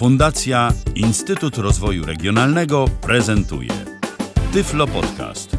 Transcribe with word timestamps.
Fundacja 0.00 0.72
Instytut 0.94 1.58
Rozwoju 1.58 2.06
Regionalnego 2.06 2.84
prezentuje 3.00 3.70
Tyflo 4.52 4.86
Podcast. 4.86 5.56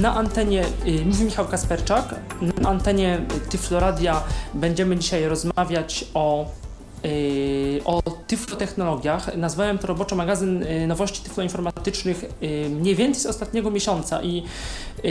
Na 0.00 0.14
antenie, 0.14 0.64
y, 0.86 1.04
mówi 1.04 1.24
Michał 1.24 1.48
Kasperczak, 1.48 2.14
na 2.60 2.68
antenie 2.68 3.20
Tyfloradia 3.50 4.22
będziemy 4.54 4.96
dzisiaj 4.96 5.28
rozmawiać 5.28 6.04
o 6.14 6.44
y, 6.44 6.48
o 7.04 7.08
tyflotechnologiach. 8.26 9.36
Nazwałem 9.36 9.78
to 9.78 9.86
roboczo 9.86 10.16
magazyn 10.16 10.62
y, 10.62 10.86
nowości 10.86 11.22
tyfloinformatycznych 11.22 12.24
mniej 12.70 12.94
więcej 12.94 13.22
z 13.22 13.26
ostatniego 13.26 13.70
miesiąca 13.70 14.22
i 14.22 14.42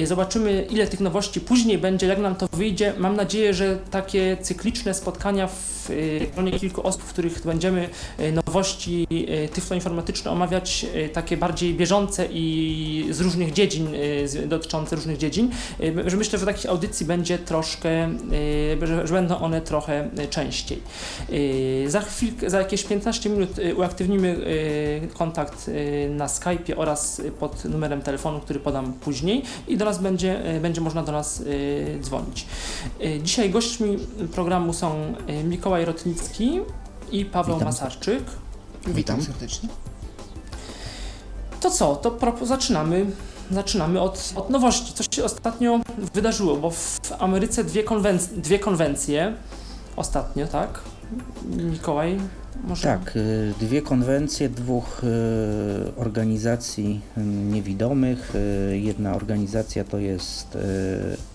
zobaczymy 0.04 0.68
ile 0.70 0.88
tych 0.88 1.00
nowości 1.00 1.42
później 1.42 1.78
będzie, 1.78 2.08
jak 2.08 2.20
nam 2.20 2.36
to 2.36 2.48
wyjdzie. 2.54 2.94
Mam 2.98 3.16
nadzieję, 3.16 3.54
że 3.54 3.78
takie 3.92 4.38
cykliczne 4.42 4.94
spotkania 4.94 5.48
w 5.48 5.90
gronie 6.36 6.60
kilku 6.60 6.88
osób, 6.88 7.02
w 7.02 7.10
których 7.10 7.42
będziemy 7.46 7.90
nowości 8.34 9.08
tyfloinformatyczne 9.54 10.32
omawiać, 10.32 10.86
takie 11.14 11.38
bardziej 11.38 11.74
bieżące 11.74 12.28
i 12.32 13.08
z 13.10 13.22
różnych 13.22 13.54
dziedzin, 13.54 13.88
dotyczące 14.46 14.96
różnych 14.96 15.18
dziedzin, 15.18 15.50
że 16.06 16.18
myślę, 16.18 16.40
że 16.40 16.46
takich 16.46 16.70
audycji 16.70 17.06
będzie 17.06 17.38
troszkę, 17.38 18.10
że 19.04 19.14
będą 19.14 19.38
one 19.38 19.62
trochę 19.62 20.10
częściej. 20.30 20.82
Za 21.88 22.02
chwilkę, 22.02 22.50
za 22.50 22.60
jakieś 22.60 22.84
15 22.84 23.03
minut 23.26 23.50
uaktywnimy 23.78 24.38
kontakt 25.14 25.70
na 26.10 26.28
Skype 26.28 26.78
oraz 26.78 27.22
pod 27.40 27.66
numerem 27.66 28.02
telefonu, 28.02 28.40
który 28.40 28.60
podam 28.60 28.94
później 28.94 29.44
i 29.68 29.78
do 29.78 29.86
nas 29.86 29.98
będzie, 30.00 30.44
będzie 30.62 30.82
można 30.82 31.04
do 31.04 31.12
nas 31.12 31.44
dzwonić. 32.02 32.46
Dzisiaj 33.24 33.50
gośćmi 33.50 33.98
programu 34.36 34.74
są 34.74 35.16
Mikołaj 35.44 35.86
Rotnicki 35.86 36.60
i 37.12 37.26
Paweł 37.26 37.56
Witam. 37.56 37.68
Masarczyk. 37.68 38.24
Witam 38.88 39.22
serdecznie. 39.22 39.70
To 41.62 41.72
co, 41.72 41.96
to 41.96 42.46
zaczynamy. 42.46 43.06
Zaczynamy 43.52 44.02
od, 44.02 44.34
od 44.36 44.50
nowości. 44.50 44.94
Co 44.94 45.04
się 45.16 45.24
ostatnio 45.24 45.80
wydarzyło, 46.14 46.56
bo 46.56 46.70
w 46.70 47.00
Ameryce 47.20 47.64
dwie, 47.64 47.84
konwenc- 47.84 48.28
dwie 48.28 48.60
konwencje 48.60 49.34
ostatnio, 49.96 50.48
tak? 50.48 50.82
Mikołaj, 51.46 52.20
może? 52.64 52.84
Tak, 52.84 53.16
y, 53.16 53.54
dwie 53.60 53.82
konwencje 53.82 54.50
dwóch 54.50 55.02
y, 55.04 55.96
organizacji 55.96 57.02
y, 57.18 57.22
niewidomych. 57.24 58.34
Jedna 58.72 59.16
organizacja 59.16 59.84
to 59.84 59.98
jest 59.98 60.58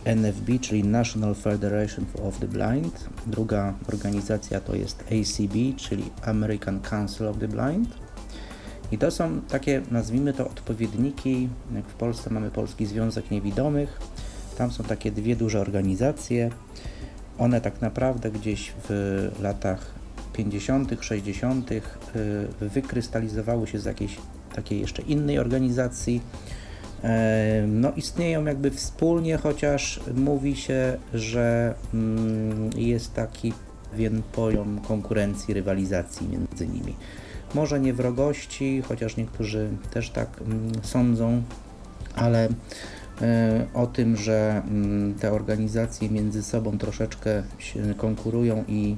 NFB, 0.04 0.58
czyli 0.60 0.84
National 0.84 1.34
Federation 1.34 2.04
of 2.22 2.38
the 2.38 2.48
Blind. 2.48 3.08
Druga 3.26 3.74
organizacja 3.88 4.60
to 4.60 4.74
jest 4.74 5.00
ACB, 5.02 5.76
czyli 5.76 6.04
American 6.22 6.80
Council 6.80 7.26
of 7.26 7.38
the 7.38 7.48
Blind. 7.48 7.88
I 8.92 8.98
to 8.98 9.10
są 9.10 9.40
takie, 9.40 9.82
nazwijmy 9.90 10.32
to, 10.32 10.46
odpowiedniki, 10.46 11.48
jak 11.74 11.84
w 11.84 11.94
Polsce 11.94 12.30
mamy 12.30 12.50
Polski 12.50 12.86
Związek 12.86 13.30
Niewidomych. 13.30 14.00
Tam 14.58 14.70
są 14.70 14.84
takie 14.84 15.10
dwie 15.10 15.36
duże 15.36 15.60
organizacje. 15.60 16.50
One 17.38 17.60
tak 17.60 17.80
naprawdę 17.80 18.30
gdzieś 18.30 18.72
w 18.88 19.30
latach 19.40 19.97
50., 20.38 20.96
60. 21.00 21.70
y, 21.72 21.80
wykrystalizowały 22.60 23.66
się 23.66 23.78
z 23.78 23.84
jakiejś 23.84 24.16
takiej 24.54 24.80
jeszcze 24.80 25.02
innej 25.02 25.38
organizacji. 25.38 26.20
E, 27.04 27.64
No, 27.66 27.92
istnieją 27.96 28.44
jakby 28.44 28.70
wspólnie, 28.70 29.36
chociaż 29.36 30.00
mówi 30.14 30.56
się, 30.56 30.98
że 31.14 31.74
mm, 31.94 32.70
jest 32.76 33.14
taki 33.14 33.52
pewien 33.90 34.22
poziom 34.32 34.80
konkurencji, 34.88 35.54
rywalizacji 35.54 36.28
między 36.28 36.66
nimi. 36.66 36.94
Może 37.54 37.80
nie 37.80 37.92
wrogości, 37.92 38.82
chociaż 38.88 39.16
niektórzy 39.16 39.68
też 39.90 40.10
tak 40.10 40.28
mm, 40.40 40.72
sądzą, 40.82 41.42
ale 42.14 42.48
e, 43.20 43.66
o 43.74 43.86
tym, 43.86 44.16
że 44.16 44.62
mm, 44.66 45.14
te 45.14 45.32
organizacje 45.32 46.10
między 46.10 46.42
sobą 46.42 46.78
troszeczkę 46.78 47.42
się 47.58 47.94
konkurują 47.96 48.64
i 48.68 48.96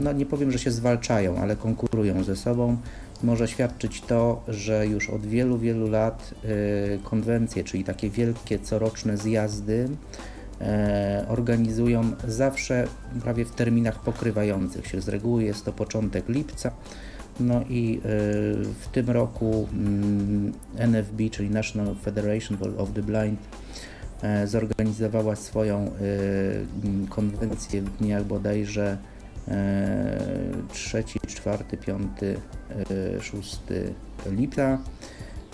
no 0.00 0.12
nie 0.12 0.26
powiem, 0.26 0.52
że 0.52 0.58
się 0.58 0.70
zwalczają, 0.70 1.36
ale 1.38 1.56
konkurują 1.56 2.24
ze 2.24 2.36
sobą, 2.36 2.76
może 3.22 3.48
świadczyć 3.48 4.00
to, 4.00 4.42
że 4.48 4.86
już 4.86 5.10
od 5.10 5.26
wielu, 5.26 5.58
wielu 5.58 5.88
lat 5.88 6.34
e, 6.44 6.48
konwencje, 6.98 7.64
czyli 7.64 7.84
takie 7.84 8.10
wielkie 8.10 8.58
coroczne 8.58 9.16
zjazdy, 9.16 9.88
e, 10.60 11.24
organizują 11.28 12.10
zawsze 12.28 12.86
prawie 13.22 13.44
w 13.44 13.50
terminach 13.50 14.02
pokrywających 14.02 14.86
się. 14.86 15.00
Z 15.00 15.08
reguły 15.08 15.44
jest 15.44 15.64
to 15.64 15.72
początek 15.72 16.28
lipca. 16.28 16.70
No 17.40 17.60
i 17.68 17.98
e, 17.98 18.08
w 18.80 18.88
tym 18.92 19.10
roku 19.10 19.68
mm, 19.72 20.52
NFB, 20.78 21.30
czyli 21.30 21.50
National 21.50 21.94
Federation 21.94 22.58
of 22.78 22.92
the 22.92 23.02
Blind, 23.02 23.40
zorganizowała 24.46 25.36
swoją 25.36 25.90
konwencję 27.08 27.82
w 27.82 27.96
dniach 27.96 28.24
bodajże 28.24 28.98
3, 30.68 31.04
4, 31.26 31.64
5, 31.64 32.08
e, 32.22 33.20
6 33.20 33.60
lipca. 34.26 34.78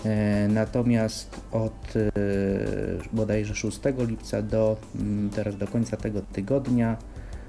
E, 0.05 0.47
Natomiast 0.47 1.41
od 1.51 1.93
e, 1.95 2.11
bodajże 3.13 3.55
6 3.55 3.79
lipca 4.07 4.41
do 4.41 4.77
mm, 4.95 5.29
teraz 5.29 5.57
do 5.57 5.67
końca 5.67 5.97
tego 5.97 6.21
tygodnia, 6.21 6.97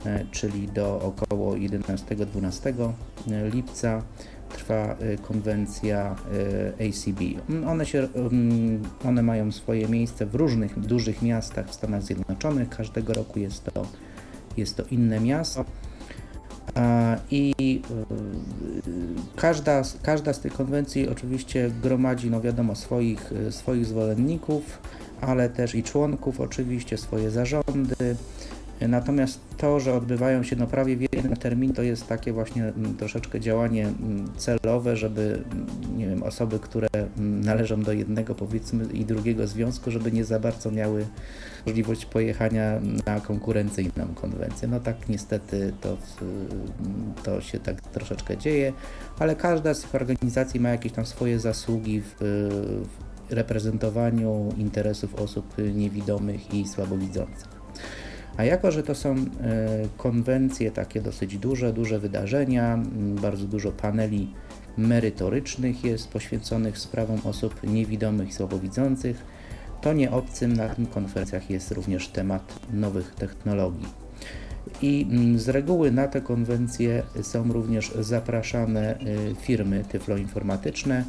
e, 0.07 0.25
czyli 0.31 0.69
do 0.69 1.01
około 1.03 1.55
11-12 1.55 2.93
lipca 3.53 4.03
trwa 4.49 4.97
konwencja 5.23 6.17
ACB. 6.75 7.21
Mm, 7.49 7.69
One, 7.69 7.87
się, 7.87 8.09
mm, 8.15 8.83
one 9.05 9.23
mają 9.23 9.53
swoje 9.53 9.89
miejsce 9.89 10.27
w 10.27 10.35
różnych 10.35 10.81
dużych 10.81 11.23
miastach 11.23 11.69
w 11.69 11.75
Stanach 11.75 12.03
Zjednoczonych. 12.03 12.69
Każdego 12.69 13.13
roku 13.13 13.39
jest 13.39 13.65
to, 13.65 13.87
jest 14.57 14.77
to 14.77 14.83
inne 14.91 15.21
miasto. 15.21 15.65
A, 16.75 17.17
I 17.31 17.55
y, 18.87 19.37
każda, 19.37 19.83
każda 20.03 20.33
z 20.33 20.41
tych 20.41 20.53
konwencji 20.53 21.09
oczywiście 21.09 21.71
gromadzi, 21.83 22.31
no 22.31 22.41
wiadomo, 22.41 22.75
swoich, 22.75 23.33
y, 23.33 23.53
swoich 23.53 23.87
zwolenników, 23.87 24.79
ale 25.21 25.51
też 25.51 25.75
i 25.75 25.83
członków, 25.83 26.41
oczywiście 26.41 26.99
swoje 26.99 27.31
zarządy. 27.31 28.17
Natomiast 28.89 29.41
to, 29.57 29.81
że 29.81 29.95
odbywają 29.95 30.43
się 30.43 30.57
no 30.57 30.67
prawie 30.67 30.97
w 30.97 31.01
jednym 31.01 31.37
terminie, 31.37 31.75
to 31.75 31.83
jest 31.83 32.07
takie 32.07 32.33
właśnie 32.33 32.73
troszeczkę 32.99 33.41
działanie 33.41 33.93
celowe, 34.37 34.97
żeby 34.97 35.45
nie 35.97 36.09
wiem, 36.09 36.23
osoby, 36.23 36.59
które 36.59 36.89
należą 37.17 37.83
do 37.83 37.93
jednego 37.93 38.35
powiedzmy 38.35 38.85
i 38.93 39.05
drugiego 39.05 39.47
związku, 39.47 39.91
żeby 39.91 40.13
nie 40.13 40.25
za 40.25 40.41
bardzo 40.41 40.71
miały 40.71 41.07
możliwość 41.69 42.07
pojechania 42.07 42.81
na 43.07 43.21
konkurencyjną 43.21 44.15
konwencję. 44.15 44.69
No 44.69 44.81
tak 44.81 45.09
niestety 45.09 45.73
to, 45.81 45.97
to 47.23 47.41
się 47.41 47.59
tak 47.59 47.81
troszeczkę 47.81 48.37
dzieje, 48.37 48.73
ale 49.19 49.37
każda 49.37 49.75
z 49.75 49.81
tych 49.81 49.95
organizacji 49.95 50.61
ma 50.61 50.69
jakieś 50.69 50.93
tam 50.93 51.07
swoje 51.07 51.41
zasługi 51.41 52.01
w, 52.01 52.15
w 52.21 53.33
reprezentowaniu 53.33 54.49
interesów 54.57 55.15
osób 55.15 55.55
niewidomych 55.75 56.55
i 56.55 56.69
słabowidzących. 56.69 57.49
A 58.37 58.45
jako, 58.45 58.73
że 58.73 58.83
to 58.83 58.95
są 58.95 59.15
e, 59.15 59.17
konwencje 59.97 60.71
takie 60.71 61.01
dosyć 61.01 61.39
duże, 61.39 61.73
duże 61.73 61.99
wydarzenia, 61.99 62.79
bardzo 63.23 63.47
dużo 63.47 63.73
paneli 63.73 64.35
merytorycznych 64.77 65.85
jest 65.85 66.09
poświęconych 66.09 66.79
sprawom 66.79 67.21
osób 67.25 67.55
niewidomych 67.65 68.29
i 68.29 68.33
słabowidzących, 68.33 69.38
to 69.81 69.93
nie 69.93 70.11
obcym 70.11 70.53
na 70.53 70.69
tych 70.69 70.91
konferencjach 70.91 71.51
jest 71.51 71.71
również 71.71 72.09
temat 72.09 72.61
nowych 72.73 73.15
technologii. 73.15 73.87
I 74.83 75.07
mm, 75.11 75.39
z 75.39 75.49
reguły 75.49 75.91
na 75.91 76.09
te 76.09 76.21
konwencje 76.21 77.03
są 77.23 77.53
również 77.53 77.93
zapraszane 78.01 79.01
y, 79.01 79.35
firmy 79.41 79.85
tyfloinformatyczne, 79.89 81.05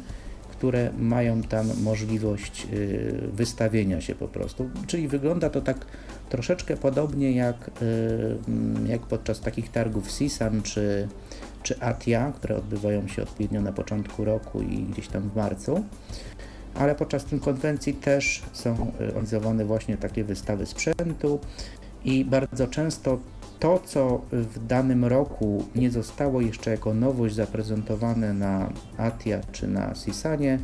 które 0.50 0.90
mają 0.98 1.42
tam 1.42 1.66
możliwość 1.82 2.66
y, 2.72 3.28
wystawienia 3.32 4.00
się 4.00 4.14
po 4.14 4.28
prostu. 4.28 4.70
Czyli 4.86 5.08
wygląda 5.08 5.50
to 5.50 5.60
tak 5.60 5.86
troszeczkę 6.28 6.76
podobnie 6.76 7.32
jak, 7.32 7.70
y, 7.82 8.36
mm, 8.48 8.86
jak 8.86 9.00
podczas 9.00 9.40
takich 9.40 9.70
targów 9.70 10.12
CISAM 10.12 10.62
czy, 10.62 11.08
czy 11.62 11.80
ATIA, 11.80 12.32
które 12.32 12.56
odbywają 12.56 13.08
się 13.08 13.22
odpowiednio 13.22 13.60
na 13.60 13.72
początku 13.72 14.24
roku 14.24 14.62
i 14.62 14.82
gdzieś 14.82 15.08
tam 15.08 15.30
w 15.30 15.36
marcu 15.36 15.84
ale 16.80 16.94
podczas 16.94 17.24
tej 17.24 17.40
konwencji 17.40 17.94
też 17.94 18.42
są 18.52 18.92
organizowane 19.00 19.64
właśnie 19.64 19.96
takie 19.96 20.24
wystawy 20.24 20.66
sprzętu 20.66 21.38
i 22.04 22.24
bardzo 22.24 22.68
często 22.68 23.18
to, 23.58 23.78
co 23.84 24.20
w 24.32 24.66
danym 24.66 25.04
roku 25.04 25.64
nie 25.74 25.90
zostało 25.90 26.40
jeszcze 26.40 26.70
jako 26.70 26.94
nowość 26.94 27.34
zaprezentowane 27.34 28.34
na 28.34 28.72
ATIA 28.96 29.40
czy 29.52 29.68
na 29.68 29.94
CISANie, 29.94 30.58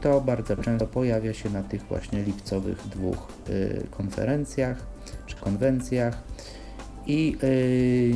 to 0.00 0.20
bardzo 0.20 0.56
często 0.56 0.86
pojawia 0.86 1.34
się 1.34 1.50
na 1.50 1.62
tych 1.62 1.82
właśnie 1.82 2.22
lipcowych 2.22 2.88
dwóch 2.88 3.28
y, 3.48 3.86
konferencjach 3.90 4.86
czy 5.26 5.36
konwencjach. 5.36 6.22
I 7.06 7.36
y, 7.42 8.14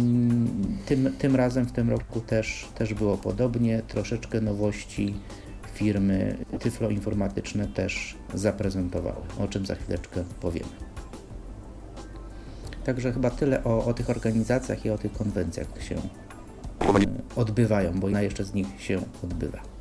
tym, 0.87 1.13
tym 1.19 1.37
razem 1.37 1.65
w 1.65 1.73
tym 1.73 1.91
roku 1.91 2.21
też, 2.21 2.69
też 2.75 2.95
było 2.95 3.17
podobnie. 3.17 3.83
Troszeczkę 3.89 4.41
nowości 4.41 5.15
firmy 5.75 6.37
tyfloinformatyczne 6.61 7.67
też 7.67 8.17
zaprezentowały, 8.35 9.23
o 9.39 9.49
czym 9.49 9.67
za 9.67 9.75
chwileczkę 9.75 10.25
powiemy. 10.41 10.71
Także 12.85 13.13
chyba 13.13 13.31
tyle 13.31 13.65
o, 13.65 13.85
o 13.85 13.95
tych 13.95 14.11
organizacjach 14.11 14.85
i 14.85 14.91
o 14.91 14.99
tych 14.99 15.13
konwencjach 15.13 15.67
się 15.89 15.95
y, 15.95 16.01
odbywają, 17.37 18.01
bo 18.01 18.07
jedna 18.07 18.23
jeszcze 18.23 18.45
z 18.45 18.55
nich 18.55 18.83
się 18.83 19.01
odbywa. 19.25 19.74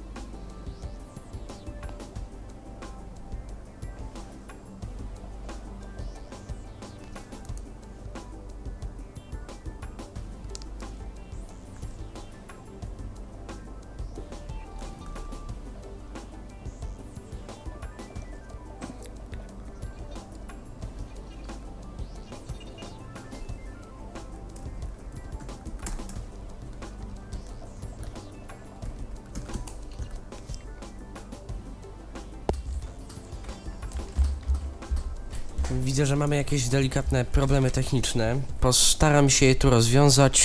Widzę, 35.82 36.06
że 36.06 36.16
mamy 36.16 36.36
jakieś 36.36 36.68
delikatne 36.68 37.26
problemy 37.26 37.72
techniczne. 37.72 38.36
Postaram 38.62 39.30
się 39.30 39.46
je 39.46 39.56
tu 39.56 39.70
rozwiązać 39.70 40.42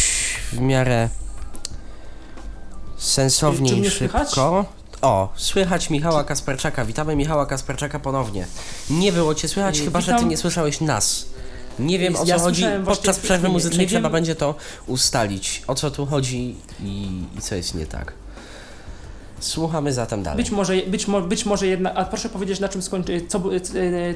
w 0.52 0.58
miarę 0.60 1.08
sensownie 2.96 3.70
Czy 3.70 3.76
i 3.76 3.80
mnie 3.80 3.90
słychać? 3.90 4.28
szybko. 4.28 4.64
O, 5.02 5.32
słychać 5.36 5.90
Michała 5.90 6.24
Kasperczaka. 6.24 6.84
Witamy 6.84 7.16
Michała 7.16 7.46
Kasperczaka 7.46 7.98
ponownie. 7.98 8.46
Nie 8.90 9.12
było 9.12 9.34
cię 9.34 9.48
słychać, 9.48 9.78
Yy, 9.78 9.84
chyba 9.84 10.00
że 10.00 10.06
ty 10.06 10.12
witam. 10.12 10.28
nie 10.28 10.36
słyszałeś 10.36 10.80
nas. 10.80 11.26
Nie 11.78 11.98
wiem 11.98 12.16
o 12.16 12.18
co 12.18 12.24
Ja 12.26 12.38
chodzi. 12.38 12.60
słyszałem 12.62 12.84
właśnie- 12.84 12.96
Podczas 12.96 13.18
przerwy 13.18 13.46
nie- 13.48 13.52
muzycznej 13.52 13.86
nie 13.86 13.90
trzeba 13.90 14.08
wiem- 14.08 14.12
będzie 14.12 14.34
to 14.34 14.54
ustalić. 14.86 15.62
O 15.66 15.74
co 15.74 15.90
tu 15.90 16.06
chodzi 16.06 16.56
i, 16.82 17.22
i 17.38 17.40
co 17.40 17.54
jest 17.54 17.74
nie 17.74 17.86
tak. 17.86 18.12
Słuchamy 19.40 19.92
zatem 19.92 20.22
dalej. 20.22 20.36
Być 20.44 20.50
może, 20.50 20.76
być, 20.86 21.08
mo, 21.08 21.20
być 21.20 21.46
może 21.46 21.66
jedna, 21.66 21.94
a 21.94 22.04
proszę 22.04 22.28
powiedzieć 22.28 22.60
na 22.60 22.68
czym 22.68 22.82
skończy, 22.82 23.20
co, 23.28 23.42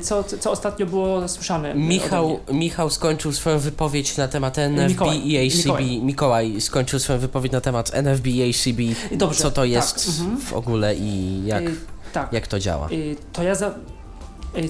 co, 0.03 0.25
co 0.25 0.51
ostatnio 0.51 0.87
było 0.87 1.29
słyszane 1.29 1.71
ode 1.71 1.81
Michał. 1.81 2.41
Michał 2.53 2.91
skończył 2.91 3.33
swoją 3.33 3.59
wypowiedź 3.59 4.17
na 4.17 4.29
temat 4.29 4.59
NFB 4.59 4.89
Mikołaj, 4.89 5.29
i 5.29 5.47
ACB. 5.47 5.57
Mikołaj. 5.57 6.03
Mikołaj. 6.03 6.61
skończył 6.61 6.99
swoją 6.99 7.19
wypowiedź 7.19 7.53
na 7.53 7.61
temat 7.61 7.95
NFB 7.95 8.27
i 8.27 8.51
ACB. 8.51 8.81
Dobrze, 9.17 9.43
co 9.43 9.51
to 9.51 9.61
tak, 9.61 9.71
jest 9.71 10.09
mhm. 10.09 10.41
w 10.41 10.53
ogóle 10.53 10.95
i 10.95 11.43
jak, 11.47 11.63
Y, 11.63 11.77
tak. 12.13 12.33
jak 12.33 12.47
to 12.47 12.59
działa. 12.59 12.89
Y, 12.91 13.17
To 13.33 13.43
ja, 13.43 13.55
za, 13.55 13.75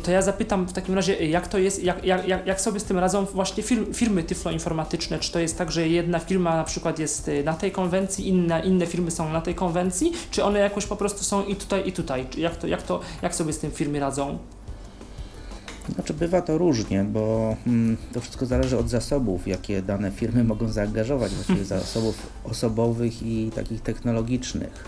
to 0.02 0.10
ja 0.10 0.22
zapytam 0.22 0.66
w 0.66 0.72
takim 0.72 0.94
razie, 0.94 1.26
jak 1.26 1.48
to 1.48 1.58
jest, 1.58 1.82
jak, 1.84 2.04
jak, 2.04 2.46
jak, 2.46 2.60
sobie 2.60 2.80
z 2.80 2.84
tym 2.84 2.98
radzą 2.98 3.24
właśnie 3.24 3.62
firm, 3.62 3.94
firmy 3.94 4.22
tyfloinformatyczne? 4.22 5.18
Czy 5.18 5.32
to 5.32 5.38
jest 5.38 5.58
tak, 5.58 5.72
że 5.72 5.88
jedna 5.88 6.18
firma 6.18 6.56
na 6.56 6.64
przykład 6.64 6.98
jest 6.98 7.28
y, 7.28 7.44
na 7.44 7.54
tej 7.54 7.72
konwencji, 7.72 8.28
inna, 8.28 8.60
inne 8.60 8.86
firmy 8.86 9.10
są 9.10 9.32
na 9.32 9.40
tej 9.40 9.54
konwencji, 9.54 10.12
czy 10.30 10.44
one 10.44 10.58
jakoś 10.58 10.86
po 10.86 10.96
prostu 10.96 11.24
są 11.24 11.44
i 11.44 11.56
tutaj, 11.56 11.88
i 11.88 11.92
tutaj? 11.92 12.26
Jak, 12.36 12.56
to, 12.56 12.66
jak, 12.66 12.82
to, 12.82 13.00
jak 13.22 13.34
sobie 13.34 13.52
z 13.52 13.58
tym 13.58 13.70
firmy 13.70 14.00
radzą? 14.00 14.38
Znaczy 15.94 16.14
bywa 16.14 16.42
to 16.42 16.58
różnie, 16.58 17.04
bo 17.04 17.56
mm, 17.66 17.96
to 18.12 18.20
wszystko 18.20 18.46
zależy 18.46 18.78
od 18.78 18.88
zasobów, 18.88 19.48
jakie 19.48 19.82
dane 19.82 20.10
firmy 20.10 20.44
mogą 20.44 20.68
zaangażować, 20.68 21.32
właściwie 21.32 21.64
zasobów 21.64 22.26
osobowych 22.44 23.22
i 23.22 23.50
takich 23.54 23.80
technologicznych. 23.80 24.84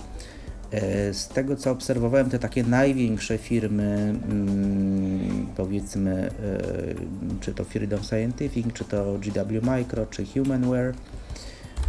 E, 0.71 1.15
Z 1.15 1.29
tego 1.29 1.57
co 1.57 1.71
obserwowałem, 1.71 2.31
te 2.31 2.39
takie 2.39 2.65
największe 2.65 3.39
firmy, 3.39 4.15
mm, 4.31 5.47
powiedzmy, 5.57 6.31
e, 6.31 7.41
czy 7.41 7.55
to 7.55 7.65
Freedom 7.65 8.05
Scientific, 8.05 8.67
czy 8.73 8.85
to 8.85 9.19
GW 9.19 9.61
Micro, 9.63 10.07
czy 10.07 10.27
Humanware, 10.27 10.95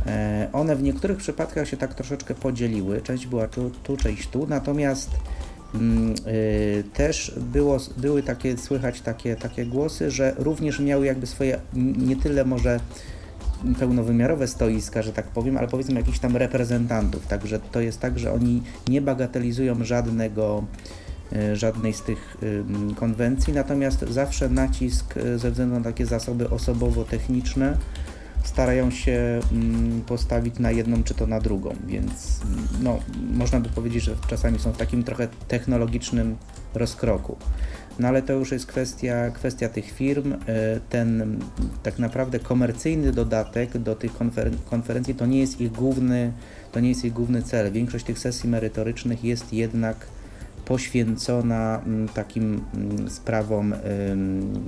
e, 0.05 0.49
one 0.53 0.75
w 0.75 0.83
niektórych 0.83 1.17
przypadkach 1.17 1.67
się 1.67 1.77
tak 1.77 1.93
troszeczkę 1.93 2.35
podzieliły. 2.35 3.01
Część 3.01 3.27
była 3.27 3.47
tu, 3.47 3.71
tu 3.83 3.97
część 3.97 4.27
tu, 4.27 4.47
natomiast 4.47 5.09
Mm, 5.75 6.15
Też 6.93 7.31
było, 7.37 7.77
były 7.97 8.23
takie, 8.23 8.57
słychać 8.57 9.01
takie, 9.01 9.35
takie 9.35 9.65
głosy, 9.65 10.11
że 10.11 10.33
również 10.37 10.79
miały 10.79 11.05
jakby 11.05 11.27
swoje, 11.27 11.59
nie 11.97 12.15
tyle 12.15 12.45
może 12.45 12.79
pełnowymiarowe 13.79 14.47
stoiska, 14.47 15.01
że 15.01 15.13
tak 15.13 15.27
powiem, 15.27 15.57
ale 15.57 15.67
powiedzmy 15.67 15.95
jakichś 15.95 16.19
tam 16.19 16.37
reprezentantów. 16.37 17.27
Także 17.27 17.59
to 17.59 17.81
jest 17.81 17.99
tak, 17.99 18.19
że 18.19 18.33
oni 18.33 18.63
nie 18.87 19.01
bagatelizują 19.01 19.83
żadnego, 19.83 20.63
y, 21.33 21.55
żadnej 21.55 21.93
z 21.93 22.01
tych 22.01 22.37
konwencji, 22.95 23.53
natomiast 23.53 24.05
zawsze 24.09 24.49
nacisk 24.49 25.17
y, 25.17 25.39
ze 25.39 25.51
względu 25.51 25.75
na 25.75 25.81
takie 25.81 26.05
zasoby 26.05 26.49
osobowo-techniczne 26.49 27.77
starają 28.45 28.91
się 28.91 29.39
mm, 29.51 30.01
postawić 30.01 30.59
na 30.59 30.71
jedną 30.71 31.03
czy 31.03 31.13
to 31.13 31.27
na 31.27 31.39
drugą, 31.39 31.75
więc 31.87 32.41
no, 32.81 32.99
można 33.33 33.59
by 33.59 33.69
powiedzieć, 33.69 34.03
że 34.03 34.15
czasami 34.27 34.59
są 34.59 34.71
w 34.71 34.77
takim 34.77 35.03
trochę 35.03 35.27
technologicznym 35.47 36.35
rozkroku. 36.73 37.37
No 37.99 38.07
ale 38.07 38.21
to 38.21 38.33
już 38.33 38.51
jest 38.51 38.65
kwestia, 38.65 39.29
kwestia 39.31 39.69
tych 39.69 39.91
firm. 39.91 40.33
Y, 40.33 40.37
Ten 40.89 41.39
tak 41.83 41.99
naprawdę 41.99 42.39
komercyjny 42.39 43.11
dodatek 43.11 43.77
do 43.77 43.95
tych 43.95 44.13
konfer- 44.13 44.55
konferencji 44.69 45.15
to 45.15 45.25
nie 45.25 45.39
jest 45.39 45.61
ich 45.61 45.71
główny, 45.71 46.31
to 46.71 46.79
nie 46.79 46.89
jest 46.89 47.05
ich 47.05 47.13
główny 47.13 47.43
cel. 47.43 47.71
Większość 47.71 48.05
tych 48.05 48.19
sesji 48.19 48.49
merytorycznych 48.49 49.23
jest 49.23 49.53
jednak 49.53 50.07
poświęcona 50.65 51.81
mm, 51.85 52.07
takim 52.07 52.61
mm, 52.73 53.09
sprawom 53.09 53.75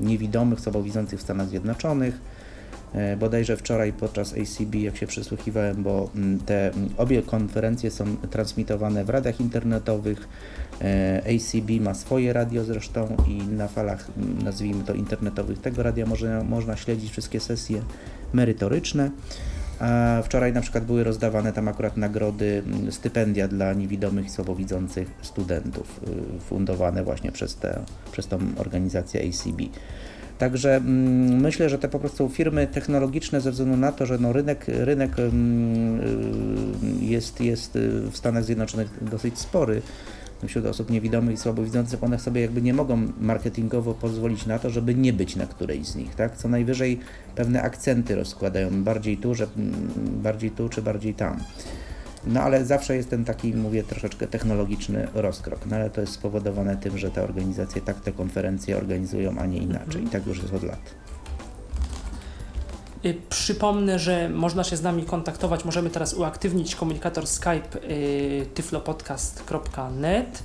niewidomych, 0.02 0.60
słabowidzących 0.60 1.20
w 1.20 1.22
Stanach 1.22 1.48
Zjednoczonych. 1.50 2.20
E, 2.94 3.18
Bodajże 3.18 3.58
wczoraj 3.58 3.94
podczas 3.94 4.34
ACB, 4.34 4.76
jak 4.76 4.98
się 4.98 5.08
przysłuchiwałem, 5.08 5.84
bo 5.84 6.10
mm, 6.16 6.40
te 6.40 6.72
obie 6.98 7.22
konferencje 7.22 7.92
są 7.92 8.06
transmitowane 8.18 9.06
w 9.06 9.10
radiach 9.10 9.40
internetowych. 9.40 10.28
E, 10.82 11.22
ACB 11.36 11.82
ma 11.82 11.94
swoje 11.94 12.34
radio 12.34 12.64
zresztą 12.64 13.18
i 13.28 13.38
na 13.38 13.68
falach, 13.68 14.08
mm, 14.18 14.42
nazwijmy 14.44 14.84
to 14.84 14.94
internetowych, 14.94 15.62
tego 15.62 15.84
radia 15.84 16.06
można, 16.06 16.44
można 16.44 16.78
śledzić 16.78 17.12
wszystkie 17.12 17.40
sesje 17.40 17.82
merytoryczne. 18.34 19.12
A 19.80 20.22
wczoraj 20.24 20.54
na 20.54 20.62
przykład 20.62 20.86
były 20.86 21.04
rozdawane 21.04 21.54
tam 21.54 21.68
akurat 21.68 21.98
nagrody, 21.98 22.64
mm, 22.66 22.92
stypendia 22.92 23.48
dla 23.48 23.74
niewidomych 23.74 24.26
i 24.26 24.30
słabowidzących 24.30 25.12
studentów, 25.22 26.02
y, 26.38 26.40
fundowane 26.40 27.04
właśnie 27.04 27.32
przez, 27.32 27.56
te, 27.56 27.80
przez 28.12 28.28
tą 28.28 28.40
organizację 28.58 29.22
ACB. 29.22 29.62
Także 30.38 30.76
mm, 30.76 31.42
myślę, 31.42 31.70
że 31.70 31.80
te 31.80 31.88
po 31.88 32.00
prostu 32.00 32.30
firmy 32.30 32.68
technologiczne 32.68 33.42
ze 33.42 33.52
względu 33.52 33.78
na 33.78 33.92
to, 33.92 34.06
że 34.06 34.18
no 34.18 34.34
rynek, 34.34 34.66
rynek 34.68 35.20
y, 35.20 35.32
jest, 37.02 37.42
jest 37.42 37.76
y, 37.76 38.12
w 38.12 38.18
Stanach 38.18 38.44
Zjednoczonych 38.44 38.90
dosyć 39.02 39.40
spory 39.40 39.82
wśród 40.46 40.66
osób 40.66 40.90
niewidomych 40.90 41.34
i 41.36 41.38
słabowidzących, 41.38 42.04
one 42.04 42.20
sobie 42.20 42.42
jakby 42.42 42.62
nie 42.62 42.74
mogą 42.74 43.08
marketingowo 43.20 43.94
pozwolić 43.94 44.46
na 44.46 44.60
to, 44.60 44.70
żeby 44.70 44.96
nie 44.96 45.14
być 45.14 45.36
na 45.36 45.46
którejś 45.46 45.88
z 45.88 45.96
nich, 45.96 46.16
tak? 46.16 46.38
Co 46.38 46.50
najwyżej 46.50 47.00
pewne 47.36 47.62
akcenty 47.62 48.16
rozkładają, 48.16 48.84
bardziej 48.84 49.18
tu, 49.18 49.36
że, 49.36 49.48
mm, 49.58 49.74
bardziej 50.24 50.52
tu 50.52 50.70
czy 50.70 50.82
bardziej 50.82 51.14
tam. 51.14 51.40
No 52.28 52.42
ale 52.42 52.66
zawsze 52.66 52.96
jest 52.96 53.10
ten 53.10 53.26
taki, 53.26 53.54
mówię, 53.54 53.84
troszeczkę 53.84 54.28
technologiczny 54.28 55.08
rozkrok. 55.14 55.60
No 55.66 55.76
ale 55.76 55.90
to 55.90 56.02
jest 56.02 56.14
spowodowane 56.14 56.78
tym, 56.78 56.98
że 56.98 57.12
te 57.12 57.24
organizacje 57.24 57.82
tak 57.82 58.02
te 58.02 58.12
konferencje 58.12 58.78
organizują, 58.78 59.38
a 59.38 59.46
nie 59.46 59.58
inaczej. 59.58 60.04
I 60.04 60.08
tak 60.08 60.28
już 60.28 60.42
jest 60.42 60.54
od 60.54 60.64
lat. 60.64 60.96
Y, 63.06 63.22
Przypomnę, 63.30 64.00
że 64.00 64.30
można 64.30 64.64
się 64.64 64.78
z 64.78 64.82
nami 64.82 65.04
kontaktować. 65.04 65.66
Możemy 65.66 65.90
teraz 65.90 66.14
uaktywnić 66.14 66.76
komunikator 66.76 67.28
Skype 67.28 67.84
y, 67.90 68.46
tyflopodcast.net 68.54 70.44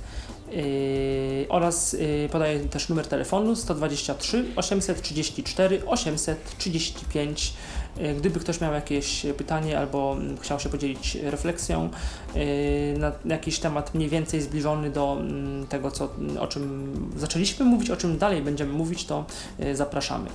y, 0.53 1.45
oraz 1.49 1.95
podaję 2.31 2.59
też 2.59 2.89
numer 2.89 3.07
telefonu 3.07 3.55
123 3.55 4.45
834 4.55 5.85
835. 5.85 7.53
Y, 7.97 8.13
Gdyby 8.13 8.39
ktoś 8.39 8.61
miał 8.61 8.73
jakieś 8.73 9.25
pytanie 9.37 9.79
albo 9.79 10.17
chciał 10.41 10.59
się 10.59 10.69
podzielić 10.69 11.15
refleksją 11.15 11.89
y, 12.35 12.95
na 12.97 13.11
jakiś 13.25 13.59
temat 13.59 13.95
mniej 13.95 14.09
więcej 14.09 14.41
zbliżony 14.41 14.89
do 14.89 15.17
mm, 15.19 15.67
tego, 15.67 15.91
co, 15.91 16.09
o 16.39 16.47
czym 16.47 16.93
zaczęliśmy 17.17 17.65
mówić, 17.65 17.89
o 17.89 17.97
czym 17.97 18.17
dalej 18.17 18.41
będziemy 18.41 18.73
mówić, 18.73 19.05
to 19.05 19.25
y, 19.59 19.75
zapraszamy. 19.75 20.29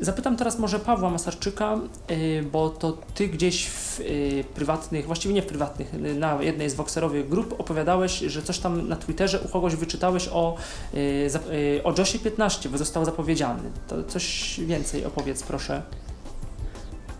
Zapytam 0.00 0.36
teraz 0.36 0.58
może 0.58 0.78
Pawła 0.78 1.10
Masarczyka, 1.10 1.78
bo 2.52 2.70
to 2.70 2.98
ty 3.14 3.28
gdzieś 3.28 3.66
w 3.66 4.00
prywatnych, 4.54 5.06
właściwie 5.06 5.34
nie 5.34 5.42
w 5.42 5.46
prywatnych, 5.46 5.92
na 6.18 6.42
jednej 6.42 6.70
z 6.70 6.74
Voxerowych 6.74 7.28
grup 7.28 7.60
opowiadałeś, 7.60 8.18
że 8.18 8.42
coś 8.42 8.58
tam 8.58 8.88
na 8.88 8.96
Twitterze 8.96 9.40
u 9.40 9.48
kogoś 9.48 9.76
wyczytałeś 9.76 10.28
o, 10.28 10.56
o 11.84 11.94
JOSie 11.98 12.18
15, 12.18 12.68
bo 12.68 12.78
został 12.78 13.04
zapowiedziany. 13.04 13.62
To 13.88 14.04
coś 14.04 14.60
więcej 14.66 15.04
opowiedz 15.04 15.42
proszę. 15.42 15.82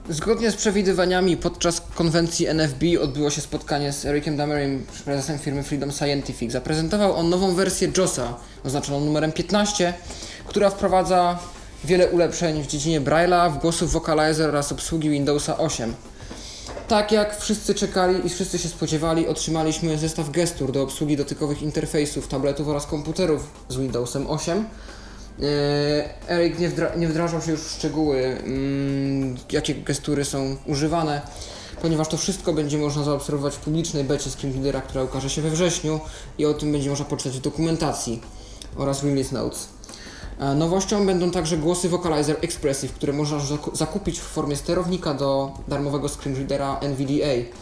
Zgodnie 0.09 0.51
z 0.51 0.57
przewidywaniami 0.57 1.37
podczas 1.37 1.83
konwencji 1.95 2.47
NFB 2.47 2.85
odbyło 3.03 3.31
się 3.31 3.41
spotkanie 3.41 3.93
z 3.93 4.05
Ericem 4.05 4.37
Damerym, 4.37 4.87
prezesem 5.05 5.39
firmy 5.39 5.63
Freedom 5.63 5.93
Scientific. 5.93 6.53
Zaprezentował 6.53 7.17
on 7.17 7.29
nową 7.29 7.55
wersję 7.55 7.89
JOSa, 7.97 8.35
oznaczoną 8.65 9.01
numerem 9.01 9.33
15, 9.33 9.95
która 10.47 10.71
wprowadza 10.71 11.39
wiele 11.85 12.09
ulepszeń 12.09 12.63
w 12.63 12.67
dziedzinie 12.67 13.01
Braille'a, 13.01 13.53
w 13.53 13.59
głosów 13.59 13.93
Vocalizer 13.93 14.49
oraz 14.49 14.73
obsługi 14.73 15.11
Windowsa 15.11 15.59
8. 15.59 15.95
Tak 16.89 17.13
jak 17.13 17.41
wszyscy 17.41 17.75
czekali 17.75 18.27
i 18.27 18.29
wszyscy 18.29 18.59
się 18.59 18.69
spodziewali, 18.69 19.29
otrzymaliśmy 19.29 19.99
zestaw 19.99 20.31
gestur 20.31 20.73
do 20.73 20.83
obsługi 20.83 21.17
dotykowych 21.17 21.63
interfejsów, 21.63 22.29
tabletów 22.29 22.69
oraz 22.69 22.87
komputerów 22.87 23.51
z 23.69 23.77
Windowsem 23.77 24.27
8. 24.31 24.65
Yy, 25.39 25.49
Erik 26.29 26.59
nie, 26.59 26.71
wdra- 26.71 26.99
nie 26.99 27.09
wdrażał 27.09 27.43
się 27.43 27.51
już 27.51 27.61
w 27.61 27.71
szczegóły, 27.71 28.19
mm, 28.45 29.37
jakie 29.53 29.75
gestury 29.75 30.25
są 30.25 30.57
używane, 30.67 31.23
ponieważ 31.83 32.09
to 32.09 32.17
wszystko 32.17 32.53
będzie 32.53 32.79
można 32.79 33.05
zaobserwować 33.05 33.55
w 33.55 33.59
publicznej 33.59 34.05
becie 34.05 34.31
Screen 34.31 34.53
Readera, 34.55 34.81
która 34.81 35.05
ukaże 35.05 35.31
się 35.31 35.43
we 35.43 35.51
wrześniu 35.51 36.01
i 36.39 36.47
o 36.47 36.55
tym 36.55 36.73
będzie 36.73 36.91
można 36.91 37.05
poczytać 37.05 37.39
w 37.39 37.41
dokumentacji 37.41 38.21
oraz 38.77 39.03
release 39.05 39.33
notes. 39.33 39.69
E, 40.41 40.55
Nowością 40.55 41.07
będą 41.07 41.31
także 41.31 41.57
głosy 41.57 41.89
Vocalizer 41.89 42.37
Expressive, 42.43 42.93
które 42.93 43.13
można 43.13 43.39
zaku- 43.39 43.77
zakupić 43.77 44.19
w 44.21 44.23
formie 44.23 44.57
sterownika 44.57 45.15
do 45.15 45.53
darmowego 45.69 46.09
screen 46.09 46.37
readera 46.37 46.79
NVDA. 46.81 47.57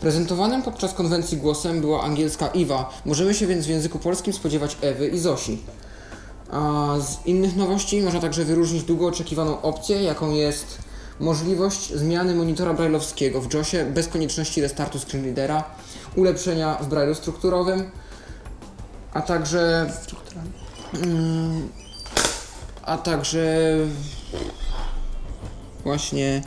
Prezentowanym 0.00 0.62
podczas 0.62 0.94
konwencji 0.94 1.38
głosem 1.38 1.80
była 1.80 2.02
angielska 2.02 2.46
Iwa. 2.48 2.90
Możemy 3.04 3.34
się 3.34 3.46
więc 3.46 3.66
w 3.66 3.68
języku 3.68 3.98
polskim 3.98 4.32
spodziewać 4.32 4.76
Ewy 4.80 5.08
i 5.08 5.18
Zosi. 5.18 5.58
A 6.50 6.94
z 7.00 7.26
innych 7.26 7.56
nowości 7.56 8.02
można 8.02 8.20
także 8.20 8.44
wyróżnić 8.44 8.82
długo 8.82 9.06
oczekiwaną 9.06 9.62
opcję, 9.62 10.02
jaką 10.02 10.30
jest 10.30 10.78
możliwość 11.20 11.92
zmiany 11.94 12.34
monitora 12.34 12.74
brailleowskiego 12.74 13.40
w 13.40 13.54
JOSie 13.54 13.84
bez 13.84 14.08
konieczności 14.08 14.60
restartu 14.60 14.98
screen 14.98 15.24
readera, 15.24 15.64
ulepszenia 16.16 16.74
w 16.74 16.88
braille'u 16.88 17.14
strukturowym, 17.14 17.90
a 19.12 19.22
także 19.22 19.90
mm, 20.94 21.68
a 22.82 22.98
także 22.98 23.76
właśnie 25.84 26.42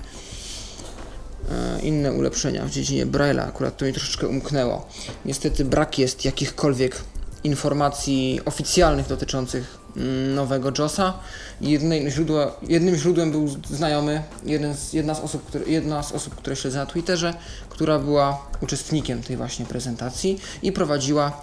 e, 1.51 1.81
inne 1.81 2.13
ulepszenia 2.13 2.65
w 2.65 2.69
dziedzinie 2.69 3.05
Braille'a. 3.05 3.47
Akurat 3.47 3.77
to 3.77 3.85
mi 3.85 3.93
troszeczkę 3.93 4.27
umknęło. 4.27 4.87
Niestety 5.25 5.65
brak 5.65 5.99
jest 5.99 6.25
jakichkolwiek 6.25 7.01
informacji 7.43 8.39
oficjalnych 8.45 9.07
dotyczących 9.07 9.77
mm, 9.97 10.35
nowego 10.35 10.71
JOSa. 10.79 11.13
Jednej 11.61 12.11
źródła, 12.11 12.51
jednym 12.61 12.95
źródłem 12.95 13.31
był 13.31 13.47
znajomy, 13.69 14.23
jeden 14.45 14.75
z, 14.75 14.93
jedna, 14.93 15.15
z 15.15 15.19
osób, 15.19 15.45
które, 15.45 15.65
jedna 15.65 16.03
z 16.03 16.11
osób, 16.11 16.35
które 16.35 16.55
śledzę 16.55 16.77
na 16.77 16.85
Twitterze, 16.85 17.33
która 17.69 17.99
była 17.99 18.47
uczestnikiem 18.61 19.23
tej 19.23 19.37
właśnie 19.37 19.65
prezentacji 19.65 20.39
i 20.61 20.71
prowadziła 20.71 21.41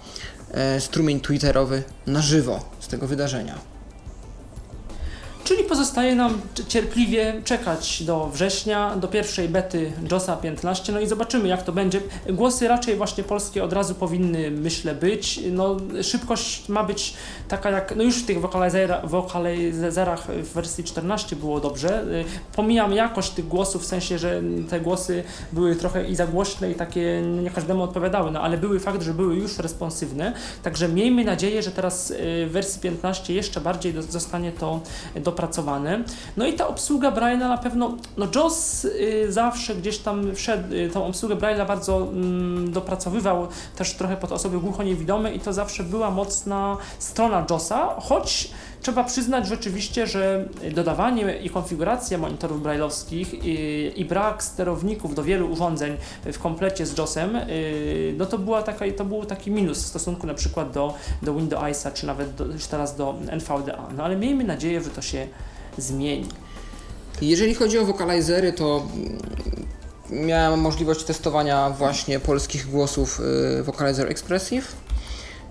e, 0.51 0.81
strumień 0.81 1.19
twitterowy 1.19 1.83
na 2.07 2.21
żywo 2.21 2.69
z 2.79 2.87
tego 2.87 3.07
wydarzenia. 3.07 3.76
Czyli 5.47 5.63
pozostaje 5.63 6.15
nam 6.15 6.41
cierpliwie 6.67 7.41
czekać 7.43 8.03
do 8.03 8.29
września, 8.33 8.95
do 8.95 9.07
pierwszej 9.07 9.49
bety 9.49 9.91
JOSa 10.11 10.37
15, 10.37 10.93
no 10.93 10.99
i 10.99 11.07
zobaczymy 11.07 11.47
jak 11.47 11.63
to 11.63 11.71
będzie. 11.71 12.01
Głosy 12.29 12.67
raczej 12.67 12.95
właśnie 12.95 13.23
polskie 13.23 13.63
od 13.63 13.73
razu 13.73 13.95
powinny, 13.95 14.51
myślę, 14.51 14.95
być. 14.95 15.39
No, 15.51 15.77
szybkość 16.03 16.69
ma 16.69 16.83
być 16.83 17.13
taka 17.47 17.69
jak, 17.69 17.95
no 17.95 18.03
już 18.03 18.23
w 18.23 18.25
tych 18.25 18.41
vocalizerach 19.03 20.27
w 20.27 20.53
wersji 20.53 20.83
14 20.83 21.35
było 21.35 21.59
dobrze. 21.59 22.03
Y, 22.03 22.25
Pomijam 22.55 22.93
jakość 22.93 23.29
tych 23.29 23.47
głosów, 23.47 23.83
w 23.83 23.85
sensie, 23.85 24.17
że 24.17 24.41
te 24.69 24.79
głosy 24.79 25.23
były 25.51 25.75
trochę 25.75 26.07
i 26.07 26.15
za 26.15 26.27
głośne 26.27 26.71
i 26.71 26.75
takie 26.75 27.21
nie 27.21 27.49
każdemu 27.49 27.83
odpowiadały, 27.83 28.31
no 28.31 28.41
ale 28.41 28.57
były 28.57 28.79
fakt, 28.79 29.01
że 29.01 29.13
były 29.13 29.35
już 29.35 29.59
responsywne, 29.59 30.33
także 30.63 30.87
miejmy 30.87 31.23
nadzieję, 31.23 31.63
że 31.63 31.71
teraz 31.71 32.11
y, 32.11 32.47
w 32.47 32.51
wersji 32.51 32.81
15 32.81 33.33
jeszcze 33.33 33.61
bardziej 33.61 33.93
zostanie 34.09 34.51
to 34.51 34.81
dopracowane. 35.37 36.03
No 36.37 36.47
i 36.47 36.53
ta 36.53 36.67
obsługa 36.67 37.11
Braille'a 37.11 37.49
na 37.49 37.57
pewno, 37.57 37.97
no 38.17 38.27
JOS 38.35 38.85
y, 38.85 39.25
zawsze 39.29 39.75
gdzieś 39.75 39.97
tam 39.97 40.35
wszedł, 40.35 40.73
y, 40.73 40.89
tą 40.93 41.05
obsługę 41.05 41.35
Braille'a 41.35 41.67
bardzo 41.67 41.97
mm, 41.97 42.71
dopracowywał 42.71 43.47
też 43.75 43.93
trochę 43.93 44.17
pod 44.17 44.31
osoby 44.31 44.59
głuchoniewidome 44.59 45.33
i 45.33 45.39
to 45.39 45.53
zawsze 45.53 45.83
była 45.83 46.11
mocna 46.11 46.77
strona 46.99 47.45
JOSa, 47.49 47.95
choć 47.99 48.51
trzeba 48.81 49.03
przyznać 49.03 49.47
rzeczywiście, 49.47 50.07
że 50.07 50.49
dodawanie 50.73 51.37
i 51.37 51.49
konfiguracja 51.49 52.17
monitorów 52.17 52.63
brailleowskich 52.63 53.33
i, 53.33 53.91
i 53.95 54.05
brak 54.05 54.43
sterowników 54.43 55.15
do 55.15 55.23
wielu 55.23 55.51
urządzeń 55.51 55.97
w 56.25 56.39
komplecie 56.39 56.85
z 56.85 56.97
JOSem, 56.97 57.35
y, 57.35 58.15
no 58.17 58.25
to, 58.25 58.37
była 58.37 58.63
taka, 58.63 58.85
to 58.97 59.05
był 59.05 59.25
taki 59.25 59.51
minus 59.51 59.83
w 59.83 59.87
stosunku 59.87 60.27
na 60.27 60.33
przykład 60.33 60.71
do, 60.71 60.93
do 61.21 61.33
Windowsa, 61.33 61.91
czy 61.91 62.07
nawet 62.07 62.35
do, 62.35 62.45
teraz 62.69 62.95
do 62.95 63.15
NVDA. 63.31 63.87
No 63.97 64.03
ale 64.03 64.15
miejmy 64.15 64.43
nadzieję, 64.43 64.81
że 64.81 64.89
to 64.89 65.01
się 65.01 65.27
zmieni. 65.77 66.27
Jeżeli 67.21 67.55
chodzi 67.55 67.79
o 67.79 67.85
wokalizery, 67.85 68.53
to 68.53 68.87
miałem 70.09 70.59
możliwość 70.59 71.03
testowania 71.03 71.69
właśnie 71.69 72.19
polskich 72.19 72.69
głosów 72.69 73.19
y, 73.59 73.63
Vocalizer 73.63 74.11
Expressive. 74.11 74.86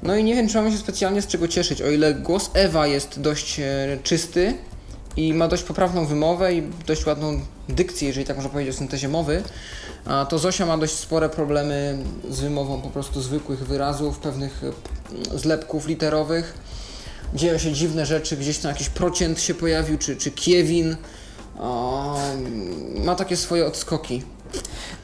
No 0.03 0.17
i 0.17 0.25
nie 0.25 0.35
wiem, 0.35 0.49
czy 0.49 0.57
mamy 0.57 0.73
się 0.73 0.79
specjalnie 0.79 1.23
z 1.23 1.27
czego 1.27 1.49
cieszyć. 1.49 1.83
O 1.83 1.91
ile 1.91 2.15
głos 2.15 2.51
Ewa 2.55 2.87
jest 2.87 3.21
dość 3.21 3.61
e, 3.61 3.99
czysty 4.03 4.55
i 5.17 5.35
ma 5.35 5.49
dość 5.49 5.63
poprawną 5.63 6.07
wymowę 6.07 6.55
i 6.55 6.63
dość 6.87 7.07
ładną 7.07 7.41
dykcję, 7.69 8.09
jeżeli 8.09 8.27
tak 8.27 8.37
można 8.37 8.51
powiedzieć 8.51 8.75
o 8.75 8.79
syntezie 8.79 9.09
mowy, 9.09 9.43
to 10.29 10.39
Zosia 10.39 10.67
ma 10.67 10.79
dość 10.79 10.93
spore 10.95 11.29
problemy 11.29 11.99
z 12.31 12.41
wymową 12.41 12.81
po 12.81 12.91
prostu 12.91 13.21
zwykłych 13.21 13.67
wyrazów, 13.67 14.19
pewnych 14.19 14.63
e, 15.35 15.39
zlepków 15.39 15.87
literowych. 15.87 16.55
Dzieją 17.35 17.59
się 17.59 17.73
dziwne 17.73 18.07
rzeczy, 18.07 18.37
gdzieś 18.37 18.59
tam 18.59 18.71
jakiś 18.71 18.89
procent 18.89 19.41
się 19.41 19.55
pojawił, 19.55 19.99
czy, 19.99 20.17
czy 20.17 20.31
kiewin. 20.31 20.97
O, 21.59 22.19
ma 23.05 23.15
takie 23.15 23.37
swoje 23.37 23.67
odskoki. 23.67 24.23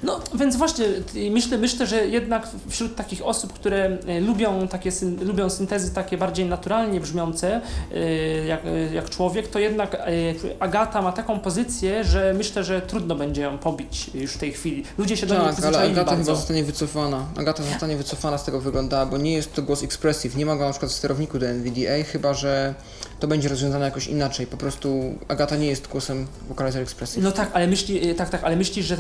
No 0.02 0.20
więc 0.34 0.56
właśnie 0.56 0.86
myślę, 1.30 1.58
myślę, 1.58 1.86
że 1.86 2.06
jednak 2.06 2.48
wśród 2.68 2.96
takich 2.96 3.26
osób, 3.26 3.52
które 3.52 3.98
y, 4.08 4.20
lubią 4.20 4.68
takie 4.68 4.90
lubią 5.20 5.50
syntezy 5.50 5.94
takie 5.94 6.18
bardziej 6.18 6.46
naturalnie 6.46 7.00
brzmiące 7.00 7.60
y, 7.92 8.44
jak, 8.48 8.60
jak 8.92 9.10
człowiek, 9.10 9.48
to 9.48 9.58
jednak 9.58 9.94
y, 9.94 10.34
Agata 10.60 11.02
ma 11.02 11.12
taką 11.12 11.40
pozycję, 11.40 12.04
że 12.04 12.34
myślę, 12.38 12.64
że 12.64 12.80
trudno 12.80 13.14
będzie 13.14 13.42
ją 13.42 13.58
pobić 13.58 14.10
już 14.14 14.32
w 14.32 14.38
tej 14.38 14.52
chwili. 14.52 14.84
Ludzie 14.98 15.16
się 15.16 15.26
do 15.26 15.34
niej 15.34 15.44
Tak, 15.44 15.48
ale 15.48 15.56
przyzwyczaili 15.56 15.92
Agata 15.92 16.10
bardzo. 16.10 16.24
chyba 16.24 16.36
zostanie 16.36 16.64
wycofana. 16.64 17.26
Agata 17.36 17.62
zostanie 17.62 17.96
wycofana 17.96 18.38
z 18.38 18.44
tego 18.44 18.60
wygląda, 18.60 19.06
bo 19.06 19.18
nie 19.18 19.32
jest 19.32 19.54
to 19.54 19.62
głos 19.62 19.82
expressive. 19.82 20.36
Nie 20.36 20.46
ma 20.46 20.56
go 20.56 20.64
na 20.64 20.70
przykład 20.70 20.92
w 20.92 20.94
sterowniku 20.94 21.38
do 21.38 21.46
NVDA, 21.46 22.04
chyba 22.12 22.34
że 22.34 22.74
to 23.22 23.28
będzie 23.28 23.48
rozwiązane 23.48 23.84
jakoś 23.84 24.06
inaczej. 24.06 24.46
Po 24.46 24.56
prostu 24.56 25.14
Agata 25.28 25.56
nie 25.56 25.66
jest 25.66 25.88
głosem 25.88 26.26
Vocalizer 26.48 26.82
Expressive. 26.82 27.24
No 27.24 27.32
tak, 27.32 27.50
ale 27.52 27.66
myśli, 27.66 28.10
y, 28.10 28.14
tak, 28.14 28.30
tak, 28.30 28.44
ale 28.44 28.56
myślisz, 28.56 28.86
że, 28.86 28.96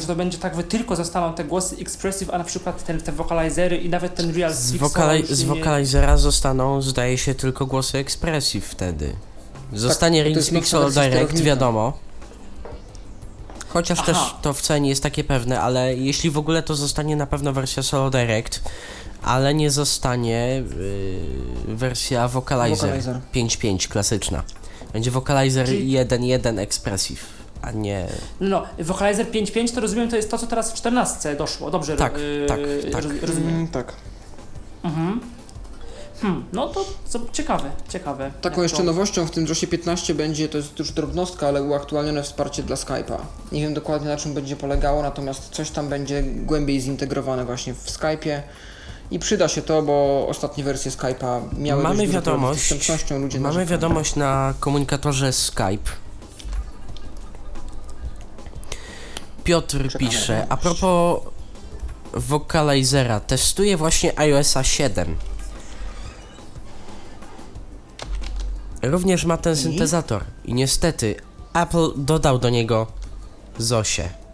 że 0.00 0.06
to 0.06 0.16
będzie 0.16 0.38
tak, 0.38 0.56
że 0.56 0.62
tylko 0.62 0.96
zostaną 0.96 1.34
te 1.34 1.44
głosy 1.44 1.76
expressive, 1.80 2.34
a 2.34 2.38
na 2.38 2.44
przykład 2.44 2.84
ten, 2.84 3.00
te 3.00 3.12
vocalizery 3.12 3.76
i 3.76 3.88
nawet 3.88 4.14
ten 4.14 4.34
real 4.36 4.54
Sound 4.54 5.26
z 5.28 5.40
nie- 5.40 5.46
wokalizera 5.46 6.16
zostaną, 6.16 6.82
zdaje 6.82 7.18
się, 7.18 7.34
tylko 7.34 7.66
głosy 7.66 7.98
Expressive 7.98 8.66
wtedy. 8.66 9.12
Zostanie 9.72 10.34
Tak, 10.34 10.66
Solo 10.66 10.84
wersja 10.84 11.02
Direct, 11.02 11.40
wiadomo. 11.40 11.92
Chociaż 13.68 13.98
Aha. 13.98 14.06
też 14.12 14.34
to 14.42 14.52
wcale 14.52 14.80
nie 14.80 14.88
jest 14.88 15.02
takie 15.02 15.24
pewne, 15.24 15.60
ale 15.60 15.94
jeśli 15.94 16.30
w 16.30 16.38
ogóle 16.38 16.62
to 16.62 16.74
zostanie 16.74 17.16
na 17.16 17.26
pewno 17.26 17.52
wersja 17.52 17.82
Solo 17.82 18.10
Direct, 18.10 18.62
ale 19.26 19.54
nie 19.54 19.70
zostanie 19.70 20.62
yy, 21.68 21.76
wersja 21.76 22.28
Vocalizer 22.28 22.88
Vocalizer. 22.90 23.20
5.5 23.34 23.88
klasyczna. 23.88 24.42
Będzie 24.92 25.10
Vocalizer 25.10 25.66
Czyli- 25.66 25.92
1.1 25.98 26.58
Expressive, 26.60 27.20
a 27.62 27.70
nie... 27.72 28.06
No, 28.40 28.62
Vocalizer 28.78 29.26
5.5 29.30 29.74
to 29.74 29.80
rozumiem, 29.80 30.08
to 30.10 30.16
jest 30.16 30.30
to, 30.30 30.38
co 30.38 30.46
teraz 30.46 30.72
w 30.72 30.74
14 30.74 31.36
doszło, 31.36 31.70
dobrze 31.70 31.96
Tak, 31.96 32.18
y, 32.18 32.44
tak, 32.48 32.60
tak. 32.92 33.04
roz- 33.04 33.20
rozumiem. 33.22 33.54
Mm, 33.54 33.68
tak. 33.68 33.92
Mhm. 34.82 35.20
Hmm, 36.22 36.44
no 36.52 36.68
to 36.68 36.84
co, 37.08 37.20
ciekawe, 37.32 37.70
ciekawe. 37.88 38.30
Taką 38.40 38.62
jeszcze 38.62 38.78
to- 38.78 38.84
nowością 38.84 39.26
w 39.26 39.30
tym 39.30 39.46
JOSie 39.46 39.66
15 39.66 40.14
będzie, 40.14 40.48
to 40.48 40.56
jest 40.58 40.78
już 40.78 40.92
drobnostka, 40.92 41.48
ale 41.48 41.62
uaktualnione 41.62 42.22
wsparcie 42.22 42.62
dla 42.62 42.76
Skype'a. 42.76 43.16
Nie 43.52 43.60
wiem 43.60 43.74
dokładnie 43.74 44.08
na 44.08 44.16
czym 44.16 44.34
będzie 44.34 44.56
polegało, 44.56 45.02
natomiast 45.02 45.48
coś 45.50 45.70
tam 45.70 45.88
będzie 45.88 46.22
głębiej 46.22 46.80
zintegrowane 46.80 47.44
właśnie 47.44 47.74
w 47.74 47.86
Skype'ie. 47.86 48.40
I 49.10 49.18
przyda 49.18 49.48
się 49.48 49.62
to, 49.62 49.82
bo 49.82 50.26
ostatnie 50.28 50.64
wersje 50.64 50.90
Skype'a 50.90 51.40
miały 51.58 51.82
Mamy 51.82 52.06
wiadomość, 52.06 52.70
dostępnością, 52.70 53.18
ludzie 53.18 53.40
Mamy 53.40 53.54
narzekają. 53.54 53.80
wiadomość 53.80 54.16
na 54.16 54.54
komunikatorze 54.60 55.32
Skype. 55.32 55.90
Piotr 59.44 59.98
pisze, 59.98 60.46
a 60.48 60.56
propos 60.56 61.20
Vocalizera, 62.12 63.20
testuje 63.20 63.76
właśnie 63.76 64.18
iOSa 64.18 64.64
7. 64.64 65.16
Również 68.82 69.24
ma 69.24 69.36
ten 69.36 69.56
syntezator 69.56 70.24
i 70.44 70.54
niestety 70.54 71.14
Apple 71.54 71.90
dodał 71.96 72.38
do 72.38 72.50
niego 72.50 72.86
Zosię. 73.58 74.25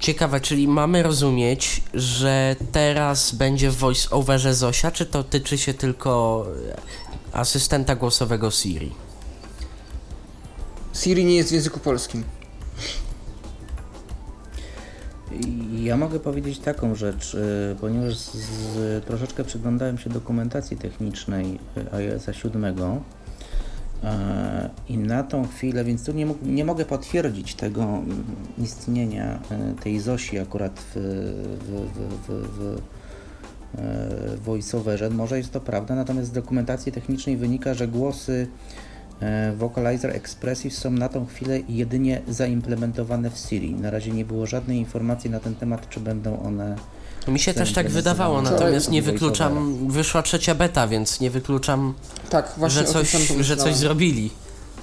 Ciekawe, 0.00 0.40
czyli 0.40 0.68
mamy 0.68 1.02
rozumieć, 1.02 1.82
że 1.94 2.56
teraz 2.72 3.34
będzie 3.34 3.70
w 3.70 3.76
voice-overze 3.78 4.54
Zosia, 4.54 4.90
czy 4.90 5.06
to 5.06 5.24
tyczy 5.24 5.58
się 5.58 5.74
tylko 5.74 6.46
e, 7.32 7.36
asystenta 7.36 7.96
głosowego 7.96 8.50
Siri? 8.50 8.92
Siri 10.94 11.24
nie 11.24 11.36
jest 11.36 11.48
w 11.50 11.52
języku 11.52 11.80
polskim. 11.80 12.24
Ja 15.82 15.96
mogę 15.96 16.20
powiedzieć 16.20 16.58
taką 16.58 16.94
rzecz, 16.94 17.34
y, 17.34 17.76
ponieważ 17.80 18.16
z, 18.16 18.34
z, 18.34 19.04
troszeczkę 19.04 19.44
przyglądałem 19.44 19.98
się 19.98 20.10
dokumentacji 20.10 20.76
technicznej 20.76 21.58
y, 21.76 21.92
iOS 21.92 22.26
7 22.32 22.64
y, 22.64 22.74
i 24.88 24.98
na 24.98 25.22
tą 25.22 25.48
chwilę, 25.48 25.84
więc 25.84 26.04
tu 26.04 26.12
nie, 26.12 26.26
nie 26.42 26.64
mogę 26.64 26.84
potwierdzić 26.84 27.54
tego 27.54 28.02
istnienia 28.58 29.38
y, 29.78 29.82
tej 29.82 30.00
Zosi 30.00 30.38
akurat 30.38 30.80
w, 30.80 30.94
w, 31.60 31.70
w, 31.70 32.28
w, 32.28 32.58
w 32.58 32.78
e, 33.78 34.36
voiceoverze. 34.36 35.10
Może 35.10 35.38
jest 35.38 35.52
to 35.52 35.60
prawda, 35.60 35.94
natomiast 35.94 36.28
z 36.28 36.32
dokumentacji 36.32 36.92
technicznej 36.92 37.36
wynika, 37.36 37.74
że 37.74 37.88
głosy 37.88 38.46
e, 39.20 39.52
Vocalizer 39.52 40.10
Expressive 40.10 40.74
są 40.74 40.90
na 40.90 41.08
tą 41.08 41.26
chwilę 41.26 41.60
jedynie 41.68 42.22
zaimplementowane 42.28 43.30
w 43.30 43.38
Siri. 43.38 43.74
Na 43.74 43.90
razie 43.90 44.10
nie 44.10 44.24
było 44.24 44.46
żadnej 44.46 44.78
informacji 44.78 45.30
na 45.30 45.40
ten 45.40 45.54
temat, 45.54 45.88
czy 45.88 46.00
będą 46.00 46.42
one. 46.42 46.76
Mi 47.28 47.38
się 47.38 47.54
też 47.54 47.72
tak 47.72 47.88
wydawało, 47.88 48.42
natomiast 48.42 48.90
nie 48.90 49.02
wykluczam, 49.02 49.86
wyszła 49.88 50.22
trzecia 50.22 50.54
beta, 50.54 50.88
więc 50.88 51.20
nie 51.20 51.30
wykluczam, 51.30 51.94
Tak, 52.30 52.52
właśnie 52.56 52.80
że 52.80 52.92
coś, 52.92 53.10
że 53.40 53.56
coś 53.56 53.74
zrobili. 53.76 54.30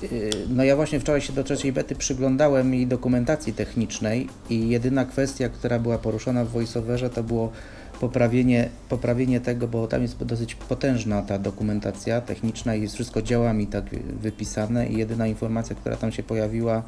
Yy, 0.02 0.30
No 0.50 0.64
ja 0.64 0.76
właśnie 0.76 1.00
wczoraj 1.00 1.22
się 1.22 1.34
do 1.34 1.44
trzeciej 1.44 1.74
bety 1.74 1.96
przyglądałem 1.96 2.76
i 2.76 2.88
dokumentacji 2.88 3.54
technicznej 3.54 4.30
i 4.50 4.70
jedyna 4.70 5.06
kwestia, 5.06 5.50
która 5.50 5.80
była 5.80 5.98
poruszona 5.98 6.46
w 6.46 6.50
voiceoverze 6.50 7.10
to 7.10 7.24
było 7.24 7.52
poprawienie, 8.00 8.70
poprawienie 8.90 9.40
tego, 9.40 9.68
bo 9.68 9.88
tam 9.88 10.02
jest 10.02 10.24
dosyć 10.24 10.56
potężna 10.56 11.22
ta 11.22 11.40
dokumentacja 11.40 12.22
techniczna 12.22 12.76
i 12.76 12.82
jest 12.82 12.96
wszystko 12.96 13.22
działami 13.22 13.68
tak 13.68 13.86
wypisane 14.22 14.88
i 14.88 14.98
jedyna 14.98 15.28
informacja, 15.28 15.76
która 15.76 15.96
tam 15.98 16.12
się 16.12 16.24
pojawiła 16.24 16.84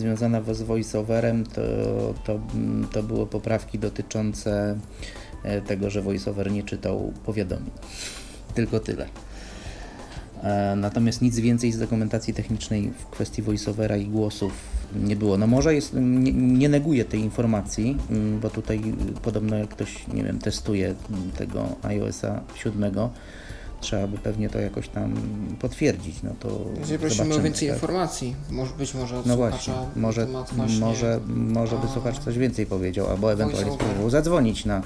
związana 0.00 0.42
z 0.54 0.62
voiceoverem 0.62 1.46
to, 1.46 1.62
to, 2.24 2.40
to 2.92 3.02
były 3.02 3.26
poprawki 3.26 3.78
dotyczące 3.78 4.78
e, 5.42 5.60
tego, 5.60 5.90
że 5.90 6.02
voiceover 6.02 6.52
nie 6.52 6.62
czytał 6.62 7.12
powiadomień. 7.26 7.70
Tylko 8.54 8.80
tyle. 8.80 9.06
E, 10.42 10.76
Natomiast 10.76 11.22
nic 11.22 11.38
więcej 11.38 11.72
z 11.72 11.78
dokumentacji 11.78 12.34
technicznej 12.34 12.92
w 12.98 13.06
kwestii 13.06 13.42
voiceovera 13.42 13.96
i 13.96 14.06
głosów 14.06 14.52
nie 14.94 15.16
było. 15.16 15.38
No 15.38 15.46
może 15.46 15.74
jest, 15.74 15.92
nie, 15.94 16.32
nie 16.32 16.68
neguję 16.68 17.04
tej 17.04 17.20
informacji, 17.20 17.98
mm, 18.10 18.40
bo 18.40 18.50
tutaj 18.50 18.78
y, 19.16 19.20
podobno 19.20 19.56
jak 19.56 19.68
ktoś, 19.68 20.08
nie 20.08 20.24
wiem, 20.24 20.38
testuje 20.38 20.94
tego 21.36 21.68
iOS-a 21.82 22.40
7, 22.54 22.92
trzeba 23.80 24.06
by 24.06 24.18
pewnie 24.18 24.48
to 24.50 24.58
jakoś 24.58 24.88
tam 24.88 25.14
potwierdzić. 25.60 26.22
No 26.22 26.30
to 26.40 26.48
Jeżeli 26.80 26.98
prosimy 26.98 27.34
o 27.34 27.40
więcej 27.40 27.68
tak. 27.68 27.76
informacji, 27.76 28.36
może 28.50 28.74
być 28.74 28.94
może 28.94 29.18
od 29.18 29.26
No 29.26 29.36
właśnie, 29.36 29.74
może, 29.96 30.26
właśnie 30.26 30.80
może, 30.80 31.20
może 31.26 31.76
by 31.78 31.88
słuchacz 31.88 32.18
coś 32.18 32.38
więcej 32.38 32.66
powiedział, 32.66 33.06
albo 33.10 33.32
ewentualnie 33.32 33.72
spróbował 33.72 34.10
zadzwonić 34.10 34.64
na, 34.64 34.82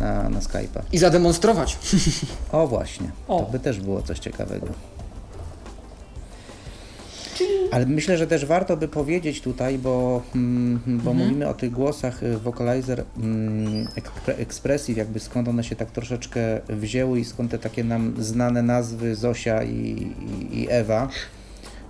na, 0.00 0.28
na 0.28 0.40
Skype'a. 0.40 0.82
I 0.92 0.98
zademonstrować. 0.98 1.78
O 2.52 2.66
właśnie, 2.66 3.10
O. 3.28 3.40
to 3.40 3.46
by 3.52 3.58
też 3.58 3.80
było 3.80 4.02
coś 4.02 4.18
ciekawego. 4.18 4.66
Ale 7.70 7.86
myślę, 7.86 8.16
że 8.16 8.26
też 8.26 8.46
warto 8.46 8.76
by 8.76 8.88
powiedzieć 8.88 9.40
tutaj, 9.40 9.78
bo, 9.78 10.22
mm, 10.34 10.80
bo 11.04 11.14
mówimy 11.14 11.48
o 11.48 11.54
tych 11.54 11.70
głosach 11.70 12.22
y, 12.22 12.38
Vocalizer 12.38 13.04
mm, 13.16 13.88
Expressive, 14.26 14.98
jakby 14.98 15.20
skąd 15.20 15.48
one 15.48 15.64
się 15.64 15.76
tak 15.76 15.90
troszeczkę 15.90 16.40
wzięły 16.68 17.20
i 17.20 17.24
skąd 17.24 17.50
te 17.50 17.58
takie 17.58 17.84
nam 17.84 18.14
znane 18.18 18.62
nazwy 18.62 19.14
Zosia 19.14 19.62
i, 19.62 20.12
i, 20.50 20.60
i 20.60 20.66
Ewa, 20.70 21.08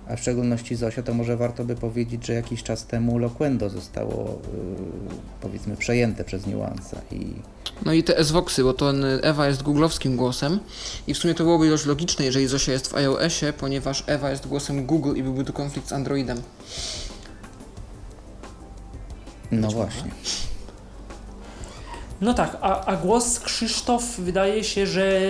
a 0.07 0.15
w 0.15 0.19
szczególności 0.19 0.75
Zosia, 0.75 1.03
to 1.03 1.13
może 1.13 1.37
warto 1.37 1.65
by 1.65 1.75
powiedzieć, 1.75 2.25
że 2.25 2.33
jakiś 2.33 2.63
czas 2.63 2.85
temu 2.85 3.17
Loquendo 3.17 3.69
zostało 3.69 4.23
y, 4.23 5.41
powiedzmy 5.41 5.77
przejęte 5.77 6.23
przez 6.23 6.47
Nuansa 6.47 7.01
i 7.11 7.33
No 7.85 7.93
i 7.93 8.03
te 8.03 8.17
S-Voxy, 8.17 8.63
bo 8.63 8.73
ten 8.73 9.05
Ewa 9.23 9.47
jest 9.47 9.63
googlowskim 9.63 10.15
głosem 10.17 10.59
i 11.07 11.13
w 11.13 11.17
sumie 11.17 11.33
to 11.33 11.43
byłoby 11.43 11.69
dość 11.69 11.85
logiczne, 11.85 12.25
jeżeli 12.25 12.47
Zosia 12.47 12.71
jest 12.71 12.87
w 12.87 12.95
iOSie, 12.95 13.53
ponieważ 13.53 14.03
Ewa 14.07 14.29
jest 14.29 14.47
głosem 14.47 14.85
Google 14.85 15.15
i 15.15 15.23
byłby 15.23 15.45
tu 15.45 15.53
konflikt 15.53 15.87
z 15.87 15.93
Androidem. 15.93 16.41
no 19.51 19.67
właśnie. 19.67 20.11
No 22.21 22.33
tak, 22.33 22.57
a, 22.61 22.85
a 22.85 22.95
głos 22.95 23.39
Krzysztof 23.39 24.03
wydaje 24.17 24.63
się, 24.63 24.87
że 24.87 25.21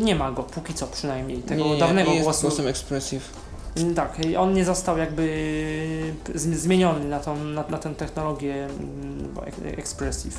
nie 0.00 0.14
ma 0.14 0.32
go, 0.32 0.42
póki 0.42 0.74
co 0.74 0.86
przynajmniej, 0.86 1.38
tego 1.38 1.64
nie, 1.64 1.78
dawnego 1.78 2.10
nie 2.10 2.14
jest 2.14 2.24
głosu. 2.24 2.40
głosem 2.40 2.66
Expressive. 2.66 3.45
Mm, 3.76 3.94
Tak, 3.94 4.26
i 4.26 4.36
on 4.36 4.54
nie 4.54 4.64
został 4.64 4.98
jakby 4.98 6.12
zmieniony 6.34 7.04
na, 7.04 7.20
tą, 7.20 7.44
na, 7.44 7.64
na 7.68 7.78
tę 7.78 7.94
technologię 7.94 8.64
mm, 8.64 9.28
Expressive. 9.78 10.38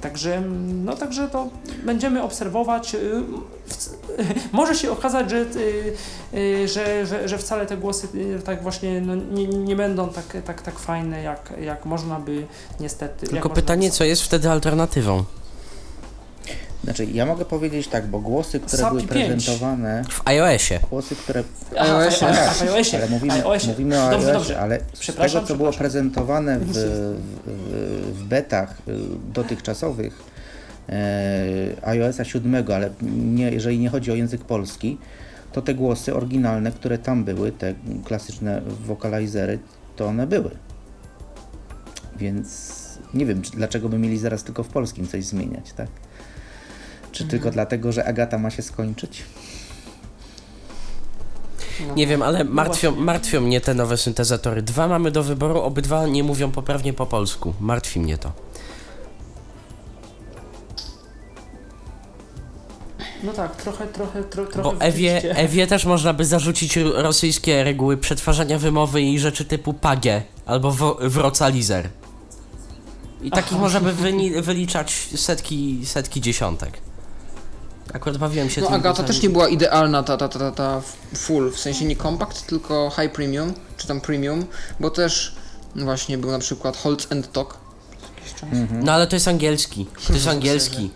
Także, 0.00 0.36
mm, 0.36 0.84
no 0.84 0.96
także 0.96 1.28
to 1.28 1.48
będziemy 1.84 2.22
obserwować. 2.22 2.94
y, 2.94 3.22
Może 4.52 4.74
się 4.74 4.90
okazać, 4.90 5.30
że, 5.30 5.36
y, 5.36 5.94
y, 6.34 6.68
że, 6.68 7.06
że, 7.06 7.28
że 7.28 7.38
wcale 7.38 7.66
te 7.66 7.76
głosy 7.76 8.08
tak 8.44 8.62
właśnie 8.62 9.00
no, 9.00 9.14
nie, 9.14 9.46
nie 9.46 9.76
będą 9.76 10.08
tak, 10.08 10.36
tak, 10.44 10.62
tak 10.62 10.78
fajne, 10.78 11.22
jak, 11.22 11.52
jak 11.60 11.84
można 11.84 12.20
by 12.20 12.46
niestety. 12.80 13.26
Tylko 13.26 13.50
pytanie, 13.50 13.90
co 13.90 14.04
jest 14.04 14.22
wtedy 14.22 14.50
alternatywą? 14.50 15.24
Znaczy, 16.84 17.04
ja 17.04 17.26
mogę 17.26 17.44
powiedzieć 17.44 17.88
tak, 17.88 18.06
bo 18.06 18.20
głosy, 18.20 18.60
które 18.60 18.82
SAPI 18.82 18.96
były 18.96 19.08
5. 19.08 19.26
prezentowane, 19.44 20.04
W 20.08 20.22
iOSie. 20.28 20.80
głosy, 20.90 21.16
które 21.16 21.42
Aha, 21.78 21.98
iOSie. 21.98 22.26
w 22.26 22.28
iOSie, 22.28 22.64
w 22.66 22.74
iOSie, 22.74 22.96
ale 22.96 23.08
mówimy, 23.08 23.32
iOSie. 23.34 23.68
mówimy 23.68 24.02
o 24.04 24.10
Dobrze, 24.10 24.26
iOSie, 24.26 24.38
dobrze. 24.38 24.60
ale 24.60 24.78
z 24.94 25.14
tego, 25.14 25.46
co 25.46 25.54
było 25.56 25.72
prezentowane 25.72 26.58
w, 26.60 26.72
w, 26.72 28.18
w 28.18 28.24
betach 28.24 28.76
y, 28.88 28.92
dotychczasowych 29.34 30.22
e, 30.88 31.44
iOSa 31.82 32.24
7, 32.24 32.64
ale 32.74 32.90
nie, 33.12 33.50
jeżeli 33.50 33.78
nie 33.78 33.88
chodzi 33.88 34.12
o 34.12 34.14
język 34.14 34.44
polski, 34.44 34.98
to 35.52 35.62
te 35.62 35.74
głosy 35.74 36.14
oryginalne, 36.14 36.72
które 36.72 36.98
tam 36.98 37.24
były, 37.24 37.52
te 37.52 37.74
klasyczne 38.04 38.60
wokalizery, 38.86 39.58
to 39.96 40.06
one 40.06 40.26
były. 40.26 40.50
Więc 42.16 42.74
nie 43.14 43.26
wiem, 43.26 43.42
czy, 43.42 43.50
dlaczego 43.50 43.88
by 43.88 43.98
mieli 43.98 44.18
zaraz 44.18 44.44
tylko 44.44 44.62
w 44.62 44.68
polskim 44.68 45.08
coś 45.08 45.24
zmieniać, 45.24 45.72
tak? 45.72 45.88
Czy 47.14 47.24
tylko 47.24 47.50
dlatego, 47.50 47.92
że 47.92 48.04
Agata 48.04 48.38
ma 48.38 48.50
się 48.50 48.62
skończyć? 48.62 49.22
No. 51.88 51.94
Nie 51.94 52.06
wiem, 52.06 52.22
ale 52.22 52.44
martwią, 52.44 52.90
właśnie. 52.90 53.04
martwią 53.04 53.40
mnie 53.40 53.60
te 53.60 53.74
nowe 53.74 53.96
syntezatory. 53.96 54.62
Dwa 54.62 54.88
mamy 54.88 55.10
do 55.10 55.22
wyboru, 55.22 55.60
obydwa 55.60 56.06
nie 56.06 56.24
mówią 56.24 56.50
poprawnie 56.50 56.92
po 56.92 57.06
polsku. 57.06 57.54
Martwi 57.60 58.00
mnie 58.00 58.18
to. 58.18 58.32
No 63.22 63.32
tak, 63.32 63.56
trochę, 63.56 63.86
trochę, 63.86 64.24
tro, 64.24 64.46
trochę. 64.46 64.62
Bo 64.62 64.80
Ewie. 64.84 65.36
Ewie 65.36 65.66
też 65.66 65.84
można 65.84 66.12
by 66.14 66.24
zarzucić 66.24 66.76
ro- 66.76 67.02
rosyjskie 67.02 67.64
reguły 67.64 67.96
przetwarzania 67.96 68.58
wymowy 68.58 69.02
i 69.02 69.18
rzeczy 69.18 69.44
typu 69.44 69.74
pagie 69.74 70.22
albo 70.46 70.70
wo- 70.70 70.98
wrocalizer. 71.00 71.88
I 73.22 73.30
takich 73.30 73.52
Aha. 73.52 73.60
można 73.60 73.80
by 73.80 73.92
wyni- 73.92 74.42
wyliczać 74.42 74.92
setki, 75.16 75.80
setki 75.86 76.20
dziesiątek. 76.20 76.78
Akurat 77.92 78.18
bawiłem 78.18 78.50
się 78.50 78.60
No 78.60 78.66
tym 78.66 78.76
Agata 78.76 79.02
też 79.02 79.22
nie 79.22 79.30
była 79.30 79.48
idealna 79.48 80.02
ta, 80.02 80.16
ta, 80.16 80.28
ta, 80.28 80.38
ta, 80.38 80.50
ta 80.50 80.82
full, 81.16 81.52
w 81.52 81.58
sensie 81.60 81.84
nie 81.84 81.96
compact, 81.96 82.46
tylko 82.46 82.92
high 83.00 83.12
premium, 83.12 83.54
czy 83.76 83.86
tam 83.86 84.00
premium, 84.00 84.46
bo 84.80 84.90
też 84.90 85.34
właśnie 85.76 86.18
był 86.18 86.30
na 86.30 86.38
przykład 86.38 86.76
Holz 86.76 87.12
and 87.12 87.32
Talk. 87.32 87.56
Jakiś 88.16 88.34
czas. 88.34 88.48
No 88.70 88.92
ale 88.92 89.06
to 89.06 89.16
jest 89.16 89.28
angielski. 89.28 89.86
To 90.06 90.12
jest 90.12 90.28
angielski. 90.28 90.90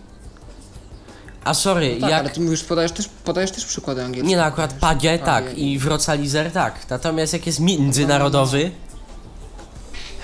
A 1.43 1.53
sorry, 1.53 1.95
No 1.95 2.01
tak, 2.01 2.09
jak... 2.09 2.19
ale 2.19 2.29
ty 2.29 2.39
mówisz, 2.41 2.63
podajesz 2.63 2.91
też, 2.91 3.09
podajesz 3.23 3.51
też 3.51 3.65
przykłady 3.65 4.03
angielskie. 4.03 4.29
Nie 4.29 4.37
no, 4.37 4.43
akurat 4.43 4.73
pagie 4.73 5.19
tak 5.19 5.57
i 5.57 5.79
wrocalizer 5.79 6.51
tak. 6.51 6.89
Natomiast 6.89 7.33
jak 7.33 7.47
jest 7.47 7.59
międzynarodowy, 7.59 8.71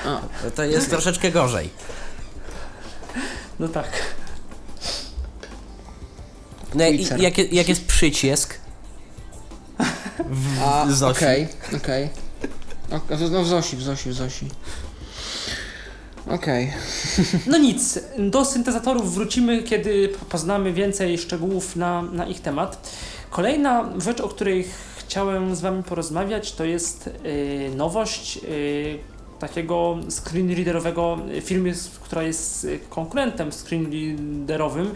A, 0.05 0.21
to, 0.43 0.51
to 0.55 0.63
jest 0.63 0.89
troszeczkę 0.89 1.31
gorzej. 1.31 1.69
No 3.59 3.67
tak. 3.67 3.87
No 6.75 6.87
i 6.87 7.07
jak, 7.17 7.53
jak 7.53 7.69
jest 7.69 7.85
przycisk 7.85 8.59
w 10.29 10.61
a 10.63 10.85
Zosi. 10.91 11.17
okej, 11.17 11.47
okej. 11.75 12.09
Ok, 12.91 13.03
No 13.31 13.43
w 13.43 13.47
Zosi, 13.47 13.77
w 13.77 13.81
Zosi, 13.81 14.09
w 14.09 14.13
Zosi. 14.13 14.47
Okej. 16.29 16.73
No 17.47 17.57
nic, 17.57 17.99
do 18.17 18.45
syntezatorów 18.45 19.13
wrócimy, 19.13 19.63
kiedy 19.63 20.09
poznamy 20.29 20.73
więcej 20.73 21.17
szczegółów 21.17 21.75
na, 21.75 22.01
na 22.01 22.27
ich 22.27 22.41
temat. 22.41 22.91
Kolejna 23.29 23.89
rzecz, 23.97 24.21
o 24.21 24.29
której 24.29 24.67
chciałem 24.97 25.55
z 25.55 25.61
Wami 25.61 25.83
porozmawiać, 25.83 26.51
to 26.51 26.65
jest 26.65 27.07
y, 27.25 27.71
nowość, 27.75 28.37
y, 28.43 28.99
takiego 29.39 29.97
screenreaderowego 30.09 31.17
firmy, 31.41 31.73
która 32.03 32.23
jest 32.23 32.67
konkurentem 32.89 33.51
screenreaderowym 33.51 34.93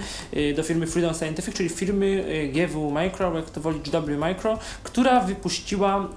do 0.56 0.64
firmy 0.64 0.88
Freedom 0.88 1.14
Scientific, 1.14 1.56
czyli 1.56 1.70
firmy 1.70 2.26
GW 2.54 2.92
Micro, 2.92 3.36
jak 3.36 3.50
to 3.50 3.62
woli 3.62 3.80
GW 3.80 4.26
Micro, 4.28 4.60
która 4.84 5.20
wypuściła, 5.20 6.08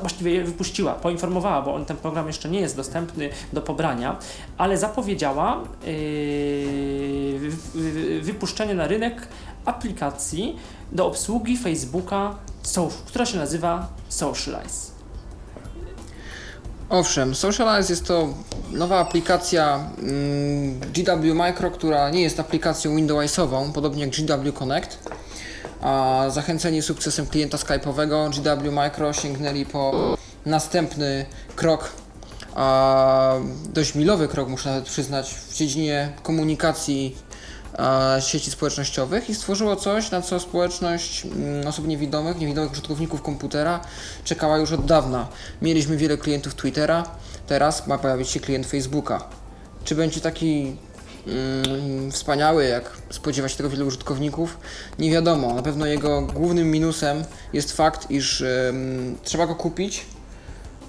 właściwie 0.00 0.44
wypuściła, 0.44 0.94
poinformowała, 0.94 1.62
bo 1.62 1.74
on, 1.74 1.84
ten 1.84 1.96
program 1.96 2.26
jeszcze 2.26 2.48
nie 2.48 2.60
jest 2.60 2.76
dostępny 2.76 3.30
do 3.52 3.62
pobrania, 3.62 4.18
ale 4.58 4.78
zapowiedziała 4.78 5.64
wypuszczenie 8.20 8.74
na 8.74 8.86
rynek 8.86 9.28
aplikacji 9.64 10.56
do 10.92 11.06
obsługi 11.06 11.56
Facebooka, 11.56 12.36
która 13.06 13.26
się 13.26 13.38
nazywa 13.38 13.88
Socialize. 14.08 14.91
Owszem, 16.88 17.34
Socialize 17.34 17.92
jest 17.92 18.06
to 18.06 18.28
nowa 18.72 18.98
aplikacja 18.98 19.88
mm, 19.98 20.80
GW 20.80 21.34
Micro, 21.34 21.70
która 21.70 22.10
nie 22.10 22.22
jest 22.22 22.40
aplikacją 22.40 22.96
Windowsową, 22.96 23.72
podobnie 23.72 24.04
jak 24.04 24.10
GW 24.10 24.52
Connect. 24.52 24.98
A 25.80 26.24
zachęceni 26.28 26.82
sukcesem 26.82 27.26
klienta 27.26 27.58
Skype'owego, 27.58 28.30
GW 28.30 28.72
Micro 28.72 29.12
sięgnęli 29.12 29.66
po 29.66 29.92
następny 30.46 31.26
krok, 31.56 31.92
dość 33.72 33.94
milowy 33.94 34.28
krok, 34.28 34.48
muszę 34.48 34.68
nawet 34.68 34.84
przyznać, 34.84 35.34
w 35.34 35.54
dziedzinie 35.54 36.12
komunikacji 36.22 37.16
sieci 38.20 38.50
społecznościowych 38.50 39.30
i 39.30 39.34
stworzyło 39.34 39.76
coś, 39.76 40.10
na 40.10 40.22
co 40.22 40.40
społeczność 40.40 41.24
mm, 41.24 41.66
osób 41.66 41.86
niewidomych, 41.86 42.38
niewidomych 42.38 42.72
użytkowników 42.72 43.22
komputera 43.22 43.80
czekała 44.24 44.58
już 44.58 44.72
od 44.72 44.86
dawna. 44.86 45.28
Mieliśmy 45.62 45.96
wiele 45.96 46.16
klientów 46.16 46.54
Twittera, 46.54 47.04
teraz 47.46 47.86
ma 47.86 47.98
pojawić 47.98 48.28
się 48.28 48.40
klient 48.40 48.66
Facebooka. 48.66 49.24
Czy 49.84 49.94
będzie 49.94 50.20
taki 50.20 50.76
mm, 51.26 52.12
wspaniały, 52.12 52.64
jak 52.64 52.90
spodziewa 53.10 53.48
się 53.48 53.56
tego 53.56 53.70
wielu 53.70 53.86
użytkowników? 53.86 54.58
Nie 54.98 55.10
wiadomo. 55.10 55.54
Na 55.54 55.62
pewno 55.62 55.86
jego 55.86 56.22
głównym 56.22 56.70
minusem 56.70 57.24
jest 57.52 57.72
fakt, 57.72 58.10
iż 58.10 58.44
trzeba 59.22 59.46
go 59.46 59.54
kupić. 59.54 60.04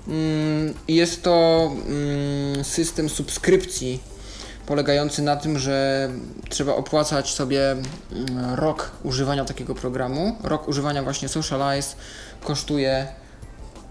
Mm, 0.08 0.74
jest 0.88 1.24
to 1.24 1.72
system 2.64 3.10
subskrypcji 3.10 4.13
polegający 4.66 5.22
na 5.22 5.36
tym, 5.36 5.60
że 5.60 6.10
trzeba 6.50 6.76
opłacać 6.76 7.34
sobie 7.34 7.72
mm, 7.72 7.84
rok 8.56 8.92
używania 9.04 9.46
takiego 9.46 9.76
programu. 9.76 10.36
Rok 10.44 10.68
używania 10.68 11.04
właśnie 11.04 11.30
Socialize 11.30 11.96
kosztuje 12.44 13.08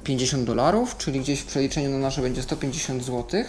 50 0.04 0.44
dolarów, 0.44 0.96
czyli 0.96 1.20
gdzieś 1.20 1.40
w 1.40 1.46
przeliczeniu 1.46 1.90
na 1.90 1.98
nasze 1.98 2.22
będzie 2.22 2.42
150 2.42 3.04
zł. 3.04 3.44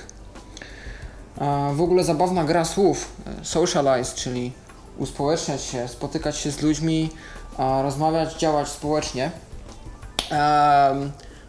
W 1.73 1.81
ogóle 1.81 2.03
zabawna 2.03 2.43
gra 2.43 2.65
słów 2.65 3.11
e, 3.41 3.45
Socialize, 3.45 4.15
czyli 4.15 4.51
uspołeczniać 4.97 5.61
się, 5.61 5.87
spotykać 5.87 6.37
się 6.37 6.51
z 6.51 6.61
ludźmi, 6.61 7.09
rozmawiać, 7.57 8.35
działać 8.35 8.67
społecznie. 8.67 9.31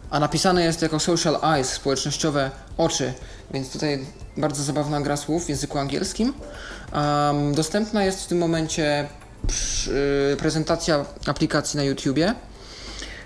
A 0.09 0.19
napisane 0.19 0.63
jest 0.63 0.81
jako 0.81 0.99
social 0.99 1.39
eyes, 1.43 1.69
społecznościowe 1.69 2.51
oczy, 2.77 3.13
więc 3.51 3.71
tutaj 3.71 4.05
bardzo 4.37 4.63
zabawna 4.63 5.01
gra 5.01 5.17
słów 5.17 5.45
w 5.45 5.49
języku 5.49 5.77
angielskim. 5.77 6.33
Um, 6.93 7.53
dostępna 7.53 8.03
jest 8.03 8.23
w 8.23 8.27
tym 8.27 8.37
momencie 8.37 9.07
przy, 9.47 10.35
prezentacja 10.39 11.05
aplikacji 11.25 11.77
na 11.77 11.83
YouTubie. 11.83 12.33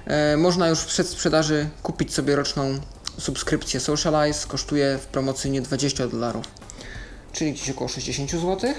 E, 0.05 0.37
można 0.37 0.67
już 0.67 0.79
w 0.79 0.85
przedsprzedaży 0.85 1.69
kupić 1.83 2.13
sobie 2.13 2.35
roczną 2.35 2.79
subskrypcję 3.17 3.79
Socialize. 3.79 4.47
Kosztuje 4.47 4.97
w 4.97 5.05
promocyjnie 5.05 5.61
20 5.61 6.07
dolarów, 6.07 6.45
czyli 7.33 7.53
gdzieś 7.53 7.69
około 7.69 7.87
60 7.87 8.31
zł. 8.31 8.73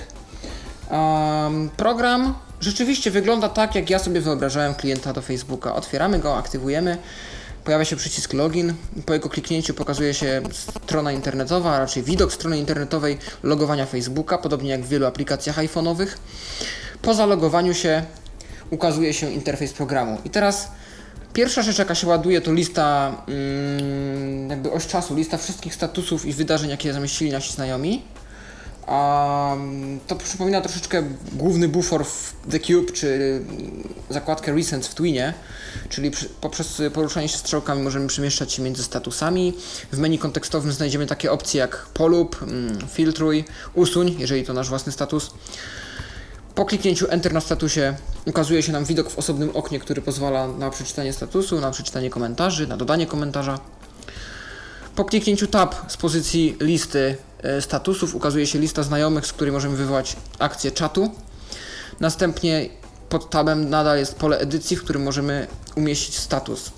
Um, 0.91 1.71
program 1.77 2.35
rzeczywiście 2.61 3.11
wygląda 3.11 3.49
tak, 3.49 3.75
jak 3.75 3.91
ja 3.91 3.99
sobie 3.99 4.21
wyobrażałem 4.21 4.75
klienta 4.75 5.13
do 5.13 5.23
Facebooka. 5.23 5.75
Otwieramy 5.75 6.19
go, 6.19 6.37
aktywujemy 6.37 6.99
pojawia 7.65 7.85
się 7.85 7.97
przycisk 7.97 8.33
login. 8.33 8.75
Po 9.07 9.13
jego 9.13 9.29
kliknięciu 9.29 9.75
pokazuje 9.75 10.15
się 10.15 10.43
strona 10.53 11.13
internetowa, 11.13 11.73
a 11.73 11.79
raczej 11.79 12.03
widok 12.03 12.33
strony 12.33 12.59
internetowej 12.59 13.19
logowania 13.43 13.87
Facebooka, 13.87 14.39
podobnie 14.39 14.71
jak 14.71 14.81
w 14.81 14.89
wielu 14.89 15.07
aplikacjach 15.07 15.59
iPhone'owych. 15.59 16.09
Po 17.03 17.15
zalogowaniu 17.15 17.75
się 17.75 18.03
ukazuje 18.71 19.15
się 19.15 19.31
interfejs 19.31 19.73
programu. 19.73 20.19
I 20.25 20.31
teraz 20.31 20.69
pierwsza 21.33 21.63
rzecz, 21.63 21.79
jaka 21.79 21.95
się 21.95 22.07
ładuje, 22.07 22.41
to 22.41 22.53
lista, 22.53 23.17
mm, 23.29 24.51
jakby 24.51 24.73
oś 24.73 24.87
czasu, 24.87 25.15
lista 25.15 25.37
wszystkich 25.37 25.75
statusów 25.75 26.27
i 26.27 26.33
wydarzeń, 26.33 26.71
jakie 26.71 26.93
zamieścili 26.93 27.31
nasi 27.31 27.53
znajomi. 27.53 28.03
Um, 28.89 30.01
to 30.07 30.17
przypomina 30.17 30.61
troszeczkę 30.61 31.03
główny 31.33 31.69
bufor 31.69 32.05
w 32.05 32.35
The 32.51 32.61
Cube, 32.61 32.93
czy 32.93 33.41
zakładkę 34.11 34.53
Recent 34.53 34.87
w 34.87 34.95
Twinie, 34.95 35.35
czyli 35.89 36.11
poprzez 36.41 36.83
poruszanie 36.95 37.29
się 37.29 37.39
strzałkami 37.39 37.83
możemy 37.83 38.07
przemieszczać 38.07 38.53
się 38.53 38.63
między 38.63 38.83
statusami. 38.83 39.53
W 39.93 39.99
menu 39.99 40.19
kontekstowym 40.19 40.73
znajdziemy 40.73 41.07
takie 41.07 41.33
opcje 41.33 41.61
jak 41.61 41.87
polub, 41.95 42.43
mm, 42.43 42.79
filtruj, 42.89 43.45
usuń, 43.75 44.17
jeżeli 44.19 44.45
to 44.45 44.53
nasz 44.53 44.69
własny 44.69 44.93
status. 44.93 45.31
Po 46.55 46.65
kliknięciu 46.65 47.07
Enter 47.11 47.33
na 47.33 47.41
statusie 47.41 47.97
ukazuje 48.27 48.63
się 48.63 48.73
nam 48.73 48.85
widok 48.85 49.11
w 49.11 49.19
osobnym 49.19 49.51
oknie, 49.55 49.81
który 49.81 50.03
pozwala 50.03 50.49
na 50.49 50.71
przeczytanie 50.71 51.13
statusu, 51.13 51.61
na 51.61 51.71
przeczytanie 51.71 52.11
komentarzy, 52.11 52.67
na 52.67 52.77
dodanie 52.77 53.07
komentarza. 53.07 53.59
Po 54.97 55.05
kliknięciu 55.05 55.47
Tab 55.47 55.75
z 55.89 55.97
pozycji 55.97 56.57
listy 56.61 57.17
e, 57.43 57.63
statusów 57.63 58.15
ukazuje 58.15 58.47
się 58.47 58.59
lista 58.59 58.83
znajomych, 58.83 59.27
z 59.27 59.33
której 59.33 59.53
możemy 59.53 59.77
wywołać 59.77 60.17
akcję 60.39 60.71
czatu. 60.71 61.11
Następnie 62.01 62.69
pod 63.11 63.31
tabem 63.31 63.71
nadal 63.71 63.99
jest 63.99 64.15
pole 64.15 64.39
edycji, 64.39 64.77
w 64.77 64.85
którym 64.85 65.03
możemy 65.03 65.47
umieścić 65.77 66.19
status. 66.19 66.71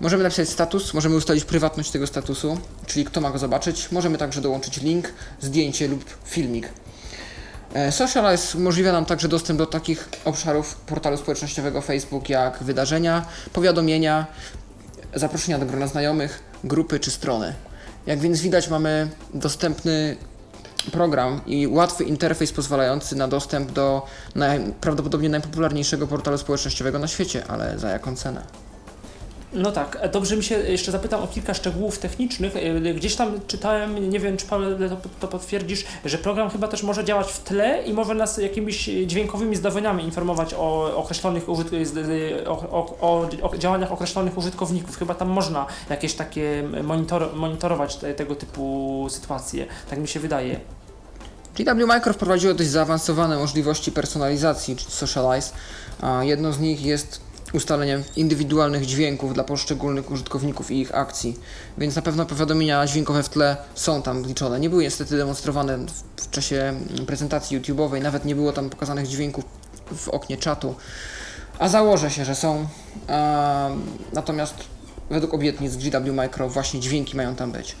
Możemy 0.00 0.22
napisać 0.22 0.48
status, 0.48 0.94
możemy 0.94 1.16
ustalić 1.16 1.44
prywatność 1.44 1.90
tego 1.90 2.06
statusu, 2.06 2.58
czyli 2.86 3.04
kto 3.04 3.20
ma 3.20 3.30
go 3.30 3.38
zobaczyć. 3.38 3.92
Możemy 3.92 4.18
także 4.18 4.40
dołączyć 4.40 4.80
link, 4.82 5.12
zdjęcie 5.40 5.88
lub 5.88 6.04
filmik. 6.24 6.68
E, 7.74 7.92
Socialize 7.92 8.58
umożliwia 8.58 8.92
nam 8.92 9.04
także 9.04 9.28
dostęp 9.28 9.58
do 9.58 9.66
takich 9.66 10.08
obszarów 10.24 10.74
portalu 10.74 11.16
społecznościowego 11.16 11.80
Facebook 11.80 12.28
jak 12.28 12.62
wydarzenia, 12.62 13.26
powiadomienia, 13.52 14.26
zaproszenia 15.14 15.58
do 15.58 15.66
grona 15.66 15.86
znajomych, 15.86 16.42
grupy 16.64 17.00
czy 17.00 17.10
strony. 17.10 17.54
Jak 18.06 18.18
więc 18.18 18.40
widać, 18.40 18.68
mamy 18.68 19.08
dostępny 19.34 20.16
program 20.92 21.40
i 21.46 21.66
łatwy 21.66 22.04
interfejs 22.04 22.52
pozwalający 22.52 23.16
na 23.16 23.28
dostęp 23.28 23.72
do 23.72 24.06
naj, 24.34 24.60
prawdopodobnie 24.80 25.28
najpopularniejszego 25.28 26.06
portalu 26.06 26.38
społecznościowego 26.38 26.98
na 26.98 27.08
świecie, 27.08 27.44
ale 27.48 27.78
za 27.78 27.88
jaką 27.88 28.16
cenę? 28.16 28.67
No 29.52 29.72
tak, 29.72 29.98
dobrze 30.12 30.36
mi 30.36 30.44
się 30.44 30.58
jeszcze 30.58 30.92
zapytam 30.92 31.22
o 31.22 31.26
kilka 31.26 31.54
szczegółów 31.54 31.98
technicznych. 31.98 32.56
E, 32.56 32.94
gdzieś 32.94 33.16
tam 33.16 33.40
czytałem, 33.46 34.10
nie 34.10 34.20
wiem 34.20 34.36
czy 34.36 34.46
Paweł 34.46 34.78
to, 34.78 34.96
to 35.20 35.28
potwierdzisz, 35.28 35.84
że 36.04 36.18
program 36.18 36.50
chyba 36.50 36.68
też 36.68 36.82
może 36.82 37.04
działać 37.04 37.26
w 37.32 37.40
tle 37.40 37.82
i 37.82 37.92
może 37.92 38.14
nas 38.14 38.38
jakimiś 38.38 38.90
dźwiękowymi 39.06 39.56
zdawaniami 39.56 40.04
informować 40.04 40.54
o 40.54 40.96
określonych 40.96 41.44
o, 41.48 42.50
o, 42.50 42.96
o, 43.00 43.28
o 43.42 43.58
działaniach 43.58 43.92
określonych 43.92 44.38
użytkowników. 44.38 44.98
Chyba 44.98 45.14
tam 45.14 45.28
można 45.28 45.66
jakieś 45.90 46.14
takie 46.14 46.64
monitor, 46.82 47.34
monitorować 47.34 47.96
te, 47.96 48.14
tego 48.14 48.34
typu 48.34 49.06
sytuacje, 49.10 49.66
tak 49.90 49.98
mi 49.98 50.08
się 50.08 50.20
wydaje. 50.20 50.60
GW 51.58 51.86
Micro 51.86 52.12
wprowadziło 52.12 52.54
dość 52.54 52.70
zaawansowane 52.70 53.36
możliwości 53.36 53.92
personalizacji, 53.92 54.76
czy 54.76 54.90
socialize. 54.90 55.52
Jedną 56.22 56.52
z 56.52 56.58
nich 56.58 56.82
jest 56.82 57.27
ustalenie 57.54 58.02
indywidualnych 58.16 58.86
dźwięków 58.86 59.34
dla 59.34 59.44
poszczególnych 59.44 60.10
użytkowników 60.10 60.70
i 60.70 60.80
ich 60.80 60.94
akcji, 60.94 61.38
więc 61.78 61.96
na 61.96 62.02
pewno 62.02 62.26
powiadomienia 62.26 62.86
dźwiękowe 62.86 63.22
w 63.22 63.28
tle 63.28 63.56
są 63.74 64.02
tam 64.02 64.22
wliczone. 64.22 64.60
Nie 64.60 64.70
były 64.70 64.82
niestety 64.82 65.16
demonstrowane 65.16 65.78
w 66.16 66.30
czasie 66.30 66.74
prezentacji 67.06 67.60
YouTube'owej, 67.60 68.02
nawet 68.02 68.24
nie 68.24 68.34
było 68.34 68.52
tam 68.52 68.70
pokazanych 68.70 69.06
dźwięków 69.06 69.44
w 69.96 70.08
oknie 70.08 70.36
czatu, 70.36 70.74
a 71.58 71.68
założę 71.68 72.10
się, 72.10 72.24
że 72.24 72.34
są. 72.34 72.68
natomiast 74.12 74.54
według 75.10 75.34
obietnic 75.34 75.76
GW 75.76 76.12
Micro 76.12 76.48
właśnie 76.48 76.80
dźwięki 76.80 77.16
mają 77.16 77.34
tam 77.34 77.52
być. 77.52 77.76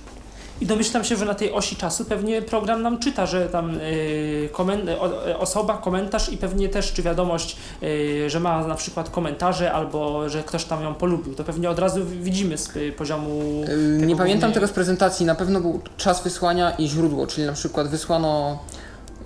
I 0.60 0.66
domyślam 0.66 1.04
się, 1.04 1.16
że 1.16 1.24
na 1.24 1.34
tej 1.34 1.52
osi 1.52 1.76
czasu 1.76 2.04
pewnie 2.04 2.42
program 2.42 2.82
nam 2.82 2.98
czyta, 2.98 3.26
że 3.26 3.48
tam 3.48 3.72
yy, 3.72 4.48
komen 4.52 4.88
o, 4.88 5.38
osoba, 5.38 5.76
komentarz 5.76 6.32
i 6.32 6.36
pewnie 6.36 6.68
też 6.68 6.92
czy 6.92 7.02
wiadomość, 7.02 7.56
yy, 7.82 8.30
że 8.30 8.40
ma 8.40 8.66
na 8.66 8.74
przykład 8.74 9.10
komentarze 9.10 9.72
albo 9.72 10.28
że 10.28 10.42
ktoś 10.42 10.64
tam 10.64 10.82
ją 10.82 10.94
polubił. 10.94 11.34
To 11.34 11.44
pewnie 11.44 11.70
od 11.70 11.78
razu 11.78 12.00
widzimy 12.04 12.58
z 12.58 12.76
y, 12.76 12.92
poziomu. 12.92 13.64
Yy, 14.00 14.06
nie 14.06 14.16
pamiętam 14.16 14.52
tego 14.52 14.66
z 14.66 14.72
prezentacji, 14.72 15.26
na 15.26 15.34
pewno 15.34 15.60
był 15.60 15.80
czas 15.96 16.22
wysłania 16.22 16.70
i 16.70 16.88
źródło, 16.88 17.26
czyli 17.26 17.46
na 17.46 17.52
przykład 17.52 17.88
wysłano 17.88 18.58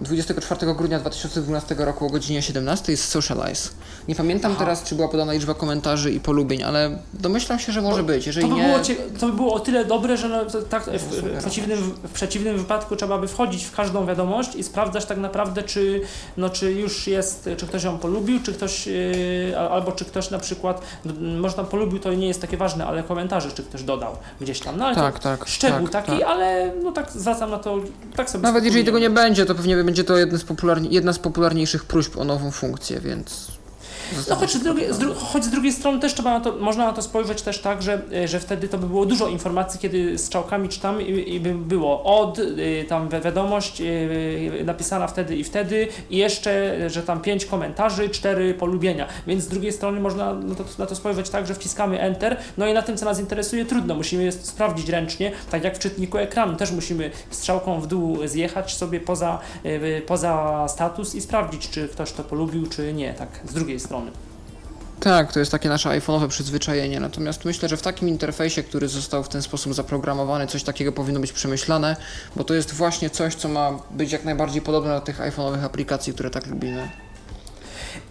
24 0.03 0.75
grudnia 0.75 0.99
2012 0.99 1.75
roku 1.79 2.07
o 2.07 2.11
godzinie 2.11 2.43
17 2.43 2.93
jest 2.93 3.09
Socialize. 3.09 3.69
Nie 4.09 4.15
pamiętam 4.15 4.53
Aha. 4.53 4.65
teraz, 4.65 4.83
czy 4.85 4.95
była 4.95 5.09
podana 5.09 5.33
liczba 5.33 5.55
komentarzy 5.55 6.13
i 6.13 6.21
polubień, 6.21 6.63
ale 6.63 6.99
domyślam 7.15 7.59
się, 7.59 7.73
że 7.73 7.81
może 7.83 7.97
To- 7.99 8.05
być. 8.05 8.27
Jeżeli 8.27 8.49
To 8.49 8.55
by, 8.55 8.61
nie... 8.61 8.67
było, 8.69 8.79
to 9.21 9.27
by 9.27 9.33
było 9.33 9.55
o 9.55 9.61
tyle 9.61 9.85
dobre, 9.85 10.17
że 10.17 10.29
no, 10.29 10.45
to, 10.45 10.63
tak, 10.63 10.83
w, 10.85 11.15
super. 11.15 11.33
w, 11.33 11.39
przeciwnym, 11.39 11.79
w 12.05 12.11
przeciwnym 12.13 12.59
wypadku 12.59 12.97
trzeba 12.97 13.19
by 13.19 13.29
wchodzić 13.29 13.65
w 13.65 13.73
każdą 13.77 14.07
wiadomość 14.07 14.55
i 14.55 14.63
sprawdzać 14.63 15.05
tak 15.05 15.19
naprawdę, 15.19 15.63
czy, 15.63 16.01
no, 16.37 16.51
czy 16.51 16.73
już 16.73 17.07
jest, 17.07 17.49
czy 17.57 17.67
ktoś 17.67 17.83
ją 17.85 17.99
polubił, 17.99 18.41
czy 18.43 18.53
ktoś, 18.53 18.87
yy, 18.87 19.55
al- 19.59 19.73
albo 19.73 19.93
czy 19.93 20.05
ktoś 20.05 20.31
na 20.31 20.39
przykład, 20.39 20.83
może 21.41 21.55
tam 21.55 21.67
polubił, 21.67 21.99
to 21.99 22.13
nie 22.13 22.29
jest 22.29 22.41
takie 22.41 22.57
ważne, 22.57 22.87
ale 22.87 23.03
komentarze, 23.03 23.51
czy 23.51 23.63
ktoś 23.63 23.83
dodał 23.83 24.17
gdzieś 24.41 24.61
tam. 24.61 24.77
No 24.77 24.85
ale 24.87 24.95
Tak, 24.95 25.19
to 25.19 25.23
tak. 25.23 25.49
szczegół 25.49 25.89
tak, 25.89 26.07
taki, 26.07 26.19
tak. 26.21 26.29
ale 26.29 26.73
no 26.83 26.93
tak 26.93 27.11
zwracam 27.11 27.51
na 27.51 27.59
to, 27.59 27.79
tak 28.17 28.31
sobie 28.31 28.43
Nawet 28.43 28.65
jeżeli 28.65 28.85
tego 28.85 28.99
nie 28.99 29.11
będzie, 29.11 29.47
to 29.47 29.55
pewnie 29.55 29.77
będzie 29.77 29.92
to 30.05 30.17
jedna 30.19 30.39
z, 30.39 30.45
popularni- 30.45 30.89
jedna 30.91 31.13
z 31.13 31.19
popularniejszych 31.19 31.85
próśb 31.85 32.19
o 32.19 32.25
nową 32.25 32.51
funkcję, 32.51 33.01
więc. 33.01 33.62
No 34.31 34.37
choć 34.37 34.53
z, 34.53 34.63
drugiej, 34.63 34.95
z, 34.95 34.99
dru- 34.99 35.15
choć 35.15 35.45
z 35.45 35.51
drugiej 35.51 35.73
strony 35.73 35.99
też 36.01 36.15
trzeba 36.15 36.39
na 36.39 36.41
to, 36.41 36.53
można 36.53 36.87
na 36.87 36.93
to 36.93 37.03
spojrzeć 37.03 37.43
też 37.43 37.59
tak, 37.59 37.83
że, 37.83 38.01
e, 38.15 38.29
że 38.29 38.41
wtedy 38.41 38.69
to 38.69 38.79
by 38.79 38.87
było 38.87 39.07
dużo 39.07 39.29
informacji, 39.29 39.81
kiedy 39.81 40.19
strzałkami 40.19 40.69
czytamy 40.69 41.03
i, 41.03 41.35
i 41.35 41.41
by 41.41 41.55
było 41.55 42.03
od, 42.21 42.39
y, 42.39 42.85
tam 42.89 43.09
wi- 43.09 43.21
wiadomość 43.21 43.81
y, 43.81 44.63
napisana 44.65 45.07
wtedy 45.07 45.37
i 45.37 45.45
wtedy 45.45 45.89
i 46.11 46.17
jeszcze, 46.17 46.77
że 46.91 47.03
tam 47.03 47.21
pięć 47.21 47.47
komentarzy, 47.47 48.09
cztery 48.09 48.55
polubienia, 48.55 49.07
więc 49.27 49.45
z 49.45 49.49
drugiej 49.49 49.73
strony 49.73 50.01
można 50.01 50.35
na 50.35 50.55
to, 50.55 50.65
na 50.79 50.87
to 50.87 50.95
spojrzeć 50.95 51.31
tak, 51.31 51.47
że 51.47 51.55
wciskamy 51.55 52.01
Enter, 52.01 52.37
no 52.59 52.67
i 52.67 52.73
na 52.75 52.83
tym, 52.83 52.97
co 52.97 53.05
nas 53.05 53.21
interesuje, 53.21 53.65
trudno, 53.65 53.95
musimy 53.95 54.25
je 54.25 54.33
sprawdzić 54.33 54.89
ręcznie, 54.89 55.33
tak 55.51 55.65
jak 55.65 55.77
w 55.77 55.79
czytniku 55.79 56.19
ekranu, 56.19 56.57
też 56.57 56.71
musimy 56.73 57.11
strzałką 57.31 57.81
w 57.81 57.87
dół 57.87 58.19
zjechać 58.27 58.75
sobie 58.77 59.01
poza, 59.01 59.39
y, 59.67 60.03
poza 60.07 60.65
status 60.69 61.15
i 61.15 61.21
sprawdzić, 61.21 61.71
czy 61.71 61.89
ktoś 61.89 62.13
to 62.13 62.25
polubił, 62.25 62.67
czy 62.67 62.93
nie, 62.93 63.15
tak 63.15 63.29
z 63.45 63.55
drugiej 63.55 63.81
strony. 63.81 64.02
Tak, 65.01 65.33
to 65.33 65.39
jest 65.39 65.53
takie 65.53 65.69
nasze 65.69 65.89
iPhone'owe 65.89 66.29
przyzwyczajenie. 66.29 67.01
Natomiast 67.01 67.45
myślę, 67.45 67.69
że 67.69 67.77
w 67.77 67.83
takim 67.83 68.09
interfejsie, 68.09 68.63
który 68.63 68.89
został 68.89 69.25
w 69.25 69.29
ten 69.29 69.43
sposób 69.43 69.75
zaprogramowany, 69.75 70.47
coś 70.47 70.63
takiego 70.63 70.93
powinno 70.93 71.21
być 71.21 71.33
przemyślane, 71.33 71.97
bo 72.37 72.45
to 72.45 72.55
jest 72.55 72.73
właśnie 72.73 73.11
coś, 73.11 73.35
co 73.35 73.49
ma 73.49 73.71
być 73.91 74.13
jak 74.13 74.25
najbardziej 74.25 74.63
podobne 74.63 74.91
do 74.91 75.01
tych 75.01 75.19
iPhone'owych 75.19 75.65
aplikacji, 75.65 76.13
które 76.13 76.31
tak 76.31 76.47
lubimy. 76.47 76.89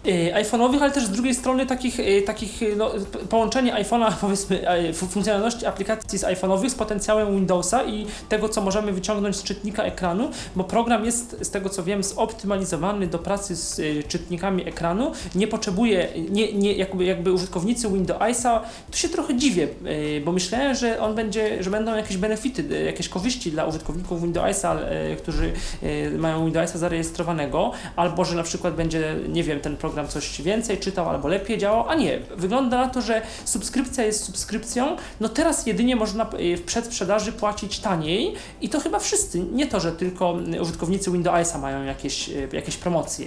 Y, 0.06 0.32
iPhone'owych, 0.34 0.82
ale 0.82 0.90
też 0.90 1.06
z 1.06 1.10
drugiej 1.10 1.34
strony 1.34 1.66
takich, 1.66 2.00
y, 2.00 2.22
takich 2.22 2.62
y, 2.62 2.76
no, 2.76 2.90
połączenie 3.28 3.74
iPhone'a, 3.74 4.12
powiedzmy, 4.20 4.68
e, 4.68 4.92
funkcjonalności 4.92 5.66
aplikacji 5.66 6.18
z 6.18 6.22
iPhone'owych 6.22 6.70
z 6.70 6.74
potencjałem 6.74 7.34
Windowsa 7.34 7.84
i 7.84 8.06
tego, 8.28 8.48
co 8.48 8.60
możemy 8.60 8.92
wyciągnąć 8.92 9.36
z 9.36 9.42
czytnika 9.42 9.82
ekranu, 9.82 10.30
bo 10.56 10.64
program 10.64 11.04
jest, 11.04 11.36
z 11.40 11.50
tego 11.50 11.68
co 11.68 11.84
wiem, 11.84 12.02
zoptymalizowany 12.02 13.06
do 13.06 13.18
pracy 13.18 13.56
z 13.56 13.80
czytnikami 14.08 14.68
ekranu, 14.68 15.12
nie 15.34 15.46
potrzebuje, 15.46 16.08
nie, 16.30 16.52
nie, 16.52 16.72
jakby, 16.72 17.04
jakby 17.04 17.32
użytkownicy 17.32 17.88
Windowsa, 17.88 18.60
tu 18.90 18.98
się 18.98 19.08
trochę 19.08 19.36
dziwię, 19.36 19.68
bo 20.24 20.32
myślałem, 20.32 20.74
że 20.74 21.00
on 21.00 21.14
będzie, 21.14 21.62
że 21.62 21.70
będą 21.70 21.96
jakieś 21.96 22.16
benefity, 22.16 22.84
jakieś 22.84 23.08
korzyści 23.08 23.50
dla 23.50 23.64
użytkowników 23.64 24.22
Windowsa, 24.22 24.78
którzy 25.18 25.52
mają 26.18 26.44
Windowsa 26.44 26.78
zarejestrowanego, 26.78 27.72
albo 27.96 28.24
że 28.24 28.36
na 28.36 28.42
przykład 28.42 28.74
będzie, 28.74 29.14
nie 29.28 29.42
wiem, 29.42 29.60
ten 29.60 29.71
program 29.76 30.08
coś 30.08 30.42
więcej 30.42 30.78
czytał 30.78 31.08
albo 31.08 31.28
lepiej 31.28 31.58
działał, 31.58 31.88
a 31.88 31.94
nie. 31.94 32.18
Wygląda 32.36 32.78
na 32.78 32.88
to, 32.88 33.02
że 33.02 33.22
subskrypcja 33.44 34.04
jest 34.04 34.24
subskrypcją, 34.24 34.96
no 35.20 35.28
teraz 35.28 35.66
jedynie 35.66 35.96
można 35.96 36.30
y, 36.40 36.56
w 36.56 36.62
przedsprzedaży 36.62 37.32
płacić 37.32 37.78
taniej 37.78 38.34
i 38.60 38.68
to 38.68 38.80
chyba 38.80 38.98
wszyscy, 38.98 39.40
nie 39.40 39.66
to, 39.66 39.80
że 39.80 39.92
tylko 39.92 40.38
y, 40.54 40.62
użytkownicy 40.62 41.10
Windowsa 41.10 41.58
mają 41.58 41.84
jakieś, 41.84 42.28
y, 42.28 42.48
jakieś 42.52 42.76
promocje. 42.76 43.26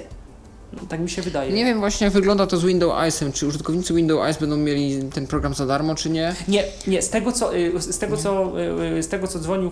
Tak 0.89 0.99
mi 0.99 1.09
się 1.09 1.21
wydaje. 1.21 1.53
Nie 1.53 1.65
wiem 1.65 1.79
właśnie 1.79 2.05
jak 2.05 2.13
wygląda 2.13 2.47
to 2.47 2.57
z 2.57 2.65
Windowsem, 2.65 3.31
czy 3.31 3.47
użytkownicy 3.47 3.93
Windows 3.93 4.37
będą 4.37 4.57
mieli 4.57 5.03
ten 5.03 5.27
program 5.27 5.53
za 5.53 5.65
darmo, 5.65 5.95
czy 5.95 6.09
nie. 6.09 6.35
Nie, 6.47 6.63
nie, 6.87 7.01
z 7.01 7.09
tego 7.09 7.31
co, 7.31 7.55
y, 7.55 7.81
z 7.81 7.97
tego 7.97 8.17
co, 8.17 8.53
z 9.01 9.07
tego 9.07 9.27
co 9.27 9.39
dzwonił, 9.39 9.71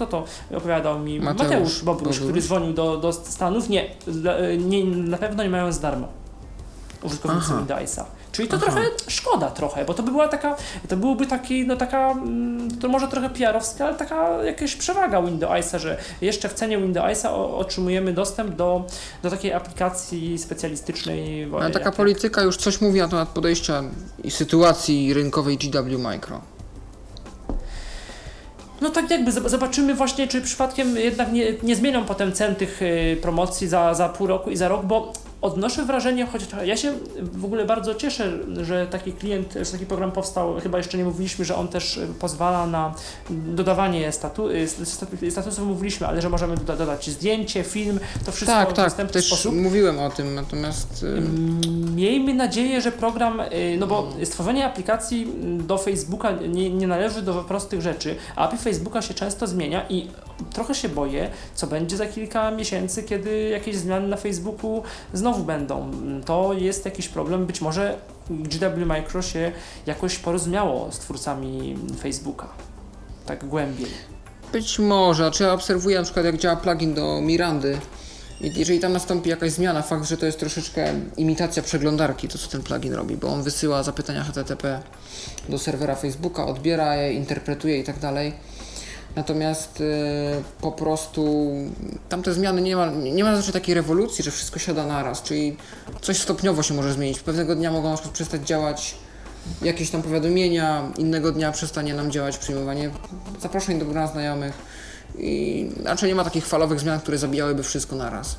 kto 0.00 0.06
to 0.06 0.56
opowiadał 0.56 0.98
mi? 0.98 1.20
Mateusz 1.20 1.48
Mateusz, 1.48 1.82
Bobrusz, 1.82 1.84
Bobrusz. 1.84 2.20
który 2.20 2.42
dzwonił 2.42 2.72
do, 2.72 2.96
do 2.96 3.12
Stanów. 3.12 3.68
Nie, 3.68 3.90
nie, 4.58 4.84
na 4.84 5.18
pewno 5.18 5.42
nie 5.42 5.50
mają 5.50 5.72
za 5.72 5.80
darmo 5.80 6.08
użytkownicy. 7.02 7.48
Windowsa. 7.58 8.06
Czyli 8.32 8.48
to 8.48 8.56
Aha. 8.56 8.66
trochę 8.66 8.88
szkoda 9.08 9.50
trochę, 9.50 9.84
bo 9.84 9.94
to 9.94 10.02
by 10.02 10.10
była 10.10 10.28
taka, 10.28 10.56
to 10.88 10.96
byłoby 10.96 11.26
taki, 11.26 11.66
no 11.66 11.76
taka, 11.76 12.10
mm, 12.10 12.78
to 12.78 12.88
może 12.88 13.08
trochę 13.08 13.30
PR-owska, 13.30 13.84
ale 13.84 13.94
taka 13.94 14.44
jakaś 14.44 14.76
przewaga 14.76 15.22
Windowsa, 15.22 15.78
że 15.78 15.98
jeszcze 16.20 16.48
w 16.48 16.54
cenie 16.54 16.78
Windowsa 16.78 17.34
otrzymujemy 17.34 18.12
dostęp 18.12 18.56
do, 18.56 18.84
do 19.22 19.30
takiej 19.30 19.52
aplikacji 19.52 20.38
specjalistycznej. 20.38 21.48
Ale 21.54 21.64
jak- 21.64 21.72
taka 21.72 21.92
polityka 21.92 22.42
już 22.42 22.56
coś 22.56 22.80
mówi 22.80 22.98
na 22.98 23.08
temat 23.08 23.28
podejścia 23.28 23.82
i 24.24 24.30
sytuacji 24.30 25.14
rynkowej 25.14 25.58
GW 25.58 25.98
Micro. 25.98 26.40
No 28.80 28.90
tak 28.90 29.10
jakby, 29.10 29.30
zob- 29.30 29.48
zobaczymy 29.48 29.94
właśnie, 29.94 30.28
czy 30.28 30.40
przypadkiem 30.42 30.96
jednak 30.96 31.32
nie, 31.32 31.52
nie 31.62 31.76
zmienią 31.76 32.04
potem 32.04 32.32
cen 32.32 32.54
tych 32.54 32.82
y, 32.82 33.18
promocji 33.22 33.68
za, 33.68 33.94
za 33.94 34.08
pół 34.08 34.26
roku 34.26 34.50
i 34.50 34.56
za 34.56 34.68
rok, 34.68 34.86
bo 34.86 35.12
odnoszę 35.42 35.84
wrażenie, 35.84 36.26
choć 36.26 36.42
ja 36.64 36.76
się 36.76 36.92
w 37.32 37.44
ogóle 37.44 37.64
bardzo 37.64 37.94
cieszę, 37.94 38.32
że 38.62 38.86
taki 38.86 39.12
klient, 39.12 39.54
że 39.62 39.72
taki 39.72 39.86
program 39.86 40.12
powstał, 40.12 40.60
chyba 40.60 40.78
jeszcze 40.78 40.98
nie 40.98 41.04
mówiliśmy, 41.04 41.44
że 41.44 41.56
on 41.56 41.68
też 41.68 42.00
pozwala 42.20 42.66
na 42.66 42.94
dodawanie 43.30 44.12
statu, 44.12 44.48
statu, 44.84 45.16
statusów, 45.30 45.66
mówiliśmy, 45.66 46.06
ale 46.06 46.22
że 46.22 46.28
możemy 46.28 46.54
doda- 46.56 46.76
dodać 46.76 47.10
zdjęcie, 47.10 47.64
film, 47.64 48.00
to 48.26 48.32
wszystko 48.32 48.56
Tak, 48.56 48.70
w 48.70 48.72
tak, 48.72 48.84
dostępny 48.86 49.12
też 49.12 49.26
sposób. 49.26 49.54
mówiłem 49.54 49.98
o 49.98 50.10
tym, 50.10 50.34
natomiast... 50.34 51.02
y, 51.02 51.06
Mm, 51.06 51.60
Miejmy 51.94 52.34
nadzieję, 52.34 52.80
że 52.80 52.92
program, 52.92 53.40
y, 53.40 53.76
no 53.80 53.86
bo 53.86 54.08
stworzenie 54.24 54.66
aplikacji 54.66 55.22
mm, 55.22 55.66
do 55.66 55.78
Facebooka 55.78 56.30
nie, 56.32 56.70
nie 56.70 56.86
należy 56.86 57.22
do 57.22 57.34
prostych 57.34 57.80
rzeczy, 57.82 58.16
a 58.36 58.44
API 58.48 58.56
Facebooka 58.58 59.02
się 59.02 59.14
często 59.14 59.46
zmienia 59.46 59.86
i 59.88 60.08
trochę 60.52 60.74
się 60.74 60.88
boję, 60.88 61.30
co 61.54 61.66
będzie 61.66 61.96
za 61.96 62.06
kilka 62.06 62.50
miesięcy, 62.50 63.02
kiedy 63.02 63.48
jakieś 63.48 63.76
zmiany 63.76 64.08
na 64.08 64.16
Facebooku 64.16 64.82
znowu 65.14 65.44
będą. 65.44 65.90
To 66.24 66.52
jest 66.52 66.84
jakiś 66.84 67.08
problem, 67.08 67.46
być 67.46 67.60
może 67.60 67.98
GW 68.30 68.86
Micro 68.86 69.22
się 69.22 69.52
jakoś 69.86 70.18
porozumiało 70.18 70.92
z 70.92 70.98
twórcami 70.98 71.76
Facebooka. 72.02 72.48
Tak 73.26 73.44
głębiej. 73.44 73.90
Być 74.52 74.78
może, 74.78 75.22
znaczy 75.22 75.42
ja 75.42 75.52
obserwuję 75.52 75.98
na 75.98 76.04
przykład 76.04 76.24
jak 76.24 76.36
działa 76.36 76.56
plugin 76.56 76.94
do 76.94 77.20
Mirandy 77.20 77.78
jeżeli 78.40 78.80
tam 78.80 78.92
nastąpi 78.92 79.30
jakaś 79.30 79.52
zmiana, 79.52 79.82
fakt, 79.82 80.04
że 80.04 80.16
to 80.16 80.26
jest 80.26 80.38
troszeczkę 80.38 80.94
imitacja 81.16 81.62
przeglądarki, 81.62 82.28
to 82.28 82.38
co 82.38 82.48
ten 82.48 82.62
plugin 82.62 82.94
robi, 82.94 83.16
bo 83.16 83.28
on 83.28 83.42
wysyła 83.42 83.82
zapytania 83.82 84.24
HTTP 84.24 84.82
do 85.48 85.58
serwera 85.58 85.94
Facebooka, 85.94 86.46
odbiera 86.46 86.96
je, 86.96 87.12
interpretuje 87.12 87.78
i 87.78 87.84
tak 87.84 87.98
dalej. 87.98 88.32
Natomiast 89.16 89.80
y, 89.80 89.84
po 90.60 90.72
prostu 90.72 91.50
tamte 92.08 92.34
zmiany 92.34 92.62
nie 92.62 92.76
ma, 92.76 92.86
nie 92.90 93.24
ma 93.24 93.36
zazwyczaj 93.36 93.62
takiej 93.62 93.74
rewolucji, 93.74 94.24
że 94.24 94.30
wszystko 94.30 94.58
siada 94.58 94.86
naraz, 94.86 95.22
czyli 95.22 95.56
coś 96.00 96.18
stopniowo 96.18 96.62
się 96.62 96.74
może 96.74 96.92
zmienić. 96.92 97.20
Pewnego 97.20 97.56
dnia 97.56 97.72
mogą 97.72 97.88
na 97.90 97.94
przykład 97.94 98.14
przestać 98.14 98.42
działać 98.42 98.94
jakieś 99.62 99.90
tam 99.90 100.02
powiadomienia, 100.02 100.92
innego 100.98 101.32
dnia 101.32 101.52
przestanie 101.52 101.94
nam 101.94 102.10
działać 102.10 102.38
przyjmowanie 102.38 102.90
zaproszeń 103.40 103.78
do 103.78 103.84
grona 103.84 104.06
znajomych 104.06 104.58
i 105.18 105.70
raczej 105.84 106.08
nie 106.08 106.14
ma 106.14 106.24
takich 106.24 106.46
falowych 106.46 106.80
zmian, 106.80 107.00
które 107.00 107.18
zabijałyby 107.18 107.62
wszystko 107.62 107.96
naraz. 107.96 108.36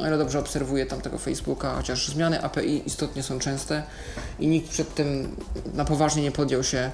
O 0.00 0.06
ile 0.06 0.18
dobrze 0.18 0.38
obserwuję 0.38 0.86
tamtego 0.86 1.18
Facebooka, 1.18 1.74
chociaż 1.74 2.08
zmiany 2.08 2.42
API 2.42 2.82
istotnie 2.86 3.22
są 3.22 3.38
częste 3.38 3.82
i 4.38 4.46
nikt 4.46 4.70
przed 4.70 4.94
tym 4.94 5.36
na 5.74 5.84
poważnie 5.84 6.22
nie 6.22 6.32
podjął 6.32 6.64
się 6.64 6.90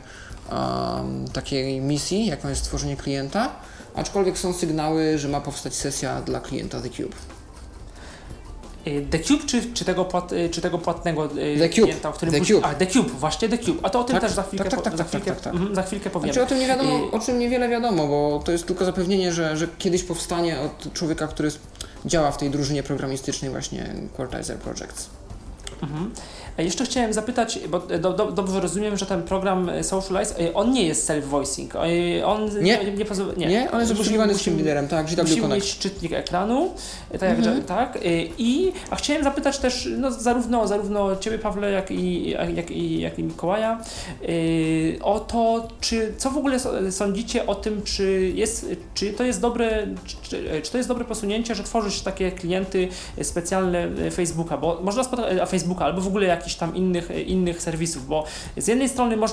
um, 0.51 1.29
takiej 1.33 1.81
misji, 1.81 2.27
jaką 2.27 2.49
jest 2.49 2.61
stworzenie 2.61 2.97
klienta, 2.97 3.53
aczkolwiek 3.95 4.39
są 4.39 4.53
sygnały, 4.53 5.19
że 5.19 5.29
ma 5.29 5.41
powstać 5.41 5.75
sesja 5.75 6.21
dla 6.21 6.41
klienta 6.41 6.81
The 6.81 6.91
Cube. 6.91 7.17
Y, 8.87 9.07
The 9.11 9.19
Cube 9.19 9.45
czy, 9.47 9.73
czy, 9.75 9.85
tego, 9.85 10.05
płat, 10.05 10.33
y, 10.33 10.49
czy 10.51 10.61
tego 10.61 10.79
płatnego 10.79 11.25
y, 11.25 11.59
The 11.59 11.69
Cube. 11.69 11.83
klienta, 11.87 12.09
o 12.09 12.13
którym 12.13 12.35
The 12.35 12.41
Cube. 12.41 12.67
A, 12.67 12.75
The 12.75 12.87
Cube, 12.87 13.11
właśnie 13.11 13.49
The 13.49 13.59
Cube. 13.59 13.81
A 13.83 13.91
to 13.91 14.01
o 14.01 14.05
tym 14.05 14.15
Tak, 14.15 14.23
też 14.23 14.33
za 14.33 14.43
chwilkę, 14.43 14.65
tak, 14.65 14.71
tak, 14.71 14.79
po- 14.79 14.85
tak, 14.85 14.99
za 14.99 15.05
tak, 15.05 15.09
chwilkę, 15.09 15.31
tak, 15.31 15.41
tak. 15.41 15.55
mhm, 15.55 15.75
za 15.75 15.83
chwilkę 15.83 16.11
powiemy. 16.11 16.33
Znaczy 16.33 16.47
o 16.47 16.49
tym 16.49 16.59
nie 16.59 16.67
wiadomo, 16.67 17.11
o 17.13 17.19
czym 17.19 17.39
niewiele 17.39 17.69
wiadomo, 17.69 18.07
bo 18.07 18.43
to 18.45 18.53
jest 18.53 18.67
tylko 18.67 18.85
zapewnienie, 18.85 19.33
że, 19.33 19.57
że 19.57 19.69
kiedyś 19.79 20.03
powstanie 20.03 20.61
od 20.61 20.93
człowieka, 20.93 21.27
który 21.27 21.51
działa 22.07 22.31
w 22.31 22.37
tej 22.37 22.51
drużynie 22.51 22.83
programistycznej 22.83 23.51
właśnie 23.51 23.95
Quartizer 24.17 24.59
Projects. 24.59 25.11
Mhm. 25.83 26.11
E, 26.59 26.65
Jeszcze 26.65 26.85
chciałem 26.85 27.13
zapytać, 27.13 27.59
bo 27.69 27.79
do, 27.81 28.13
do, 28.13 28.33
dobrze 28.33 28.61
rozumiem, 28.61 28.97
że 28.97 29.07
ten 29.07 29.23
program 29.23 29.69
e, 29.69 29.85
Socialize, 29.85 30.39
e, 30.41 30.55
on 30.55 30.73
nie 30.73 30.87
jest 30.87 31.11
self-voicing. 31.11 31.69
E, 32.21 32.27
On 32.27 32.45
Nie. 32.63 32.79
nie, 32.85 32.93
nie, 32.93 33.05
pozwala- 33.05 33.33
Nie, 33.37 33.71
on 33.71 33.81
jest 33.81 33.93
obsługiwany 33.93 34.35
z 34.35 34.47
liderem, 34.47 34.89
tak, 34.89 35.07
GW 35.07 35.23
Musimy 35.23 35.41
Connect. 35.43 35.67
mieć 35.67 35.79
czytnik 35.79 36.13
ekranu, 36.13 36.71
e, 37.11 37.19
tak, 37.19 37.29
jak, 37.29 37.39
Mhm. 37.39 37.63
tak. 37.63 37.97
e, 37.97 38.01
I 38.39 38.73
a 38.91 38.97
chciałem 38.97 39.25
zapytać 39.25 39.59
też 39.59 39.89
no, 39.99 40.11
zarówno, 40.13 40.69
zarówno 40.69 41.17
Ciebie, 41.17 41.39
Pawle, 41.39 41.71
jak 41.71 41.91
i, 41.91 42.31
jak, 42.31 42.71
i, 42.71 43.01
jak 43.01 43.19
i 43.19 43.23
Mikołaja 43.25 43.81
e, 44.23 45.03
o 45.03 45.21
to, 45.21 45.69
czy 45.81 46.15
co 46.19 46.31
w 46.31 46.37
ogóle 46.39 46.59
sądzicie 46.91 47.47
o 47.47 47.55
tym, 47.55 47.83
czy, 47.83 48.33
jest, 48.35 48.67
czy 48.95 49.13
to 49.13 49.25
jest 49.25 49.41
dobre, 49.41 49.87
czy, 50.07 50.37
czy 50.63 50.71
to 50.73 50.77
jest 50.79 50.89
dobre 50.89 51.05
posunięcie, 51.05 51.55
że 51.55 51.63
tworzy 51.63 51.91
się 51.91 52.05
takie 52.05 52.33
klienty 52.33 52.89
specjalne 53.23 53.89
e, 54.07 54.11
Facebooka, 54.11 54.57
bo 54.59 54.81
można 54.83 55.05
spotkać, 55.05 55.39
a 55.39 55.47
Facebooka 55.47 55.85
albo 55.85 56.01
w 56.01 56.07
ogóle 56.07 56.27
jakichś 56.45 56.57
tam 56.57 56.77
innych, 56.77 57.11
e, 57.11 57.23
innych 57.23 57.63
serwisów, 57.63 58.07
bo 58.07 58.25
z 58.57 58.67
jednej 58.67 58.89
strony 58.89 59.17
moż, 59.17 59.31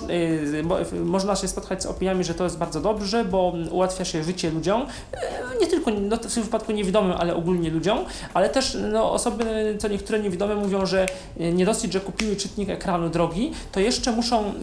e, 0.60 0.64
mo, 0.64 0.78
można 1.04 1.36
się 1.36 1.48
spotkać 1.48 1.84
z 1.84 1.86
opiniami, 1.86 2.24
że 2.24 2.34
to 2.34 2.44
jest 2.44 2.58
bardzo 2.58 2.82
dobrze, 2.82 3.26
bo 3.26 3.54
ułatwia 3.72 4.06
się 4.06 4.24
życie 4.24 4.50
ludziom, 4.50 4.82
e, 4.82 5.60
nie 5.62 5.68
tylko 5.68 5.92
no, 5.92 6.18
w 6.18 6.34
tym 6.34 6.44
wypadku 6.44 6.72
niewidomym, 6.72 7.12
ale 7.12 7.36
ogólnie 7.36 7.70
ludziom, 7.70 8.00
ale 8.34 8.50
też 8.50 8.78
no, 8.92 9.12
osoby, 9.12 9.76
co 9.80 9.88
niektóre 9.88 10.20
niewidome 10.20 10.56
mówią, 10.56 10.86
że 10.86 11.06
nie 11.38 11.66
dosyć, 11.66 11.94
że 11.94 12.00
kupiły 12.00 12.36
czytnik 12.36 12.70
ekranu 12.70 13.10
drogi, 13.10 13.52
to 13.72 13.80
jeszcze 13.80 14.12
muszą 14.12 14.54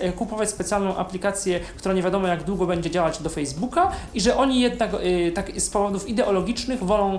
e, 0.00 0.12
kupować 0.12 0.50
specjalną 0.50 0.96
aplikację, 0.96 1.60
która 1.76 1.94
nie 1.94 2.02
wiadomo 2.02 2.28
jak 2.28 2.44
długo 2.44 2.66
będzie 2.66 2.90
działać 2.90 3.18
do 3.18 3.30
Facebooka 3.30 3.92
i 4.14 4.20
że 4.20 4.36
oni 4.36 4.60
jednak 4.60 4.90
tak 5.34 5.60
z 5.60 5.70
powodów 5.70 6.08
ideologicznych 6.08 6.84
wolą 6.84 7.18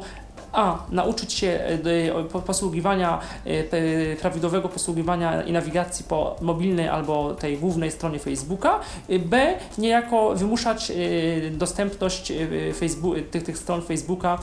a. 0.56 0.78
Nauczyć 0.91 1.34
się 1.34 1.48
e, 1.48 2.24
po- 2.32 2.41
posługiwania, 2.41 3.20
e, 3.46 4.15
prawidłowego 4.15 4.70
posługiwania 4.70 5.41
i 5.41 5.52
nawigacji 5.52 6.06
po 6.10 6.36
mobilnej 6.41 6.88
albo 6.88 7.34
tej 7.36 7.58
głównej 7.58 7.91
stronie 7.91 8.20
Facebooka. 8.20 8.80
e, 9.10 9.20
B. 9.20 9.54
Niejako 9.78 10.36
wymuszać 10.36 10.91
e, 10.91 10.96
dostępność 11.52 12.32
e, 12.32 12.74
Facebook, 12.74 13.15
tych, 13.32 13.44
tych 13.44 13.58
stron 13.58 13.82
Facebooka 13.82 14.39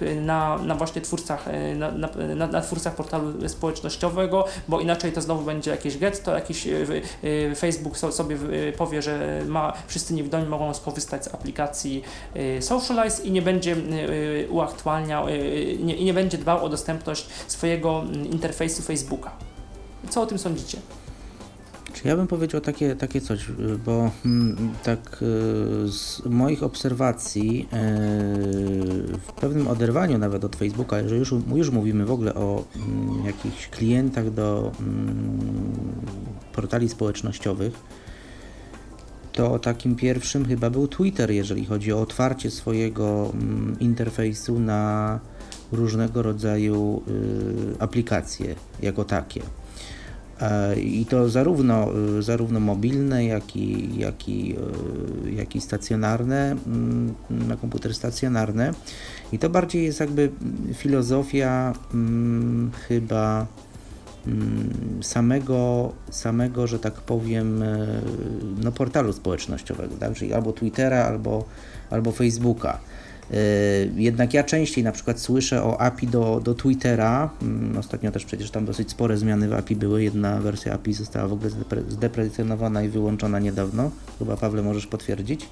e, 0.00 0.14
na, 0.14 0.58
na 0.58 0.74
właśnie 0.74 1.02
twórcach, 1.02 1.48
e, 1.48 1.74
na, 1.74 1.90
na, 2.36 2.46
na, 2.46 2.60
twórcach 2.60 2.94
portalu 2.94 3.48
społecznościowego, 3.48 4.44
bo 4.68 4.80
inaczej 4.80 5.12
to 5.12 5.20
znowu 5.20 5.44
będzie 5.44 5.70
jakieś 5.70 5.98
getto, 5.98 6.34
jakiś 6.34 6.66
e, 6.66 6.70
e, 7.50 7.54
Facebook 7.54 7.96
so- 7.98 8.12
sobie 8.12 8.36
e, 8.68 8.72
powie, 8.72 9.02
że 9.02 9.42
ma, 9.46 9.72
wszyscy 9.86 10.14
niewidomi 10.14 10.46
mogą 10.46 10.74
skorzystać 10.74 11.24
z 11.24 11.34
aplikacji 11.34 12.02
e, 12.34 12.62
Socialize 12.62 13.22
i 13.22 13.30
nie 13.32 13.42
będzie 13.42 13.72
e, 13.72 14.48
uaktualniał 14.48 15.28
nie, 15.80 15.96
i 15.96 16.04
nie 16.04 16.14
będzie 16.14 16.38
dbał 16.38 16.64
o 16.64 16.68
dostępność 16.68 17.26
swojego 17.46 18.00
mm, 18.00 18.26
interfejsu 18.30 18.82
Facebooka. 18.82 19.32
Co 20.10 20.22
o 20.22 20.26
tym 20.26 20.38
sądzicie? 20.38 20.78
Czy 21.92 22.08
ja 22.08 22.16
bym 22.16 22.26
powiedział 22.26 22.60
takie, 22.60 22.96
takie 22.96 23.20
coś, 23.20 23.48
y, 23.48 23.52
bo 23.86 24.10
mm, 24.24 24.72
tak 24.82 25.22
y, 25.22 25.88
z 25.88 26.22
moich 26.26 26.62
obserwacji 26.62 27.60
y, 27.62 29.18
w 29.18 29.32
pewnym 29.40 29.68
oderwaniu 29.68 30.18
nawet 30.18 30.44
od 30.44 30.56
Facebooka, 30.56 30.98
jeżeli 30.98 31.18
już, 31.18 31.34
już 31.54 31.70
mówimy 31.70 32.06
w 32.06 32.10
ogóle 32.10 32.34
o 32.34 32.64
mm, 32.76 33.26
jakichś 33.26 33.68
klientach 33.68 34.30
do 34.30 34.72
portali 36.52 36.88
społecznościowych, 36.88 37.72
to 39.32 39.58
takim 39.58 39.96
pierwszym 39.96 40.44
chyba 40.44 40.70
był 40.70 40.88
Twitter, 40.88 41.30
jeżeli 41.30 41.64
chodzi 41.64 41.92
o 41.92 42.00
otwarcie 42.00 42.50
swojego 42.50 43.32
interfejsu 43.80 44.60
na 44.60 45.20
różnego 45.72 46.22
rodzaju 46.22 47.02
y, 47.08 47.80
aplikacje 47.80 48.54
jako 48.82 49.04
takie. 49.04 49.42
E, 50.40 50.80
I 50.80 51.06
to 51.06 51.28
zarówno, 51.28 51.88
y, 52.18 52.22
zarówno 52.22 52.60
mobilne, 52.60 53.24
jak 53.24 53.56
i, 53.56 53.98
jak, 53.98 54.28
i, 54.28 54.56
y, 55.26 55.32
jak 55.32 55.56
i 55.56 55.60
stacjonarne, 55.60 56.56
mm, 56.66 57.14
na 57.30 57.56
komputery 57.56 57.94
stacjonarne. 57.94 58.72
I 59.32 59.38
to 59.38 59.50
bardziej 59.50 59.84
jest 59.84 60.00
jakby 60.00 60.30
filozofia 60.74 61.74
mm, 61.94 62.70
chyba 62.88 63.46
mm, 64.26 64.70
samego, 65.02 65.92
samego, 66.10 66.66
że 66.66 66.78
tak 66.78 66.94
powiem, 66.94 67.62
e, 67.62 67.86
no, 68.64 68.72
portalu 68.72 69.12
społecznościowego, 69.12 69.96
tak? 69.96 70.14
czyli 70.14 70.32
albo 70.32 70.52
Twittera, 70.52 71.04
albo, 71.04 71.44
albo 71.90 72.12
Facebooka. 72.12 72.80
E, 73.30 73.34
Jednak 73.96 74.34
ja 74.34 74.44
częściej 74.44 74.84
na 74.84 74.92
przykład 74.92 75.20
słyszę 75.20 75.62
o 75.64 75.80
API 75.80 76.06
do, 76.06 76.40
do 76.44 76.54
Twittera. 76.54 77.30
Mm, 77.42 77.78
Ostatnio 77.78 78.10
też 78.12 78.24
przecież 78.24 78.50
tam 78.50 78.64
dosyć 78.66 78.90
spore 78.90 79.16
zmiany 79.16 79.48
w 79.48 79.52
API 79.52 79.76
były. 79.76 80.02
Jedna 80.02 80.40
wersja 80.40 80.72
API 80.74 80.92
została 80.92 81.28
w 81.28 81.32
ogóle 81.32 81.50
zdepre- 81.50 81.90
zdeprecjonowana 81.90 82.82
i 82.82 82.88
wyłączona 82.88 83.38
niedawno. 83.38 83.90
Chyba 84.18 84.36
Pawle 84.36 84.62
możesz 84.62 84.86
potwierdzić. 84.86 85.48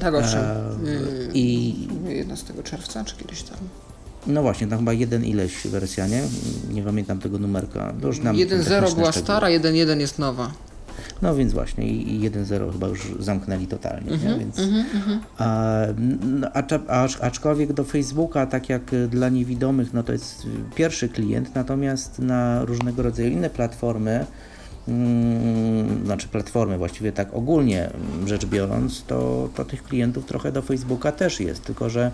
Tak, 0.00 0.14
owszem. 0.14 0.40
E, 0.40 0.56
Yy, 0.84 1.30
I 1.34 1.74
11 2.08 2.54
czerwca, 2.64 3.04
czy 3.04 3.16
kiedyś 3.16 3.42
tam? 3.42 3.56
no 4.26 4.42
właśnie, 4.42 4.66
tam 4.66 4.78
chyba 4.78 4.92
jeden 4.92 5.24
ileś 5.24 5.66
wersja, 5.66 6.06
nie? 6.06 6.22
Nie 6.70 6.82
pamiętam 6.82 7.18
tego 7.18 7.38
numerka. 7.38 7.94
To 8.00 8.06
już 8.06 8.18
nam 8.20 8.36
1.0 8.36 8.48
techniczne 8.48 8.80
była 8.80 8.86
szczegóły. 8.92 9.12
stara, 9.12 9.46
1.1 9.48 10.00
jest 10.00 10.18
nowa. 10.18 10.50
No 11.22 11.34
więc 11.34 11.52
właśnie 11.52 11.88
i, 11.88 12.14
i 12.14 12.30
1.0 12.30 12.72
chyba 12.72 12.86
już 12.88 13.12
zamknęli 13.20 13.66
totalnie, 13.66 14.12
Mhm, 14.12 14.32
nie? 14.32 14.38
więc 14.38 14.60
a, 15.38 15.76
no, 16.22 16.48
acz, 16.52 16.72
acz, 16.88 17.18
aczkolwiek 17.20 17.72
do 17.72 17.84
Facebooka, 17.84 18.46
tak 18.46 18.68
jak 18.68 18.92
y, 18.92 19.08
dla 19.08 19.28
niewidomych, 19.28 19.92
no 19.94 20.02
to 20.02 20.12
jest 20.12 20.46
pierwszy 20.74 21.08
klient, 21.08 21.54
natomiast 21.54 22.18
na 22.18 22.64
różnego 22.64 23.02
rodzaju 23.02 23.28
inne 23.28 23.50
platformy, 23.50 24.26
mm, 24.88 26.04
znaczy 26.06 26.28
platformy 26.28 26.78
właściwie 26.78 27.12
tak 27.12 27.34
ogólnie 27.34 27.90
mm, 27.90 28.28
rzecz 28.28 28.46
biorąc, 28.46 29.04
to, 29.06 29.48
to 29.54 29.64
tych 29.64 29.82
klientów 29.84 30.24
trochę 30.26 30.52
do 30.52 30.62
Facebooka 30.62 31.12
też 31.12 31.40
jest, 31.40 31.64
tylko 31.64 31.90
że 31.90 32.10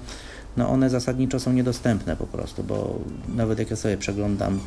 no 0.57 0.69
one 0.69 0.91
zasadniczo 0.91 1.41
są 1.41 1.53
niedostępne 1.53 2.17
po 2.17 2.27
prostu, 2.27 2.63
bo 2.63 2.99
nawet 3.35 3.59
jak 3.59 3.71
ja 3.71 3.77
sobie 3.77 3.97
przeglądam 3.97 4.61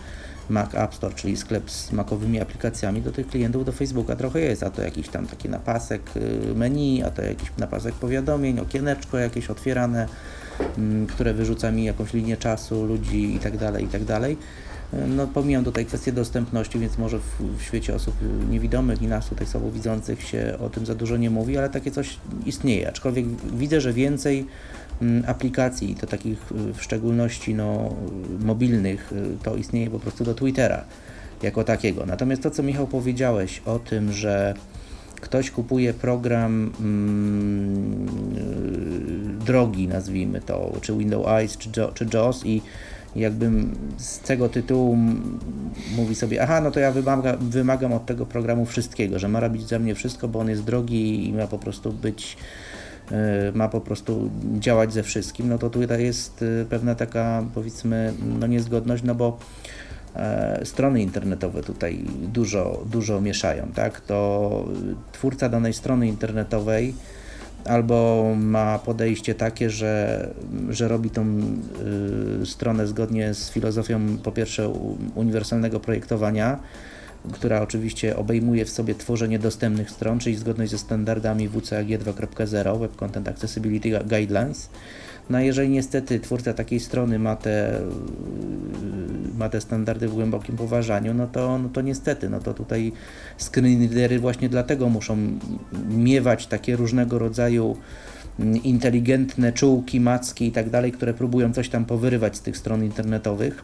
Mac 0.50 0.76
App 0.76 0.96
Store, 0.96 1.16
czyli 1.16 1.38
sklep 1.38 1.72
z 1.72 1.92
makowymi 1.92 2.42
aplikacjami, 2.42 3.02
do 3.02 3.12
tych 3.12 3.28
klientów 3.28 3.66
do 3.66 3.72
Facebooka 3.72 4.16
trochę 4.16 4.40
jest, 4.40 4.64
a 4.64 4.70
to 4.70 4.82
jakiś 4.82 5.10
tam 5.10 5.28
taki 5.28 5.50
napasek 5.50 6.02
y, 6.16 6.56
menu, 6.56 7.04
a 7.04 7.12
to 7.12 7.22
jakiś 7.22 7.50
napasek 7.58 7.96
powiadomień, 7.96 8.60
okieneczko 8.60 9.18
jakieś 9.18 9.50
otwierane, 9.50 10.08
mm, 10.78 11.08
które 11.08 11.34
wyrzuca 11.34 11.72
mi 11.72 11.84
jakąś 11.84 12.14
linię 12.14 12.38
czasu, 12.38 12.86
ludzi 12.86 13.36
i 13.36 13.40
tak 13.40 13.58
dalej, 13.58 13.86
i 13.86 13.88
tak. 13.88 14.02
Y, 14.02 14.36
No 15.08 15.28
pomijam 15.28 15.64
tutaj 15.64 15.86
kwestię 15.86 16.12
dostępności, 16.12 16.80
więc 16.80 16.98
może 16.98 17.20
w, 17.20 17.58
w 17.58 17.62
świecie 17.62 17.96
osób 17.96 18.16
niewidomych 18.50 19.02
i 19.02 19.08
nas 19.08 19.30
tutaj 19.30 19.48
słabowidzących 19.48 20.24
się 20.24 20.58
o 20.60 20.70
tym 20.70 20.86
za 20.86 20.96
dużo 20.96 21.18
nie 21.18 21.30
mówi, 21.30 21.58
ale 21.58 21.70
takie 21.70 21.92
coś 21.92 22.18
istnieje, 22.46 22.90
aczkolwiek 22.90 23.26
widzę, 23.54 23.82
że 23.82 23.94
więcej 23.94 24.48
aplikacji, 25.28 25.92
i 25.92 25.96
to 25.96 26.08
takich 26.08 26.52
y, 26.52 26.74
w 26.74 26.82
szczególności 26.82 27.56
no, 27.56 27.96
y, 28.42 28.46
mobilnych, 28.46 29.14
y, 29.14 29.44
to 29.44 29.56
istnieje 29.56 29.90
po 29.90 30.00
prostu 30.00 30.24
do 30.24 30.34
Twittera 30.34 30.84
jako 31.44 31.64
takiego. 31.64 32.06
Natomiast 32.06 32.44
to, 32.44 32.52
co 32.52 32.64
Michał 32.64 32.88
powiedziałeś 32.88 33.62
o 33.66 33.80
tym, 33.80 34.12
że 34.12 34.54
ktoś 35.22 35.52
kupuje 35.52 35.94
program 35.94 36.72
mm, 36.80 38.08
drogi, 39.46 39.88
nazwijmy 39.88 40.42
to, 40.42 40.72
czy 40.82 40.98
Windows 40.98 41.28
Eyes, 41.28 41.58
czy, 41.58 41.70
czy 41.94 42.08
JAWS 42.14 42.46
i 42.46 42.62
jakby 43.16 43.52
z 43.98 44.20
tego 44.20 44.50
tytułu 44.50 44.98
mówi 45.96 46.16
sobie, 46.16 46.44
aha, 46.44 46.62
no 46.62 46.72
to 46.72 46.80
ja 46.80 46.92
wymaga, 46.92 47.38
wymagam 47.38 47.94
od 47.94 48.06
tego 48.06 48.26
programu 48.26 48.66
wszystkiego, 48.66 49.20
że 49.20 49.28
ma 49.28 49.40
robić 49.40 49.68
za 49.68 49.80
mnie 49.80 49.96
wszystko, 49.96 50.28
bo 50.28 50.40
on 50.40 50.50
jest 50.50 50.64
drogi 50.64 51.28
i 51.28 51.34
ma 51.34 51.48
po 51.48 51.60
prostu 51.60 51.94
być 51.94 52.38
ma 53.54 53.70
po 53.70 53.82
prostu 53.82 54.30
działać 54.60 54.94
ze 54.94 55.04
wszystkim, 55.04 55.50
no 55.50 55.58
to 55.58 55.70
tutaj 55.70 56.04
jest 56.04 56.42
y, 56.42 56.66
pewna 56.70 56.96
taka 56.96 57.44
powiedzmy 57.54 58.14
no 58.40 58.48
niezgodność, 58.48 59.04
no 59.04 59.16
bo 59.16 59.38
e, 60.16 60.62
strony 60.64 61.02
internetowe 61.02 61.64
tutaj 61.64 62.06
dużo, 62.22 62.84
dużo 62.92 63.22
mieszają, 63.22 63.68
tak? 63.76 64.02
To 64.02 64.66
twórca 65.12 65.50
danej 65.50 65.74
strony 65.74 66.08
internetowej 66.08 66.94
albo 67.66 68.26
ma 68.38 68.80
podejście 68.80 69.36
takie, 69.36 69.70
że, 69.70 70.30
że 70.70 70.88
robi 70.88 71.10
tą 71.10 71.42
stronę 72.46 72.88
zgodnie 72.88 73.34
z 73.34 73.52
filozofią 73.52 74.18
po 74.24 74.32
pierwsze 74.32 74.70
uniwersalnego 75.16 75.80
projektowania, 75.80 76.60
która 77.32 77.62
oczywiście 77.62 78.16
obejmuje 78.18 78.66
w 78.66 78.70
sobie 78.70 78.96
tworzenie 78.96 79.40
dostępnych 79.40 79.92
stron, 79.92 80.20
czyli 80.20 80.36
zgodność 80.36 80.72
ze 80.72 80.78
standardami 80.78 81.50
WCAG 81.50 81.88
2.0, 81.88 82.80
Web 82.80 82.96
Content 82.96 83.28
Accessibility 83.28 83.90
Guidelines. 84.06 84.70
No 85.30 85.38
a 85.38 85.42
jeżeli 85.42 85.70
niestety 85.70 86.20
twórca 86.20 86.54
takiej 86.54 86.80
strony 86.80 87.20
ma 87.20 87.36
te, 87.36 87.82
ma 89.38 89.50
te 89.50 89.62
standardy 89.62 90.08
w 90.08 90.14
głębokim 90.14 90.58
poważaniu, 90.58 91.14
no 91.14 91.28
to, 91.28 91.58
no 91.58 91.70
to 91.70 91.82
niestety, 91.82 92.30
no 92.30 92.40
to 92.40 92.54
tutaj 92.54 92.92
screenreadery 93.38 94.20
właśnie 94.20 94.50
dlatego 94.50 94.90
muszą 94.90 95.18
miewać 95.90 96.48
takie 96.48 96.76
różnego 96.76 97.20
rodzaju 97.20 97.78
mm, 98.40 98.64
inteligentne 98.64 99.54
czułki, 99.54 100.00
macki 100.00 100.48
i 100.48 100.52
tak 100.52 100.70
dalej, 100.70 100.92
które 100.92 101.14
próbują 101.14 101.54
coś 101.54 101.70
tam 101.70 101.86
powyrywać 101.86 102.38
z 102.38 102.42
tych 102.42 102.58
stron 102.58 102.84
internetowych 102.84 103.64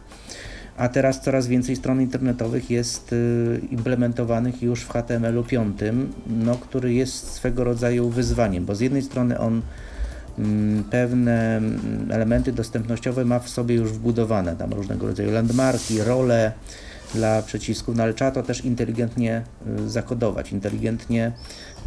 a 0.76 0.88
teraz 0.88 1.20
coraz 1.20 1.46
więcej 1.46 1.76
stron 1.76 2.00
internetowych 2.00 2.70
jest 2.70 3.12
y, 3.12 3.60
implementowanych 3.70 4.62
już 4.62 4.80
w 4.80 4.88
HTML-u 4.88 5.44
5, 5.44 5.78
no, 6.26 6.54
który 6.54 6.94
jest 6.94 7.32
swego 7.32 7.64
rodzaju 7.64 8.08
wyzwaniem, 8.08 8.64
bo 8.64 8.74
z 8.74 8.80
jednej 8.80 9.02
strony 9.02 9.38
on 9.38 9.62
mm, 10.38 10.84
pewne 10.84 11.56
mm, 11.56 12.08
elementy 12.10 12.52
dostępnościowe 12.52 13.24
ma 13.24 13.38
w 13.38 13.48
sobie 13.48 13.74
już 13.74 13.92
wbudowane, 13.92 14.56
tam 14.56 14.72
różnego 14.72 15.06
rodzaju 15.06 15.30
landmarki, 15.30 16.02
role 16.02 16.52
dla 17.14 17.42
przycisków, 17.42 17.96
no 17.96 18.02
ale 18.02 18.14
trzeba 18.14 18.30
to 18.30 18.42
też 18.42 18.64
inteligentnie 18.64 19.42
y, 19.80 19.90
zakodować, 19.90 20.52
inteligentnie 20.52 21.32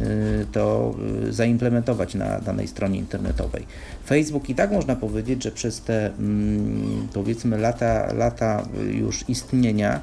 y, 0.00 0.46
to 0.52 0.94
y, 1.28 1.32
zaimplementować 1.32 2.14
na 2.14 2.40
danej 2.40 2.68
stronie 2.68 2.98
internetowej. 2.98 3.66
Facebook 4.06 4.50
i 4.50 4.54
tak 4.54 4.72
można 4.72 4.96
powiedzieć, 4.96 5.42
że 5.42 5.50
przez 5.50 5.80
te 5.80 6.06
mm, 6.06 7.08
powiedzmy 7.12 7.58
lata, 7.58 8.12
lata 8.14 8.68
już 8.90 9.28
istnienia 9.28 10.00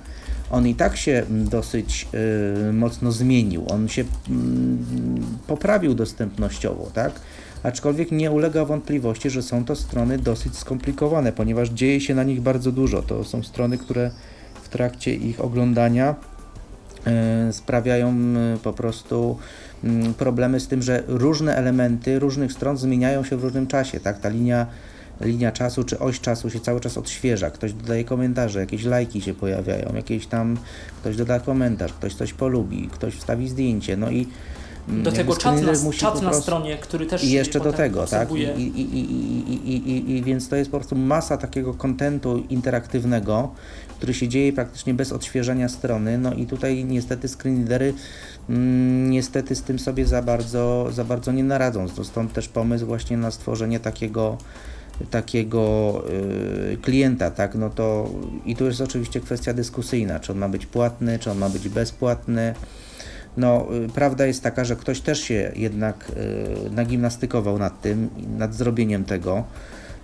on 0.51 0.67
i 0.67 0.75
tak 0.75 0.97
się 0.97 1.11
mm, 1.11 1.49
dosyć 1.49 2.07
mocno 2.73 3.11
zmienił. 3.11 3.65
On 3.69 3.87
się 3.87 4.03
mm, 4.29 4.85
poprawił 5.47 5.93
dostępnościowo, 5.95 6.91
tak? 6.93 7.11
Aczkolwiek 7.63 8.11
nie 8.11 8.31
ulega 8.31 8.65
wątpliwości, 8.65 9.29
że 9.29 9.41
są 9.41 9.65
to 9.65 9.75
strony 9.75 10.17
dosyć 10.17 10.57
skomplikowane, 10.57 11.31
ponieważ 11.31 11.69
dzieje 11.69 12.01
się 12.01 12.15
na 12.15 12.23
nich 12.23 12.41
bardzo 12.41 12.71
dużo. 12.71 13.01
To 13.01 13.23
są 13.23 13.43
strony, 13.43 13.77
które 13.77 14.11
trakcie 14.73 15.15
ich 15.15 15.41
oglądania 15.41 16.15
e, 17.07 17.53
sprawiają 17.53 18.09
e, 18.09 18.57
po 18.63 18.73
prostu 18.73 19.37
mm, 19.83 20.13
problemy 20.13 20.59
z 20.59 20.67
tym, 20.67 20.81
że 20.81 21.03
różne 21.07 21.55
elementy 21.55 22.19
różnych 22.19 22.51
stron 22.53 22.77
zmieniają 22.77 23.23
się 23.23 23.37
w 23.37 23.43
różnym 23.43 23.67
czasie, 23.67 23.99
tak? 23.99 24.19
Ta 24.19 24.29
linia, 24.29 24.65
linia 25.21 25.51
czasu 25.51 25.83
czy 25.83 25.99
oś 25.99 26.19
czasu 26.19 26.49
się 26.49 26.59
cały 26.59 26.79
czas 26.79 26.97
odświeża, 26.97 27.51
ktoś 27.51 27.73
dodaje 27.73 28.03
komentarze, 28.03 28.59
jakieś 28.59 28.83
lajki 28.83 29.21
się 29.21 29.33
pojawiają, 29.33 29.95
jakieś 29.95 30.27
tam 30.27 30.57
ktoś 31.01 31.15
doda 31.15 31.39
komentarz, 31.39 31.93
ktoś 31.93 32.15
coś 32.15 32.33
polubi, 32.33 32.89
ktoś 32.91 33.15
wstawi 33.15 33.49
zdjęcie, 33.49 33.97
no 33.97 34.11
i 34.11 34.27
do 34.87 35.11
tego 35.11 35.35
czat 35.35 35.61
na, 35.61 35.91
czat 35.91 36.21
na 36.21 36.33
stronie, 36.33 36.77
który 36.77 37.05
też 37.05 37.23
I 37.23 37.31
jeszcze 37.31 37.59
do 37.59 37.73
tego, 37.73 38.07
tak? 38.07 38.31
I, 38.31 38.41
i, 38.41 38.81
i, 38.81 39.89
i, 39.89 40.11
I, 40.11 40.23
więc 40.23 40.49
to 40.49 40.55
jest 40.55 40.71
po 40.71 40.77
prostu 40.77 40.95
masa 40.95 41.37
takiego 41.37 41.73
kontentu 41.73 42.43
interaktywnego, 42.49 43.51
który 43.97 44.13
się 44.13 44.27
dzieje 44.27 44.53
praktycznie 44.53 44.93
bez 44.93 45.11
odświeżania 45.11 45.69
strony. 45.69 46.17
No 46.17 46.33
i 46.33 46.45
tutaj 46.45 46.85
niestety 46.85 47.27
screenreadery 47.27 47.93
mm, 48.49 49.09
niestety 49.09 49.55
z 49.55 49.63
tym 49.63 49.79
sobie 49.79 50.05
za 50.05 50.21
bardzo, 50.21 50.87
za 50.91 51.03
bardzo 51.03 51.31
nie 51.31 51.43
naradzą. 51.43 51.87
Stąd 52.03 52.33
też 52.33 52.47
pomysł 52.47 52.85
właśnie 52.85 53.17
na 53.17 53.31
stworzenie 53.31 53.79
takiego 53.79 54.37
takiego 55.09 56.03
y, 56.73 56.77
klienta, 56.81 57.31
tak, 57.31 57.55
no 57.55 57.69
to 57.69 58.09
i 58.45 58.55
tu 58.55 58.65
jest 58.65 58.81
oczywiście 58.81 59.19
kwestia 59.19 59.53
dyskusyjna, 59.53 60.19
czy 60.19 60.31
on 60.31 60.37
ma 60.37 60.49
być 60.49 60.65
płatny, 60.65 61.19
czy 61.19 61.31
on 61.31 61.37
ma 61.37 61.49
być 61.49 61.69
bezpłatny. 61.69 62.53
No, 63.37 63.67
y, 63.85 63.89
prawda 63.89 64.25
jest 64.25 64.43
taka, 64.43 64.65
że 64.65 64.75
ktoś 64.75 65.01
też 65.01 65.19
się 65.21 65.51
jednak 65.55 66.11
y, 66.67 66.69
nagimnastykował 66.69 67.59
nad 67.59 67.81
tym, 67.81 68.09
nad 68.37 68.55
zrobieniem 68.55 69.03
tego. 69.03 69.43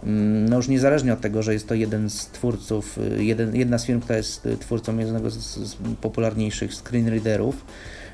Mm, 0.04 0.50
no 0.50 0.56
już 0.56 0.68
niezależnie 0.68 1.14
od 1.14 1.22
tego, 1.22 1.44
że 1.44 1.54
jest 1.54 1.68
to 1.68 1.76
jeden 1.76 2.10
z 2.10 2.28
twórców, 2.28 2.98
y, 2.98 3.24
jeden, 3.24 3.56
jedna 3.56 3.78
z 3.78 3.86
firm, 3.86 4.00
która 4.00 4.18
jest 4.18 4.48
twórcą 4.60 4.98
jednego 4.98 5.30
z, 5.30 5.36
z 5.38 5.76
popularniejszych 6.02 6.74
screenreaderów. 6.74 7.66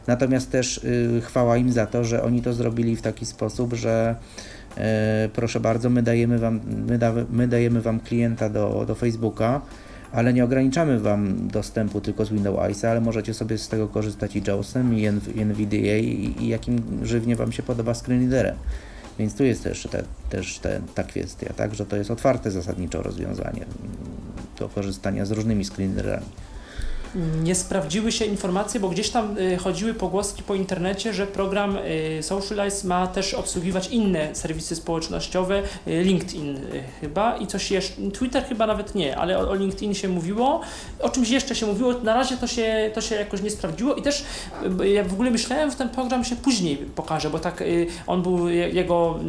Natomiast 0.08 0.52
też 0.52 0.78
y, 0.78 1.22
chwała 1.22 1.58
im 1.58 1.72
za 1.72 1.86
to, 1.86 2.04
że 2.04 2.24
oni 2.24 2.42
to 2.42 2.54
zrobili 2.54 2.96
w 2.96 3.02
taki 3.02 3.26
sposób, 3.26 3.74
że 3.74 4.16
y, 4.78 4.82
proszę 5.34 5.60
bardzo, 5.60 5.90
my 5.90 6.04
dajemy 6.04 6.40
wam, 6.40 6.60
my, 6.88 6.98
da, 6.98 7.14
my 7.30 7.48
dajemy 7.48 7.82
wam 7.82 8.00
klienta 8.00 8.50
do, 8.50 8.84
do 8.88 8.96
Facebooka, 8.96 9.62
ale 10.12 10.34
nie 10.34 10.44
ograniczamy 10.44 11.00
Wam 11.00 11.48
dostępu 11.48 12.02
tylko 12.02 12.26
z 12.26 12.30
Windows 12.30 12.84
ale 12.84 13.02
możecie 13.02 13.34
sobie 13.34 13.58
z 13.58 13.68
tego 13.68 13.88
korzystać 13.88 14.36
i 14.36 14.42
JAWSem, 14.48 15.00
i 15.00 15.08
NVDA, 15.42 15.98
i, 15.98 16.36
i 16.40 16.48
jakim 16.48 16.82
żywnie 17.04 17.36
Wam 17.36 17.52
się 17.52 17.64
podoba 17.64 17.94
screenreaderem. 17.94 18.56
Więc 19.20 19.36
tu 19.36 19.44
jest 19.44 19.64
też, 19.64 19.88
te, 19.92 20.04
też 20.30 20.60
te, 20.60 20.82
ta 20.96 21.04
kwestia, 21.04 21.54
tak, 21.54 21.76
że 21.76 21.86
to 21.86 21.96
jest 21.96 22.12
otwarte 22.12 22.52
zasadniczo 22.52 23.02
rozwiązanie 23.02 23.66
do 24.60 24.70
korzystania 24.70 25.26
z 25.26 25.32
różnymi 25.32 25.66
screenerami 25.66 26.26
nie 27.44 27.56
sprawdziły 27.56 28.12
się 28.12 28.26
informacje, 28.26 28.80
bo 28.80 28.90
gdzieś 28.90 29.10
tam 29.10 29.38
y, 29.38 29.58
chodziły 29.58 29.94
pogłoski 29.94 30.44
po 30.44 30.56
internecie, 30.56 31.14
że 31.14 31.28
program 31.28 31.78
y, 31.78 32.20
Socialize 32.22 32.88
ma 32.88 33.08
też 33.08 33.34
obsługiwać 33.34 33.88
inne 33.88 34.36
serwisy 34.36 34.76
społecznościowe, 34.76 35.62
y, 35.88 36.04
LinkedIn 36.04 36.60
chyba. 37.02 37.38
I 37.38 37.48
coś 37.48 37.72
jeszcze, 37.72 38.02
Twitter 38.14 38.46
chyba 38.46 38.68
nawet 38.68 38.96
nie, 38.96 39.18
ale 39.18 39.38
o, 39.40 39.56
LinkedIn 39.56 39.94
się 39.94 40.08
mówiło, 40.08 40.62
o 41.02 41.10
czymś 41.10 41.30
jeszcze 41.30 41.56
się 41.56 41.66
mówiło, 41.66 41.94
na 42.04 42.14
razie 42.14 42.38
to 42.38 42.48
się, 42.48 42.92
to 42.94 43.02
się 43.02 43.16
jakoś 43.16 43.42
nie 43.42 43.50
sprawdziło. 43.50 43.96
I 43.96 44.02
też 44.02 44.26
ja 44.94 45.04
w 45.04 45.14
ogóle 45.14 45.32
myślałem, 45.32 45.72
że 45.72 45.78
ten 45.78 45.90
program 45.90 46.26
się 46.26 46.36
później 46.36 46.78
pokaże, 46.78 47.30
bo 47.30 47.40
tak 47.40 47.64
on 48.08 48.22
był, 48.22 48.50
jego, 48.50 49.20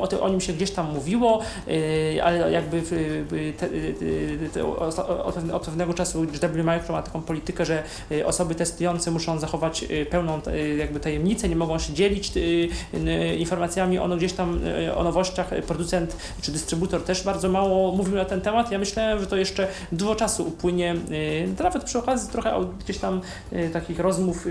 o, 0.00 0.20
o 0.20 0.28
nim 0.28 0.40
się 0.40 0.52
gdzieś 0.52 0.70
tam 0.70 0.92
mówiło, 0.94 1.42
ale 2.22 2.52
jakby 2.52 2.82
te, 3.58 3.68
te, 3.68 4.48
te, 4.52 5.54
od 5.54 5.64
pewnego 5.64 5.94
czasu 5.94 6.24
JW 6.24 6.64
Micro 6.64 6.95
ma 6.96 7.02
taką 7.02 7.22
politykę, 7.22 7.64
że 7.64 7.82
y, 8.12 8.26
osoby 8.26 8.54
testujące 8.54 9.10
muszą 9.10 9.38
zachować 9.38 9.82
y, 9.82 10.06
pełną 10.06 10.40
y, 10.46 10.76
jakby 10.76 11.00
tajemnicę, 11.00 11.48
nie 11.48 11.56
mogą 11.56 11.78
się 11.78 11.92
dzielić 11.92 12.32
informacjami 13.38 13.98
o 13.98 14.08
gdzieś 14.16 14.32
tam 14.32 14.60
o 14.96 15.04
nowościach. 15.04 15.50
Producent 15.66 16.16
czy 16.42 16.52
dystrybutor 16.52 17.02
też 17.02 17.22
bardzo 17.22 17.48
mało 17.48 17.92
mówił 17.92 18.16
na 18.16 18.24
ten 18.24 18.40
temat. 18.40 18.72
Ja 18.72 18.78
myślałem, 18.78 19.20
że 19.20 19.26
to 19.26 19.36
jeszcze 19.36 19.68
dużo 19.92 20.14
czasu 20.14 20.48
upłynie, 20.48 20.94
nawet 21.58 21.84
przy 21.84 21.98
okazji 21.98 22.32
trochę 22.32 22.66
gdzieś 22.84 22.98
tam 22.98 23.20
takich 23.72 23.98
rozmów 23.98 24.46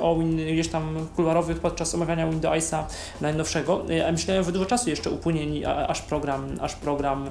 o 0.00 0.16
gdzieś 0.52 0.68
tam 0.68 1.06
kuluarowych 1.16 1.58
podczas 1.58 1.94
omawiania 1.94 2.28
Windowsa 2.28 2.86
najnowszego. 3.20 3.84
Ja 3.88 4.12
myślałem, 4.12 4.44
że 4.44 4.52
dużo 4.52 4.66
czasu 4.66 4.90
jeszcze 4.90 5.10
upłynie, 5.10 5.68
aż 5.68 6.02
program, 6.02 6.46
aż 6.60 6.74
program, 6.74 7.30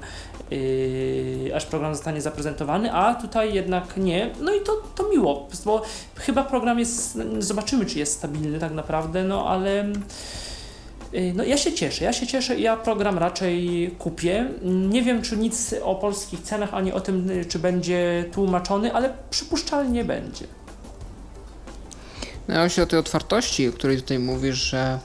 aż 1.55 1.65
program 1.65 1.95
zostanie 1.95 2.21
zaprezentowany, 2.21 2.93
a 2.93 3.15
tutaj 3.15 3.53
jednak 3.53 3.97
nie. 3.97 4.29
No 4.41 4.53
i 4.53 4.61
to, 4.61 4.81
to 4.95 5.09
miło, 5.09 5.47
bo 5.65 5.81
chyba 6.15 6.43
program 6.43 6.79
jest, 6.79 7.17
zobaczymy 7.39 7.85
czy 7.85 7.99
jest 7.99 8.13
stabilny 8.13 8.59
tak 8.59 8.73
naprawdę, 8.73 9.23
no 9.23 9.49
ale 9.49 9.85
y, 11.13 11.33
no 11.35 11.43
ja 11.43 11.57
się 11.57 11.73
cieszę, 11.73 12.05
ja 12.05 12.13
się 12.13 12.27
cieszę, 12.27 12.59
ja 12.59 12.77
program 12.77 13.17
raczej 13.17 13.91
kupię. 13.99 14.49
Nie 14.63 15.01
wiem, 15.01 15.21
czy 15.21 15.37
nic 15.37 15.75
o 15.83 15.95
polskich 15.95 16.41
cenach, 16.41 16.73
ani 16.73 16.93
o 16.93 16.99
tym, 16.99 17.29
czy 17.49 17.59
będzie 17.59 18.25
tłumaczony, 18.31 18.93
ale 18.93 19.13
przypuszczalnie 19.29 20.03
będzie. 20.03 20.45
No 22.47 22.63
myślę 22.63 22.83
o 22.83 22.87
tej 22.87 22.99
otwartości, 22.99 23.67
o 23.67 23.71
której 23.71 24.01
tutaj 24.01 24.19
mówisz, 24.19 24.55
że 24.55 24.99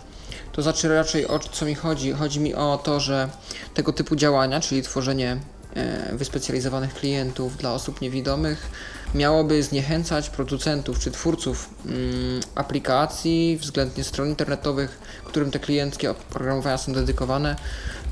to 0.53 0.63
znaczy 0.63 0.89
raczej 0.89 1.29
o 1.29 1.39
co 1.39 1.67
mi 1.67 1.75
chodzi. 1.75 2.13
Chodzi 2.13 2.41
mi 2.41 2.55
o 2.55 2.81
to, 2.85 3.01
że 3.01 3.29
tego 3.75 3.93
typu 3.93 4.17
działania, 4.17 4.61
czyli 4.61 4.83
tworzenie 4.83 5.37
e, 5.75 6.17
wyspecjalizowanych 6.17 6.95
klientów 6.95 7.57
dla 7.57 7.73
osób 7.73 8.01
niewidomych, 8.01 8.71
miałoby 9.15 9.63
zniechęcać 9.63 10.31
producentów 10.31 10.99
czy 10.99 11.11
twórców 11.11 11.71
mm, 11.87 12.41
aplikacji, 12.55 13.59
względnie 13.61 14.05
stron 14.05 14.29
internetowych, 14.29 14.99
którym 15.25 15.51
te 15.51 15.59
klienckie 15.59 16.11
oprogramowania 16.11 16.79
są 16.79 16.93
dedykowane, 16.93 17.57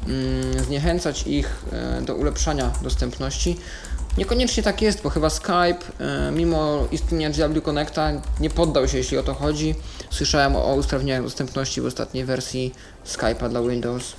mm, 0.07 0.65
zniechęcać 0.65 1.27
ich 1.27 1.65
e, 1.73 2.03
do 2.03 2.15
ulepszania 2.15 2.73
dostępności. 2.83 3.57
Niekoniecznie 4.19 4.63
tak 4.63 4.83
jest, 4.83 5.03
bo 5.03 5.11
chyba 5.11 5.31
Skype, 5.31 5.79
e, 6.01 6.33
mimo 6.33 6.89
istnienia 6.91 7.31
GW 7.31 7.63
Connecta, 7.63 8.13
nie 8.41 8.51
poddał 8.51 8.89
się, 8.89 8.99
jeśli 8.99 9.19
o 9.19 9.23
to 9.23 9.35
chodzi. 9.35 9.75
Słyszałem 10.11 10.57
o 10.57 10.75
usprawnieniach 10.75 11.23
dostępności 11.23 11.81
w 11.81 11.87
ostatniej 11.87 12.25
wersji 12.25 12.75
Skype'a 13.07 13.49
dla 13.49 13.63
Windows. 13.63 14.15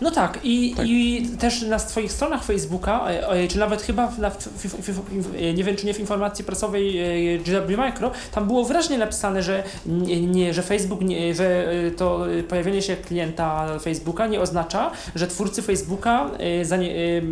No 0.00 0.10
tak 0.10 0.38
i, 0.42 0.74
tak. 0.76 0.86
i 0.88 1.28
też 1.38 1.62
na 1.62 1.78
swoich 1.78 2.12
stronach 2.12 2.44
Facebooka, 2.44 3.10
e, 3.10 3.28
e, 3.28 3.48
czy 3.48 3.58
nawet 3.58 3.82
chyba 3.82 4.12
na, 4.18 4.30
w, 4.30 4.36
w, 4.36 4.90
w, 4.90 5.54
nie 5.54 5.64
wiem 5.64 5.76
czy 5.76 5.86
nie 5.86 5.94
w 5.94 6.00
informacji 6.00 6.44
prasowej 6.44 6.98
e, 7.34 7.38
GW 7.38 7.76
Micro, 7.76 8.10
tam 8.32 8.46
było 8.46 8.64
wyraźnie 8.64 8.98
napisane, 8.98 9.42
że, 9.42 9.62
nie, 9.86 10.54
że 10.54 10.62
Facebook, 10.62 11.00
nie, 11.00 11.34
że 11.34 11.66
to 11.96 12.26
pojawienie 12.48 12.82
się 12.82 12.96
klienta 12.96 13.78
Facebooka 13.78 14.26
nie 14.26 14.40
oznacza, 14.40 14.90
że 15.14 15.26
twórcy 15.26 15.62
Facebooka 15.62 16.30
zanie, 16.62 17.22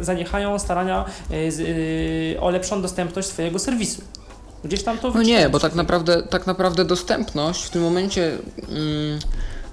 zaniechają 0.00 0.58
starania 0.58 1.04
o 2.40 2.50
lepszą 2.50 2.82
dostępność 2.82 3.28
swojego 3.28 3.58
serwisu. 3.58 4.02
Gdzieś 4.64 4.82
tam 4.82 4.98
to 4.98 5.10
No 5.10 5.22
nie, 5.22 5.48
bo 5.48 5.60
tak 5.60 5.74
naprawdę, 5.74 6.22
tak 6.22 6.46
naprawdę 6.46 6.84
dostępność 6.84 7.64
w 7.64 7.70
tym 7.70 7.82
momencie. 7.82 8.38
Mm, 8.68 9.18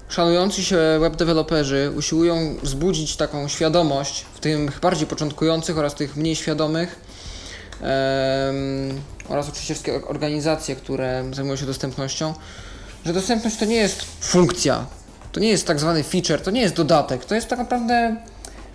szanujący 0.08 0.64
się 0.64 0.78
web 1.00 1.16
deweloperzy 1.16 1.92
usiłują 1.96 2.56
wzbudzić 2.62 3.16
taką 3.16 3.48
świadomość 3.48 4.24
w 4.34 4.40
tych 4.40 4.80
bardziej 4.80 5.06
początkujących 5.06 5.78
oraz 5.78 5.94
tych 5.94 6.16
mniej 6.16 6.36
świadomych 6.36 7.00
oraz 9.28 9.48
oczywiście 9.48 9.74
wszystkie 9.74 10.06
organizacje, 10.06 10.76
które 10.76 11.24
zajmują 11.32 11.56
się 11.56 11.66
dostępnością, 11.66 12.34
że 13.04 13.12
dostępność 13.12 13.56
to 13.56 13.64
nie 13.64 13.76
jest 13.76 14.04
funkcja, 14.20 14.86
to 15.32 15.40
nie 15.40 15.48
jest 15.48 15.66
tak 15.66 15.80
zwany 15.80 16.02
feature, 16.02 16.40
to 16.40 16.50
nie 16.50 16.60
jest 16.60 16.74
dodatek, 16.74 17.24
to 17.24 17.34
jest 17.34 17.48
tak 17.48 17.58
naprawdę 17.58 18.16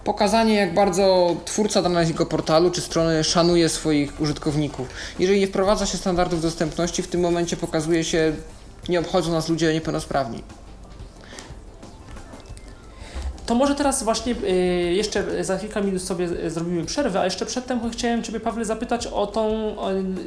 pokazanie, 0.08 0.55
jak 0.55 0.74
bardzo 0.74 1.36
twórca 1.45 1.82
danego 1.82 2.26
portalu 2.26 2.72
czy 2.72 2.82
strony 2.82 3.24
szanuje 3.24 3.70
swoich 3.70 4.22
użytkowników. 4.22 4.88
Jeżeli 5.20 5.39
nie 5.39 5.47
wprowadza 5.47 5.86
się 5.86 5.97
standardów 5.97 6.41
dostępności, 6.41 7.03
w 7.03 7.08
tym 7.08 7.22
momencie 7.22 7.58
pokazuje 7.58 8.03
się, 8.03 8.34
nie 8.89 8.99
obchodzą 8.99 9.32
nas 9.32 9.49
ludzie 9.49 9.74
niepełnosprawni. 9.74 10.43
To 13.48 13.56
może 13.56 13.76
teraz 13.76 14.04
właśnie 14.04 14.36
y, 14.43 14.93
jeszcze 14.93 15.43
za 15.43 15.58
kilka 15.58 15.82
minut 15.82 16.02
sobie 16.02 16.50
zrobimy 16.50 16.86
przerwę, 16.86 17.20
a 17.20 17.26
jeszcze 17.26 17.45
przedtem 17.45 17.91
chciałem 17.91 18.24
Ciebie, 18.24 18.39
Pawle, 18.39 18.66
zapytać 18.66 19.08
o 19.08 19.28
tą, 19.28 19.76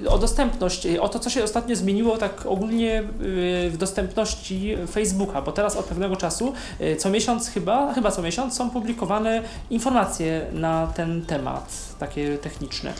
o, 0.08 0.18
dostępność, 0.18 0.86
y, 0.86 1.00
o 1.00 1.08
to, 1.08 1.18
co 1.18 1.30
się 1.30 1.44
ostatnio 1.44 1.76
zmieniło 1.76 2.18
tak 2.18 2.46
ogólnie 2.46 3.00
y, 3.00 3.04
w 3.70 3.76
dostępności 3.76 4.76
Facebooka, 4.90 5.42
bo 5.42 5.52
teraz 5.52 5.76
od 5.76 5.84
pewnego 5.84 6.16
czasu, 6.16 6.52
co 6.98 7.10
miesiąc 7.10 7.48
chyba, 7.48 7.94
chyba 7.94 8.10
co 8.10 8.22
miesiąc 8.22 8.56
są 8.56 8.70
publikowane 8.70 9.42
informacje 9.70 10.46
na 10.52 10.86
ten 10.86 11.26
temat, 11.26 11.72
takie 11.98 12.38
techniczne. 12.38 12.92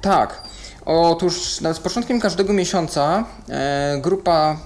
Tak. 0.00 0.42
Otóż 0.84 1.34
z 1.74 1.78
początkiem 1.78 2.20
każdego 2.20 2.52
miesiąca 2.52 3.24
e, 3.48 3.98
grupa 4.02 4.56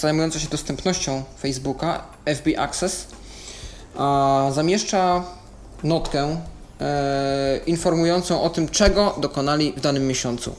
zajmująca 0.00 0.38
się 0.38 0.48
dostępnością 0.48 1.22
Facebooka, 1.40 2.02
FB 2.24 2.46
Access, 2.58 3.06
a, 3.96 4.50
zamieszcza 4.52 5.24
notkę 5.84 6.36
e, 6.80 7.60
informującą 7.66 8.42
o 8.42 8.50
tym, 8.50 8.68
czego 8.68 9.16
dokonali 9.20 9.72
w 9.72 9.80
danym 9.80 10.06
miesiącu. 10.06 10.54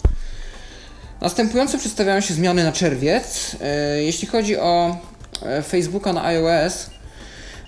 Następująco 1.22 1.78
przedstawiają 1.78 2.22
się 2.22 2.34
zmiany 2.34 2.64
na 2.64 2.72
czerwiec. 2.72 3.56
E, 3.62 4.04
jeśli 4.04 4.28
chodzi 4.28 4.58
o 4.58 4.98
e, 5.42 5.62
Facebooka 5.62 6.14
na 6.14 6.26
iOS, 6.26 6.90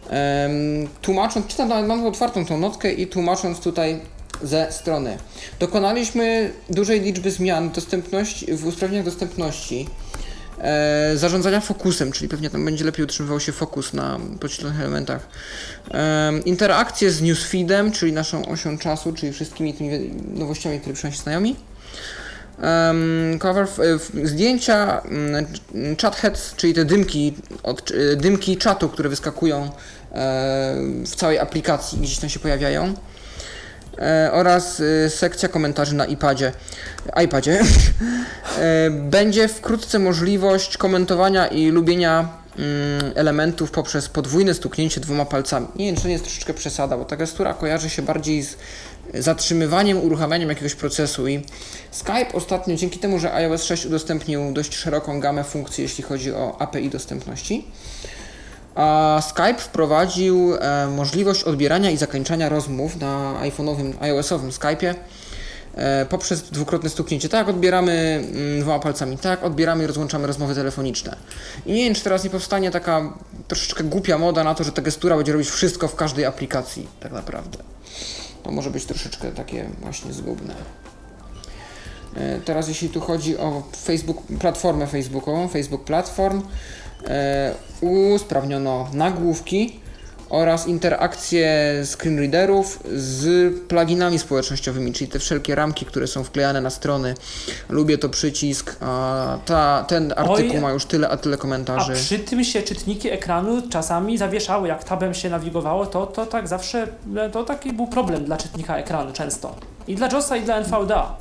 em, 0.10 0.90
tłumacząc, 1.02 1.48
czytam, 1.48 1.86
mam 1.88 2.06
otwartą 2.06 2.46
tą 2.46 2.58
notkę 2.58 2.92
i 2.92 3.08
tłumacząc 3.08 3.60
tutaj 3.60 4.00
ze 4.44 4.72
strony. 4.72 5.18
Dokonaliśmy 5.60 6.54
dużej 6.70 7.02
liczby 7.02 7.32
zmian 7.32 7.70
dostępności, 7.70 8.54
w 8.54 8.66
usprawnieniach 8.66 9.06
dostępności 9.06 9.88
e, 10.64 11.18
zarządzania 11.18 11.60
fokusem, 11.62 12.12
czyli 12.12 12.30
pewnie 12.30 12.50
tam 12.50 12.66
będzie 12.66 12.86
lepiej 12.86 13.06
utrzymywał 13.06 13.40
się 13.40 13.52
fokus 13.52 13.94
na 13.94 14.20
poświęconych 14.40 14.80
elementach. 14.82 15.28
Em, 15.92 16.46
interakcje 16.46 17.12
z 17.12 17.22
newsfeedem, 17.22 17.92
czyli 17.92 18.14
naszą 18.14 18.46
osią 18.46 18.78
czasu, 18.78 19.14
czyli 19.14 19.34
wszystkimi 19.34 19.74
tymi 19.74 20.12
nowościami, 20.34 20.80
które 20.80 20.96
przynosi 20.96 21.20
znajomi. 21.20 21.56
Um, 22.64 23.40
cover, 23.40 23.64
f- 23.64 24.12
zdjęcia, 24.24 25.02
mm, 25.02 25.46
chat 26.02 26.16
heads, 26.16 26.56
czyli 26.56 26.74
te 26.74 26.86
dymki, 26.86 27.34
od, 27.64 27.92
y, 27.92 28.16
dymki 28.16 28.58
czatu, 28.58 28.90
które 28.90 29.10
wyskakują 29.10 29.64
e, 29.64 29.70
w 31.06 31.16
całej 31.16 31.40
aplikacji, 31.40 32.00
gdzieś 32.00 32.18
tam 32.18 32.30
się 32.30 32.40
pojawiają. 32.40 32.94
E, 33.98 34.32
oraz 34.32 34.80
y, 34.80 35.10
sekcja 35.10 35.50
komentarzy 35.50 35.96
na 35.96 36.06
iPadzie. 36.06 36.52
iPadzie. 37.26 37.62
e, 38.60 38.90
będzie 38.90 39.48
wkrótce 39.48 40.00
możliwość 40.00 40.78
komentowania 40.78 41.48
i 41.48 41.70
lubienia 41.70 42.30
mm, 42.58 43.12
elementów 43.16 43.72
poprzez 43.72 44.10
podwójne 44.10 44.54
stuknięcie 44.54 45.02
dwoma 45.02 45.26
palcami. 45.26 45.68
Nie 45.76 45.86
wiem, 45.86 45.96
czy 45.96 46.02
to 46.02 46.08
jest 46.08 46.24
troszeczkę 46.24 46.54
przesada, 46.54 46.98
bo 46.98 47.06
ta 47.06 47.16
gestura 47.16 47.54
kojarzy 47.54 47.90
się 47.90 48.02
bardziej 48.02 48.44
z 48.44 48.58
zatrzymywaniem, 49.14 50.04
uruchamianiem 50.04 50.50
jakiegoś 50.50 50.76
procesu 50.76 51.28
i 51.28 51.46
Skype 51.92 52.34
ostatnio, 52.34 52.76
dzięki 52.76 53.00
temu, 53.00 53.20
że 53.20 53.34
iOS 53.34 53.64
6 53.64 53.86
udostępnił 53.86 54.54
dość 54.54 54.76
szeroką 54.76 55.20
gamę 55.20 55.44
funkcji, 55.44 55.82
jeśli 55.82 56.04
chodzi 56.04 56.34
o 56.34 56.62
API 56.62 56.90
dostępności, 56.90 57.68
a 58.76 59.22
Skype 59.30 59.58
wprowadził 59.58 60.56
e, 60.56 60.88
możliwość 60.88 61.44
odbierania 61.44 61.92
i 61.92 61.98
zakończenia 61.98 62.50
rozmów 62.50 63.00
na 63.00 63.34
iPhone'owym, 63.42 63.94
iOS-owym 64.00 64.50
Skype'ie 64.50 64.96
e, 65.76 66.06
poprzez 66.06 66.42
dwukrotne 66.42 66.90
stuknięcie. 66.90 67.30
Tak 67.30 67.50
odbieramy 67.50 68.24
mm, 68.34 68.62
dwoma 68.62 68.80
palcami, 68.80 69.18
tak 69.18 69.44
odbieramy 69.44 69.84
i 69.84 69.88
rozłączamy 69.88 70.28
rozmowy 70.28 70.56
telefoniczne. 70.56 71.16
I 71.66 71.74
nie 71.74 71.84
wiem, 71.84 71.94
czy 71.94 72.04
teraz 72.04 72.24
nie 72.24 72.30
powstanie 72.30 72.72
taka 72.72 73.14
troszeczkę 73.48 73.84
głupia 73.84 74.18
moda 74.18 74.44
na 74.44 74.56
to, 74.56 74.64
że 74.64 74.72
ta 74.72 74.82
gestura 74.82 75.16
będzie 75.16 75.34
robić 75.34 75.50
wszystko 75.50 75.88
w 75.88 75.96
każdej 75.96 76.26
aplikacji, 76.26 76.88
tak 77.00 77.12
naprawdę. 77.12 77.58
To 78.44 78.52
może 78.52 78.70
być 78.70 78.86
troszeczkę 78.86 79.32
takie 79.32 79.70
właśnie 79.82 80.14
zgubne. 80.14 80.54
E, 82.16 82.40
Teraz 82.40 82.68
jeśli 82.68 82.90
tu 82.90 83.02
chodzi 83.02 83.38
o 83.38 83.64
Facebook, 83.86 84.18
platformę 84.40 84.88
facebookową, 84.88 85.48
Facebook 85.48 85.84
Platform, 85.84 86.42
usprawniono 87.82 88.88
nagłówki 88.94 89.80
oraz 90.30 90.68
interakcje 90.68 91.74
screenreaderów 91.86 92.80
z 92.96 93.54
pluginami 93.68 94.20
społecznościowymi, 94.20 94.94
czyli 94.94 95.10
te 95.12 95.20
wszelkie 95.20 95.56
ramki, 95.56 95.86
które 95.86 96.08
są 96.08 96.24
wklejane 96.24 96.62
na 96.62 96.70
strony. 96.70 97.14
Lubię 97.70 97.98
to 97.98 98.10
przycisk, 98.10 98.76
a 98.82 99.38
ta, 99.46 99.86
ten 99.88 100.14
artykuł 100.18 100.56
Oj. 100.56 100.62
ma 100.62 100.72
już 100.72 100.86
tyle, 100.86 101.10
a 101.10 101.18
tyle 101.18 101.36
A 101.36 101.40
komentarzy. 101.40 101.94
przy 101.94 102.20
tym 102.20 102.44
się 102.44 102.62
czytniki 102.62 103.10
ekranu 103.10 103.62
czasami 103.70 104.18
zawieszały, 104.18 104.68
jak 104.68 104.84
tabem 104.84 105.14
się 105.14 105.30
nawigowało, 105.30 105.86
to, 105.86 106.06
to 106.08 106.26
tak 106.26 106.48
zawsze, 106.48 106.88
to 107.32 107.44
taki 107.44 107.74
był 107.74 107.88
problem 107.88 108.26
dla 108.26 108.38
czytnika 108.38 108.78
ekranu 108.78 109.14
często. 109.14 109.56
I 109.88 109.96
dla 109.96 110.08
JOSa, 110.08 110.38
i 110.38 110.42
dla 110.44 110.56
NVDA. 110.56 111.16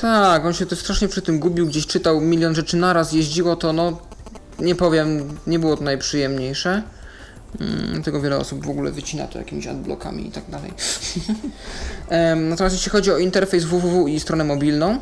Tak, 0.00 0.44
on 0.44 0.52
się 0.52 0.66
to 0.66 0.76
strasznie 0.76 1.08
przy 1.08 1.22
tym 1.22 1.38
gubił, 1.40 1.66
gdzieś 1.66 1.86
czytał 1.86 2.20
milion 2.20 2.54
rzeczy 2.54 2.76
naraz, 2.76 3.12
jeździło 3.12 3.56
to, 3.56 3.72
no 3.72 3.98
nie 4.60 4.74
powiem, 4.74 5.38
nie 5.46 5.58
było 5.58 5.76
to 5.76 5.84
najprzyjemniejsze. 5.84 6.82
Mm, 7.60 8.02
Tego 8.02 8.20
wiele 8.20 8.36
osób 8.36 8.66
w 8.66 8.70
ogóle 8.70 8.90
wycina 8.90 9.26
to 9.26 9.38
jakimiś 9.38 9.66
adblockami 9.66 10.26
i 10.26 10.30
tak 10.30 10.44
dalej. 10.50 10.72
Natomiast 12.50 12.76
jeśli 12.76 12.90
chodzi 12.90 13.12
o 13.12 13.18
interfejs 13.18 13.64
www 13.64 14.08
i 14.08 14.20
stronę 14.20 14.44
mobilną, 14.44 14.98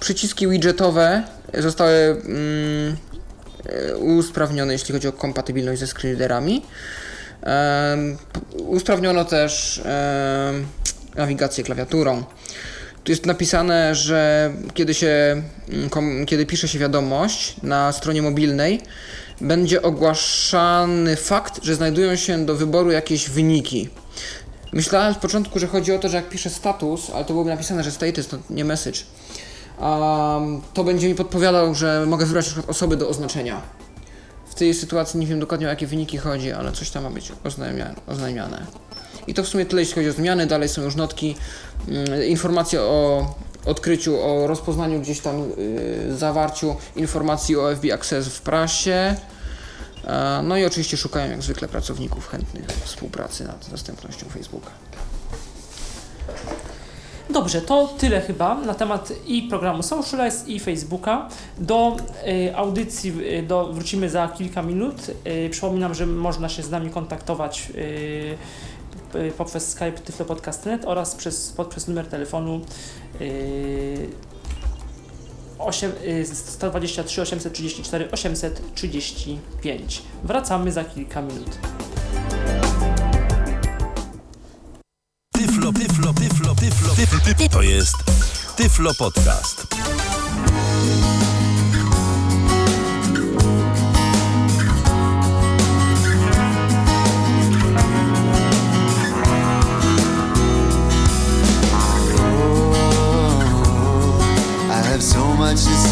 przyciski 0.00 0.48
widgetowe 0.48 1.22
zostały 1.58 1.92
mm, 1.94 2.96
e, 3.66 3.96
usprawnione, 3.96 4.72
jeśli 4.72 4.94
chodzi 4.94 5.08
o 5.08 5.12
kompatybilność 5.12 5.80
ze 5.80 5.86
screenreaderami. 5.86 6.62
Usprawniono 8.58 9.24
też 9.24 9.82
nawigację 11.16 11.64
klawiaturą. 11.64 12.24
Tu 13.04 13.12
jest 13.12 13.26
napisane, 13.26 13.94
że 13.94 14.52
kiedy, 14.74 14.94
się, 14.94 15.42
mm, 15.68 16.26
kiedy 16.26 16.46
pisze 16.46 16.68
się 16.68 16.78
wiadomość 16.78 17.56
na 17.62 17.92
stronie 17.92 18.22
mobilnej, 18.22 18.80
będzie 19.40 19.82
ogłaszany 19.82 21.16
fakt, 21.16 21.64
że 21.64 21.74
znajdują 21.74 22.16
się 22.16 22.46
do 22.46 22.54
wyboru 22.54 22.90
jakieś 22.90 23.30
wyniki. 23.30 23.88
Myślałem 24.72 25.14
z 25.14 25.18
początku, 25.18 25.58
że 25.58 25.66
chodzi 25.66 25.92
o 25.92 25.98
to, 25.98 26.08
że 26.08 26.16
jak 26.16 26.28
piszę 26.28 26.50
status, 26.50 27.10
ale 27.14 27.24
to 27.24 27.32
byłoby 27.32 27.50
napisane, 27.50 27.84
że 27.84 27.90
status 27.90 28.28
to 28.28 28.38
nie 28.50 28.64
message, 28.64 28.98
um, 29.80 30.62
to 30.74 30.84
będzie 30.84 31.08
mi 31.08 31.14
podpowiadał, 31.14 31.74
że 31.74 32.06
mogę 32.06 32.26
wybrać 32.26 32.46
przykład 32.46 32.70
osoby 32.70 32.96
do 32.96 33.08
oznaczenia. 33.08 33.62
W 34.48 34.54
tej 34.54 34.74
sytuacji 34.74 35.20
nie 35.20 35.26
wiem 35.26 35.40
dokładnie 35.40 35.66
o 35.66 35.70
jakie 35.70 35.86
wyniki 35.86 36.18
chodzi, 36.18 36.52
ale 36.52 36.72
coś 36.72 36.90
tam 36.90 37.02
ma 37.02 37.10
być 37.10 37.32
oznajmia- 37.44 37.94
oznajmiane. 38.06 38.66
I 39.26 39.34
to 39.34 39.42
w 39.42 39.48
sumie 39.48 39.66
tyle, 39.66 39.82
jeśli 39.82 39.94
chodzi 39.94 40.08
o 40.08 40.12
zmiany. 40.12 40.46
Dalej 40.46 40.68
są 40.68 40.82
już 40.82 40.96
notki, 40.96 41.36
mm, 41.88 42.24
informacje 42.24 42.80
o 42.80 43.26
odkryciu, 43.66 44.22
o 44.22 44.46
rozpoznaniu 44.46 45.00
gdzieś 45.00 45.20
tam, 45.20 45.42
y, 45.58 46.16
zawarciu 46.16 46.76
informacji 46.96 47.56
o 47.56 47.72
FB 47.72 47.92
Access 47.92 48.28
w 48.28 48.40
prasie. 48.40 49.16
No 50.42 50.56
i 50.56 50.64
oczywiście 50.64 50.96
szukają 50.96 51.30
jak 51.30 51.42
zwykle 51.42 51.68
pracowników 51.68 52.28
chętnych 52.28 52.64
współpracy 52.84 53.44
nad 53.44 53.70
dostępnością 53.70 54.26
Facebooka. 54.28 54.70
Dobrze, 57.30 57.60
to 57.60 57.94
tyle 57.98 58.20
chyba 58.20 58.54
na 58.54 58.74
temat 58.74 59.12
i 59.26 59.42
programu 59.42 59.82
Socialize 59.82 60.46
i 60.46 60.60
Facebooka. 60.60 61.28
Do 61.58 61.96
y, 62.26 62.56
audycji 62.56 63.12
y, 63.38 63.42
do, 63.42 63.72
wrócimy 63.72 64.10
za 64.10 64.28
kilka 64.28 64.62
minut. 64.62 65.10
Y, 65.46 65.50
przypominam, 65.50 65.94
że 65.94 66.06
można 66.06 66.48
się 66.48 66.62
z 66.62 66.70
nami 66.70 66.90
kontaktować 66.90 67.68
y, 67.74 68.36
poprzez 69.38 69.68
Skype 69.68 69.92
tyflopodcast.net 69.92 70.84
oraz 70.84 71.14
przez, 71.14 71.52
poprzez 71.52 71.88
numer 71.88 72.06
telefonu 72.06 72.60
y, 73.20 74.08
8, 75.58 75.92
y, 76.04 76.26
123 76.26 77.22
834 77.22 78.10
835. 78.10 80.02
Wracamy 80.24 80.72
za 80.72 80.84
kilka 80.84 81.22
minut. 81.22 81.58
Tyflo, 85.34 85.72
tyflo, 85.72 86.14
tyflo, 86.14 86.54
tyflo, 86.54 86.94
tyflo, 86.94 87.20
tyflo. 87.20 87.48
To 87.48 87.62
jest 87.62 87.96
Tyflo 88.56 88.94
Podcast. 88.94 89.66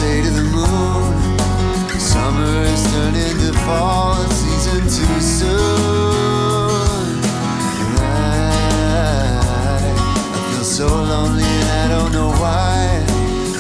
say 0.02 0.18
to 0.26 0.30
the 0.40 0.46
moon. 0.56 1.04
Summer 2.12 2.54
is 2.74 2.82
turning 2.92 3.36
to 3.42 3.50
fall, 3.64 4.14
a 4.20 4.26
season 4.40 4.82
too 4.96 5.16
soon. 5.38 7.14
I, 8.00 8.12
I 10.34 10.40
feel 10.48 10.66
so 10.78 10.88
lonely 11.12 11.50
and 11.60 11.68
I 11.82 11.84
don't 11.94 12.12
know 12.18 12.30
why. 12.42 12.78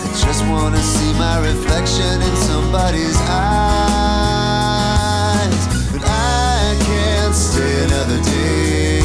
I 0.06 0.10
just 0.26 0.42
wanna 0.52 0.82
see 0.94 1.12
my 1.26 1.36
reflection 1.50 2.14
in 2.28 2.34
somebody's 2.50 3.18
eyes. 3.38 4.42
But 5.92 6.02
I 6.04 6.76
can't 6.88 7.34
stay 7.48 7.74
another 7.86 8.20
day. 8.34 9.00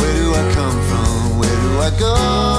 Where 0.00 0.14
do 0.20 0.26
I 0.42 0.44
come 0.58 0.78
from? 0.90 1.38
Where 1.38 1.58
do 1.64 1.70
I 1.88 1.90
go? 2.06 2.55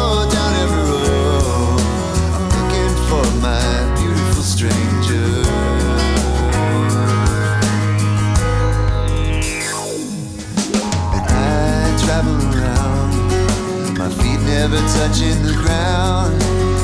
never 14.70 14.86
touching 14.88 15.41
the 15.43 15.53
ground. 15.53 16.36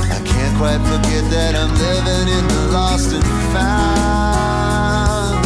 I 0.10 0.22
can't 0.24 0.58
quite 0.58 0.80
forget 0.88 1.24
that 1.32 1.54
I'm 1.56 1.72
living 1.76 2.28
in 2.38 2.48
the 2.48 2.72
lost 2.72 3.12
and 3.12 3.24
found. 3.52 5.44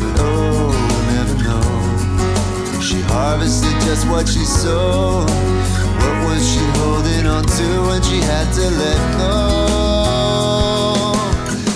But 0.00 0.20
oh, 0.24 0.72
we'll 0.72 1.06
never 1.12 1.36
know. 1.44 2.80
She 2.80 3.00
harvested 3.12 3.76
just 3.82 4.08
what 4.08 4.26
she 4.28 4.44
sowed. 4.44 5.28
What 5.28 6.16
was 6.26 6.42
she 6.50 6.64
holding 6.80 7.26
on 7.26 7.44
to 7.44 7.66
when 7.88 8.00
she 8.02 8.18
had 8.20 8.50
to 8.54 8.70
let 8.82 9.00
go? 9.18 9.36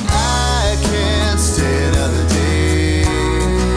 I 0.08 0.76
can't 0.88 1.40
stay 1.40 1.84
another 1.88 2.24
day. 2.28 3.04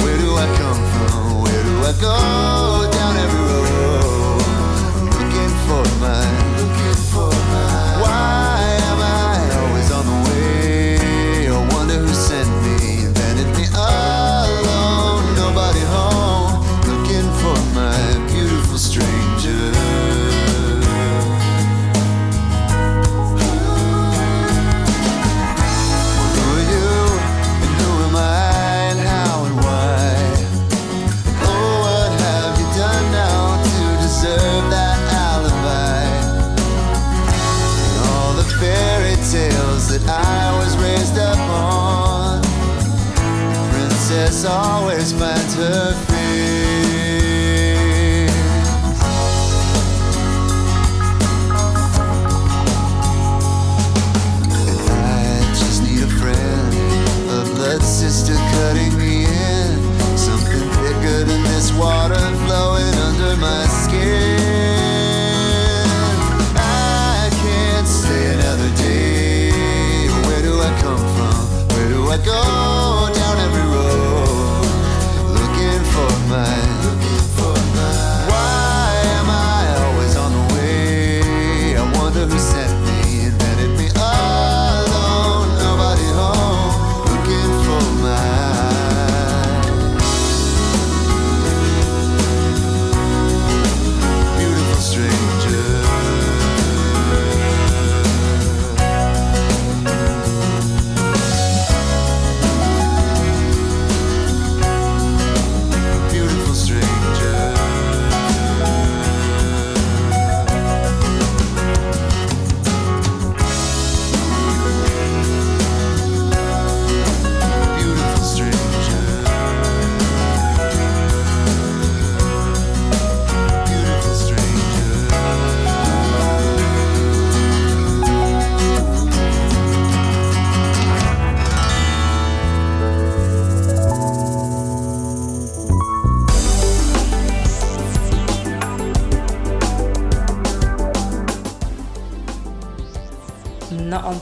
Where 0.04 0.18
do 0.18 0.36
I 0.36 0.48
come 0.62 0.82
from? 0.94 1.42
Where 1.44 1.64
do 1.64 1.76
I 1.84 1.94
go? 2.00 2.81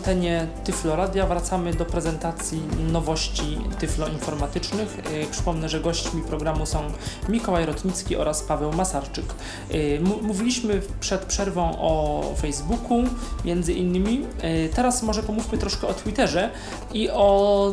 Antenie 0.09 0.47
Tyflo 0.63 0.95
Radia 0.95 1.25
wracamy 1.27 1.73
do 1.73 1.85
prezentacji 1.85 2.61
nowości 2.91 3.57
tyfloinformatycznych. 3.79 4.97
Yy, 5.13 5.25
Przypomnę, 5.31 5.69
że 5.69 5.79
gośćmi 5.79 6.21
programu 6.21 6.65
są 6.65 6.79
Mikołaj 7.29 7.65
Rotnicki 7.65 8.15
oraz 8.15 8.43
Paweł 8.43 8.73
Masarczyk. 8.73 9.25
Mu- 10.01 10.21
Mówiliśmy 10.27 10.81
przed 10.99 11.21
przerwą 11.25 11.71
o 11.79 12.23
Facebooku, 12.41 13.03
między 13.45 13.73
innymi. 13.73 14.19
Yy, 14.19 14.69
Teraz 14.75 15.03
może 15.03 15.23
pomówmy 15.23 15.57
troszkę 15.57 15.87
o 15.87 15.93
Twitterze 15.93 16.49
i 16.93 17.09
o 17.09 17.71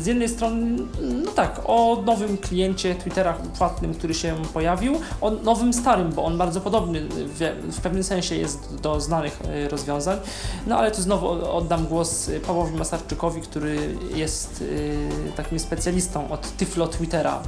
z 0.00 0.06
jednej 0.06 0.28
strony, 0.28 0.82
no 1.24 1.30
tak, 1.30 1.60
o 1.64 2.02
nowym 2.06 2.38
kliencie 2.38 2.94
Twittera 2.94 3.32
płatnym, 3.58 3.94
który 3.94 4.14
się 4.14 4.36
pojawił, 4.54 5.00
o 5.20 5.30
nowym 5.30 5.72
starym, 5.72 6.12
bo 6.12 6.24
on 6.24 6.38
bardzo 6.38 6.60
podobny 6.60 7.00
w, 7.10 7.80
pewnym 7.82 8.04
sensie 8.04 8.34
jest 8.36 8.80
do 8.82 9.00
znanych 9.00 9.38
y, 9.64 9.68
rozwiązań. 9.68 10.18
No 10.66 10.78
ale 10.78 10.90
tu 10.90 11.02
znowu 11.02 11.28
oddam 11.56 11.86
głos 11.86 12.28
y, 12.28 12.40
Pawłowi 12.40 12.76
Masarczykowi, 12.76 13.40
który 13.40 13.96
jest 14.14 14.60
y, 14.60 15.08
takim 15.36 15.58
specjalistą 15.58 16.30
od 16.30 16.56
Tyflo 16.56 16.88
Twittera. 16.88 17.42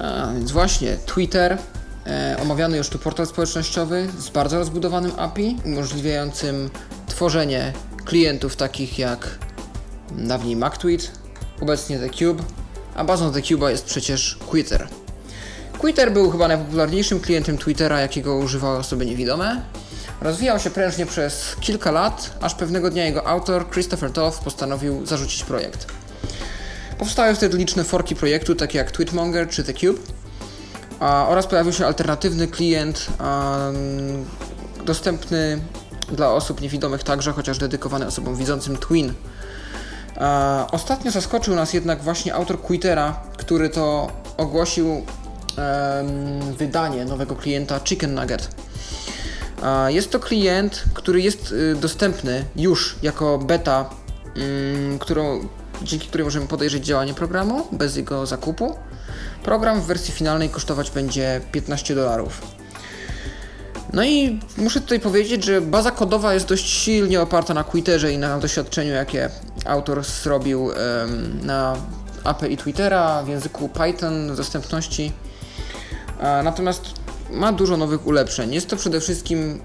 A, 0.00 0.32
więc 0.34 0.52
właśnie, 0.52 0.96
Twitter, 1.06 1.58
e, 2.06 2.36
omawiany 2.42 2.76
już 2.76 2.88
tu 2.88 2.98
portal 2.98 3.26
społecznościowy 3.26 4.08
z 4.18 4.28
bardzo 4.28 4.58
rozbudowanym 4.58 5.12
API, 5.16 5.56
umożliwiającym 5.64 6.70
tworzenie 7.06 7.72
klientów 8.04 8.56
takich 8.56 8.98
jak 8.98 9.38
dawniej 10.10 10.56
MacTweet, 10.56 11.10
obecnie 11.60 11.98
TheCube, 11.98 12.42
a 12.94 13.04
bazą 13.04 13.32
TheCube'a 13.32 13.68
jest 13.68 13.84
przecież 13.84 14.38
Twitter. 14.50 14.88
Twitter 15.80 16.12
był 16.12 16.30
chyba 16.30 16.48
najpopularniejszym 16.48 17.20
klientem 17.20 17.58
Twittera, 17.58 18.00
jakiego 18.00 18.36
używały 18.36 18.78
osoby 18.78 19.06
niewidome. 19.06 19.62
Rozwijał 20.20 20.58
się 20.58 20.70
prężnie 20.70 21.06
przez 21.06 21.56
kilka 21.60 21.90
lat, 21.90 22.30
aż 22.40 22.54
pewnego 22.54 22.90
dnia 22.90 23.04
jego 23.04 23.26
autor, 23.26 23.70
Christopher 23.70 24.12
Toth, 24.12 24.38
postanowił 24.38 25.06
zarzucić 25.06 25.44
projekt. 25.44 25.86
Powstały 26.98 27.34
wtedy 27.34 27.56
liczne 27.56 27.84
forki 27.84 28.16
projektu, 28.16 28.54
takie 28.54 28.78
jak 28.78 28.90
Tweetmonger 28.90 29.48
czy 29.48 29.64
TheCube, 29.64 30.00
a, 31.00 31.28
oraz 31.28 31.46
pojawił 31.46 31.72
się 31.72 31.86
alternatywny 31.86 32.48
klient 32.48 33.06
em, 33.20 34.24
dostępny 34.84 35.60
dla 36.12 36.32
osób 36.32 36.60
niewidomych 36.60 37.02
także, 37.02 37.32
chociaż 37.32 37.58
dedykowany 37.58 38.06
osobom 38.06 38.36
widzącym 38.36 38.76
Twin. 38.76 39.12
E, 40.16 40.66
ostatnio 40.72 41.10
zaskoczył 41.10 41.54
nas 41.54 41.72
jednak 41.72 42.02
właśnie 42.02 42.34
autor 42.34 42.62
Twittera, 42.62 43.20
który 43.36 43.68
to 43.68 44.10
ogłosił 44.36 45.06
wydanie 46.58 47.04
nowego 47.04 47.36
klienta 47.36 47.80
Chicken 47.84 48.14
Nugget. 48.14 48.48
Jest 49.88 50.10
to 50.10 50.20
klient, 50.20 50.84
który 50.94 51.20
jest 51.20 51.52
y, 51.52 51.74
dostępny 51.74 52.44
już 52.56 52.96
jako 53.02 53.38
beta, 53.38 53.90
ym, 54.36 54.98
którą, 54.98 55.48
dzięki 55.82 56.08
której 56.08 56.24
możemy 56.24 56.46
podejrzeć 56.46 56.84
działanie 56.84 57.14
programu 57.14 57.66
bez 57.72 57.96
jego 57.96 58.26
zakupu. 58.26 58.76
Program 59.42 59.80
w 59.80 59.86
wersji 59.86 60.14
finalnej 60.14 60.48
kosztować 60.48 60.90
będzie 60.90 61.40
15 61.52 61.94
dolarów. 61.94 62.42
No 63.92 64.04
i 64.04 64.40
muszę 64.56 64.80
tutaj 64.80 65.00
powiedzieć, 65.00 65.44
że 65.44 65.60
baza 65.60 65.90
kodowa 65.90 66.34
jest 66.34 66.46
dość 66.46 66.68
silnie 66.68 67.20
oparta 67.20 67.54
na 67.54 67.64
Twitterze 67.64 68.12
i 68.12 68.18
na 68.18 68.38
doświadczeniu, 68.38 68.92
jakie 68.92 69.30
autor 69.64 70.04
zrobił 70.04 70.70
na 71.42 71.76
API 72.24 72.56
Twittera 72.56 73.22
w 73.22 73.28
języku 73.28 73.68
Python 73.68 74.36
dostępności. 74.36 75.12
A, 76.20 76.42
Natomiast 76.42 76.82
ma 77.30 77.52
dużo 77.52 77.76
nowych 77.76 78.06
ulepszeń. 78.06 78.54
Jest 78.54 78.68
to 78.68 78.76
przede 78.76 79.00
wszystkim 79.00 79.60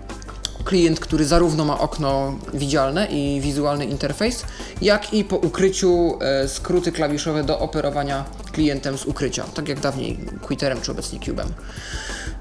klient, 0.64 1.00
który 1.00 1.26
zarówno 1.26 1.66
ma 1.66 1.80
okno 1.80 2.40
widzialne 2.54 3.06
i 3.06 3.42
wizualny 3.42 3.86
interfejs, 3.86 4.44
jak 4.82 5.14
i 5.14 5.24
po 5.24 5.36
ukryciu 5.36 6.20
e, 6.22 6.48
skróty 6.48 6.92
klawiszowe 6.92 7.44
do 7.44 7.60
operowania 7.60 8.26
klientem 8.52 8.98
z 8.98 9.06
ukrycia, 9.06 9.44
tak 9.44 9.68
jak 9.68 9.80
dawniej 9.80 10.20
Quitterem 10.42 10.82
czy 10.82 10.92
obecnie 10.92 11.20
Cubem. 11.20 11.48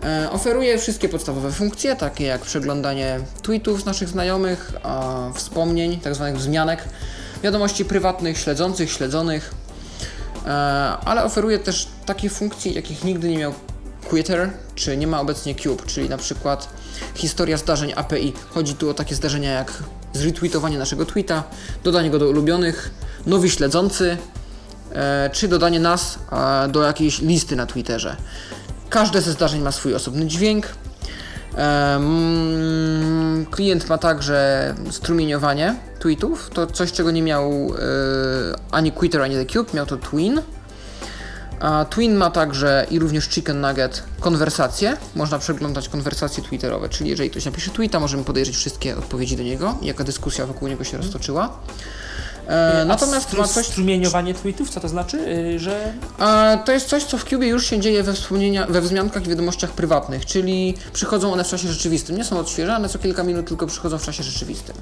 E, 0.04 0.30
Oferuje 0.30 0.78
wszystkie 0.78 1.08
podstawowe 1.08 1.52
funkcje, 1.52 1.96
takie 1.96 2.24
jak 2.24 2.40
przeglądanie 2.40 3.20
tweetów 3.42 3.82
z 3.82 3.84
naszych 3.84 4.08
znajomych, 4.08 4.72
wspomnień, 5.34 6.00
tzw. 6.00 6.32
wzmianek, 6.36 6.84
wiadomości 7.42 7.84
prywatnych, 7.84 8.38
śledzących, 8.38 8.92
śledzonych, 8.92 9.54
e, 10.46 10.48
ale 11.04 11.24
oferuje 11.24 11.58
też 11.58 11.88
takie 12.06 12.30
funkcje, 12.30 12.72
jakich 12.72 13.04
nigdy 13.04 13.28
nie 13.28 13.38
miał 13.38 13.54
Twitter, 14.10 14.50
czy 14.74 14.96
nie 14.96 15.06
ma 15.06 15.20
obecnie 15.20 15.54
Cube, 15.54 15.86
czyli 15.86 16.08
na 16.08 16.16
przykład 16.18 16.68
historia 17.14 17.56
zdarzeń 17.56 17.92
API. 17.96 18.32
Chodzi 18.50 18.74
tu 18.74 18.90
o 18.90 18.94
takie 18.94 19.14
zdarzenia 19.14 19.50
jak 19.50 19.82
zretweetowanie 20.12 20.78
naszego 20.78 21.04
tweeta, 21.04 21.44
dodanie 21.84 22.10
go 22.10 22.18
do 22.18 22.28
ulubionych, 22.28 22.90
nowi 23.26 23.50
śledzący, 23.50 24.16
e, 24.92 25.30
czy 25.32 25.48
dodanie 25.48 25.80
nas 25.80 26.18
e, 26.32 26.68
do 26.68 26.82
jakiejś 26.82 27.20
listy 27.20 27.56
na 27.56 27.66
Twitterze. 27.66 28.16
Każde 28.90 29.20
ze 29.20 29.32
zdarzeń 29.32 29.62
ma 29.62 29.72
swój 29.72 29.94
osobny 29.94 30.26
dźwięk. 30.26 30.66
Em, 31.56 33.46
klient 33.50 33.88
ma 33.88 33.98
także 33.98 34.74
strumieniowanie 34.90 35.74
tweetów. 35.98 36.50
To 36.50 36.66
coś, 36.66 36.92
czego 36.92 37.10
nie 37.10 37.22
miał 37.22 37.50
e, 37.52 37.78
ani 38.70 38.92
Twitter, 38.92 39.22
ani 39.22 39.34
The 39.34 39.46
Cube. 39.46 39.74
Miał 39.74 39.86
to 39.86 39.96
Twin. 39.96 40.42
Twin 41.90 42.14
ma 42.14 42.30
także 42.30 42.86
i 42.90 42.98
również 42.98 43.28
Chicken 43.28 43.60
Nugget 43.60 44.02
konwersacje. 44.20 44.96
Można 45.14 45.38
przeglądać 45.38 45.88
konwersacje 45.88 46.42
twitterowe, 46.42 46.88
czyli 46.88 47.10
jeżeli 47.10 47.30
ktoś 47.30 47.44
napisze 47.44 47.70
tweeta, 47.70 48.00
możemy 48.00 48.24
podejrzeć 48.24 48.56
wszystkie 48.56 48.96
odpowiedzi 48.96 49.36
do 49.36 49.42
niego, 49.42 49.78
jaka 49.82 50.04
dyskusja 50.04 50.46
wokół 50.46 50.68
niego 50.68 50.84
się 50.84 50.96
roztoczyła. 50.96 51.58
E, 52.46 52.84
natomiast 52.84 53.32
ma 53.32 53.48
coś, 53.48 53.66
Strumieniowanie 53.66 54.34
tweetów, 54.34 54.70
co 54.70 54.80
to 54.80 54.88
znaczy? 54.88 55.18
Y, 55.18 55.58
że 55.58 55.92
a, 56.18 56.58
to 56.64 56.72
jest 56.72 56.88
coś, 56.88 57.04
co 57.04 57.18
w 57.18 57.24
Cubie 57.24 57.48
już 57.48 57.66
się 57.66 57.80
dzieje 57.80 58.02
we, 58.02 58.12
wspomnienia, 58.12 58.66
we 58.66 58.80
wzmiankach 58.80 59.26
i 59.26 59.28
wiadomościach 59.28 59.70
prywatnych, 59.70 60.26
czyli 60.26 60.74
przychodzą 60.92 61.32
one 61.32 61.44
w 61.44 61.48
czasie 61.48 61.68
rzeczywistym. 61.68 62.16
Nie 62.16 62.24
są 62.24 62.38
odświeżane 62.38 62.88
co 62.88 62.98
kilka 62.98 63.22
minut, 63.22 63.46
tylko 63.46 63.66
przychodzą 63.66 63.98
w 63.98 64.02
czasie 64.02 64.22
rzeczywistym. 64.22 64.76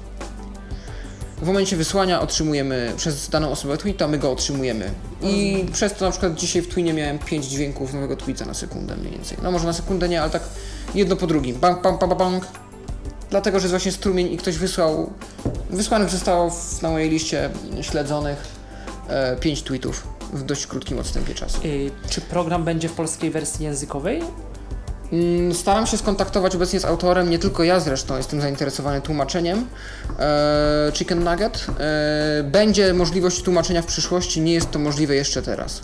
W 1.41 1.45
momencie 1.45 1.77
wysłania 1.77 2.21
otrzymujemy 2.21 2.93
przez 2.97 3.29
daną 3.29 3.51
osobę 3.51 3.77
tweeta, 3.77 4.07
my 4.07 4.17
go 4.17 4.31
otrzymujemy. 4.31 4.91
I 5.21 5.65
przez 5.73 5.93
to 5.93 6.05
na 6.05 6.11
przykład 6.11 6.35
dzisiaj 6.35 6.61
w 6.61 6.67
Twinie 6.67 6.93
miałem 6.93 7.19
5 7.19 7.45
dźwięków 7.45 7.93
nowego 7.93 8.15
tweeta 8.15 8.45
na 8.45 8.53
sekundę 8.53 8.97
mniej 8.97 9.11
więcej. 9.11 9.37
No 9.43 9.51
może 9.51 9.65
na 9.65 9.73
sekundę 9.73 10.09
nie, 10.09 10.21
ale 10.21 10.31
tak 10.31 10.43
jedno 10.95 11.15
po 11.15 11.27
drugim. 11.27 11.55
Bang, 11.59 11.81
bang, 11.81 11.99
bang, 11.99 12.15
bang. 12.15 12.47
Dlatego, 13.29 13.59
że 13.59 13.63
jest 13.63 13.71
właśnie 13.71 13.91
strumień 13.91 14.33
i 14.33 14.37
ktoś 14.37 14.57
wysłał, 14.57 15.13
wysłanych 15.69 16.09
zostało 16.09 16.49
w, 16.49 16.81
na 16.81 16.89
mojej 16.89 17.09
liście 17.09 17.49
śledzonych 17.81 18.47
5 19.39 19.63
tweetów 19.63 20.07
w 20.33 20.43
dość 20.43 20.67
krótkim 20.67 20.99
odstępie 20.99 21.33
czasu. 21.33 21.59
y, 21.65 21.91
czy 22.09 22.21
program 22.21 22.63
będzie 22.63 22.89
w 22.89 22.93
polskiej 22.93 23.31
wersji 23.31 23.65
językowej? 23.65 24.21
Mm, 25.11 25.53
Staram 25.53 25.87
się 25.87 25.97
skontaktować 25.97 26.55
obecnie 26.55 26.79
z 26.79 26.85
autorem, 26.85 27.29
nie 27.29 27.39
tylko 27.39 27.63
ja 27.63 27.79
zresztą 27.79 28.17
jestem 28.17 28.41
zainteresowany 28.41 29.01
tłumaczeniem 29.01 29.67
e, 30.19 30.91
Chicken 30.93 31.23
Nugget. 31.23 31.67
E, 31.79 32.43
będzie 32.43 32.93
możliwość 32.93 33.43
tłumaczenia 33.43 33.81
w 33.81 33.85
przyszłości, 33.85 34.41
nie 34.41 34.53
jest 34.53 34.71
to 34.71 34.79
możliwe 34.79 35.15
jeszcze 35.15 35.41
teraz. 35.41 35.83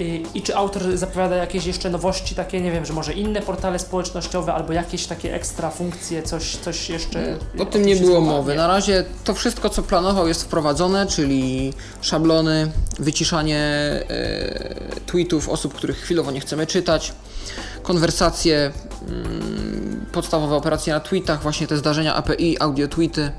Y, 0.00 0.22
I 0.34 0.42
czy 0.42 0.56
autor 0.56 0.96
zapowiada 0.96 1.36
jakieś 1.36 1.66
jeszcze 1.66 1.90
nowości, 1.90 2.34
takie, 2.34 2.60
nie 2.60 2.72
wiem, 2.72 2.86
że 2.86 2.92
może 2.92 3.12
inne 3.12 3.42
portale 3.42 3.78
społecznościowe 3.78 4.54
albo 4.54 4.72
jakieś 4.72 5.06
takie 5.06 5.34
ekstra 5.34 5.70
funkcje, 5.70 6.22
coś, 6.22 6.56
coś 6.56 6.90
jeszcze? 6.90 7.38
O 7.58 7.64
tym 7.64 7.86
nie 7.86 7.96
było 7.96 8.20
mowy. 8.20 8.54
Na 8.54 8.66
razie 8.66 9.04
to 9.24 9.34
wszystko, 9.34 9.70
co 9.70 9.82
planował, 9.82 10.28
jest 10.28 10.42
wprowadzone, 10.42 11.06
czyli 11.06 11.72
szablony, 12.00 12.72
wyciszanie 12.98 13.58
e, 13.58 15.00
tweetów 15.06 15.48
osób, 15.48 15.74
których 15.74 15.96
chwilowo 15.96 16.30
nie 16.30 16.40
chcemy 16.40 16.66
czytać, 16.66 17.12
konwersacje, 17.82 18.72
mm, 19.08 20.06
podstawowe 20.12 20.56
operacje 20.56 20.92
na 20.92 21.00
tweetach, 21.00 21.42
właśnie 21.42 21.66
te 21.66 21.76
zdarzenia 21.76 22.14
API, 22.14 22.56
audio 22.60 22.88
tweety. 22.88 23.30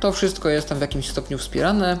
To 0.00 0.12
wszystko 0.12 0.48
jest 0.48 0.68
tam 0.68 0.78
w 0.78 0.80
jakimś 0.80 1.08
stopniu 1.08 1.38
wspierane 1.38 1.98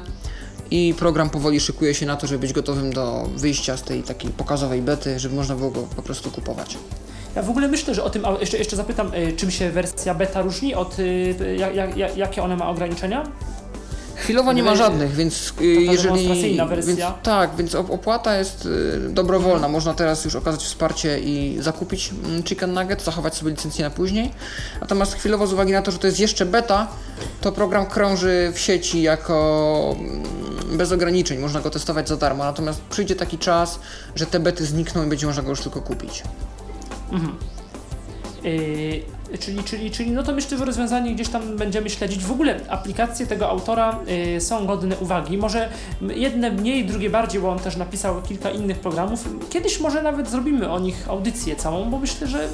i 0.70 0.94
program 0.98 1.30
powoli 1.30 1.60
szykuje 1.60 1.94
się 1.94 2.06
na 2.06 2.16
to, 2.16 2.26
żeby 2.26 2.40
być 2.40 2.52
gotowym 2.52 2.92
do 2.92 3.28
wyjścia 3.36 3.76
z 3.76 3.82
tej 3.82 4.02
takiej 4.02 4.30
pokazowej 4.30 4.82
bety, 4.82 5.18
żeby 5.18 5.34
można 5.34 5.56
było 5.56 5.70
go 5.70 5.82
po 5.96 6.02
prostu 6.02 6.30
kupować. 6.30 6.78
Ja 7.36 7.42
w 7.42 7.50
ogóle 7.50 7.68
myślę, 7.68 7.94
że 7.94 8.04
o 8.04 8.10
tym 8.10 8.24
a 8.24 8.32
jeszcze, 8.40 8.58
jeszcze 8.58 8.76
zapytam, 8.76 9.14
y, 9.14 9.32
czym 9.32 9.50
się 9.50 9.70
wersja 9.70 10.14
beta 10.14 10.42
różni 10.42 10.74
od, 10.74 10.96
jak, 11.56 11.96
jak, 11.96 12.16
jakie 12.16 12.42
one 12.42 12.56
ma 12.56 12.68
ograniczenia? 12.68 13.24
Chwilowo 14.18 14.52
nie 14.52 14.62
ma 14.62 14.76
żadnych, 14.76 15.14
więc 15.14 15.52
y, 15.60 15.64
jeżeli. 15.64 16.28
Więc, 16.28 16.68
wersja? 16.68 17.14
tak, 17.22 17.50
więc 17.56 17.74
op- 17.74 17.90
opłata 17.90 18.38
jest 18.38 18.66
y, 18.66 19.08
dobrowolna. 19.08 19.68
Można 19.68 19.94
teraz 19.94 20.24
już 20.24 20.36
okazać 20.36 20.62
wsparcie 20.62 21.20
i 21.20 21.56
zakupić 21.60 22.10
mm, 22.24 22.42
Chicken 22.42 22.72
Nugget, 22.74 23.02
zachować 23.02 23.34
sobie 23.34 23.50
licencję 23.50 23.84
na 23.84 23.90
później. 23.90 24.32
Natomiast 24.80 25.14
chwilowo, 25.14 25.46
z 25.46 25.52
uwagi 25.52 25.72
na 25.72 25.82
to, 25.82 25.90
że 25.90 25.98
to 25.98 26.06
jest 26.06 26.20
jeszcze 26.20 26.46
beta, 26.46 26.88
to 27.40 27.52
program 27.52 27.86
krąży 27.86 28.52
w 28.54 28.58
sieci 28.58 29.02
jako 29.02 29.96
mm, 29.98 30.78
bez 30.78 30.92
ograniczeń. 30.92 31.38
Można 31.38 31.60
go 31.60 31.70
testować 31.70 32.08
za 32.08 32.16
darmo. 32.16 32.44
Natomiast 32.44 32.80
przyjdzie 32.80 33.16
taki 33.16 33.38
czas, 33.38 33.80
że 34.14 34.26
te 34.26 34.40
bety 34.40 34.64
znikną 34.64 35.06
i 35.06 35.08
będzie 35.08 35.26
można 35.26 35.42
go 35.42 35.50
już 35.50 35.60
tylko 35.60 35.80
kupić. 35.80 36.22
Yy, 38.42 39.17
czyli, 39.40 39.64
czyli, 39.64 39.90
czyli 39.90 40.10
no 40.10 40.22
to 40.22 40.32
myślę, 40.32 40.58
że 40.58 40.64
rozwiązanie 40.64 41.14
gdzieś 41.14 41.28
tam 41.28 41.56
będziemy 41.56 41.90
śledzić. 41.90 42.24
W 42.24 42.32
ogóle 42.32 42.60
aplikacje 42.68 43.26
tego 43.26 43.48
autora 43.48 43.98
yy, 44.06 44.40
są 44.40 44.66
godne 44.66 44.96
uwagi. 44.96 45.38
Może 45.38 45.68
jedne 46.00 46.50
mniej, 46.50 46.86
drugie 46.86 47.10
bardziej, 47.10 47.40
bo 47.40 47.50
on 47.50 47.58
też 47.58 47.76
napisał 47.76 48.22
kilka 48.22 48.50
innych 48.50 48.78
programów. 48.78 49.28
Kiedyś 49.50 49.80
może 49.80 50.02
nawet 50.02 50.30
zrobimy 50.30 50.70
o 50.70 50.78
nich 50.78 51.08
audycję 51.08 51.56
całą, 51.56 51.90
bo 51.90 51.98
myślę, 51.98 52.26
że 52.26 52.48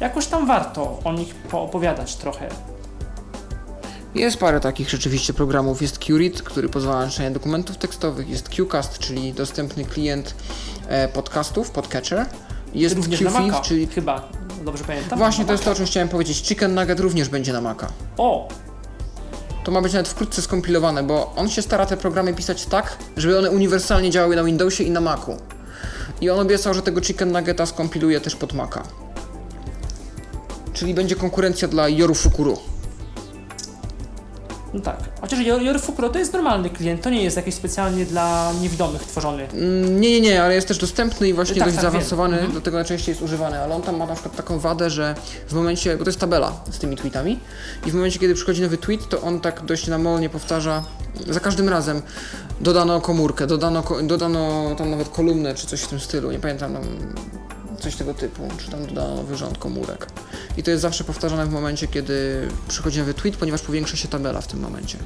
jakoś 0.00 0.26
tam 0.26 0.46
warto 0.46 0.98
o 1.04 1.12
nich 1.12 1.34
poopowiadać 1.34 2.16
trochę. 2.16 2.48
Jest 4.14 4.36
parę 4.36 4.60
takich 4.60 4.90
rzeczywiście 4.90 5.32
programów. 5.32 5.82
Jest 5.82 5.98
QRead, 5.98 6.42
który 6.42 6.68
pozwala 6.68 7.04
na 7.04 7.10
czytanie 7.10 7.30
dokumentów 7.30 7.76
tekstowych. 7.76 8.28
Jest 8.28 8.48
QCast, 8.48 8.98
czyli 8.98 9.32
dostępny 9.32 9.84
klient 9.84 10.34
e, 10.88 11.08
podcastów, 11.08 11.70
podcatcher. 11.70 12.26
Jest 12.74 12.96
Również 12.96 13.20
QFIF, 13.20 13.60
czyli 13.62 13.86
chyba, 13.86 14.28
dobrze 14.64 14.84
pamiętam. 14.84 15.18
Właśnie 15.18 15.44
to 15.44 15.52
jest 15.52 15.64
to, 15.64 15.70
o 15.70 15.74
czym 15.74 15.86
chciałem 15.86 16.08
powiedzieć. 16.08 16.42
Chicken 16.42 16.74
Nugget 16.74 17.00
również 17.00 17.28
będzie 17.28 17.52
na 17.52 17.60
Maca. 17.60 17.86
O, 18.18 18.48
To 19.64 19.70
ma 19.72 19.80
być 19.82 19.92
nawet 19.92 20.08
wkrótce 20.08 20.42
skompilowane, 20.42 21.02
bo 21.02 21.32
on 21.36 21.48
się 21.48 21.62
stara 21.62 21.86
te 21.86 21.96
programy 21.96 22.34
pisać 22.34 22.66
tak, 22.66 22.96
żeby 23.16 23.38
one 23.38 23.50
uniwersalnie 23.50 24.10
działały 24.10 24.36
na 24.36 24.44
Windowsie 24.44 24.84
i 24.84 24.90
na 24.90 25.00
Macu. 25.00 25.36
I 26.20 26.30
on 26.30 26.40
obiecał, 26.40 26.74
że 26.74 26.82
tego 26.82 27.00
Chicken 27.00 27.32
Nuggeta 27.32 27.66
skompiluje 27.66 28.20
też 28.20 28.36
pod 28.36 28.52
Maca. 28.52 28.82
Czyli 30.72 30.94
będzie 30.94 31.16
konkurencja 31.16 31.68
dla 31.68 31.88
Yoru 31.88 32.14
Fukuru. 32.14 32.58
No 34.74 34.80
tak. 34.80 34.96
Chociaż 35.20 35.38
Yorfukro 35.40 36.08
to 36.08 36.18
jest 36.18 36.32
normalny 36.32 36.70
klient, 36.70 37.02
to 37.02 37.10
nie 37.10 37.22
jest 37.22 37.36
jakiś 37.36 37.54
specjalnie 37.54 38.06
dla 38.06 38.52
niewidomych 38.60 39.02
tworzony. 39.02 39.48
Mm, 39.52 40.00
Nie, 40.00 40.10
nie, 40.10 40.20
nie, 40.20 40.42
ale 40.42 40.54
jest 40.54 40.68
też 40.68 40.78
dostępny 40.78 41.28
i 41.28 41.32
właśnie 41.32 41.56
Tak, 41.56 41.64
dość 41.64 41.76
tak, 41.76 41.82
zaawansowany, 41.82 42.30
wiem. 42.30 42.38
Mhm. 42.38 42.52
dlatego 42.52 42.76
najczęściej 42.76 43.12
jest 43.12 43.22
używany, 43.22 43.60
ale 43.60 43.74
on 43.74 43.82
tam 43.82 43.96
ma 43.96 44.06
na 44.06 44.14
przykład 44.14 44.36
taką 44.36 44.58
wadę, 44.58 44.90
że 44.90 45.14
w 45.48 45.52
momencie, 45.52 45.96
bo 45.96 46.04
to 46.04 46.08
jest 46.10 46.20
tabela 46.20 46.52
z 46.70 46.78
tymi 46.78 46.96
tweetami 46.96 47.38
i 47.86 47.90
w 47.90 47.94
momencie, 47.94 48.18
kiedy 48.18 48.34
przychodzi 48.34 48.62
nowy 48.62 48.78
tweet, 48.78 49.08
to 49.08 49.20
on 49.20 49.40
tak 49.40 49.64
dość 49.64 49.86
namolnie 49.86 50.28
powtarza 50.28 50.82
za 51.30 51.40
każdym 51.40 51.68
razem 51.68 52.02
dodano 52.60 53.00
komórkę, 53.00 53.46
dodano, 53.46 53.82
dodano 54.02 54.74
tam 54.78 54.90
nawet 54.90 55.08
kolumnę 55.08 55.54
czy 55.54 55.66
coś 55.66 55.80
w 55.80 55.88
tym 55.88 56.00
stylu, 56.00 56.32
nie 56.32 56.38
pamiętam 56.38 56.72
tam 56.72 56.82
coś 57.80 57.96
tego 57.96 58.14
typu, 58.14 58.48
czy 58.58 58.70
tam 58.70 58.86
dodano 58.86 59.14
nowy 59.14 59.36
rząd 59.36 59.58
komórek. 59.58 60.06
I 60.56 60.62
to 60.62 60.70
jest 60.70 60.82
zawsze 60.82 61.04
powtarzane 61.04 61.46
w 61.46 61.50
momencie, 61.50 61.86
kiedy 61.88 62.48
przychodzi 62.68 62.98
nowy 62.98 63.14
tweet, 63.14 63.36
ponieważ 63.36 63.62
powiększa 63.62 63.96
się 63.96 64.08
tabela 64.08 64.40
w 64.40 64.46
tym 64.46 64.60
momencie. 64.60 64.98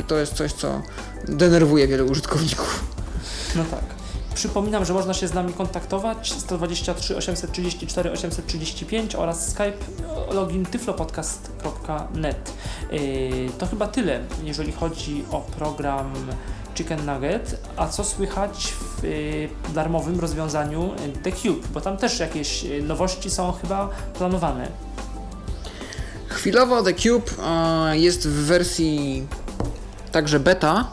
I 0.00 0.04
to 0.04 0.16
jest 0.16 0.34
coś, 0.34 0.52
co 0.52 0.82
denerwuje 1.28 1.88
wielu 1.88 2.06
użytkowników. 2.06 2.84
No 3.56 3.64
tak. 3.64 3.98
Przypominam, 4.34 4.84
że 4.84 4.92
można 4.92 5.14
się 5.14 5.28
z 5.28 5.34
nami 5.34 5.52
kontaktować 5.52 6.32
123 6.32 7.16
834 7.16 8.10
835 8.12 9.14
oraz 9.14 9.48
Skype 9.48 9.78
login 10.32 10.66
tyflopodcast.net. 10.66 12.52
Yy, 12.92 13.00
to 13.58 13.66
chyba 13.66 13.88
tyle, 13.88 14.20
jeżeli 14.44 14.72
chodzi 14.72 15.24
o 15.30 15.40
program 15.40 16.12
Chicken 16.78 17.06
Nugget. 17.06 17.60
A 17.76 17.88
co 17.88 18.04
słychać 18.04 18.72
w 18.72 19.04
yy, 19.04 19.48
darmowym 19.74 20.20
rozwiązaniu 20.20 20.90
The 21.22 21.32
Cube? 21.32 21.68
Bo 21.74 21.80
tam 21.80 21.96
też 21.96 22.20
jakieś 22.20 22.62
yy, 22.62 22.82
nowości 22.82 23.30
są 23.30 23.52
chyba 23.52 23.88
planowane. 24.18 24.68
Chwilowo 26.28 26.82
The 26.82 26.94
Cube 26.94 27.30
jest 27.92 28.28
w 28.28 28.46
wersji 28.46 29.26
także 30.12 30.40
beta, 30.40 30.92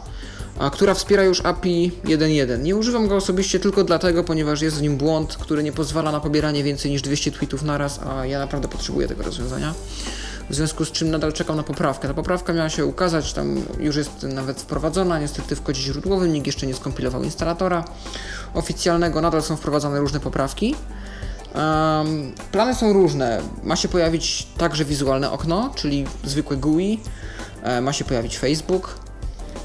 a, 0.58 0.70
która 0.70 0.94
wspiera 0.94 1.24
już 1.24 1.40
API 1.40 1.92
1.1. 2.04 2.62
Nie 2.62 2.76
używam 2.76 3.08
go 3.08 3.16
osobiście 3.16 3.60
tylko 3.60 3.84
dlatego, 3.84 4.24
ponieważ 4.24 4.62
jest 4.62 4.78
w 4.78 4.82
nim 4.82 4.96
błąd, 4.96 5.36
który 5.36 5.62
nie 5.62 5.72
pozwala 5.72 6.12
na 6.12 6.20
pobieranie 6.20 6.64
więcej 6.64 6.90
niż 6.90 7.02
200 7.02 7.32
tweetów 7.32 7.62
naraz, 7.62 8.00
a 8.02 8.26
ja 8.26 8.38
naprawdę 8.38 8.68
potrzebuję 8.68 9.08
tego 9.08 9.22
rozwiązania. 9.22 9.74
W 10.50 10.54
związku 10.54 10.84
z 10.84 10.92
czym 10.92 11.10
nadal 11.10 11.32
czekam 11.32 11.56
na 11.56 11.62
poprawkę. 11.62 12.08
Ta 12.08 12.14
poprawka 12.14 12.52
miała 12.52 12.68
się 12.68 12.86
ukazać, 12.86 13.32
tam 13.32 13.62
już 13.78 13.96
jest 13.96 14.22
nawet 14.22 14.60
wprowadzona, 14.60 15.18
niestety 15.18 15.56
w 15.56 15.62
kodzie 15.62 15.82
źródłowym, 15.82 16.32
nikt 16.32 16.46
jeszcze 16.46 16.66
nie 16.66 16.74
skompilował 16.74 17.22
instalatora 17.22 17.84
oficjalnego, 18.54 19.20
nadal 19.20 19.42
są 19.42 19.56
wprowadzane 19.56 20.00
różne 20.00 20.20
poprawki. 20.20 20.74
Um, 21.54 22.32
plany 22.52 22.74
są 22.74 22.92
różne. 22.92 23.42
Ma 23.62 23.76
się 23.76 23.88
pojawić 23.88 24.46
także 24.58 24.84
wizualne 24.84 25.30
okno, 25.30 25.72
czyli 25.74 26.06
zwykłe 26.24 26.56
GUI. 26.56 27.00
E, 27.62 27.80
ma 27.80 27.92
się 27.92 28.04
pojawić 28.04 28.38
Facebook. 28.38 28.98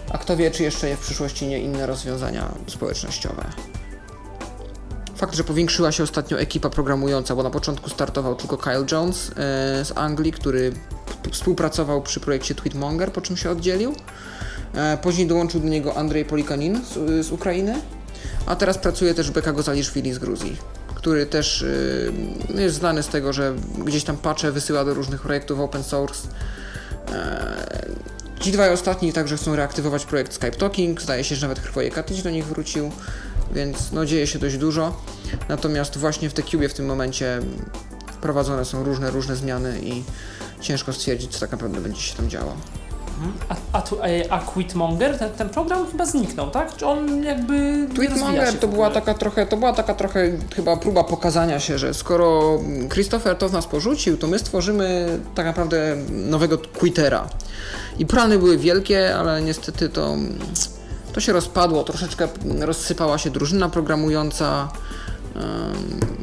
A 0.10 0.18
kto 0.18 0.38
wie, 0.38 0.52
czy 0.52 0.64
jeszcze 0.64 0.96
w 0.96 1.00
przyszłości 1.00 1.48
nie 1.48 1.60
inne 1.60 1.86
rozwiązania 1.86 2.52
społecznościowe. 2.68 3.46
Fakt, 5.22 5.36
że 5.36 5.44
powiększyła 5.44 5.92
się 5.92 6.04
ostatnio 6.04 6.40
ekipa 6.40 6.70
programująca, 6.70 7.36
bo 7.36 7.44
na 7.44 7.50
początku 7.50 7.90
startował 7.90 8.36
tylko 8.36 8.58
Kyle 8.58 8.86
Jones 8.92 9.30
e, 9.30 9.34
z 9.86 9.92
Anglii, 9.96 10.32
który 10.32 10.72
współpracował 11.32 12.02
przy 12.02 12.20
projekcie 12.20 12.56
Tweetmonger, 12.56 13.12
po 13.12 13.22
czym 13.22 13.38
się 13.38 13.50
oddzielił. 13.50 13.96
E, 14.76 14.98
później 14.98 15.28
dołączył 15.28 15.62
do 15.62 15.68
niego 15.68 15.98
Andrzej 15.98 16.26
Polikanin 16.26 16.82
z, 16.86 17.26
z 17.26 17.32
Ukrainy, 17.32 17.82
a 18.46 18.56
teraz 18.56 18.78
pracuje 18.78 19.14
też 19.14 19.32
Beka 19.32 19.54
Gozaliszwili 19.54 20.14
z 20.14 20.20
Gruzji, 20.20 20.58
który 20.96 21.26
też 21.26 21.66
e, 22.56 22.62
jest 22.62 22.76
znany 22.76 23.04
z 23.04 23.08
tego, 23.08 23.34
że 23.34 23.56
gdzieś 23.86 24.04
tam 24.04 24.18
patche 24.18 24.52
wysyła 24.52 24.86
do 24.86 24.94
różnych 24.94 25.22
projektów 25.22 25.60
open 25.60 25.84
source. 25.84 26.28
E, 27.12 27.92
Ci 28.42 28.52
dwaj 28.52 28.74
ostatni 28.74 29.14
także 29.14 29.38
chcą 29.38 29.56
reaktywować 29.56 30.06
projekt 30.06 30.34
Skype 30.34 30.52
Talking. 30.52 31.02
Zdaje 31.02 31.24
się, 31.24 31.36
że 31.36 31.48
nawet 31.48 31.64
Hrwoje 31.64 31.92
Katyć 31.92 32.24
do 32.24 32.30
nich 32.30 32.46
wrócił, 32.46 32.92
więc 33.54 33.92
no 33.92 34.06
dzieje 34.06 34.28
się 34.28 34.40
dość 34.40 34.58
dużo. 34.58 34.94
Natomiast 35.50 35.98
właśnie 35.98 36.30
w 36.30 36.34
TQie 36.34 36.70
w 36.70 36.74
tym 36.74 36.86
momencie 36.86 37.40
wprowadzone 38.14 38.66
są 38.66 38.84
różne, 38.84 39.12
różne 39.12 39.36
zmiany 39.36 39.80
i 39.84 40.04
ciężko 40.62 40.94
stwierdzić, 40.94 41.32
co 41.32 41.40
tak 41.40 41.52
naprawdę 41.52 41.82
będzie 41.82 42.02
się 42.02 42.16
tam 42.16 42.30
działo. 42.30 42.54
A, 43.50 43.56
a, 43.78 43.82
tu, 43.82 43.98
a 44.30 44.40
Quitmonger, 44.40 45.18
ten, 45.18 45.30
ten 45.30 45.50
program 45.50 45.92
chyba 45.92 46.06
zniknął, 46.06 46.52
tak? 46.52 46.76
Czy 46.76 46.86
on 46.86 47.24
jakby 47.24 47.88
się 48.52 48.58
to 48.58 48.68
była 48.68 48.90
taka 48.90 49.14
trochę, 49.14 49.46
to 49.46 49.58
była 49.58 49.74
taka 49.74 49.94
trochę 49.94 50.32
chyba 50.56 50.78
próba 50.78 51.04
pokazania 51.04 51.60
się, 51.60 51.78
że 51.78 51.94
skoro 51.94 52.60
Christopher 52.94 53.38
to 53.38 53.50
w 53.50 53.54
nas 53.54 53.68
porzucił, 53.68 54.18
to 54.18 54.28
my 54.28 54.40
stworzymy 54.40 55.20
tak 55.36 55.46
naprawdę 55.46 55.96
nowego 56.10 56.58
Twittera. 56.58 57.30
I 58.00 58.06
plany 58.06 58.38
były 58.38 58.58
wielkie, 58.58 59.16
ale 59.16 59.42
niestety 59.42 59.90
to, 59.90 60.18
to 61.14 61.22
się 61.22 61.34
rozpadło, 61.34 61.84
troszeczkę 61.84 62.28
rozsypała 62.60 63.18
się 63.18 63.30
drużyna 63.30 63.70
programująca. 63.70 64.72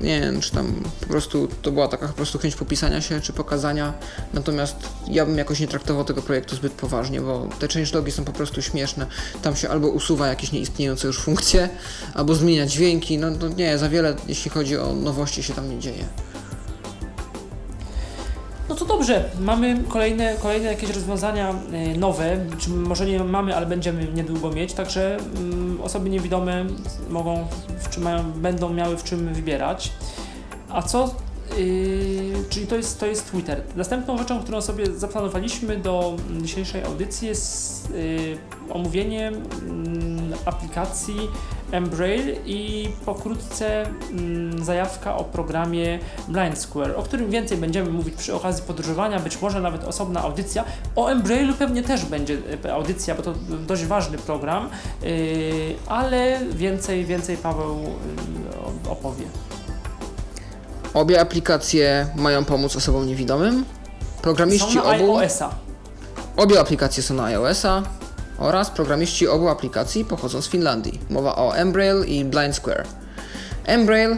Nie 0.01 0.21
wiem, 0.21 0.41
czy 0.41 0.51
tam 0.53 0.75
po 1.01 1.07
prostu 1.07 1.49
to 1.63 1.73
była 1.73 1.89
taka 1.89 2.09
po 2.09 2.15
prostu 2.15 2.39
chęć 2.39 2.57
popisania 2.57 3.01
się, 3.01 3.21
czy 3.21 3.33
pokazania. 3.33 3.93
Natomiast 4.35 4.77
ja 5.07 5.27
bym 5.27 5.39
jakoś 5.39 5.61
nie 5.61 5.69
traktował 5.69 6.05
tego 6.05 6.23
projektu 6.23 6.57
zbyt 6.57 6.73
poważnie, 6.73 7.21
bo 7.21 7.49
te 7.59 7.69
changelogi 7.69 8.13
są 8.13 8.25
po 8.25 8.33
prostu 8.33 8.63
śmieszne. 8.63 9.07
Tam 9.43 9.57
się 9.57 9.69
albo 9.69 9.89
usuwa 9.89 10.27
jakieś 10.27 10.53
nieistniejące 10.53 11.07
już 11.07 11.19
funkcje, 11.19 11.69
albo 12.15 12.35
zmienia 12.35 12.67
dźwięki. 12.67 13.19
No 13.19 13.31
to 13.31 13.49
nie, 13.49 13.79
za 13.79 13.89
wiele 13.89 14.17
jeśli 14.29 14.51
chodzi 14.51 14.77
o 14.77 14.95
nowości 14.95 15.43
się 15.43 15.55
tam 15.55 15.71
nie 15.71 15.79
dzieje. 15.79 16.05
No 18.69 18.75
to 18.75 18.85
dobrze, 18.85 19.31
mamy 19.41 19.85
kolejne, 19.89 20.37
kolejne 20.43 20.69
jakieś 20.69 20.91
rozwiązania 20.91 21.55
e, 21.73 21.99
nowe, 21.99 22.37
czy 22.59 22.71
może 22.71 23.07
nie 23.07 23.25
mamy, 23.25 23.57
ale 23.57 23.67
będziemy 23.67 24.13
niedługo 24.15 24.51
mieć, 24.51 24.73
także 24.73 25.17
mm, 25.37 25.81
osoby 25.83 26.11
niewidome 26.11 26.67
mogą, 27.11 27.47
w 27.79 27.89
czym 27.89 28.03
mają, 28.03 28.33
będą 28.33 28.73
miały 28.73 28.97
w 28.97 29.05
czym 29.05 29.35
wybierać. 29.35 29.93
A 30.69 30.83
co, 30.83 31.15
yy, 31.59 32.45
czyli 32.49 32.67
to 32.67 32.77
jest, 32.77 33.01
to 33.01 33.07
jest 33.07 33.31
Twitter. 33.31 33.63
Następną 33.77 34.19
rzeczą, 34.19 34.43
którą 34.43 34.61
sobie 34.61 34.87
zaplanowaliśmy 34.87 35.77
do 35.77 36.17
mm, 36.29 36.47
dzisiejszej 36.47 36.85
audycji 36.85 37.29
jest 37.29 37.91
yy, 37.91 38.39
omówienie 38.71 39.29
mm, 39.29 40.35
aplikacji 40.45 41.17
Embrail 41.73 42.37
i 42.47 42.89
pokrótce 43.07 43.83
mm, 43.83 44.65
zajawka 44.65 45.17
o 45.17 45.25
programie 45.25 45.99
Blind 46.29 46.59
Square, 46.59 46.95
o 46.97 47.03
którym 47.03 47.31
więcej 47.31 47.59
będziemy 47.59 47.91
mówić 47.91 48.15
przy 48.15 48.35
okazji 48.35 48.63
podróżowania, 48.63 49.21
być 49.21 49.43
może 49.43 49.61
nawet 49.61 49.85
osobna 49.85 50.23
audycja. 50.23 50.65
O 50.97 51.09
Embrailu 51.09 51.55
pewnie 51.55 51.83
też 51.83 52.05
będzie 52.05 52.39
e, 52.65 52.75
audycja, 52.75 53.15
bo 53.15 53.23
to 53.23 53.35
dość 53.67 53.85
ważny 53.85 54.19
program, 54.19 54.69
yy, 55.03 55.11
ale 55.87 56.39
więcej, 56.53 57.05
więcej 57.05 57.37
Paweł 57.37 57.79
yy, 58.85 58.91
opowie. 58.91 59.25
Obie 60.95 61.21
aplikacje 61.21 62.07
mają 62.17 62.45
pomóc 62.45 62.77
osobom 62.77 63.07
niewidomym. 63.07 63.65
Programiści 64.23 64.75
Są 64.75 64.85
na 64.85 64.97
obu. 64.97 65.19
iOS-a. 65.19 65.51
Obie 66.37 66.61
aplikacje 66.61 67.03
są 67.03 67.15
na 67.15 67.25
iOS-a 67.25 67.83
oraz 68.39 68.71
programiści 68.71 69.29
obu 69.29 69.49
aplikacji 69.49 70.05
pochodzą 70.05 70.43
z 70.43 70.49
Finlandii. 70.49 71.01
Mowa 71.11 71.37
o 71.37 71.57
Embrail 71.57 72.05
i 72.05 72.25
Blind 72.25 72.57
Square. 72.57 72.85
Embrail 73.67 74.17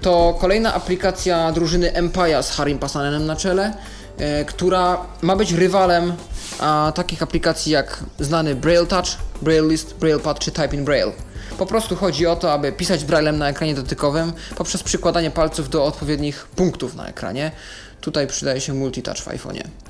to 0.00 0.36
kolejna 0.40 0.74
aplikacja 0.74 1.52
drużyny 1.52 1.92
Empire 1.92 2.42
z 2.42 2.50
Harim 2.50 2.78
Pasanenem 2.78 3.26
na 3.26 3.36
czele, 3.36 3.74
e, 4.18 4.44
która 4.44 4.98
ma 5.22 5.36
być 5.36 5.52
rywalem 5.52 6.12
a, 6.60 6.92
takich 6.94 7.22
aplikacji 7.22 7.72
jak 7.72 8.04
znany 8.20 8.54
Braille 8.54 8.86
Touch, 8.86 9.06
Braille 9.42 9.68
List, 9.68 9.94
Braille 9.94 10.20
Pad 10.20 10.38
czy 10.38 10.50
Type 10.50 10.76
in 10.76 10.84
Braille. 10.84 11.12
Po 11.58 11.66
prostu 11.66 11.96
chodzi 11.96 12.26
o 12.26 12.36
to, 12.36 12.52
aby 12.52 12.72
pisać 12.72 13.04
braillem 13.04 13.38
na 13.38 13.48
ekranie 13.48 13.74
dotykowym 13.74 14.32
poprzez 14.56 14.82
przykładanie 14.82 15.30
palców 15.30 15.68
do 15.68 15.84
odpowiednich 15.84 16.46
punktów 16.56 16.94
na 16.94 17.06
ekranie. 17.06 17.52
Tutaj 18.00 18.26
przydaje 18.26 18.60
się 18.60 18.74
multitouch 18.74 19.16
w 19.16 19.26
iPhone'ie. 19.26 19.81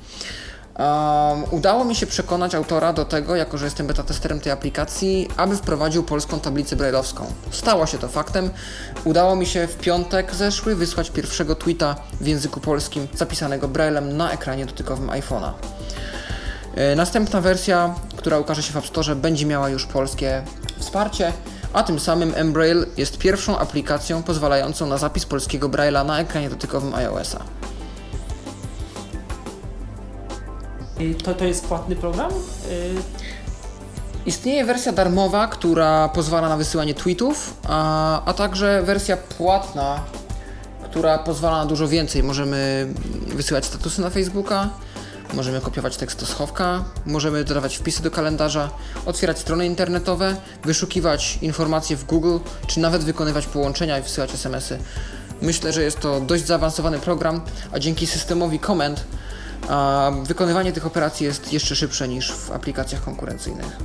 Um, 0.77 1.43
udało 1.51 1.85
mi 1.85 1.95
się 1.95 2.05
przekonać 2.05 2.55
autora 2.55 2.93
do 2.93 3.05
tego, 3.05 3.35
jako 3.35 3.57
że 3.57 3.65
jestem 3.65 3.87
beta 3.87 4.03
testerem 4.03 4.39
tej 4.39 4.51
aplikacji, 4.51 5.27
aby 5.37 5.57
wprowadził 5.57 6.03
polską 6.03 6.39
tablicę 6.39 6.75
brailleowską. 6.75 7.25
Stało 7.51 7.85
się 7.85 7.97
to 7.97 8.07
faktem. 8.07 8.49
Udało 9.03 9.35
mi 9.35 9.45
się 9.45 9.67
w 9.67 9.77
piątek 9.77 10.35
zeszły 10.35 10.75
wysłać 10.75 11.09
pierwszego 11.09 11.55
tweeta 11.55 11.95
w 12.21 12.27
języku 12.27 12.59
polskim 12.59 13.07
zapisanego 13.15 13.67
braillem 13.67 14.17
na 14.17 14.31
ekranie 14.31 14.65
dotykowym 14.65 15.07
iPhone'a. 15.07 15.51
E, 16.75 16.95
Następna 16.95 17.41
wersja, 17.41 17.95
która 18.17 18.39
ukaże 18.39 18.63
się 18.63 18.73
w 18.73 18.77
App 18.77 18.87
Store, 18.87 19.15
będzie 19.15 19.45
miała 19.45 19.69
już 19.69 19.85
polskie 19.85 20.43
wsparcie, 20.79 21.33
a 21.73 21.83
tym 21.83 21.99
samym 21.99 22.33
Embrail 22.35 22.85
jest 22.97 23.17
pierwszą 23.17 23.57
aplikacją 23.57 24.23
pozwalającą 24.23 24.85
na 24.85 24.97
zapis 24.97 25.25
polskiego 25.25 25.69
braille'a 25.69 26.05
na 26.05 26.19
ekranie 26.19 26.49
dotykowym 26.49 26.95
iOS-a. 26.95 27.62
To, 31.23 31.33
to 31.33 31.45
jest 31.45 31.67
płatny 31.67 31.95
program? 31.95 32.31
Y, 32.31 32.95
Istnieje 34.25 34.65
wersja 34.65 34.91
darmowa, 34.91 35.47
która 35.47 36.09
pozwala 36.09 36.49
na 36.49 36.57
wysyłanie 36.57 36.93
tweetów, 36.93 37.53
a, 37.63 38.25
a 38.25 38.33
także 38.33 38.83
wersja 38.83 39.17
płatna, 39.17 39.99
która 40.83 41.17
pozwala 41.17 41.57
na 41.57 41.65
dużo 41.65 41.87
więcej. 41.87 42.23
Możemy 42.23 42.87
wysyłać 43.27 43.65
statusy 43.65 44.01
na 44.01 44.09
Facebooka, 44.09 44.69
możemy 45.33 45.61
kopiować 45.61 45.97
tekst 45.97 46.19
do 46.19 46.25
schowka, 46.25 46.83
możemy 47.05 47.43
dodawać 47.43 47.77
wpisy 47.77 48.03
do 48.03 48.11
kalendarza, 48.11 48.69
otwierać 49.05 49.39
strony 49.39 49.65
internetowe, 49.65 50.35
wyszukiwać 50.63 51.39
informacje 51.41 51.97
w 51.97 52.03
Google, 52.03 52.37
czy 52.67 52.79
nawet 52.79 53.03
wykonywać 53.03 53.45
połączenia 53.45 53.99
i 53.99 54.01
wysyłać 54.01 54.33
SMS-y. 54.33 54.79
Myślę, 55.41 55.73
że 55.73 55.83
jest 55.83 55.99
to 55.99 56.21
dość 56.21 56.45
zaawansowany 56.45 56.99
program, 56.99 57.41
a 57.71 57.79
dzięki 57.79 58.07
systemowi 58.07 58.59
komend 58.59 59.03
a 59.69 60.11
wykonywanie 60.23 60.71
tych 60.71 60.85
operacji 60.85 61.25
jest 61.25 61.53
jeszcze 61.53 61.75
szybsze 61.75 62.07
niż 62.07 62.31
w 62.31 62.51
aplikacjach 62.51 63.03
konkurencyjnych. 63.03 63.77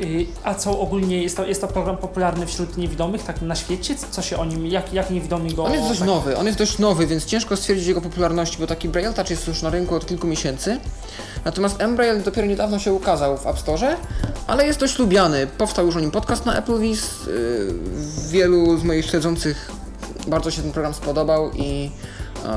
y, 0.00 0.26
A 0.44 0.54
co 0.54 0.80
ogólnie 0.80 1.22
jest 1.22 1.36
to, 1.36 1.46
jest 1.46 1.60
to 1.60 1.68
program 1.68 1.96
popularny 1.96 2.46
wśród 2.46 2.76
niewidomych, 2.76 3.22
tak 3.22 3.42
na 3.42 3.54
świecie? 3.54 3.94
Co 4.10 4.22
się 4.22 4.38
o 4.38 4.44
nim, 4.44 4.66
jak, 4.66 4.92
jak 4.92 5.10
niewidomi 5.10 5.54
go... 5.54 5.64
On 5.64 5.72
jest 5.72 5.88
dość 5.88 6.00
tak, 6.00 6.08
nowy, 6.08 6.36
on 6.36 6.46
jest 6.46 6.58
dość 6.58 6.78
nowy, 6.78 7.06
więc 7.06 7.24
ciężko 7.24 7.56
stwierdzić 7.56 7.86
jego 7.86 8.00
popularności, 8.00 8.58
bo 8.58 8.66
taki 8.66 8.88
Braille 8.88 9.12
Touch 9.12 9.30
jest 9.30 9.46
już 9.48 9.62
na 9.62 9.70
rynku 9.70 9.94
od 9.94 10.06
kilku 10.06 10.26
miesięcy. 10.26 10.80
Natomiast 11.44 11.80
Embrail 11.80 12.22
dopiero 12.22 12.46
niedawno 12.46 12.78
się 12.78 12.92
ukazał 12.92 13.38
w 13.38 13.46
App 13.46 13.58
Store, 13.58 13.96
ale 14.46 14.66
jest 14.66 14.80
dość 14.80 14.98
lubiany. 14.98 15.46
Powstał 15.46 15.86
już 15.86 15.96
o 15.96 16.00
nim 16.00 16.10
podcast 16.10 16.46
na 16.46 16.56
Applevis. 16.56 17.10
Yy, 17.26 17.74
wielu 18.30 18.78
z 18.78 18.82
moich 18.82 19.06
śledzących 19.06 19.70
bardzo 20.26 20.50
się 20.50 20.62
ten 20.62 20.72
program 20.72 20.94
spodobał 20.94 21.50
i 21.52 21.90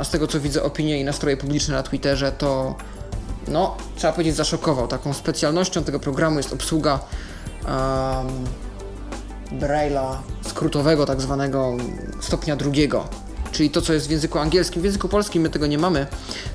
z 0.03 0.09
tego 0.09 0.27
co 0.27 0.39
widzę 0.39 0.63
opinie 0.63 0.99
i 0.99 1.03
nastroje 1.03 1.37
publiczne 1.37 1.75
na 1.75 1.83
Twitterze, 1.83 2.31
to 2.31 2.75
no, 3.47 3.77
trzeba 3.95 4.13
powiedzieć, 4.13 4.35
zaszokował. 4.35 4.87
Taką 4.87 5.13
specjalnością 5.13 5.83
tego 5.83 5.99
programu 5.99 6.37
jest 6.37 6.53
obsługa 6.53 6.99
um, 7.65 8.27
Braille'a 9.59 10.15
skrótowego, 10.47 11.05
tak 11.05 11.21
zwanego 11.21 11.77
stopnia 12.21 12.55
drugiego. 12.55 13.07
Czyli 13.51 13.69
to, 13.69 13.81
co 13.81 13.93
jest 13.93 14.07
w 14.07 14.11
języku 14.11 14.39
angielskim. 14.39 14.81
W 14.81 14.85
języku 14.85 15.09
polskim 15.09 15.43
my 15.43 15.49
tego 15.49 15.67
nie 15.67 15.77
mamy 15.77 16.07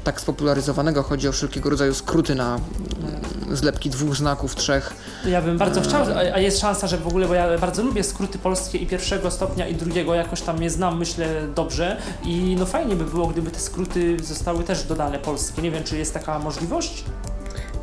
tak 0.04 0.20
spopularyzowanego. 0.20 1.02
Chodzi 1.02 1.28
o 1.28 1.32
wszelkiego 1.32 1.70
rodzaju 1.70 1.94
skróty 1.94 2.34
na 2.34 2.56
mm, 2.56 3.56
zlepki 3.56 3.90
dwóch 3.90 4.16
znaków, 4.16 4.54
trzech. 4.54 4.94
Ja 5.26 5.42
bym 5.42 5.58
bardzo 5.58 5.80
chciał, 5.80 6.02
a, 6.02 6.34
a 6.34 6.38
jest 6.38 6.60
szansa, 6.60 6.86
że 6.86 6.98
w 6.98 7.06
ogóle, 7.06 7.28
bo 7.28 7.34
ja 7.34 7.58
bardzo 7.58 7.82
lubię 7.82 8.04
skróty 8.04 8.38
polskie 8.38 8.78
i 8.78 8.86
pierwszego 8.86 9.30
stopnia 9.30 9.68
i 9.68 9.74
drugiego, 9.74 10.14
jakoś 10.14 10.40
tam 10.40 10.62
je 10.62 10.70
znam, 10.70 10.98
myślę, 10.98 11.26
dobrze 11.54 11.96
i 12.22 12.56
no 12.58 12.66
fajnie 12.66 12.96
by 12.96 13.04
było, 13.04 13.26
gdyby 13.26 13.50
te 13.50 13.60
skróty 13.60 14.16
zostały 14.22 14.64
też 14.64 14.82
dodane 14.82 15.18
polskie. 15.18 15.62
Nie 15.62 15.70
wiem, 15.70 15.84
czy 15.84 15.98
jest 15.98 16.14
taka 16.14 16.38
możliwość? 16.38 17.04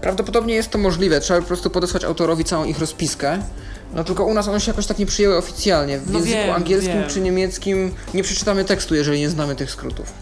Prawdopodobnie 0.02 0.54
jest 0.54 0.70
to 0.70 0.78
możliwe. 0.78 1.20
Trzeba 1.20 1.42
po 1.42 1.48
prostu 1.48 1.70
podesłać 1.70 2.04
autorowi 2.04 2.44
całą 2.44 2.66
ich 2.66 2.80
rozpiskę. 2.80 3.40
No 3.94 4.04
tylko 4.04 4.26
u 4.26 4.34
nas 4.34 4.48
one 4.48 4.60
się 4.60 4.72
jakoś 4.72 4.86
tak 4.88 5.00
nie 5.00 5.06
przyjęły 5.06 5.38
oficjalnie. 5.38 6.00
W 6.00 6.12
No 6.12 6.20
języku 6.20 6.38
wiem, 6.38 6.56
angielskim 6.56 6.94
wiem. 6.94 7.10
czy 7.10 7.22
niemieckim 7.22 7.92
nie 8.14 8.24
przeczytamy 8.24 8.66
tekstu, 8.66 8.96
jeżeli 8.96 9.20
nie 9.20 9.30
znamy 9.30 9.56
tych 9.56 9.72
skrótów. 9.72 10.14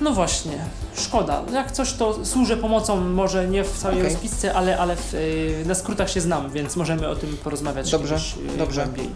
No 0.00 0.12
właśnie, 0.12 0.58
szkoda. 0.96 1.42
Jak 1.52 1.72
coś 1.72 1.92
to 1.92 2.24
służę 2.26 2.56
pomocą, 2.56 3.00
może 3.00 3.48
nie 3.48 3.64
w 3.64 3.78
całej 3.78 3.98
Okej. 3.98 4.10
rozpisce, 4.12 4.54
ale, 4.54 4.78
ale 4.78 4.96
w, 4.96 5.14
y, 5.14 5.64
na 5.66 5.74
skrótach 5.74 6.10
się 6.10 6.20
znam, 6.20 6.50
więc 6.50 6.76
możemy 6.76 7.08
o 7.08 7.16
tym 7.16 7.36
porozmawiać 7.44 7.90
Dobrze, 7.90 8.14
kiedyś, 8.14 8.54
y, 8.54 8.58
dobrze. 8.58 8.82
głębiej. 8.86 9.10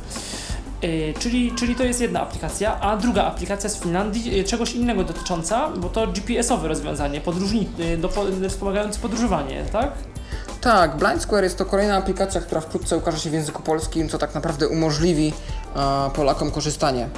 Y, 0.84 1.14
czyli, 1.18 1.52
czyli 1.58 1.74
to 1.74 1.84
jest 1.84 2.00
jedna 2.00 2.20
aplikacja, 2.20 2.80
a 2.80 2.96
druga 2.96 3.24
aplikacja 3.24 3.70
z 3.70 3.80
Finlandii 3.80 4.44
czegoś 4.44 4.72
innego 4.74 5.04
dotycząca, 5.04 5.68
bo 5.68 5.88
to 5.88 6.06
GPS-owe 6.06 6.68
rozwiązanie, 6.68 7.20
podróżni, 7.20 7.68
do, 7.98 8.08
po- 8.08 8.24
wspomagające 8.48 9.00
podróżowanie, 9.00 9.64
tak? 9.72 9.92
Tak, 10.62 10.96
Blind 10.96 11.22
Square 11.22 11.44
jest 11.44 11.58
to 11.58 11.64
kolejna 11.64 11.96
aplikacja, 11.96 12.40
która 12.40 12.60
wkrótce 12.60 12.96
ukaże 12.96 13.18
się 13.18 13.30
w 13.30 13.32
języku 13.32 13.62
polskim, 13.62 14.08
co 14.08 14.18
tak 14.18 14.34
naprawdę 14.34 14.68
umożliwi 14.68 15.32
e, 15.76 16.10
Polakom 16.14 16.50
korzystanie 16.50 17.08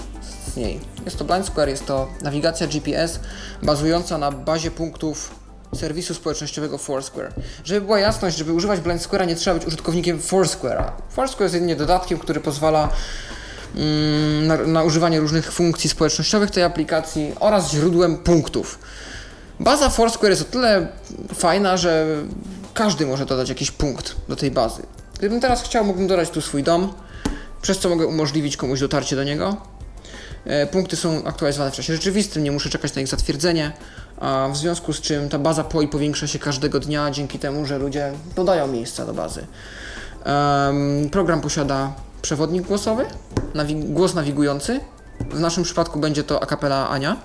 z 0.53 0.57
niej. 0.57 0.81
Jest 1.05 1.19
to 1.19 1.25
Blind 1.25 1.47
Square, 1.47 1.69
jest 1.69 1.87
to 1.87 2.09
nawigacja 2.23 2.67
GPS 2.67 3.21
bazująca 3.63 4.19
na 4.19 4.31
bazie 4.31 4.71
punktów 4.71 5.35
serwisu 5.75 6.15
społecznościowego 6.15 6.79
Foursquare. 6.79 7.33
Żeby 7.65 7.81
była 7.81 8.01
jasność, 8.01 8.37
żeby 8.37 8.53
używać 8.53 8.81
Blind 8.81 9.03
Square'a 9.03 9.27
nie 9.27 9.37
trzeba 9.37 9.59
być 9.59 9.67
użytkownikiem 9.67 10.21
Foursquare'a. 10.21 10.91
Foursquare 11.11 11.43
jest 11.43 11.55
jedynie 11.55 11.77
dodatkiem, 11.77 12.19
który 12.19 12.41
pozwala 12.41 12.89
mm, 13.77 14.47
na, 14.47 14.57
na 14.57 14.83
używanie 14.83 15.21
różnych 15.21 15.53
funkcji 15.53 15.91
społecznościowych 15.91 16.51
tej 16.51 16.63
aplikacji 16.63 17.33
oraz 17.41 17.71
źródłem 17.71 18.17
punktów. 18.17 18.79
Baza 19.61 19.91
Foursquare 19.91 20.31
jest 20.31 20.43
o 20.43 20.45
tyle 20.45 20.89
fajna, 21.35 21.77
że 21.77 22.07
każdy 22.75 23.07
może 23.07 23.27
dodać 23.27 23.49
jakiś 23.49 23.71
punkt 23.71 24.17
do 24.29 24.37
tej 24.37 24.51
bazy. 24.51 24.83
Gdybym 25.19 25.41
teraz 25.41 25.63
chciał, 25.63 25.85
mógłbym 25.85 26.07
dodać 26.07 26.31
tu 26.31 26.41
swój 26.41 26.63
dom, 26.63 26.93
przez 27.63 27.79
co 27.79 27.89
mogę 27.89 28.07
umożliwić 28.07 28.57
komuś 28.57 28.81
dotarcie 28.81 29.17
do 29.17 29.25
niego. 29.25 29.57
E, 30.45 30.67
Punkty 30.67 30.97
są 30.97 31.25
aktualizowane 31.25 31.71
w 31.71 31.75
czasie 31.75 31.93
rzeczywistym, 31.93 32.45
nie 32.45 32.53
muszę 32.53 32.71
czekać 32.71 32.95
na 32.95 33.03
ich 33.03 33.09
zatwierdzenie, 33.09 33.73
a 34.21 34.49
w 34.53 34.57
związku 34.57 34.93
z 34.93 35.01
czym 35.01 35.29
ta 35.29 35.39
baza 35.39 35.65
POI 35.65 35.89
powiększa 35.89 36.27
się 36.27 36.39
każdego 36.39 36.81
dnia 36.81 37.11
dzięki 37.11 37.39
temu, 37.39 37.67
że 37.67 37.79
ludzie 37.79 38.13
dodają 38.37 38.67
miejsca 38.67 39.07
do 39.07 39.15
bazy. 39.15 39.47
Em, 40.25 41.11
program 41.11 41.41
posiada 41.41 41.93
przewodnik 42.23 42.67
głosowy, 42.67 43.05
głos 43.75 44.15
nawigujący. 44.15 44.81
W 45.31 45.41
naszym 45.41 45.65
przypadku 45.65 45.99
będzie 45.99 46.25
to 46.25 46.43
a 46.43 46.47
cappella 46.47 46.89
Ania. 46.89 47.17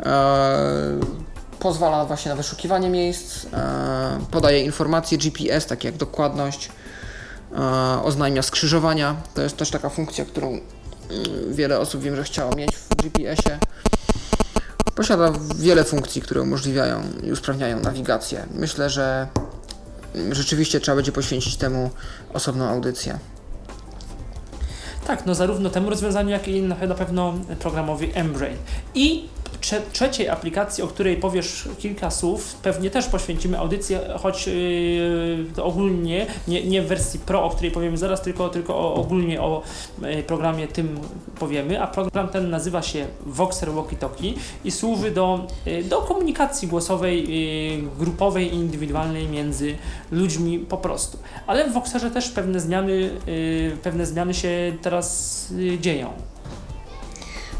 E, 0.00 1.00
pozwala 1.58 2.04
właśnie 2.04 2.28
na 2.28 2.36
wyszukiwanie 2.36 2.90
miejsc, 2.90 3.46
e, 3.52 4.18
podaje 4.30 4.62
informacje 4.62 5.18
GPS, 5.18 5.66
takie 5.66 5.88
jak 5.88 5.96
dokładność, 5.96 6.68
e, 7.52 8.02
oznajmia 8.02 8.42
skrzyżowania. 8.42 9.16
To 9.34 9.42
jest 9.42 9.56
też 9.56 9.70
taka 9.70 9.88
funkcja, 9.88 10.24
którą 10.24 10.48
mm, 10.48 10.60
wiele 11.50 11.78
osób 11.78 12.02
wiem, 12.02 12.16
że 12.16 12.24
chciało 12.24 12.56
mieć 12.56 12.76
w 12.76 12.94
GPS-ie. 12.96 13.58
Posiada 14.94 15.32
wiele 15.56 15.84
funkcji, 15.84 16.22
które 16.22 16.42
umożliwiają 16.42 17.02
i 17.22 17.32
usprawniają 17.32 17.80
nawigację. 17.80 18.46
Myślę, 18.54 18.90
że 18.90 19.28
mm, 20.14 20.34
rzeczywiście 20.34 20.80
trzeba 20.80 20.96
będzie 20.96 21.12
poświęcić 21.12 21.56
temu 21.56 21.90
osobną 22.32 22.68
audycję. 22.68 23.18
Tak, 25.06 25.26
no 25.26 25.34
zarówno 25.34 25.70
temu 25.70 25.90
rozwiązaniu, 25.90 26.30
jak 26.30 26.48
i 26.48 26.62
na 26.62 26.94
pewno 26.94 27.34
programowi 27.60 28.10
Embrain. 28.14 28.56
I 28.94 29.28
trze- 29.60 29.82
trzeciej 29.92 30.28
aplikacji, 30.28 30.84
o 30.84 30.86
której 30.86 31.16
powiesz 31.16 31.68
kilka 31.78 32.10
słów, 32.10 32.54
pewnie 32.62 32.90
też 32.90 33.06
poświęcimy 33.06 33.58
audycję, 33.58 34.00
choć 34.18 34.46
yy, 34.46 35.62
ogólnie, 35.62 36.26
nie, 36.48 36.64
nie 36.64 36.82
w 36.82 36.86
wersji 36.86 37.20
Pro, 37.20 37.44
o 37.44 37.50
której 37.50 37.70
powiemy 37.70 37.96
zaraz, 37.96 38.22
tylko, 38.22 38.48
tylko 38.48 38.76
o, 38.78 38.94
ogólnie 38.94 39.42
o 39.42 39.62
yy, 40.02 40.22
programie 40.22 40.68
tym 40.68 41.00
powiemy, 41.38 41.82
a 41.82 41.86
program 41.86 42.28
ten 42.28 42.50
nazywa 42.50 42.82
się 42.82 43.06
Voxer 43.26 43.72
Walkie 43.72 43.96
Talkie 43.96 44.32
i 44.64 44.70
służy 44.70 45.10
do, 45.10 45.46
yy, 45.66 45.84
do 45.84 46.02
komunikacji 46.02 46.68
głosowej, 46.68 47.28
yy, 47.76 47.82
grupowej 47.98 48.54
i 48.54 48.54
indywidualnej 48.54 49.28
między 49.28 49.76
ludźmi 50.10 50.58
po 50.58 50.76
prostu. 50.76 51.18
Ale 51.46 51.70
w 51.70 51.72
Voxerze 51.72 52.10
też 52.10 52.28
pewne 52.28 52.60
zmiany, 52.60 53.10
yy, 53.26 53.76
pewne 53.82 54.06
zmiany 54.06 54.34
się 54.34 54.76
teraz 54.82 55.48
yy, 55.56 55.78
dzieją. 55.78 56.12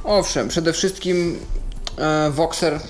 Owszem, 0.05 0.49
przede 0.49 0.73
wszystkim 0.73 1.39
Voxer 2.31 2.81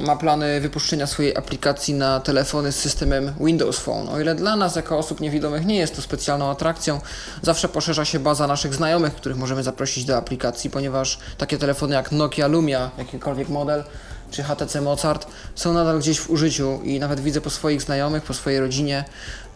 ma 0.00 0.16
plany 0.16 0.60
wypuszczenia 0.60 1.06
swojej 1.06 1.36
aplikacji 1.36 1.94
na 1.94 2.20
telefony 2.20 2.72
z 2.72 2.76
systemem 2.76 3.34
Windows 3.40 3.78
Phone. 3.78 4.08
O 4.08 4.20
ile 4.20 4.34
dla 4.34 4.56
nas, 4.56 4.76
jako 4.76 4.98
osób 4.98 5.20
niewidomych, 5.20 5.66
nie 5.66 5.76
jest 5.76 5.96
to 5.96 6.02
specjalną 6.02 6.50
atrakcją, 6.50 7.00
zawsze 7.42 7.68
poszerza 7.68 8.04
się 8.04 8.18
baza 8.18 8.46
naszych 8.46 8.74
znajomych, 8.74 9.14
których 9.14 9.38
możemy 9.38 9.62
zaprosić 9.62 10.04
do 10.04 10.16
aplikacji, 10.16 10.70
ponieważ 10.70 11.18
takie 11.38 11.58
telefony 11.58 11.94
jak 11.94 12.12
Nokia 12.12 12.46
Lumia, 12.46 12.90
jakikolwiek 12.98 13.48
model, 13.48 13.84
czy 14.30 14.42
HTC 14.42 14.80
Mozart 14.80 15.26
są 15.54 15.72
nadal 15.72 15.98
gdzieś 15.98 16.20
w 16.20 16.30
użyciu 16.30 16.80
i 16.84 17.00
nawet 17.00 17.20
widzę 17.20 17.40
po 17.40 17.50
swoich 17.50 17.82
znajomych, 17.82 18.22
po 18.22 18.34
swojej 18.34 18.60
rodzinie, 18.60 19.04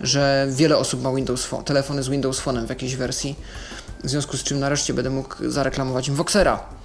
że 0.00 0.46
wiele 0.50 0.76
osób 0.76 1.02
ma 1.02 1.14
Windows 1.14 1.44
Phone, 1.44 1.64
telefony 1.64 2.02
z 2.02 2.08
Windows 2.08 2.40
Phone'em 2.40 2.66
w 2.66 2.68
jakiejś 2.68 2.96
wersji, 2.96 3.36
w 4.04 4.10
związku 4.10 4.36
z 4.36 4.42
czym 4.42 4.58
nareszcie 4.58 4.94
będę 4.94 5.10
mógł 5.10 5.34
zareklamować 5.50 6.10
Voxera. 6.10 6.77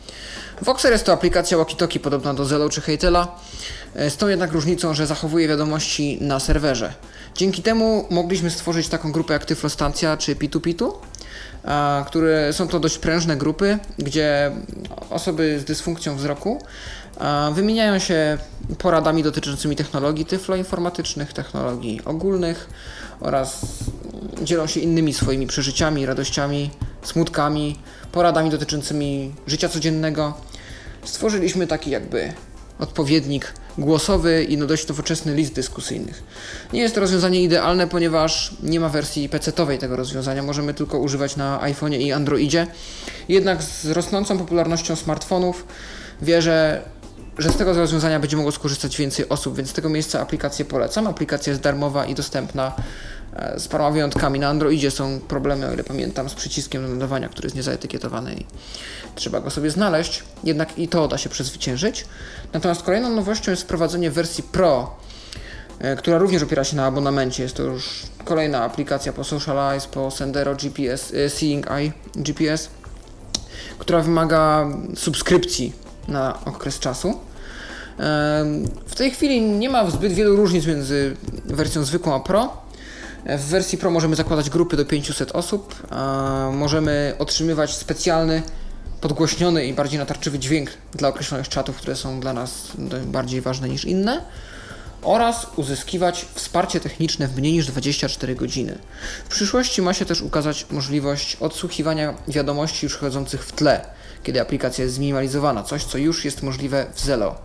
Voxer 0.61 0.91
jest 0.91 1.05
to 1.05 1.13
aplikacja 1.13 1.57
walkie-talkie 1.57 1.99
podobna 1.99 2.33
do 2.33 2.45
Zello 2.45 2.69
czy 2.69 2.81
Heytela, 2.81 3.35
e, 3.95 4.09
z 4.09 4.17
tą 4.17 4.27
jednak 4.27 4.51
różnicą, 4.51 4.93
że 4.93 5.07
zachowuje 5.07 5.47
wiadomości 5.47 6.17
na 6.21 6.39
serwerze. 6.39 6.93
Dzięki 7.35 7.61
temu 7.61 8.05
mogliśmy 8.09 8.49
stworzyć 8.49 8.87
taką 8.87 9.11
grupę 9.11 9.33
jak 9.33 9.45
Tyflostacja 9.45 10.17
czy 10.17 10.35
Pitu-Pitu, 10.35 10.93
które 12.07 12.53
są 12.53 12.67
to 12.67 12.79
dość 12.79 12.97
prężne 12.97 13.37
grupy, 13.37 13.79
gdzie 13.97 14.51
osoby 15.09 15.59
z 15.59 15.63
dysfunkcją 15.63 16.15
wzroku 16.15 16.61
wymieniają 17.53 17.99
się 17.99 18.37
poradami 18.77 19.23
dotyczącymi 19.23 19.75
technologii 19.75 20.25
tyfloinformatycznych, 20.25 21.33
technologii 21.33 22.01
ogólnych 22.05 22.69
oraz 23.19 23.61
dzielą 24.41 24.67
się 24.67 24.79
innymi 24.79 25.13
swoimi 25.13 25.47
przeżyciami, 25.47 26.05
radościami, 26.05 26.69
smutkami, 27.03 27.79
poradami 28.13 28.49
dotyczącymi 28.49 29.31
życia 29.47 29.69
codziennego. 29.69 30.33
Stworzyliśmy 31.03 31.67
taki 31.67 31.89
jakby 31.89 32.33
odpowiednik 32.79 33.53
głosowy 33.77 34.43
i 34.43 34.57
no 34.57 34.65
dość 34.65 34.87
nowoczesny 34.87 35.35
list 35.35 35.53
dyskusyjnych. 35.53 36.23
Nie 36.73 36.81
jest 36.81 36.95
to 36.95 37.01
rozwiązanie 37.01 37.43
idealne, 37.43 37.87
ponieważ 37.87 38.53
nie 38.63 38.79
ma 38.79 38.89
wersji 38.89 39.29
PC-owej 39.29 39.77
tego 39.77 39.95
rozwiązania, 39.95 40.43
możemy 40.43 40.73
tylko 40.73 40.99
używać 40.99 41.35
na 41.35 41.59
iPhone'ie 41.59 41.99
i 41.99 42.11
Androidzie. 42.11 42.67
Jednak 43.29 43.63
z 43.63 43.85
rosnącą 43.85 44.37
popularnością 44.37 44.95
smartfonów 44.95 45.65
wierzę, 46.21 46.81
że 47.37 47.49
z 47.49 47.57
tego 47.57 47.73
rozwiązania 47.73 48.19
będzie 48.19 48.37
mogło 48.37 48.51
skorzystać 48.51 48.97
więcej 48.97 49.29
osób, 49.29 49.55
więc 49.55 49.69
z 49.69 49.73
tego 49.73 49.89
miejsca 49.89 50.21
aplikację 50.21 50.65
polecam. 50.65 51.07
Aplikacja 51.07 51.51
jest 51.51 51.63
darmowa 51.63 52.05
i 52.05 52.15
dostępna 52.15 52.75
z 53.57 53.67
paroma 53.67 53.91
wyjątkami. 53.91 54.39
Na 54.39 54.47
Androidzie 54.47 54.91
są 54.91 55.19
problemy, 55.19 55.67
o 55.67 55.73
ile 55.73 55.83
pamiętam, 55.83 56.29
z 56.29 56.33
przyciskiem 56.33 56.83
do 56.83 56.89
nadawania, 56.89 57.29
który 57.29 57.45
jest 57.45 57.55
niezaetykietowany 57.55 58.33
i 58.33 58.45
trzeba 59.15 59.39
go 59.39 59.49
sobie 59.49 59.69
znaleźć. 59.69 60.23
Jednak 60.43 60.79
i 60.79 60.87
to 60.87 61.07
da 61.07 61.17
się 61.17 61.29
przezwyciężyć. 61.29 62.05
Natomiast 62.53 62.83
kolejną 62.83 63.09
nowością 63.09 63.51
jest 63.51 63.63
wprowadzenie 63.63 64.11
wersji 64.11 64.43
Pro, 64.43 64.95
e, 65.79 65.95
która 65.95 66.17
również 66.17 66.43
opiera 66.43 66.63
się 66.63 66.75
na 66.75 66.85
abonamencie. 66.85 67.43
Jest 67.43 67.55
to 67.55 67.63
już 67.63 68.03
kolejna 68.25 68.63
aplikacja 68.63 69.13
po 69.13 69.23
Socialize, 69.23 69.87
po 69.87 70.11
Sendero 70.11 70.55
GPS, 70.55 71.13
e, 71.13 71.29
Seeing 71.29 71.71
Eye 71.71 71.91
GPS, 72.15 72.69
która 73.79 74.01
wymaga 74.01 74.67
subskrypcji 74.95 75.73
na 76.07 76.45
okres 76.45 76.79
czasu. 76.79 77.19
W 78.85 78.95
tej 78.95 79.11
chwili 79.11 79.41
nie 79.41 79.69
ma 79.69 79.91
zbyt 79.91 80.13
wielu 80.13 80.35
różnic 80.35 80.65
między 80.65 81.15
wersją 81.45 81.83
zwykłą 81.83 82.15
a 82.15 82.19
Pro. 82.19 82.62
W 83.25 83.45
wersji 83.45 83.77
Pro 83.77 83.91
możemy 83.91 84.15
zakładać 84.15 84.49
grupy 84.49 84.77
do 84.77 84.85
500 84.85 85.31
osób, 85.31 85.87
możemy 86.51 87.15
otrzymywać 87.19 87.75
specjalny, 87.75 88.41
podgłośniony 89.01 89.65
i 89.65 89.73
bardziej 89.73 89.99
natarczywy 89.99 90.39
dźwięk 90.39 90.69
dla 90.93 91.09
określonych 91.09 91.49
czatów, 91.49 91.77
które 91.77 91.95
są 91.95 92.19
dla 92.19 92.33
nas 92.33 92.67
bardziej 93.05 93.41
ważne 93.41 93.69
niż 93.69 93.85
inne 93.85 94.21
oraz 95.01 95.47
uzyskiwać 95.55 96.25
wsparcie 96.33 96.79
techniczne 96.79 97.27
w 97.27 97.37
mniej 97.37 97.53
niż 97.53 97.67
24 97.67 98.35
godziny. 98.35 98.77
W 99.25 99.29
przyszłości 99.29 99.81
ma 99.81 99.93
się 99.93 100.05
też 100.05 100.21
ukazać 100.21 100.65
możliwość 100.71 101.37
odsłuchiwania 101.39 102.13
wiadomości 102.27 102.85
już 102.85 102.97
chodzących 102.97 103.45
w 103.45 103.51
tle, 103.51 103.85
kiedy 104.23 104.41
aplikacja 104.41 104.83
jest 104.83 104.95
zminimalizowana, 104.95 105.63
coś 105.63 105.83
co 105.83 105.97
już 105.97 106.25
jest 106.25 106.43
możliwe 106.43 106.85
w 106.93 106.99
Zello. 106.99 107.35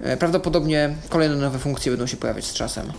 E, 0.00 0.16
Prawdopodobnie 0.16 0.94
kolejne 1.08 1.36
nowe 1.36 1.58
funkcje 1.58 1.92
będą 1.92 2.06
się 2.06 2.16
pojawiać 2.16 2.44
z 2.44 2.54
czasem. 2.54 2.92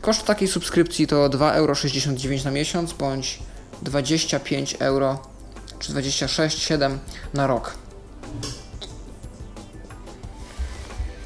Koszt 0.00 0.24
takiej 0.24 0.48
subskrypcji 0.48 1.06
to 1.06 1.28
2,69 1.28 2.30
euro 2.30 2.44
na 2.44 2.50
miesiąc 2.50 2.92
bądź 2.92 3.38
25 3.82 4.76
euro 4.78 5.22
czy 5.78 5.92
26,7 5.92 6.98
na 7.34 7.46
rok. 7.46 7.74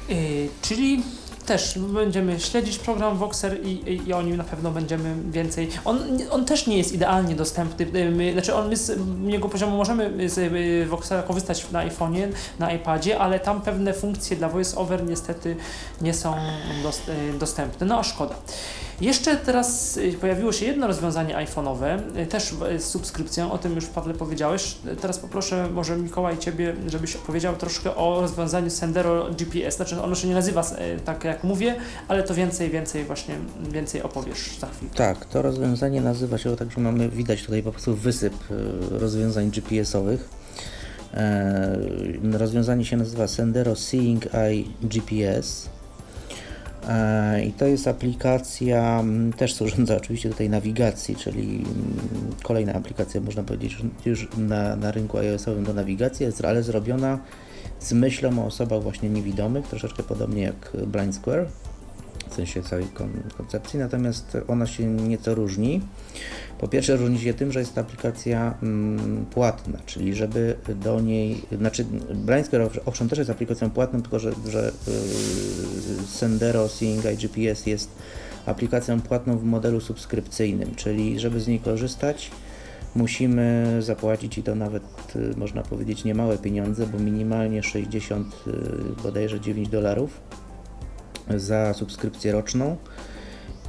Yy, 0.09 0.49
czyli 0.61 1.03
też 1.45 1.79
będziemy 1.79 2.39
śledzić 2.39 2.77
program 2.77 3.17
Voxer 3.17 3.65
i, 3.65 3.69
i, 3.69 4.07
i 4.07 4.13
o 4.13 4.21
nim 4.21 4.37
na 4.37 4.43
pewno 4.43 4.71
będziemy 4.71 5.15
więcej. 5.31 5.69
On, 5.85 5.99
on 6.31 6.45
też 6.45 6.67
nie 6.67 6.77
jest 6.77 6.93
idealnie 6.93 7.35
dostępny. 7.35 8.11
My, 8.11 8.33
znaczy 8.33 8.55
on 8.55 8.69
my 8.69 8.77
z 8.77 8.99
jego 9.25 9.49
poziomu 9.49 9.77
możemy 9.77 10.29
z 10.29 10.37
yy, 10.37 10.85
Voxera 10.85 11.23
korzystać 11.23 11.71
na 11.71 11.87
iPhone'ie, 11.87 12.27
na 12.59 12.71
iPadzie, 12.71 13.19
ale 13.19 13.39
tam 13.39 13.61
pewne 13.61 13.93
funkcje 13.93 14.37
dla 14.37 14.49
VoiceOver 14.49 15.03
niestety 15.03 15.55
nie 16.01 16.13
są 16.13 16.35
dos, 16.83 17.01
yy, 17.07 17.39
dostępne. 17.39 17.87
No 17.87 17.99
a 17.99 18.03
szkoda. 18.03 18.35
Jeszcze 19.01 19.35
teraz 19.35 19.97
y, 19.97 20.13
pojawiło 20.21 20.51
się 20.51 20.65
jedno 20.65 20.87
rozwiązanie 20.87 21.35
iPhone'owe, 21.35 21.99
y, 22.17 22.25
też 22.25 22.53
z 22.77 22.83
subskrypcją, 22.83 23.51
o 23.51 23.57
tym 23.57 23.75
już 23.75 23.85
Pawle 23.85 24.13
powiedziałeś. 24.13 24.77
Teraz 25.01 25.19
poproszę 25.19 25.69
może 25.73 25.97
Mikołaj 25.97 26.37
Ciebie, 26.37 26.75
żebyś 26.87 27.15
opowiedział 27.15 27.55
troszkę 27.55 27.95
o 27.95 28.21
rozwiązaniu 28.21 28.69
Sendero 28.69 29.29
GPS. 29.31 29.75
Znaczy 29.75 30.01
ono 30.01 30.15
się 30.15 30.27
nie 30.27 30.33
nazywa 30.33 30.61
y, 30.61 30.99
tak 31.05 31.23
jak 31.23 31.43
mówię, 31.43 31.75
ale 32.07 32.23
to 32.23 32.33
więcej, 32.33 32.69
więcej 32.69 33.05
właśnie, 33.05 33.35
więcej 33.71 34.03
opowiesz 34.03 34.57
za 34.59 34.67
chwilę. 34.67 34.91
Tak, 34.95 35.25
to 35.25 35.41
rozwiązanie 35.41 36.01
nazywa 36.01 36.37
się, 36.37 36.55
także 36.55 36.81
mamy, 36.81 37.09
widać 37.09 37.43
tutaj 37.43 37.63
po 37.63 37.71
prostu 37.71 37.95
wysyp 37.95 38.33
rozwiązań 38.91 39.51
GPS-owych. 39.51 40.29
E, 41.13 41.77
Rozwiązanie 42.31 42.85
się 42.85 42.97
nazywa 42.97 43.27
Sendero 43.27 43.75
Seeing 43.75 44.35
Eye 44.35 44.63
GPS. 44.81 45.69
E, 46.89 47.43
I 47.45 47.51
to 47.51 47.65
jest 47.65 47.87
aplikacja, 47.87 48.99
m, 48.99 49.33
też 49.37 49.53
służąca 49.53 49.95
oczywiście 50.01 50.29
do 50.29 50.35
tej 50.35 50.49
nawigacji, 50.49 51.15
czyli 51.15 51.41
mm, 51.55 51.65
kolejna 52.43 52.73
aplikacja, 52.73 53.21
można 53.21 53.43
powiedzieć, 53.43 53.77
już- 54.05 54.27
na, 54.37 54.75
na 54.75 54.91
rynku 54.91 55.17
iOS-owym 55.17 55.63
do 55.63 55.73
nawigacji, 55.73 56.25
ale 56.47 56.63
zrobiona 56.63 57.19
z 57.79 57.93
myślą 57.93 58.39
o 58.39 58.45
osobach 58.45 58.83
właśnie 58.83 59.09
niewidomych, 59.09 59.67
troszeczkę 59.67 60.03
podobnie 60.03 60.41
jak 60.43 60.71
Blind 60.87 61.15
Square 61.15 61.47
w 62.29 62.33
sensie 62.33 62.63
całej 62.63 62.85
kon- 62.85 63.23
koncepcji, 63.37 63.79
natomiast 63.79 64.37
ona 64.47 64.67
się 64.67 64.85
nieco 64.85 65.35
różni. 65.35 65.81
Po 66.57 66.67
pierwsze 66.67 66.95
różni 66.97 67.19
się 67.19 67.33
tym, 67.33 67.51
że 67.51 67.59
jest 67.59 67.75
to 67.75 67.81
aplikacja 67.81 68.53
mm, 68.63 69.25
płatna, 69.25 69.79
czyli 69.85 70.15
żeby 70.15 70.55
do 70.75 71.01
niej, 71.01 71.41
znaczy 71.57 71.85
owsz- 72.51 72.79
owszem 72.85 73.09
też 73.09 73.19
jest 73.19 73.31
aplikacją 73.31 73.69
płatną, 73.69 74.01
tylko 74.01 74.19
że, 74.19 74.31
że 74.47 74.71
yy, 74.87 76.07
Sendero 76.07 76.69
Seeing 76.69 77.05
Eye 77.05 77.17
GPS 77.17 77.67
jest 77.67 77.89
aplikacją 78.45 79.01
płatną 79.01 79.37
w 79.37 79.43
modelu 79.43 79.81
subskrypcyjnym, 79.81 80.75
czyli 80.75 81.19
żeby 81.19 81.39
z 81.39 81.47
niej 81.47 81.59
korzystać 81.59 82.31
musimy 82.95 83.77
zapłacić 83.79 84.37
i 84.37 84.43
to 84.43 84.55
nawet 84.55 84.83
y, 85.15 85.33
można 85.37 85.63
powiedzieć 85.63 86.03
niemałe 86.03 86.37
pieniądze, 86.37 86.87
bo 86.87 86.99
minimalnie 86.99 87.63
60 87.63 88.35
y, 88.47 88.51
bodajże 89.03 89.39
9 89.39 89.69
dolarów 89.69 90.21
za 91.37 91.73
subskrypcję 91.73 92.31
roczną 92.31 92.77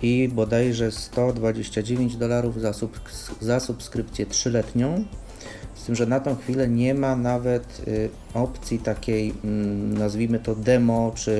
i 0.02 0.28
bodajże 0.28 0.92
129 0.92 2.16
dolarów 2.16 2.60
za, 2.60 2.70
subs- 2.70 3.30
za 3.40 3.60
subskrypcję 3.60 4.26
trzyletnią. 4.26 5.04
Z 5.74 5.84
tym, 5.84 5.94
że 5.94 6.06
na 6.06 6.20
tą 6.20 6.36
chwilę 6.36 6.68
nie 6.68 6.94
ma 6.94 7.16
nawet 7.16 7.82
y, 7.88 8.08
opcji 8.34 8.78
takiej, 8.78 9.34
mm, 9.44 9.98
nazwijmy 9.98 10.38
to 10.38 10.54
demo, 10.54 11.12
czy 11.14 11.30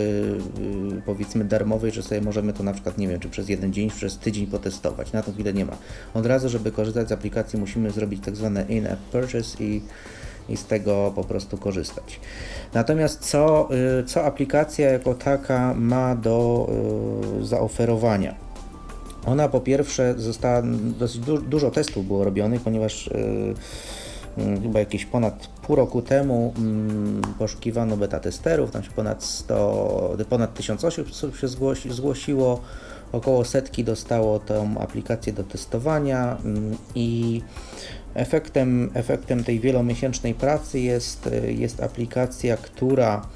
y, 0.99 1.03
powiedzmy 1.07 1.45
darmowej, 1.45 1.93
że 1.93 2.03
sobie 2.03 2.21
możemy 2.21 2.53
to 2.53 2.63
na 2.63 2.73
przykład, 2.73 2.99
nie 2.99 3.09
wiem, 3.09 3.21
czy 3.21 3.29
przez 3.29 3.49
jeden 3.49 3.73
dzień, 3.73 3.91
czy 3.91 3.97
przez 3.97 4.19
tydzień 4.19 4.47
potestować. 4.47 5.13
Na 5.13 5.23
tą 5.23 5.33
chwilę 5.33 5.53
nie 5.53 5.65
ma. 5.65 5.77
Od 6.15 6.27
razu, 6.27 6.49
żeby 6.49 6.73
korzystać 6.73 7.09
z 7.09 7.13
aplikacji, 7.13 7.59
musimy 7.59 7.91
zrobić 7.91 8.25
tak 8.25 8.37
zwane 8.37 8.65
in-app 8.69 9.01
purchase 9.13 9.65
i 9.65 9.81
i 10.49 10.57
z 10.57 10.65
tego 10.65 11.13
po 11.15 11.25
prostu 11.25 11.59
korzystać. 11.59 12.21
Natomiast 12.75 13.21
co, 13.21 13.69
y, 14.01 14.05
co 14.05 14.25
aplikacja 14.25 14.91
jako 14.91 15.15
taka 15.15 15.75
ma 15.75 16.17
do 16.17 16.69
y, 17.41 17.45
zaoferowania? 17.45 18.35
Ona 19.27 19.49
po 19.49 19.61
pierwsze 19.61 20.15
została, 20.17 20.63
dosyć 20.99 21.21
du 21.21 21.39
dużo 21.39 21.71
testów 21.71 22.07
było 22.07 22.25
robionych, 22.25 22.61
ponieważ 22.61 23.07
y, 23.07 23.11
y, 24.39 24.61
chyba 24.63 24.79
jakieś 24.79 25.05
ponad 25.05 25.47
pół 25.47 25.77
roku 25.77 26.03
temu 26.03 26.55
mm, 26.59 27.23
poszukiwano 27.39 27.97
beta 27.97 28.21
testerów, 28.21 28.71
tam 28.71 28.83
się 28.83 28.91
ponad 28.91 29.25
100, 29.25 30.17
ponad 30.29 30.55
1000 30.55 30.85
osób 30.85 31.09
się 31.37 31.49
zgłosi, 31.49 31.93
zgłosiło, 31.93 32.61
około 33.13 33.45
setki 33.45 33.85
dostało 33.85 34.39
tą 34.39 34.79
aplikację 34.79 35.33
do 35.33 35.45
testowania 35.45 36.37
mm, 36.45 36.77
i 36.95 37.43
Efektem, 38.17 38.91
efektem 38.95 39.45
tej 39.45 39.61
wielomiesięcznej 39.61 40.35
pracy 40.35 40.81
jest, 40.81 41.31
jest 41.49 41.83
aplikacja, 41.83 42.57
która 42.57 43.27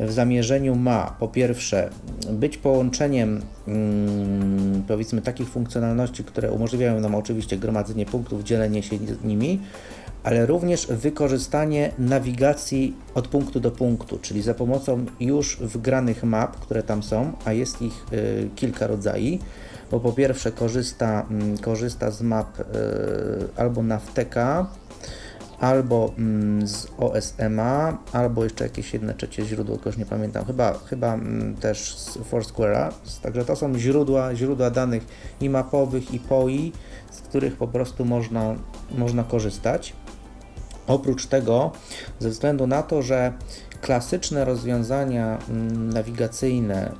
w 0.00 0.12
zamierzeniu 0.12 0.74
ma 0.74 1.16
po 1.20 1.28
pierwsze 1.28 1.90
być 2.32 2.56
połączeniem 2.56 3.42
mm, 3.68 4.82
powiedzmy 4.88 5.22
takich 5.22 5.48
funkcjonalności, 5.48 6.24
które 6.24 6.52
umożliwiają 6.52 7.00
nam 7.00 7.14
oczywiście 7.14 7.56
gromadzenie 7.56 8.06
punktów, 8.06 8.42
dzielenie 8.42 8.82
się 8.82 8.98
nimi, 9.24 9.60
ale 10.24 10.46
również 10.46 10.86
wykorzystanie 10.86 11.92
nawigacji 11.98 12.94
od 13.14 13.28
punktu 13.28 13.60
do 13.60 13.70
punktu, 13.70 14.18
czyli 14.22 14.42
za 14.42 14.54
pomocą 14.54 15.04
już 15.20 15.56
wgranych 15.56 16.24
map, 16.24 16.56
które 16.56 16.82
tam 16.82 17.02
są, 17.02 17.32
a 17.44 17.52
jest 17.52 17.82
ich 17.82 18.06
y, 18.12 18.48
kilka 18.56 18.86
rodzajów, 18.86 19.40
bo 19.94 20.00
po 20.00 20.12
pierwsze 20.12 20.52
korzysta, 20.52 21.26
mm, 21.30 21.58
korzysta 21.58 22.10
z 22.10 22.22
map 22.22 22.60
y, 22.60 22.64
albo 23.56 23.82
Navteka, 23.82 24.66
albo 25.60 26.12
mm, 26.18 26.68
z 26.68 26.86
OSMA, 26.98 27.98
albo 28.12 28.44
jeszcze 28.44 28.64
jakieś 28.64 28.92
jedno 28.92 29.14
trzecie 29.14 29.44
źródło, 29.44 29.74
tylko 29.74 29.88
już 29.88 29.98
nie 29.98 30.06
pamiętam, 30.06 30.44
chyba, 30.44 30.78
chyba 30.78 31.14
mm, 31.14 31.56
też 31.56 31.96
z 31.96 32.18
Foursquare'a, 32.18 32.92
także 33.22 33.44
to 33.44 33.56
są 33.56 33.78
źródła, 33.78 34.34
źródła 34.34 34.70
danych 34.70 35.06
i 35.40 35.50
mapowych, 35.50 36.14
i 36.14 36.20
POI, 36.20 36.72
z 37.10 37.20
których 37.20 37.56
po 37.56 37.68
prostu 37.68 38.04
można, 38.04 38.54
można 38.98 39.24
korzystać. 39.24 39.92
Oprócz 40.86 41.26
tego, 41.26 41.72
ze 42.18 42.30
względu 42.30 42.66
na 42.66 42.82
to, 42.82 43.02
że 43.02 43.32
klasyczne 43.80 44.44
rozwiązania 44.44 45.38
nawigacyjne 45.74 46.92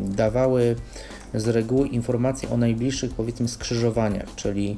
dawały 0.00 0.76
z 1.34 1.48
reguły 1.48 1.88
informacje 1.88 2.50
o 2.50 2.56
najbliższych, 2.56 3.14
powiedzmy, 3.14 3.48
skrzyżowaniach, 3.48 4.34
czyli 4.36 4.76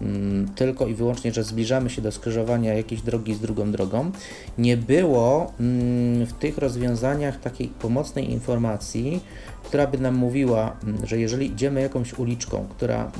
mm, 0.00 0.48
tylko 0.48 0.86
i 0.86 0.94
wyłącznie, 0.94 1.32
że 1.32 1.44
zbliżamy 1.44 1.90
się 1.90 2.02
do 2.02 2.12
skrzyżowania 2.12 2.74
jakiejś 2.74 3.02
drogi 3.02 3.34
z 3.34 3.40
drugą 3.40 3.72
drogą. 3.72 4.10
Nie 4.58 4.76
było 4.76 5.52
mm, 5.60 6.26
w 6.26 6.32
tych 6.32 6.58
rozwiązaniach 6.58 7.40
takiej 7.40 7.68
pomocnej 7.68 8.30
informacji, 8.30 9.20
która 9.64 9.86
by 9.86 9.98
nam 9.98 10.14
mówiła, 10.14 10.76
mm, 10.84 11.06
że 11.06 11.18
jeżeli 11.18 11.46
idziemy 11.46 11.80
jakąś 11.80 12.18
uliczką, 12.18 12.66
która, 12.70 13.12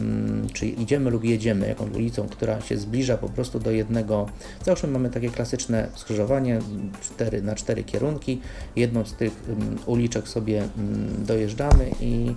czy 0.52 0.66
idziemy 0.66 1.11
lub 1.11 1.24
jedziemy 1.24 1.69
jakąś 1.69 1.90
ulicą, 1.90 2.28
która 2.28 2.61
się 2.61 2.77
zbliża 2.77 3.16
po 3.16 3.28
prostu 3.28 3.61
do 3.61 3.70
jednego, 3.70 4.27
załóżmy 4.65 4.89
mamy 4.89 5.11
takie 5.11 5.31
klasyczne 5.31 5.89
skrzyżowanie 5.94 6.56
mm, 6.56 6.93
cztery, 7.02 7.43
na 7.43 7.55
cztery 7.55 7.85
kierunki, 7.85 8.40
jedną 8.77 9.05
z 9.05 9.15
tych 9.15 9.32
uliczek 9.86 10.28
sobie 10.28 10.62
dojeżdżamy 11.19 11.90
i 12.01 12.35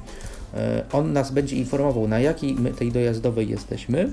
on 0.91 1.13
nas 1.13 1.31
będzie 1.31 1.55
informował, 1.55 2.07
na 2.07 2.19
jakiej 2.19 2.53
my 2.55 2.71
tej 2.71 2.91
dojazdowej 2.91 3.49
jesteśmy 3.49 4.09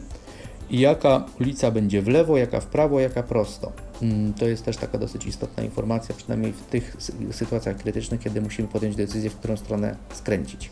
i 0.70 0.80
jaka 0.80 1.24
ulica 1.40 1.70
będzie 1.70 2.02
w 2.02 2.08
lewo, 2.08 2.36
jaka 2.36 2.60
w 2.60 2.66
prawo, 2.66 3.00
jaka 3.00 3.22
prosto. 3.22 3.72
Mm, 4.02 4.32
To 4.34 4.46
jest 4.46 4.64
też 4.64 4.76
taka 4.76 4.98
dosyć 4.98 5.26
istotna 5.26 5.62
informacja, 5.62 6.14
przynajmniej 6.14 6.52
w 6.52 6.62
tych 6.62 6.96
sy- 6.96 7.32
sytuacjach 7.32 7.76
krytycznych, 7.76 8.20
kiedy 8.20 8.40
musimy 8.40 8.68
podjąć 8.68 8.96
decyzję, 8.96 9.30
w 9.30 9.36
którą 9.36 9.56
stronę 9.56 9.96
skręcić. 10.14 10.70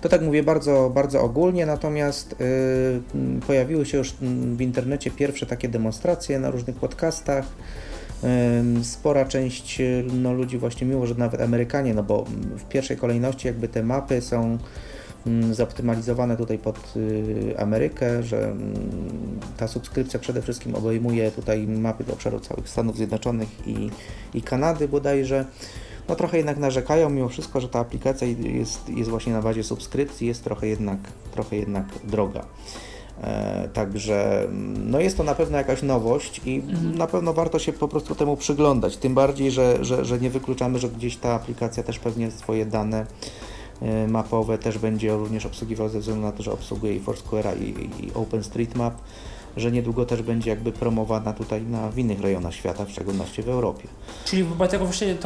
To 0.00 0.08
tak 0.08 0.22
mówię 0.22 0.42
bardzo, 0.42 0.90
bardzo 0.94 1.22
ogólnie, 1.22 1.66
natomiast 1.66 2.32
y, 2.32 2.36
mm, 3.14 3.40
pojawiły 3.40 3.86
się 3.86 3.98
już 3.98 4.14
mm, 4.22 4.56
w 4.56 4.60
internecie 4.60 5.10
pierwsze 5.10 5.46
takie 5.46 5.68
demonstracje 5.68 6.38
na 6.38 6.50
różnych 6.50 6.76
podcastach. 6.76 7.44
Spora 8.82 9.24
część 9.24 9.80
y, 9.80 10.04
no, 10.12 10.32
ludzi 10.32 10.58
właśnie 10.58 10.86
miło, 10.86 11.06
że 11.06 11.14
nawet 11.14 11.40
Amerykanie, 11.40 11.94
no 11.94 12.02
bo 12.02 12.24
w 12.58 12.64
pierwszej 12.64 12.96
kolejności 12.96 13.46
jakby 13.46 13.68
te 13.68 13.82
mapy 13.82 14.20
są 14.20 14.58
mm, 15.26 15.54
zoptymalizowane 15.54 16.36
tutaj 16.36 16.58
pod 16.58 16.96
y, 16.96 17.54
Amerykę, 17.58 18.22
że 18.22 18.44
mm, 18.44 18.74
ta 19.56 19.68
subskrypcja 19.68 20.20
przede 20.20 20.42
wszystkim 20.42 20.74
obejmuje 20.74 21.30
tutaj 21.30 21.66
mapy 21.66 22.04
do 22.04 22.12
obszaru 22.12 22.40
całych 22.40 22.68
Stanów 22.68 22.96
Zjednoczonych 22.96 23.48
i, 23.66 23.90
i 24.34 24.42
Kanady 24.42 24.88
bodajże. 24.88 25.44
No 26.08 26.14
trochę 26.14 26.36
jednak 26.36 26.58
narzekają 26.58 27.10
mimo 27.10 27.28
wszystko, 27.28 27.60
że 27.60 27.68
ta 27.68 27.78
aplikacja 27.78 28.26
jest, 28.28 28.88
jest 28.88 29.10
właśnie 29.10 29.32
na 29.32 29.42
bazie 29.42 29.64
subskrypcji, 29.64 30.26
jest 30.26 30.44
trochę 30.44 30.66
jednak, 30.66 30.98
trochę 31.32 31.56
jednak 31.56 31.86
droga. 32.04 32.44
E, 33.22 33.68
Także 33.72 34.44
mm, 34.44 34.90
no 34.90 35.00
jest 35.00 35.16
to 35.16 35.24
na 35.24 35.34
pewno 35.34 35.58
jakaś 35.58 35.82
nowość 35.82 36.40
i 36.46 36.62
na 36.94 37.06
pewno 37.06 37.32
warto 37.32 37.58
się 37.58 37.72
po 37.72 37.88
prostu 37.88 38.14
temu 38.14 38.36
przyglądać. 38.36 38.96
Tym 38.96 39.14
bardziej, 39.14 39.50
że, 39.50 39.84
że, 39.84 40.04
że 40.04 40.18
nie 40.18 40.30
wykluczamy, 40.30 40.78
że 40.78 40.88
gdzieś 40.88 41.16
ta 41.16 41.34
aplikacja 41.34 41.82
też 41.82 41.98
pewnie 41.98 42.30
swoje 42.30 42.66
dane 42.66 43.06
e, 43.82 44.08
mapowe 44.08 44.58
też 44.58 44.78
będzie 44.78 45.14
również 45.14 45.46
obsługiwał 45.46 45.88
ze 45.88 46.00
względu 46.00 46.22
na 46.22 46.32
to, 46.32 46.42
że 46.42 46.52
obsługuje 46.52 46.96
i 46.96 47.00
Foursquare'a 47.00 47.62
i, 47.62 47.90
i 48.06 48.14
OpenStreetMap, 48.14 48.94
że 49.56 49.72
niedługo 49.72 50.06
też 50.06 50.22
będzie 50.22 50.50
jakby 50.50 50.72
promowana 50.72 51.32
tutaj 51.32 51.62
na 51.62 51.90
w 51.90 51.98
innych 51.98 52.20
rejonach 52.20 52.54
świata, 52.54 52.84
w 52.84 52.90
szczególności 52.90 53.42
w 53.42 53.48
Europie. 53.48 53.88
Czyli 54.24 54.44
bo 54.44 54.68
tego 54.68 54.84
właśnie 54.84 55.16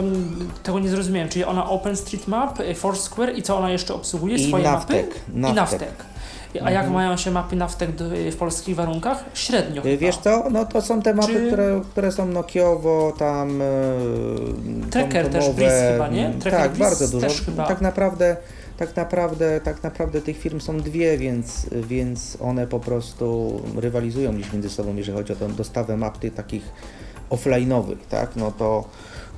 tego 0.63 0.79
nie 0.79 0.89
zrozumiałem. 0.89 1.29
Czyli 1.29 1.45
ona 1.45 1.71
OpenStreetMap, 1.71 2.61
y, 2.61 2.75
Foursquare 2.75 3.39
i 3.39 3.43
co 3.43 3.59
ona 3.59 3.71
jeszcze 3.71 3.95
obsługuje? 3.95 4.37
I 4.37 4.49
Swoje 4.49 4.65
Navtek, 4.65 5.07
mapy? 5.07 5.39
Navtek. 5.41 5.53
I 5.53 5.57
Navtek. 5.57 6.16
A 6.65 6.71
jak 6.71 6.91
mają 6.91 7.17
się 7.17 7.31
mapy 7.31 7.57
y, 8.13 8.33
w 8.33 8.37
polskich 8.37 8.77
warunkach? 8.77 9.25
Średnio. 9.35 9.81
Y, 9.81 9.85
chyba. 9.85 9.97
Wiesz 9.97 10.17
co, 10.19 10.45
no 10.51 10.65
to 10.65 10.83
są 10.83 11.03
te 11.03 11.15
mapy, 11.15 11.33
Czy- 11.33 11.47
które, 11.47 11.81
które 11.91 12.13
są 12.13 12.27
Nokiowo, 12.27 13.13
tam... 13.19 13.63
e, 13.63 14.91
Tracker 14.91 15.29
też 15.29 15.51
Breeze 15.51 15.93
chyba, 15.93 16.09
nie? 16.09 16.27
mm, 16.27 16.41
Tracker 16.41 16.61
tak, 16.61 16.71
Breeze 16.73 16.85
bardzo 16.91 17.09
dużo. 17.09 17.27
też 17.27 17.43
chyba. 17.43 17.67
Tak 17.67 17.81
naprawdę 17.81 18.37
tak 18.77 18.97
naprawdę, 18.97 19.61
tak 19.61 19.83
naprawdę 19.83 20.21
tych 20.21 20.39
firm 20.39 20.61
są 20.61 20.81
dwie, 20.81 21.19
więc, 21.19 21.67
więc 21.73 22.39
one 22.41 22.67
po 22.67 22.81
prostu 22.81 23.61
rywalizują 23.77 24.33
gdzieś 24.35 24.53
między 24.53 24.71
sobą, 24.71 24.97
jeżeli 24.97 25.19
chodzi 25.19 25.33
o 25.33 25.37
tę 25.37 25.49
dostawę 25.49 25.97
map 25.97 26.19
tych 26.19 26.35
takich 26.35 26.63
offline'owych, 27.31 27.97
tak, 28.11 28.37
no 28.37 28.51
to, 28.51 28.85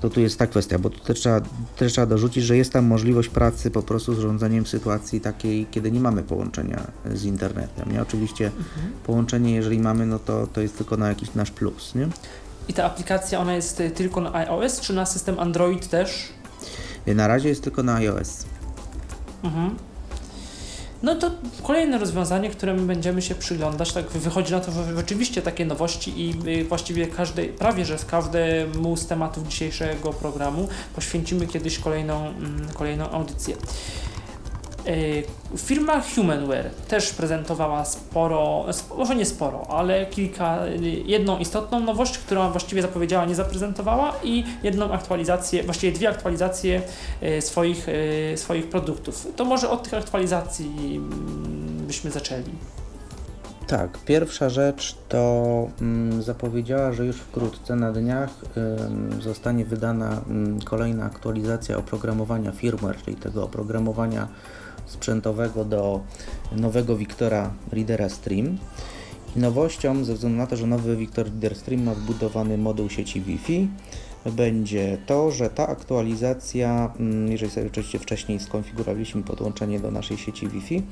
to 0.00 0.10
tu 0.10 0.20
jest 0.20 0.38
ta 0.38 0.46
kwestia, 0.46 0.78
bo 0.78 0.90
tu 0.90 1.00
też 1.00 1.20
trzeba, 1.20 1.40
też 1.76 1.92
trzeba 1.92 2.06
dorzucić, 2.06 2.44
że 2.44 2.56
jest 2.56 2.72
tam 2.72 2.84
możliwość 2.84 3.28
pracy 3.28 3.70
po 3.70 3.82
prostu 3.82 4.14
z 4.14 4.18
urządzeniem 4.18 4.64
w 4.64 4.68
sytuacji 4.68 5.20
takiej, 5.20 5.66
kiedy 5.70 5.92
nie 5.92 6.00
mamy 6.00 6.22
połączenia 6.22 6.86
z 7.14 7.24
internetem, 7.24 7.92
nie? 7.92 8.02
Oczywiście 8.02 8.50
połączenie, 9.06 9.54
jeżeli 9.54 9.78
mamy, 9.78 10.06
no 10.06 10.18
to, 10.18 10.46
to 10.46 10.60
jest 10.60 10.78
tylko 10.78 10.96
na 10.96 11.08
jakiś 11.08 11.34
nasz 11.34 11.50
plus, 11.50 11.94
nie? 11.94 12.08
I 12.68 12.74
ta 12.74 12.84
aplikacja, 12.84 13.40
ona 13.40 13.54
jest 13.54 13.80
y, 13.80 13.90
tylko 13.90 14.20
na 14.20 14.34
iOS, 14.34 14.80
czy 14.80 14.92
na 14.92 15.06
system 15.06 15.38
Android 15.38 15.88
też? 15.88 16.28
Na 17.06 17.28
razie 17.28 17.48
jest 17.48 17.62
tylko 17.62 17.82
na 17.82 17.94
iOS. 17.94 18.44
Mhm. 19.42 19.76
No 21.02 21.14
to 21.14 21.30
kolejne 21.62 21.98
rozwiązanie, 21.98 22.50
któremu 22.50 22.86
będziemy 22.86 23.22
się 23.22 23.34
przyglądać, 23.34 23.92
tak 23.92 24.10
wychodzi 24.10 24.52
na 24.52 24.60
to 24.60 24.72
że 24.72 24.96
rzeczywiście 24.96 25.42
takie 25.42 25.64
nowości 25.64 26.20
i 26.20 26.34
y, 26.60 26.64
właściwie 26.64 27.06
każdej, 27.06 27.48
prawie 27.48 27.84
że 27.84 27.96
każdemu 28.10 28.96
z 28.96 29.06
tematów 29.06 29.48
dzisiejszego 29.48 30.12
programu 30.12 30.68
poświęcimy 30.94 31.46
kiedyś 31.46 31.78
kolejną, 31.78 32.26
mm, 32.26 32.68
kolejną 32.74 33.10
audycję. 33.10 33.56
Y, 34.88 35.22
Firma 35.56 36.02
Humanware 36.14 36.70
też 36.88 37.10
prezentowała 37.12 37.84
sporo, 37.84 38.64
sp- 38.78 38.94
może 38.98 39.16
nie 39.16 39.24
sporo, 39.24 39.66
ale 39.70 40.06
kilka, 40.06 40.66
y, 40.66 40.78
jedną 41.06 41.38
istotną 41.38 41.80
nowość, 41.80 42.18
którą 42.18 42.50
właściwie 42.50 42.82
zapowiedziała, 42.82 43.24
nie 43.24 43.34
zaprezentowała 43.34 44.12
i 44.24 44.44
jedną 44.62 44.92
aktualizację, 44.92 45.62
właściwie 45.62 45.92
dwie 45.92 46.08
aktualizacje 46.08 46.82
y, 47.22 47.42
swoich, 47.42 47.88
y, 47.88 48.32
swoich 48.36 48.68
produktów. 48.68 49.26
To 49.36 49.44
może 49.44 49.70
od 49.70 49.82
tych 49.82 49.94
aktualizacji 49.94 50.70
mm, 50.96 51.86
byśmy 51.86 52.10
zaczęli. 52.10 52.50
Tak, 53.66 53.98
pierwsza 54.06 54.48
rzecz 54.48 54.96
to 55.08 55.66
mm, 55.80 56.22
zapowiedziała, 56.22 56.92
że 56.92 57.06
już 57.06 57.16
wkrótce 57.16 57.76
na 57.76 57.92
dniach 57.92 58.30
ym, 58.56 59.22
zostanie 59.22 59.64
wydana 59.64 60.20
ym, 60.30 60.58
kolejna 60.64 61.04
aktualizacja 61.04 61.76
oprogramowania 61.76 62.52
firmware, 62.52 63.02
czyli 63.04 63.16
tego 63.16 63.44
oprogramowania 63.44 64.28
sprzętowego 64.88 65.64
do 65.64 66.00
nowego 66.52 66.96
Wiktora 66.96 67.50
Readera 67.72 68.08
Stream. 68.08 68.58
I 69.36 69.38
nowością, 69.38 70.04
ze 70.04 70.14
względu 70.14 70.38
na 70.38 70.46
to, 70.46 70.56
że 70.56 70.66
nowy 70.66 70.96
Victor 70.96 71.26
Reader 71.26 71.56
Stream 71.56 71.82
ma 71.82 71.94
wbudowany 71.94 72.58
moduł 72.58 72.90
sieci 72.90 73.20
Wi-Fi, 73.20 73.68
będzie 74.26 74.98
to, 75.06 75.30
że 75.30 75.50
ta 75.50 75.68
aktualizacja, 75.68 76.92
mm, 77.00 77.32
jeżeli 77.32 77.52
sobie 77.52 77.66
oczywiście 77.66 77.98
wcześniej 77.98 78.40
skonfigurowaliśmy 78.40 79.22
podłączenie 79.22 79.80
do 79.80 79.90
naszej 79.90 80.16
sieci 80.16 80.48
Wi-Fi, 80.48 80.82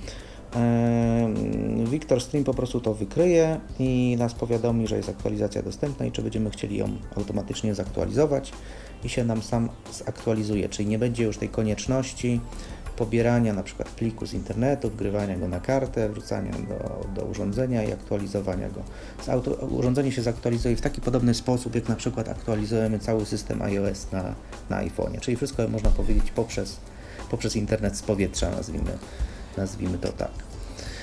Victor 1.85 2.21
Stream 2.21 2.45
po 2.45 2.55
prostu 2.55 2.81
to 2.81 2.95
wykryje 2.95 3.61
i 3.79 4.17
nas 4.19 4.35
powiadomi, 4.35 4.87
że 4.87 4.97
jest 4.97 5.09
aktualizacja 5.09 5.63
dostępna 5.63 6.07
i 6.07 6.13
czy 6.13 6.23
będziemy 6.23 6.51
chcieli 6.51 6.77
ją 6.77 6.89
automatycznie 7.17 7.75
zaktualizować 7.75 8.53
i 9.05 9.09
się 9.09 9.25
nam 9.25 9.43
sam 9.43 9.69
zaktualizuje, 9.93 10.69
czyli 10.69 10.89
nie 10.89 10.99
będzie 10.99 11.25
już 11.25 11.39
tej 11.39 11.49
konieczności 11.49 12.41
pobierania 12.97 13.53
na 13.53 13.63
przykład 13.63 13.89
pliku 13.89 14.27
z 14.27 14.33
internetu, 14.33 14.91
wgrywania 14.91 15.39
go 15.39 15.49
na 15.49 15.61
kartę, 15.61 16.09
wrzucania 16.09 16.53
do, 16.53 17.07
do 17.15 17.27
urządzenia 17.27 17.83
i 17.83 17.93
aktualizowania 17.93 18.69
go. 18.69 18.83
Auto, 19.33 19.51
urządzenie 19.51 20.13
się 20.13 20.23
zaktualizuje 20.23 20.77
w 20.77 20.81
taki 20.81 21.01
podobny 21.01 21.35
sposób, 21.35 21.75
jak 21.75 21.89
na 21.89 21.97
przykład 21.97 22.29
aktualizujemy 22.29 22.99
cały 22.99 23.27
system 23.27 23.63
iOS 23.63 24.13
na, 24.13 24.35
na 24.71 24.85
iPhone'ie, 24.85 25.21
czyli 25.21 25.37
wszystko 25.37 25.69
można 25.69 25.91
powiedzieć 25.91 26.31
poprzez, 26.31 26.77
poprzez 27.31 27.57
internet 27.57 27.97
z 27.97 28.03
powietrza, 28.03 28.51
nazwijmy, 28.51 28.99
nazwijmy 29.57 29.99
to 29.99 30.09
tak. 30.13 30.46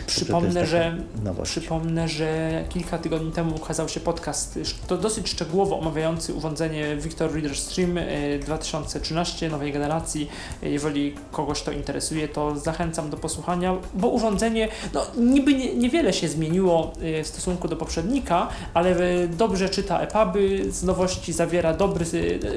Przypomnę, 0.08 0.66
że, 0.66 0.98
przypomnę, 1.44 2.08
że 2.08 2.64
kilka 2.70 2.98
tygodni 2.98 3.32
temu 3.32 3.56
ukazał 3.56 3.90
się 3.90 4.00
podcast 4.00 4.60
to 4.88 4.98
dosyć 4.98 5.30
szczegółowo 5.30 5.80
omawiający 5.80 6.34
urządzenie 6.34 6.96
Victor 6.98 7.34
Reader 7.34 7.56
Stream 7.58 7.98
y, 7.98 8.40
2013 8.46 9.50
nowej 9.50 9.72
generacji. 9.74 10.30
Y, 10.64 10.70
Jeżeli 10.70 11.16
kogoś 11.32 11.62
to 11.62 11.72
interesuje, 11.72 12.28
to 12.28 12.60
zachęcam 12.60 13.10
do 13.10 13.18
posłuchania, 13.18 13.76
bo 13.94 14.08
urządzenie 14.08 14.68
no, 14.94 15.06
niby 15.18 15.54
nie, 15.54 15.76
niewiele 15.76 16.14
się 16.14 16.28
zmieniło 16.28 16.94
y, 17.20 17.24
w 17.24 17.28
stosunku 17.28 17.68
do 17.68 17.76
poprzednika, 17.76 18.48
ale 18.74 18.96
dobrze 19.28 19.70
czyta 19.70 20.00
EPUBy, 20.00 20.72
z 20.72 20.84
nowości 20.84 21.34
zawiera 21.34 21.74
dobry, 21.74 22.06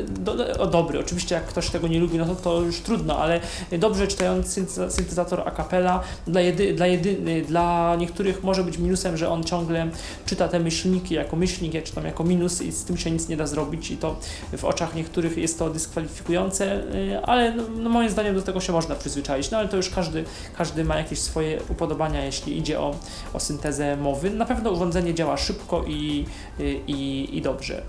do, 0.08 0.58
o, 0.58 0.66
dobry, 0.66 0.98
oczywiście 1.00 1.34
jak 1.34 1.44
ktoś 1.46 1.70
tego 1.70 1.88
nie 1.88 2.00
lubi, 2.00 2.18
no 2.18 2.26
to, 2.26 2.34
to 2.34 2.60
już 2.60 2.80
trudno, 2.80 3.18
ale 3.18 3.40
dobrze 3.78 4.06
czytający 4.08 4.60
synteza- 4.62 4.90
syntezator 4.90 5.42
a 5.46 5.50
cappella 5.50 6.00
dla, 6.26 6.40
jedy, 6.40 6.74
dla, 6.74 6.86
jedy, 6.86 7.35
dla 7.42 7.96
niektórych 7.98 8.42
może 8.42 8.64
być 8.64 8.78
minusem, 8.78 9.16
że 9.16 9.28
on 9.28 9.44
ciągle 9.44 9.88
czyta 10.26 10.48
te 10.48 10.60
myślniki 10.60 11.14
jako 11.14 11.36
myślnik, 11.36 11.82
czy 11.82 11.92
tam 11.92 12.04
jako 12.04 12.24
minus 12.24 12.62
i 12.62 12.72
z 12.72 12.84
tym 12.84 12.96
się 12.96 13.10
nic 13.10 13.28
nie 13.28 13.36
da 13.36 13.46
zrobić 13.46 13.90
i 13.90 13.96
to 13.96 14.16
w 14.56 14.64
oczach 14.64 14.94
niektórych 14.94 15.36
jest 15.36 15.58
to 15.58 15.70
dyskwalifikujące, 15.70 16.94
y, 16.94 17.20
ale 17.22 17.54
no, 17.54 17.62
no 17.76 17.90
moim 17.90 18.10
zdaniem 18.10 18.34
do 18.34 18.42
tego 18.42 18.60
się 18.60 18.72
można 18.72 18.94
przyzwyczaić, 18.94 19.50
no 19.50 19.58
ale 19.58 19.68
to 19.68 19.76
już 19.76 19.90
każdy, 19.90 20.24
każdy 20.56 20.84
ma 20.84 20.96
jakieś 20.96 21.18
swoje 21.18 21.60
upodobania, 21.68 22.24
jeśli 22.24 22.58
idzie 22.58 22.80
o, 22.80 22.94
o 23.34 23.40
syntezę 23.40 23.96
mowy. 23.96 24.30
Na 24.30 24.44
pewno 24.44 24.70
urządzenie 24.70 25.14
działa 25.14 25.36
szybko 25.36 25.84
i, 25.84 26.26
y, 26.60 26.80
i, 26.86 27.28
i 27.36 27.42
dobrze. 27.42 27.82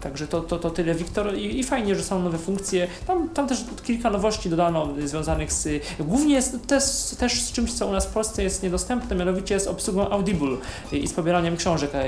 Także 0.00 0.26
to, 0.26 0.40
to, 0.40 0.58
to 0.58 0.70
tyle, 0.70 0.94
Wiktor. 0.94 1.34
I, 1.34 1.58
I 1.58 1.64
fajnie, 1.64 1.94
że 1.94 2.02
są 2.02 2.22
nowe 2.22 2.38
funkcje. 2.38 2.88
Tam, 3.06 3.28
tam 3.28 3.48
też 3.48 3.64
kilka 3.84 4.10
nowości 4.10 4.50
dodano 4.50 4.88
y, 4.98 5.08
związanych 5.08 5.52
z. 5.52 5.68
Głównie 6.00 6.42
z, 6.42 6.66
też, 6.66 6.84
też 7.18 7.42
z 7.42 7.52
czymś, 7.52 7.72
co 7.72 7.86
u 7.86 7.92
nas 7.92 8.06
w 8.06 8.10
Polsce 8.10 8.42
jest 8.42 8.62
niedostępne, 8.62 9.16
mianowicie 9.16 9.60
z 9.60 9.66
obsługą 9.66 10.08
Audible 10.08 10.56
y, 10.92 10.98
i 10.98 11.08
z 11.08 11.12
pobieraniem 11.12 11.56
książek 11.56 11.90
e, 11.94 11.98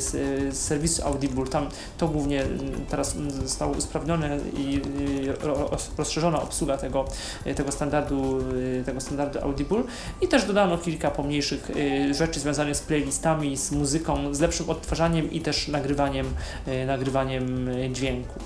z, 0.00 0.10
z 0.54 0.58
serwisu 0.58 1.06
Audible. 1.06 1.46
Tam 1.46 1.66
to 1.98 2.08
głównie 2.08 2.44
teraz 2.88 3.16
mm, 3.16 3.30
zostało 3.30 3.72
usprawnione 3.76 4.38
i 4.58 4.80
y, 5.26 5.46
ro- 5.46 5.70
rozszerzona 5.98 6.42
obsługa 6.42 6.76
tego, 6.78 7.04
y, 7.46 7.54
tego, 7.54 7.72
standardu, 7.72 8.38
y, 8.80 8.82
tego 8.86 9.00
standardu 9.00 9.38
Audible. 9.42 9.82
I 10.20 10.28
też 10.28 10.44
dodano 10.44 10.78
kilka 10.78 11.10
pomniejszych 11.10 11.70
y, 11.70 12.14
rzeczy 12.14 12.40
związanych 12.40 12.76
z 12.76 12.80
playlistami, 12.80 13.56
z 13.56 13.72
muzyką, 13.72 14.34
z 14.34 14.40
lepszym 14.40 14.70
odtwarzaniem 14.70 15.30
i 15.30 15.40
też 15.40 15.68
nagrywaniem 15.68 16.26
y, 16.26 16.69
nagrywaniem 16.86 17.68
y, 17.68 17.90
dźwięku. 17.92 18.40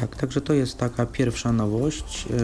Tak, 0.00 0.16
także 0.16 0.40
to 0.40 0.52
jest 0.52 0.78
taka 0.78 1.06
pierwsza 1.06 1.52
nowość. 1.52 2.26
Yy, 2.26 2.36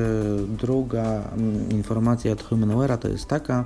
Druga 0.49 1.31
informacja 1.71 2.33
od 2.33 2.45
Humanware'a 2.45 2.99
to 2.99 3.09
jest 3.09 3.27
taka, 3.27 3.65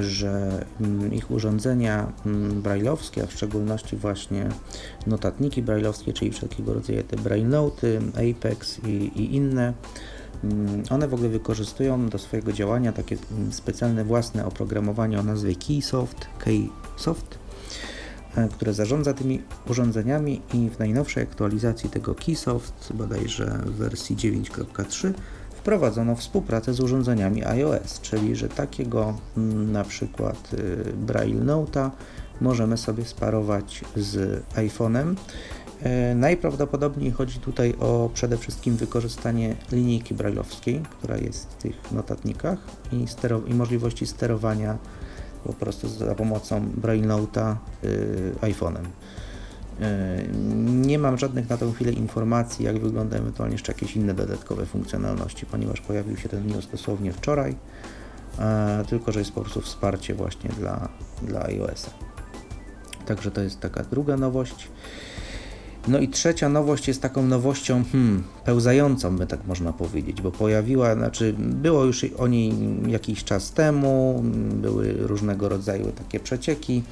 że 0.00 0.64
ich 1.12 1.30
urządzenia 1.30 2.12
brailleowskie, 2.54 3.22
a 3.22 3.26
w 3.26 3.32
szczególności 3.32 3.96
właśnie 3.96 4.48
notatniki 5.06 5.62
brailleowskie, 5.62 6.12
czyli 6.12 6.30
wszelkiego 6.30 6.74
rodzaju 6.74 7.02
te 7.02 7.16
braille 7.16 7.48
noty, 7.48 8.00
Apex 8.14 8.80
i, 8.84 8.90
i 8.90 9.34
inne, 9.36 9.72
one 10.90 11.08
w 11.08 11.14
ogóle 11.14 11.28
wykorzystują 11.28 12.08
do 12.08 12.18
swojego 12.18 12.52
działania 12.52 12.92
takie 12.92 13.16
specjalne 13.50 14.04
własne 14.04 14.46
oprogramowanie 14.46 15.20
o 15.20 15.22
nazwie 15.22 15.54
Keysoft, 15.54 16.26
Keysoft, 16.38 17.34
e, 17.34 17.43
które 18.50 18.74
zarządza 18.74 19.14
tymi 19.14 19.42
urządzeniami 19.68 20.42
i 20.54 20.70
w 20.70 20.78
najnowszej 20.78 21.22
aktualizacji 21.22 21.90
tego 21.90 22.14
Keysoft, 22.14 22.92
bodajże 22.94 23.60
w 23.66 23.70
wersji 23.70 24.16
9.3, 24.16 25.12
wprowadzono 25.50 26.16
współpracę 26.16 26.74
z 26.74 26.80
urządzeniami 26.80 27.44
iOS, 27.44 28.00
czyli 28.00 28.36
że 28.36 28.48
takiego 28.48 29.14
mm, 29.36 29.72
na 29.72 29.84
przykład 29.84 30.54
y, 30.54 30.92
Braille 30.96 31.40
Note'a 31.40 31.90
możemy 32.40 32.76
sobie 32.76 33.04
sparować 33.04 33.84
z 33.96 34.42
iPhone'em. 34.54 35.14
E, 35.82 36.14
Najprawdopodobniej 36.14 37.10
chodzi 37.10 37.38
tutaj 37.38 37.74
o 37.80 38.10
przede 38.14 38.36
wszystkim 38.36 38.76
wykorzystanie 38.76 39.56
linijki 39.72 40.14
brailleowskiej, 40.14 40.82
która 40.98 41.16
jest 41.16 41.52
w 41.52 41.54
tych 41.54 41.92
notatnikach 41.92 42.58
i, 42.92 43.06
i 43.50 43.54
możliwości 43.54 44.06
sterowania 44.06 44.78
po 45.44 45.52
prostu 45.52 45.88
za 45.88 46.14
pomocą 46.14 46.60
Braille 46.76 47.06
Note'a 47.06 47.56
y, 47.84 48.32
iPhone'em. 48.40 48.84
E, 49.80 50.22
Nie 50.64 50.98
mam 50.98 51.18
żadnych 51.18 51.48
na 51.48 51.56
tę 51.56 51.72
chwilę 51.72 51.92
informacji, 51.92 52.64
jak 52.64 52.78
wygląda 52.78 53.16
ewentualnie 53.16 53.54
jeszcze 53.54 53.72
jakieś 53.72 53.96
inne 53.96 54.14
dodatkowe 54.14 54.66
funkcjonalności, 54.66 55.46
ponieważ 55.46 55.80
pojawił 55.80 56.16
się 56.16 56.28
ten 56.28 56.46
news 56.46 56.66
dosłownie 56.66 57.12
wczoraj, 57.12 57.56
tylko 58.88 59.12
że 59.12 59.18
jest 59.18 59.32
po 59.32 59.40
prostu 59.40 59.60
wsparcie 59.60 60.14
właśnie 60.14 60.50
dla, 60.50 60.88
dla 61.22 61.42
iOS-a. 61.44 61.90
Także 63.06 63.30
to 63.30 63.40
jest 63.40 63.60
taka 63.60 63.82
druga 63.84 64.16
nowość. 64.16 64.68
No 65.88 65.98
i 65.98 66.08
trzecia 66.08 66.48
nowość 66.48 66.88
jest 66.88 67.02
taką 67.02 67.26
nowością 67.26 67.84
hmm, 67.92 68.22
pełzającą, 68.44 69.16
by 69.16 69.26
tak 69.26 69.46
można 69.46 69.72
powiedzieć, 69.72 70.22
bo 70.22 70.32
pojawiła, 70.32 70.94
znaczy 70.94 71.34
było 71.38 71.84
już 71.84 72.04
o 72.18 72.26
niej 72.26 72.52
jakiś 72.86 73.24
czas 73.24 73.52
temu, 73.52 74.22
były 74.54 74.92
różnego 74.92 75.48
rodzaju 75.48 75.92
takie 75.92 76.20
przecieki, 76.20 76.82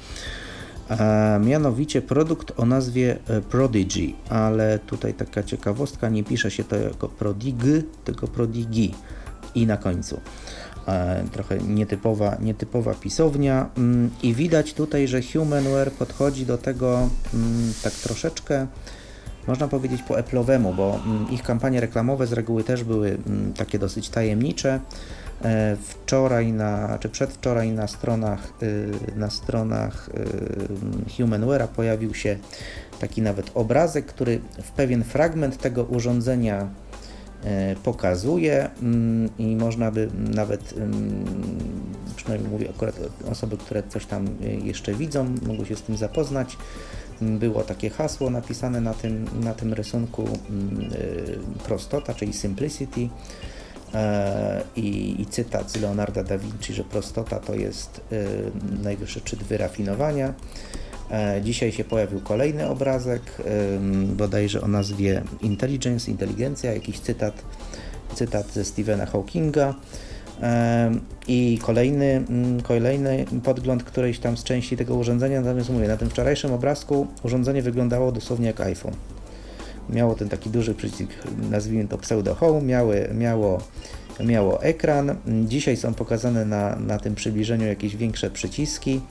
a 0.89 1.39
mianowicie 1.39 2.01
produkt 2.01 2.59
o 2.59 2.65
nazwie 2.65 3.17
e, 3.27 3.41
Prodigy, 3.41 4.13
ale 4.29 4.79
tutaj 4.79 5.13
taka 5.13 5.43
ciekawostka, 5.43 6.09
nie 6.09 6.23
pisze 6.23 6.51
się 6.51 6.63
to 6.63 6.75
jako 6.75 7.09
Prodig, 7.09 7.63
tylko 8.03 8.27
Prodigi 8.27 8.93
i 9.55 9.67
na 9.67 9.77
końcu. 9.77 10.19
E, 10.87 11.23
Trochę 11.31 11.57
nietypowa, 11.57 12.37
nietypowa 12.41 12.93
pisownia 12.93 13.69
mm, 13.77 14.09
i 14.23 14.33
widać 14.33 14.73
tutaj, 14.73 15.07
że 15.07 15.21
Humanware 15.21 15.91
podchodzi 15.91 16.45
do 16.45 16.57
tego 16.57 17.09
mm, 17.33 17.73
tak 17.83 17.93
troszeczkę 17.93 18.67
można 19.47 19.67
powiedzieć 19.67 20.01
po 20.01 20.13
Apple'owemu, 20.13 20.75
bo 20.75 20.99
mm, 21.05 21.31
ich 21.31 21.43
kampanie 21.43 21.81
reklamowe 21.81 22.27
z 22.27 22.33
reguły 22.33 22.63
też 22.63 22.83
były 22.83 23.17
takie 23.57 23.79
dosyć 23.79 24.09
tajemnicze. 24.09 24.79
E, 25.45 25.77
Wczoraj 25.87 26.53
na, 26.53 26.97
czy 26.99 27.09
przedwczoraj 27.09 27.71
na 27.71 27.87
stronach, 27.87 28.53
y, 28.63 28.91
na 29.15 29.29
stronach 29.29 30.09
y, 30.09 31.23
Humanware'a 31.23 31.67
pojawił 31.67 32.13
się 32.13 32.37
taki 32.99 33.21
nawet 33.21 33.51
obrazek, 33.53 34.05
który 34.05 34.39
w 34.63 34.71
pewien 34.71 35.03
fragment 35.03 35.57
tego 35.57 35.83
urządzenia 35.83 36.67
pokazuje 37.83 38.69
mm, 38.81 39.29
i 39.37 39.55
można 39.55 39.91
by 39.91 40.09
nawet, 40.35 40.73
mm, 40.77 41.25
przynajmniej 42.15 42.51
mówię 42.51 42.69
akurat 42.69 42.99
osoby, 43.31 43.57
które 43.57 43.83
coś 43.89 44.05
tam 44.05 44.27
y, 44.27 44.59
jeszcze 44.63 44.93
widzą, 44.93 45.35
mogły 45.47 45.65
się 45.65 45.75
z 45.75 45.81
tym 45.81 45.97
zapoznać. 45.97 46.57
Mm, 47.21 47.39
Było 47.39 47.63
takie 47.63 47.89
hasło 47.89 48.29
napisane 48.29 48.81
na 48.81 48.93
tym, 48.93 49.25
na 49.39 49.53
tym 49.53 49.73
rysunku 49.73 50.23
y, 50.23 51.63
prostota, 51.63 52.13
czyli 52.13 52.33
simplicity 52.33 53.09
e, 53.93 54.61
i, 54.75 55.21
i 55.21 55.25
cytat 55.25 55.71
z 55.71 55.75
Leonarda 55.75 56.23
da 56.23 56.37
Vinci, 56.37 56.73
że 56.73 56.83
prostota 56.83 57.39
to 57.39 57.55
jest 57.55 58.01
najwyższy 58.83 59.19
szczyt 59.19 59.43
wyrafinowania. 59.43 60.33
E, 61.13 61.41
Dzisiaj 61.41 61.71
się 61.71 61.83
pojawił 61.83 62.19
kolejny 62.19 62.69
obrazek, 62.69 63.21
bodajże 64.05 64.61
o 64.61 64.67
nazwie 64.67 65.23
Intelligence, 65.41 66.11
inteligencja, 66.11 66.73
jakiś 66.73 66.99
cytat, 66.99 67.43
cytat 68.15 68.51
ze 68.51 68.65
Stephena 68.65 69.05
Hawkinga. 69.05 69.75
I 71.27 71.59
kolejny, 71.61 72.25
mm, 72.29 72.61
kolejny 72.61 73.25
podgląd 73.43 73.83
którejś 73.83 74.19
tam 74.19 74.37
z 74.37 74.43
części 74.43 74.77
tego 74.77 74.95
urządzenia, 74.95 75.41
natomiast 75.41 75.69
mówię, 75.69 75.87
na 75.87 75.97
tym 75.97 76.09
wczorajszym 76.09 76.53
obrazku 76.53 77.07
urządzenie 77.23 77.61
wyglądało 77.61 78.11
dosłownie 78.11 78.47
jak 78.47 78.61
iPhone. 78.61 78.93
Miało 79.89 80.15
ten 80.15 80.29
taki 80.29 80.49
duży 80.49 80.75
przycisk, 80.75 81.09
nazwijmy 81.51 81.87
to 81.87 81.97
pseudo 81.97 82.35
home, 82.35 82.61
miały, 82.61 83.09
miało, 83.13 83.61
miało 84.19 84.63
ekran. 84.63 85.15
Dzisiaj 85.45 85.77
są 85.77 85.93
pokazane 85.93 86.45
na, 86.45 86.75
na 86.75 86.99
tym 86.99 87.15
przybliżeniu 87.15 87.67
jakieś 87.67 87.95
większe 87.95 88.31
przyciski. 88.31 89.01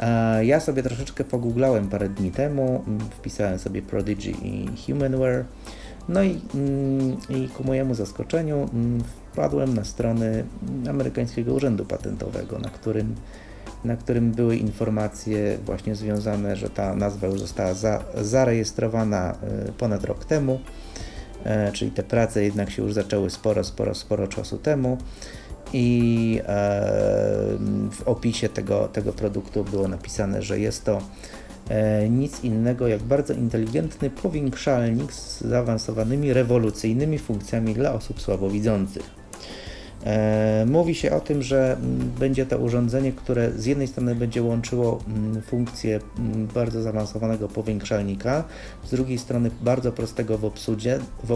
E, 0.00 0.44
Ja 0.44 0.60
sobie 0.60 0.82
troszeczkę 0.82 1.24
pogooglałem 1.24 1.88
parę 1.88 2.08
dni 2.08 2.30
temu, 2.30 2.84
mm, 2.86 3.00
wpisałem 3.00 3.58
sobie 3.58 3.82
Prodigy 3.82 4.30
i 4.30 4.68
Humanware, 4.86 5.44
no 6.08 6.22
i, 6.22 6.40
mm, 6.54 7.16
i 7.28 7.48
ku 7.48 7.64
mojemu 7.64 7.94
zaskoczeniu 7.94 8.56
mm, 8.56 9.04
wpadłem 9.32 9.74
na 9.74 9.84
strony 9.84 10.44
amerykańskiego 10.88 11.54
urzędu 11.54 11.84
patentowego, 11.84 12.58
na 12.58 12.68
którym, 12.68 13.14
na 13.84 13.96
którym 13.96 14.32
były 14.32 14.56
informacje 14.56 15.58
właśnie 15.66 15.94
związane, 15.94 16.56
że 16.56 16.70
ta 16.70 16.94
nazwa 16.94 17.26
już 17.26 17.40
została 17.40 17.74
za, 17.74 18.04
zarejestrowana 18.14 19.32
e, 19.32 19.72
ponad 19.72 20.04
rok 20.04 20.24
temu, 20.24 20.60
e, 21.44 21.72
czyli 21.72 21.90
te 21.90 22.02
prace 22.02 22.44
jednak 22.44 22.70
się 22.70 22.82
już 22.82 22.92
zaczęły 22.92 23.30
sporo, 23.30 23.64
sporo, 23.64 23.94
sporo 23.94 24.28
czasu 24.28 24.58
temu 24.58 24.98
i 25.72 26.40
e, 26.42 26.44
w 27.90 28.02
opisie 28.06 28.48
tego, 28.48 28.88
tego 28.88 29.12
produktu 29.12 29.64
było 29.64 29.88
napisane, 29.88 30.42
że 30.42 30.60
jest 30.60 30.84
to 30.84 31.00
e, 31.68 32.08
nic 32.08 32.44
innego 32.44 32.88
jak 32.88 33.02
bardzo 33.02 33.34
inteligentny 33.34 34.10
powiększalnik 34.10 35.12
z 35.12 35.40
zaawansowanymi, 35.40 36.32
rewolucyjnymi 36.32 37.18
funkcjami 37.18 37.74
dla 37.74 37.92
osób 37.92 38.20
słabowidzących. 38.20 39.20
E, 40.04 40.64
Mówi 40.66 40.94
się 40.94 41.12
o 41.12 41.20
tym, 41.20 41.42
że 41.42 41.72
mm, 41.72 42.10
będzie 42.18 42.46
to 42.46 42.58
urządzenie, 42.58 43.12
które 43.12 43.50
z 43.52 43.66
jednej 43.66 43.88
strony 43.88 44.14
będzie 44.14 44.42
łączyło 44.42 44.98
mm, 45.06 45.42
funkcję 45.42 46.00
mm, 46.18 46.46
bardzo 46.46 46.82
zaawansowanego 46.82 47.48
powiększalnika, 47.48 48.44
z 48.84 48.90
drugiej 48.90 49.18
strony 49.18 49.50
bardzo 49.62 49.92
prostego 49.92 50.38
w 50.38 50.44
obsłudzie, 50.44 50.98
w 51.24 51.32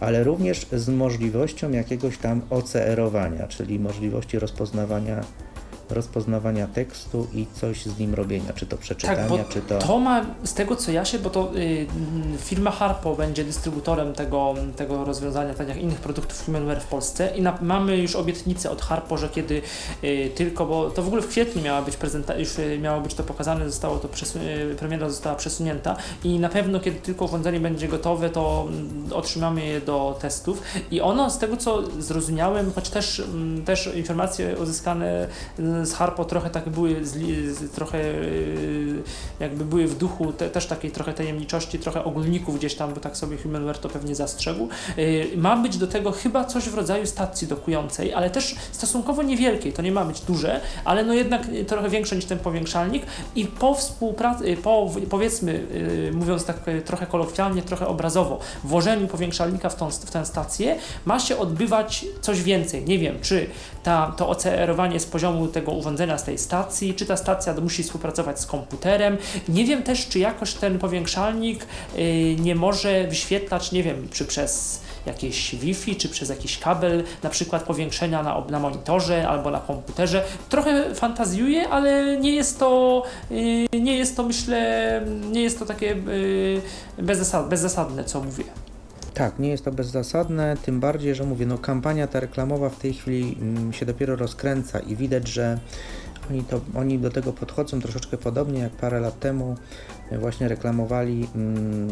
ale 0.00 0.24
również 0.24 0.66
z 0.72 0.88
możliwością 0.88 1.70
jakiegoś 1.70 2.18
tam 2.18 2.42
OCR-owania, 2.50 3.46
czyli 3.46 3.78
możliwości 3.78 4.38
rozpoznawania, 4.38 5.20
rozpoznawania 5.90 6.66
tekstu 6.66 7.26
i 7.34 7.46
coś 7.60 7.86
z 7.86 7.98
nim 7.98 8.14
robienia, 8.14 8.52
czy 8.52 8.66
to 8.66 8.76
przeczytania, 8.76 9.28
Tak, 9.28 9.48
czy 9.48 9.60
to... 9.62 9.78
to 9.78 9.98
ma, 9.98 10.24
z 10.44 10.54
tego 10.54 10.76
co 10.76 10.92
ja 10.92 11.04
się, 11.04 11.18
bo 11.18 11.30
to 11.30 11.56
y, 11.56 11.86
mm, 11.96 12.38
firma 12.38 12.70
Harpo 12.70 13.14
będzie 13.16 13.44
dystrybutorem 13.44 14.12
tego, 14.12 14.54
tego 14.76 15.04
rozwiązania, 15.04 15.54
tak 15.54 15.68
jak 15.68 15.76
innych 15.76 16.00
produktów 16.00 16.44
Humanware 16.46 16.80
w 16.80 16.86
Polsce 16.86 17.36
i 17.36 17.42
na, 17.42 17.58
mamy 17.62 17.96
już 17.96 18.16
obietnicę 18.16 18.70
od 18.70 18.82
Harpo, 18.82 19.18
że 19.18 19.28
kiedy 19.28 19.62
y, 20.04 20.30
tylko, 20.34 20.66
bo 20.66 20.90
to 20.90 21.02
w 21.02 21.06
ogóle 21.06 21.22
w 21.22 21.28
kwietniu 21.28 21.62
miała 21.62 21.82
być 21.82 21.96
prezentacja, 21.96 22.40
już 22.40 22.58
y, 22.58 22.78
miało 22.78 23.00
być 23.00 23.14
to 23.14 23.22
pokazane, 23.22 23.70
zostało 23.70 23.96
to 23.96 24.08
przesu- 24.08 24.72
y, 24.72 24.76
premiera 24.78 25.08
została 25.10 25.36
przesunięta 25.36 25.96
i 26.24 26.38
na 26.38 26.48
pewno 26.48 26.80
kiedy 26.80 26.96
tylko 27.00 27.24
urządzenie 27.24 27.60
będzie 27.60 27.88
gotowe, 27.88 28.30
to 28.30 28.66
mm, 28.68 29.12
otrzymamy 29.12 29.66
je 29.66 29.80
do 29.80 30.18
testów 30.20 30.62
i 30.90 31.00
ono 31.00 31.30
z 31.30 31.38
tego 31.38 31.56
co 31.56 31.82
zrozumiałem, 32.00 32.72
choć 32.74 32.90
też, 32.90 33.20
mm, 33.20 33.64
też 33.64 33.90
informacje 33.94 34.56
uzyskane 34.56 35.28
z 35.84 35.92
Harpo 35.92 36.24
trochę 36.24 36.50
tak 36.50 36.68
były, 36.68 37.04
z, 37.04 37.12
z, 37.58 37.70
trochę 37.70 37.98
y, 37.98 39.02
jakby 39.40 39.64
były 39.64 39.86
w 39.86 39.98
duchu 39.98 40.32
te, 40.32 40.50
też 40.50 40.66
takiej 40.66 40.90
trochę 40.90 41.12
tajemniczości, 41.12 41.78
trochę 41.78 42.04
ogólników 42.04 42.58
gdzieś 42.58 42.74
tam, 42.74 42.94
bo 42.94 43.00
tak 43.00 43.16
sobie 43.16 43.36
Humanware 43.36 43.78
to 43.78 43.88
pewnie 43.88 44.14
zastrzegł. 44.14 44.68
Y, 44.98 45.28
Ma 45.36 45.56
być 45.56 45.76
do 45.76 45.86
tego 45.86 46.12
chyba 46.12 46.44
coś 46.44 46.64
w 46.68 46.74
rodzaju 46.74 47.06
stacji 47.06 47.48
dokującej, 47.48 48.14
ale 48.14 48.30
też 48.30 48.54
stosunkowo 48.72 49.22
niewielkiej, 49.22 49.72
to 49.72 49.82
nie 49.82 49.92
ma 49.92 50.04
być 50.04 50.20
duże, 50.20 50.60
ale 50.84 51.04
no 51.04 51.14
jednak 51.14 51.42
trochę 51.66 51.90
większe 51.90 52.16
niż 52.16 52.24
ten 52.24 52.38
powiększalnik 52.38 53.02
i 53.34 53.44
po 53.44 53.74
współpracy, 53.74 54.56
po 54.62 54.90
powiedzmy, 55.10 55.52
y, 55.52 56.10
mówiąc 56.14 56.44
tak 56.44 56.56
trochę 56.84 57.06
kolokwialnie, 57.06 57.62
trochę 57.62 57.86
obrazowo, 57.86 58.38
włożeniu 58.64 59.08
powiększalnika 59.08 59.68
w, 59.68 59.76
tą, 59.76 59.90
w 59.90 60.10
tę 60.10 60.26
stację 60.26 60.76
ma 61.04 61.18
się 61.18 61.38
odbywać 61.38 62.04
coś 62.20 62.42
więcej. 62.42 62.84
Nie 62.84 62.98
wiem, 62.98 63.18
czy 63.22 63.46
ta, 63.86 64.12
to 64.16 64.28
OCR-owanie 64.28 65.00
z 65.00 65.06
poziomu 65.06 65.48
tego 65.48 65.72
urządzenia, 65.72 66.18
z 66.18 66.24
tej 66.24 66.38
stacji, 66.38 66.94
czy 66.94 67.06
ta 67.06 67.16
stacja 67.16 67.54
musi 67.54 67.82
współpracować 67.82 68.40
z 68.40 68.46
komputerem. 68.46 69.16
Nie 69.48 69.64
wiem 69.64 69.82
też, 69.82 70.08
czy 70.08 70.18
jakoś 70.18 70.54
ten 70.54 70.78
powiększalnik 70.78 71.66
y, 71.98 72.36
nie 72.40 72.54
może 72.54 73.06
wyświetlać, 73.08 73.72
nie 73.72 73.82
wiem, 73.82 74.08
czy 74.12 74.24
przez 74.24 74.80
jakieś 75.06 75.54
Wi-Fi, 75.54 75.96
czy 75.96 76.08
przez 76.08 76.28
jakiś 76.28 76.58
kabel, 76.58 77.04
na 77.22 77.30
przykład 77.30 77.62
powiększenia 77.62 78.22
na, 78.22 78.44
na 78.50 78.60
monitorze 78.60 79.28
albo 79.28 79.50
na 79.50 79.60
komputerze. 79.60 80.24
Trochę 80.48 80.94
fantazjuję, 80.94 81.68
ale 81.68 82.16
nie 82.16 82.34
jest 82.34 82.58
to, 82.58 83.02
y, 83.30 83.80
nie 83.80 83.96
jest 83.96 84.16
to 84.16 84.22
myślę, 84.22 85.02
nie 85.32 85.42
jest 85.42 85.58
to 85.58 85.66
takie 85.66 85.92
y, 85.92 86.62
bezzasad, 86.98 87.48
bezzasadne, 87.48 88.04
co 88.04 88.20
mówię. 88.20 88.65
Tak, 89.14 89.38
nie 89.38 89.48
jest 89.48 89.64
to 89.64 89.72
bezzasadne, 89.72 90.56
tym 90.64 90.80
bardziej, 90.80 91.14
że 91.14 91.24
mówię, 91.24 91.46
no 91.46 91.58
kampania 91.58 92.06
ta 92.06 92.20
reklamowa 92.20 92.68
w 92.68 92.78
tej 92.78 92.94
chwili 92.94 93.38
mm, 93.40 93.72
się 93.72 93.86
dopiero 93.86 94.16
rozkręca 94.16 94.78
i 94.78 94.96
widać, 94.96 95.28
że 95.28 95.58
oni, 96.30 96.44
to, 96.44 96.60
oni 96.74 96.98
do 96.98 97.10
tego 97.10 97.32
podchodzą 97.32 97.80
troszeczkę 97.80 98.16
podobnie 98.16 98.60
jak 98.60 98.72
parę 98.72 99.00
lat 99.00 99.20
temu 99.20 99.56
e, 100.10 100.18
właśnie 100.18 100.48
reklamowali 100.48 101.28
mm, 101.34 101.88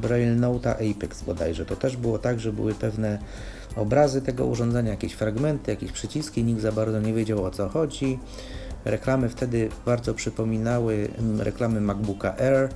Braille 0.00 0.36
Note'a 0.36 0.90
Apex 0.90 1.22
bodajże. 1.22 1.66
To 1.66 1.76
też 1.76 1.96
było 1.96 2.18
tak, 2.18 2.40
że 2.40 2.52
były 2.52 2.74
pewne 2.74 3.18
obrazy 3.76 4.22
tego 4.22 4.46
urządzenia, 4.46 4.90
jakieś 4.90 5.12
fragmenty, 5.12 5.70
jakieś 5.70 5.92
przyciski, 5.92 6.44
nikt 6.44 6.60
za 6.60 6.72
bardzo 6.72 7.00
nie 7.00 7.14
wiedział 7.14 7.44
o 7.44 7.50
co 7.50 7.68
chodzi. 7.68 8.18
Reklamy 8.84 9.28
wtedy 9.28 9.68
bardzo 9.86 10.14
przypominały 10.14 11.08
mm, 11.18 11.40
reklamy 11.40 11.80
MacBooka 11.80 12.36
Air. 12.38 12.68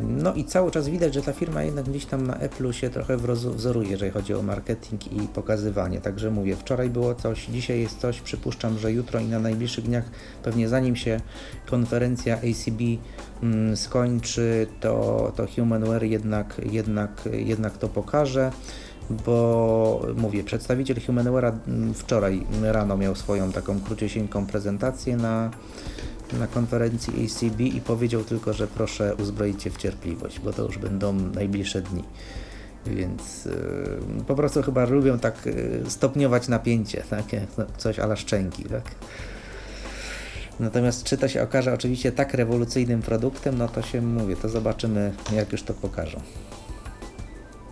No 0.00 0.34
i 0.34 0.44
cały 0.44 0.70
czas 0.70 0.88
widać, 0.88 1.14
że 1.14 1.22
ta 1.22 1.32
firma 1.32 1.62
jednak 1.62 1.84
gdzieś 1.84 2.06
tam 2.06 2.26
na 2.26 2.34
Apple'u 2.34 2.70
się 2.70 2.90
trochę 2.90 3.16
wzoruje, 3.56 3.90
jeżeli 3.90 4.10
chodzi 4.10 4.34
o 4.34 4.42
marketing 4.42 5.12
i 5.12 5.20
pokazywanie. 5.20 6.00
Także 6.00 6.30
mówię, 6.30 6.56
wczoraj 6.56 6.90
było 6.90 7.14
coś, 7.14 7.46
dzisiaj 7.46 7.80
jest 7.80 7.98
coś, 7.98 8.20
przypuszczam, 8.20 8.78
że 8.78 8.92
jutro 8.92 9.20
i 9.20 9.24
na 9.24 9.38
najbliższych 9.38 9.84
dniach, 9.84 10.04
pewnie 10.42 10.68
zanim 10.68 10.96
się 10.96 11.20
konferencja 11.66 12.34
ACB 12.34 12.80
mm, 13.42 13.76
skończy, 13.76 14.66
to, 14.80 15.32
to 15.36 15.46
Humanware 15.56 16.04
jednak, 16.04 16.60
jednak, 16.70 17.28
jednak 17.32 17.78
to 17.78 17.88
pokaże. 17.88 18.50
Bo 19.26 20.06
mówię, 20.16 20.44
przedstawiciel 20.44 20.96
Humanware'a 20.96 21.52
mm, 21.68 21.94
wczoraj 21.94 22.46
rano 22.62 22.96
miał 22.96 23.14
swoją 23.14 23.52
taką 23.52 23.80
króciusieńką 23.80 24.46
prezentację 24.46 25.16
na, 25.16 25.50
na 26.38 26.46
konferencji 26.46 27.12
ACB 27.24 27.60
i 27.60 27.80
powiedział 27.80 28.24
tylko, 28.24 28.52
że 28.52 28.66
proszę 28.66 29.14
uzbroić 29.14 29.62
się 29.62 29.70
w 29.70 29.76
cierpliwość, 29.76 30.40
bo 30.40 30.52
to 30.52 30.62
już 30.62 30.78
będą 30.78 31.12
najbliższe 31.12 31.82
dni. 31.82 32.04
Więc 32.86 33.44
yy, 33.44 34.24
po 34.26 34.34
prostu 34.34 34.62
chyba 34.62 34.84
lubią 34.84 35.18
tak 35.18 35.46
yy, 35.46 35.82
stopniować 35.88 36.48
napięcie, 36.48 37.04
tak? 37.10 37.24
coś 37.76 37.98
ala 37.98 38.16
szczęki, 38.16 38.64
tak? 38.64 38.84
Natomiast 40.60 41.04
czy 41.04 41.18
to 41.18 41.28
się 41.28 41.42
okaże 41.42 41.74
oczywiście 41.74 42.12
tak 42.12 42.34
rewolucyjnym 42.34 43.02
produktem, 43.02 43.58
no 43.58 43.68
to 43.68 43.82
się 43.82 44.02
mówię, 44.02 44.36
to 44.36 44.48
zobaczymy 44.48 45.12
jak 45.32 45.52
już 45.52 45.62
to 45.62 45.74
pokażą. 45.74 46.20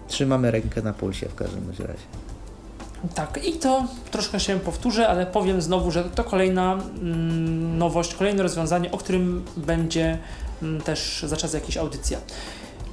Trzymamy 0.09 0.51
rękę 0.51 0.82
na 0.82 0.93
pulsie 0.93 1.28
w 1.28 1.35
każdym 1.35 1.70
razie. 1.70 2.30
Tak, 3.15 3.41
i 3.49 3.53
to 3.53 3.85
troszkę 4.11 4.41
się 4.41 4.59
powtórzę, 4.59 5.09
ale 5.09 5.27
powiem 5.27 5.63
znowu, 5.63 5.91
że 5.91 6.05
to 6.05 6.25
kolejna 6.25 6.73
mm, 6.73 7.79
nowość, 7.79 8.15
kolejne 8.15 8.43
rozwiązanie, 8.43 8.91
o 8.91 8.99
którym 8.99 9.45
będzie 9.57 10.19
mm, 10.63 10.81
też 10.81 11.25
za 11.27 11.37
czas 11.37 11.55
jakaś 11.55 11.77
audycja. 11.77 12.19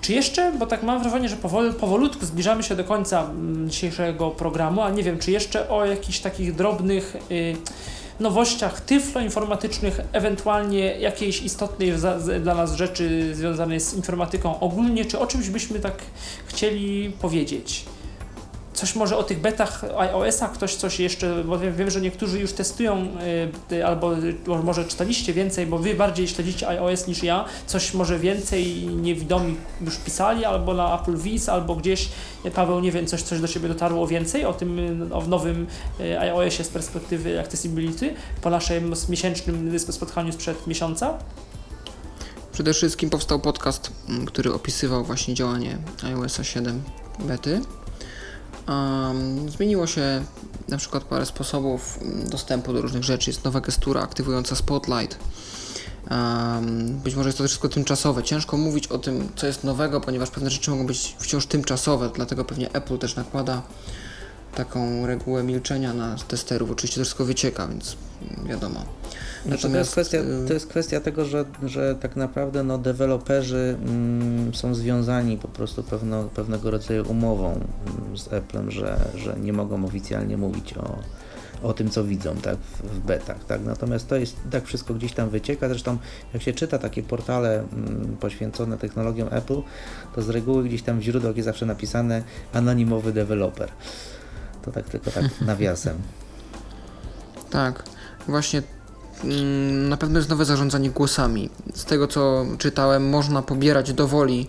Czy 0.01 0.13
jeszcze, 0.13 0.51
bo 0.51 0.65
tak 0.65 0.83
mam 0.83 1.01
wrażenie, 1.01 1.29
że 1.29 1.35
powol, 1.35 1.73
powolutku 1.73 2.25
zbliżamy 2.25 2.63
się 2.63 2.75
do 2.75 2.83
końca 2.83 3.23
mm, 3.23 3.69
dzisiejszego 3.69 4.31
programu, 4.31 4.81
a 4.81 4.89
nie 4.89 5.03
wiem, 5.03 5.19
czy 5.19 5.31
jeszcze 5.31 5.69
o 5.69 5.85
jakichś 5.85 6.19
takich 6.19 6.55
drobnych 6.55 7.15
y, 7.31 7.55
nowościach 8.19 8.81
tyfloinformatycznych, 8.81 9.99
ewentualnie 10.11 10.97
jakiejś 10.99 11.41
istotnej 11.41 11.93
dla 12.41 12.55
nas 12.55 12.75
rzeczy 12.75 13.35
związanej 13.35 13.79
z 13.79 13.93
informatyką 13.93 14.59
ogólnie, 14.59 15.05
czy 15.05 15.19
o 15.19 15.27
czymś 15.27 15.49
byśmy 15.49 15.79
tak 15.79 15.95
chcieli 16.45 17.11
powiedzieć? 17.21 17.85
Coś 18.77 18.95
może 18.95 19.17
o 19.17 19.23
tych 19.23 19.41
betach 19.41 19.83
iOS-a, 19.97 20.47
ktoś 20.47 20.75
coś 20.75 20.99
jeszcze, 20.99 21.43
bo 21.43 21.59
wiem, 21.59 21.75
wiem 21.75 21.89
że 21.89 22.01
niektórzy 22.01 22.39
już 22.39 22.53
testują, 22.53 23.07
y, 23.71 23.85
albo 23.85 24.17
y, 24.17 24.35
może 24.63 24.85
czytaliście 24.85 25.33
więcej, 25.33 25.67
bo 25.67 25.77
wy 25.77 25.93
bardziej 25.93 26.27
śledzicie 26.27 26.67
iOS 26.67 27.07
niż 27.07 27.23
ja, 27.23 27.45
coś 27.67 27.93
może 27.93 28.19
więcej 28.19 28.87
niewidomi 28.87 29.55
już 29.81 29.97
pisali, 29.97 30.45
albo 30.45 30.73
na 30.73 31.01
Apple 31.01 31.17
Vis, 31.17 31.49
albo 31.49 31.75
gdzieś, 31.75 32.09
y, 32.45 32.51
Paweł, 32.51 32.79
nie 32.79 32.91
wiem, 32.91 33.07
coś, 33.07 33.21
coś 33.21 33.41
do 33.41 33.47
Ciebie 33.47 33.67
dotarło 33.67 34.07
więcej 34.07 34.45
o 34.45 34.53
tym, 34.53 35.09
o 35.13 35.21
nowym 35.21 35.67
y, 35.99 36.19
iOSie 36.19 36.63
z 36.63 36.69
perspektywy 36.69 37.39
accessibility 37.39 38.13
po 38.41 38.49
naszym 38.49 38.93
miesięcznym 39.09 39.79
spotkaniu 39.79 40.33
sprzed 40.33 40.67
miesiąca? 40.67 41.17
Przede 42.51 42.73
wszystkim 42.73 43.09
powstał 43.09 43.39
podcast, 43.39 43.91
który 44.27 44.53
opisywał 44.53 45.03
właśnie 45.03 45.33
działanie 45.33 45.77
iOS 46.03 46.39
7 46.43 46.81
bety. 47.19 47.61
Um, 48.67 49.49
zmieniło 49.49 49.87
się 49.87 50.23
na 50.67 50.77
przykład 50.77 51.03
parę 51.03 51.25
sposobów 51.25 51.99
mm, 52.01 52.29
dostępu 52.29 52.73
do 52.73 52.81
różnych 52.81 53.03
rzeczy. 53.03 53.29
Jest 53.29 53.43
nowa 53.43 53.61
gestura 53.61 54.01
aktywująca 54.01 54.55
Spotlight. 54.55 55.19
Um, 56.11 56.99
być 57.03 57.15
może 57.15 57.29
jest 57.29 57.37
to 57.37 57.43
wszystko 57.43 57.69
tymczasowe. 57.69 58.23
Ciężko 58.23 58.57
mówić 58.57 58.87
o 58.87 58.97
tym, 58.97 59.29
co 59.35 59.47
jest 59.47 59.63
nowego, 59.63 60.01
ponieważ 60.01 60.29
pewne 60.29 60.49
rzeczy 60.49 60.71
mogą 60.71 60.87
być 60.87 61.15
wciąż 61.19 61.45
tymczasowe, 61.45 62.09
dlatego 62.15 62.45
pewnie 62.45 62.73
Apple 62.73 62.97
też 62.97 63.15
nakłada 63.15 63.61
taką 64.57 65.05
regułę 65.05 65.43
milczenia 65.43 65.93
na 65.93 66.15
testerów. 66.27 66.71
Oczywiście 66.71 66.97
to 66.97 67.05
wszystko 67.05 67.25
wycieka, 67.25 67.67
więc 67.67 67.97
wiadomo. 68.45 68.85
Znaczy, 69.45 69.69
to, 69.69 69.77
jest 69.77 69.91
kwestia, 69.91 70.17
y, 70.17 70.47
to 70.47 70.53
jest 70.53 70.67
kwestia 70.67 70.99
tego, 70.99 71.25
że, 71.25 71.45
że 71.63 71.95
tak 71.95 72.15
naprawdę 72.15 72.63
no, 72.63 72.77
deweloperzy 72.77 73.77
mm, 73.85 74.53
są 74.53 74.75
związani 74.75 75.37
po 75.37 75.47
prostu 75.47 75.83
pewno, 75.83 76.23
pewnego 76.23 76.71
rodzaju 76.71 77.11
umową 77.11 77.51
mm, 77.51 78.17
z 78.17 78.33
Applem, 78.33 78.71
że, 78.71 78.99
że 79.15 79.35
nie 79.39 79.53
mogą 79.53 79.85
oficjalnie 79.85 80.37
mówić 80.37 80.73
o, 80.73 80.99
o 81.63 81.73
tym, 81.73 81.89
co 81.89 82.03
widzą 82.03 82.35
tak, 82.35 82.57
w, 82.57 82.81
w 82.81 82.99
betach. 82.99 83.45
Tak? 83.45 83.61
Natomiast 83.65 84.07
to 84.07 84.15
jest 84.15 84.35
tak 84.51 84.65
wszystko 84.65 84.93
gdzieś 84.93 85.13
tam 85.13 85.29
wycieka. 85.29 85.69
Zresztą 85.69 85.97
jak 86.33 86.41
się 86.41 86.53
czyta 86.53 86.77
takie 86.77 87.03
portale 87.03 87.59
mm, 87.59 88.17
poświęcone 88.19 88.77
technologiom 88.77 89.27
Apple, 89.31 89.61
to 90.15 90.21
z 90.21 90.29
reguły 90.29 90.63
gdzieś 90.63 90.81
tam 90.81 90.99
w 90.99 91.01
źródłach 91.01 91.35
jest 91.35 91.45
zawsze 91.45 91.65
napisane 91.65 92.23
anonimowy 92.53 93.13
deweloper. 93.13 93.69
To 94.67 94.71
tak 94.71 94.89
tylko 94.89 95.11
tak 95.11 95.25
nawiasem. 95.41 95.97
Tak, 97.49 97.83
właśnie 98.27 98.61
mm, 99.23 99.89
na 99.89 99.97
pewno 99.97 100.19
jest 100.19 100.29
nowe 100.29 100.45
zarządzanie 100.45 100.89
głosami. 100.89 101.49
Z 101.73 101.85
tego 101.85 102.07
co 102.07 102.45
czytałem, 102.57 103.09
można 103.09 103.41
pobierać 103.41 103.93
do 103.93 104.07
woli 104.07 104.47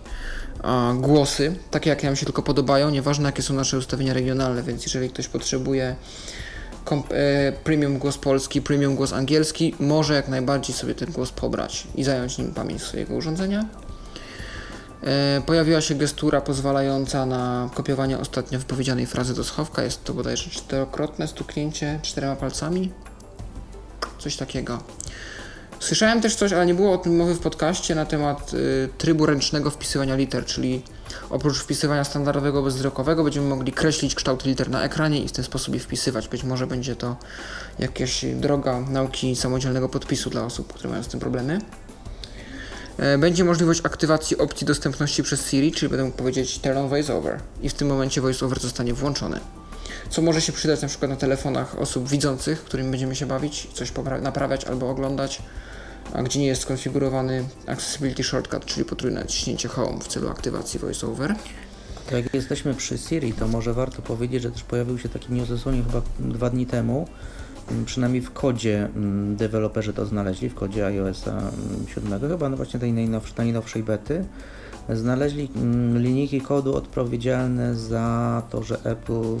głosy, 0.95 1.55
takie 1.71 1.89
jakie 1.89 2.07
nam 2.07 2.15
się 2.15 2.25
tylko 2.25 2.41
podobają, 2.41 2.89
nieważne 2.89 3.25
jakie 3.25 3.41
są 3.41 3.53
nasze 3.53 3.77
ustawienia 3.77 4.13
regionalne, 4.13 4.63
więc 4.63 4.83
jeżeli 4.83 5.09
ktoś 5.09 5.27
potrzebuje 5.27 5.95
e, 7.11 7.51
premium 7.63 7.97
głos 7.97 8.17
polski, 8.17 8.61
premium 8.61 8.95
głos 8.95 9.13
angielski, 9.13 9.75
może 9.79 10.13
jak 10.13 10.27
najbardziej 10.27 10.75
sobie 10.75 10.95
ten 10.95 11.11
głos 11.11 11.31
pobrać 11.31 11.87
i 11.95 12.03
zająć 12.03 12.37
nim 12.37 12.53
pamięć 12.53 12.81
swojego 12.81 13.15
urządzenia. 13.15 13.65
E, 15.03 15.41
Pojawiła 15.45 15.81
się 15.81 15.95
gestura 15.95 16.41
pozwalająca 16.41 17.25
na 17.25 17.69
kopiowanie 17.73 18.17
ostatnio 18.17 18.59
wypowiedzianej 18.59 19.05
frazy 19.05 19.33
do 19.33 19.43
schowka. 19.43 19.83
Jest 19.83 20.03
to 20.03 20.13
bodajże 20.13 20.49
czterokrotne 20.49 21.27
stuknięcie 21.27 21.99
czterema 22.01 22.35
palcami. 22.35 22.91
Coś 24.19 24.35
takiego. 24.35 24.79
Słyszałem 25.79 26.21
też 26.21 26.35
coś, 26.35 26.53
ale 26.53 26.65
nie 26.65 26.73
było 26.73 26.93
o 26.93 26.97
tym 26.97 27.15
mowy 27.15 27.35
w 27.35 27.39
podcaście 27.39 27.95
na 27.95 28.05
temat 28.05 28.53
y, 28.53 28.89
trybu 28.97 29.25
ręcznego 29.25 29.69
wpisywania 29.69 30.15
liter, 30.15 30.45
czyli 30.45 30.83
oprócz 31.29 31.59
wpisywania 31.59 32.03
standardowego 32.03 32.63
bezwzrokowego 32.63 33.23
będziemy 33.23 33.47
mogli 33.47 33.71
kreślić 33.71 34.15
kształt 34.15 34.45
liter 34.45 34.69
na 34.69 34.83
ekranie 34.83 35.23
i 35.23 35.27
w 35.27 35.31
ten 35.31 35.45
sposób 35.45 35.73
je 35.73 35.79
wpisywać. 35.79 36.27
Być 36.27 36.43
może 36.43 36.67
będzie 36.67 36.95
to 36.95 37.15
jakaś 37.79 38.25
droga 38.25 38.79
nauki 38.79 39.35
samodzielnego 39.35 39.89
podpisu 39.89 40.29
dla 40.29 40.45
osób, 40.45 40.73
które 40.73 40.89
mają 40.89 41.03
z 41.03 41.07
tym 41.07 41.19
problemy. 41.19 41.59
E, 42.99 43.17
Będzie 43.17 43.43
możliwość 43.43 43.81
aktywacji 43.83 44.37
opcji 44.37 44.67
dostępności 44.67 45.23
przez 45.23 45.49
Siri, 45.49 45.71
czyli 45.71 45.89
będę 45.89 46.05
mógł 46.05 46.17
powiedzieć 46.17 46.59
turn 46.59 46.77
on 46.77 46.89
voiceover 46.89 47.39
i 47.61 47.69
w 47.69 47.73
tym 47.73 47.87
momencie 47.87 48.21
voiceover 48.21 48.59
zostanie 48.59 48.93
włączony. 48.93 49.39
Co 50.09 50.21
może 50.21 50.41
się 50.41 50.51
przydać 50.51 50.81
na 50.81 50.87
przykład 50.87 51.11
na 51.11 51.17
telefonach 51.17 51.79
osób 51.79 52.09
widzących, 52.09 52.63
którymi 52.63 52.91
będziemy 52.91 53.15
się 53.15 53.25
bawić, 53.25 53.67
coś 53.73 53.91
naprawiać 54.21 54.65
albo 54.65 54.89
oglądać, 54.89 55.41
a 56.13 56.23
gdzie 56.23 56.39
nie 56.39 56.47
jest 56.47 56.61
skonfigurowany 56.61 57.45
Accessibility 57.67 58.23
Shortcut, 58.23 58.65
czyli 58.65 58.85
potrójne 58.85 59.25
ciśnięcie 59.25 59.67
Home 59.69 59.99
w 59.99 60.07
celu 60.07 60.29
aktywacji 60.29 60.79
voiceover. 60.79 61.35
To 62.09 62.17
jak 62.17 62.33
jesteśmy 62.33 62.73
przy 62.73 62.97
Siri, 62.97 63.33
to 63.33 63.47
może 63.47 63.73
warto 63.73 64.01
powiedzieć, 64.01 64.43
że 64.43 64.51
też 64.51 64.63
pojawił 64.63 64.99
się 64.99 65.09
taki 65.09 65.33
news 65.33 65.49
chyba 65.63 66.01
dwa 66.19 66.49
dni 66.49 66.65
temu, 66.65 67.07
przynajmniej 67.85 68.21
w 68.21 68.31
kodzie 68.31 68.89
m, 68.95 69.35
deweloperzy 69.35 69.93
to 69.93 70.05
znaleźli, 70.05 70.49
w 70.49 70.55
kodzie 70.55 70.85
iOS-a 70.85 71.37
m, 71.37 71.51
7, 71.87 72.19
chyba 72.19 72.49
no 72.49 72.57
właśnie 72.57 72.79
tej 72.79 72.93
najnowszej, 72.93 73.35
najnowszej 73.37 73.83
bety, 73.83 74.25
znaleźli 74.89 75.49
linijki 75.93 76.41
kodu 76.41 76.75
odpowiedzialne 76.75 77.75
za 77.75 78.41
to, 78.49 78.63
że 78.63 78.83
Apple 78.83 79.37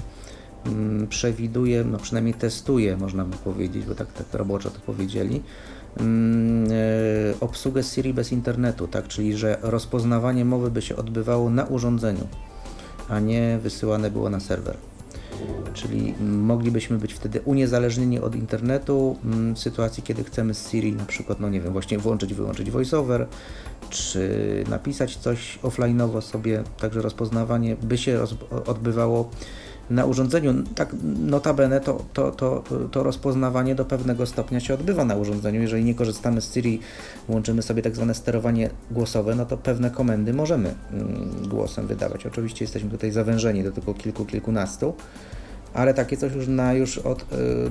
przewiduje, 1.09 1.83
no 1.83 1.97
przynajmniej 1.97 2.33
testuje, 2.33 2.97
można 2.97 3.25
by 3.25 3.37
powiedzieć, 3.37 3.85
bo 3.85 3.95
tak, 3.95 4.13
tak 4.13 4.25
roboczo 4.33 4.69
to 4.69 4.79
powiedzieli, 4.79 5.41
mm, 5.97 6.71
e, 6.71 7.39
obsługę 7.39 7.83
Siri 7.83 8.13
bez 8.13 8.31
internetu, 8.31 8.87
tak, 8.87 9.07
czyli 9.07 9.37
że 9.37 9.57
rozpoznawanie 9.61 10.45
mowy 10.45 10.71
by 10.71 10.81
się 10.81 10.95
odbywało 10.95 11.49
na 11.49 11.65
urządzeniu, 11.65 12.27
a 13.09 13.19
nie 13.19 13.59
wysyłane 13.63 14.11
było 14.11 14.29
na 14.29 14.39
serwer. 14.39 14.77
Czyli 15.73 16.13
moglibyśmy 16.21 16.97
być 16.97 17.13
wtedy 17.13 17.41
uniezależnieni 17.41 18.19
od 18.19 18.35
internetu 18.35 19.17
mm, 19.25 19.55
w 19.55 19.59
sytuacji, 19.59 20.03
kiedy 20.03 20.23
chcemy 20.23 20.53
z 20.53 20.69
Siri 20.69 20.93
na 20.93 21.05
przykład, 21.05 21.39
no 21.39 21.49
nie 21.49 21.61
wiem, 21.61 21.73
właśnie 21.73 21.97
włączyć, 21.97 22.33
wyłączyć 22.33 22.71
voiceover, 22.71 23.27
czy 23.89 24.63
napisać 24.69 25.15
coś 25.15 25.59
offline'owo 25.63 26.21
sobie, 26.21 26.63
także 26.79 27.01
rozpoznawanie 27.01 27.75
by 27.75 27.97
się 27.97 28.19
odbywało 28.65 29.29
na 29.89 30.05
urządzeniu. 30.05 30.53
Tak 30.75 30.95
notabene 31.19 31.79
to, 31.81 32.05
to, 32.13 32.31
to, 32.31 32.63
to 32.91 33.03
rozpoznawanie 33.03 33.75
do 33.75 33.85
pewnego 33.85 34.25
stopnia 34.25 34.59
się 34.59 34.73
odbywa 34.73 35.05
na 35.05 35.15
urządzeniu. 35.15 35.61
Jeżeli 35.61 35.83
nie 35.83 35.95
korzystamy 35.95 36.41
z 36.41 36.53
Siri, 36.53 36.79
włączymy 37.27 37.61
sobie 37.61 37.81
tak 37.81 37.95
zwane 37.95 38.13
sterowanie 38.13 38.69
głosowe, 38.91 39.35
no 39.35 39.45
to 39.45 39.57
pewne 39.57 39.91
komendy 39.91 40.33
możemy 40.33 40.73
mm, 40.91 41.47
głosem 41.47 41.87
wydawać. 41.87 42.25
Oczywiście 42.25 42.65
jesteśmy 42.65 42.89
tutaj 42.89 43.11
zawężeni 43.11 43.63
do 43.63 43.71
tylko 43.71 43.93
kilku, 43.93 44.25
kilkunastu, 44.25 44.93
ale 45.73 45.93
takie 45.93 46.17
coś 46.17 46.33
już 46.33 46.47
na 46.47 46.73
już 46.73 46.97
od 46.97 47.21
y, 47.21 47.25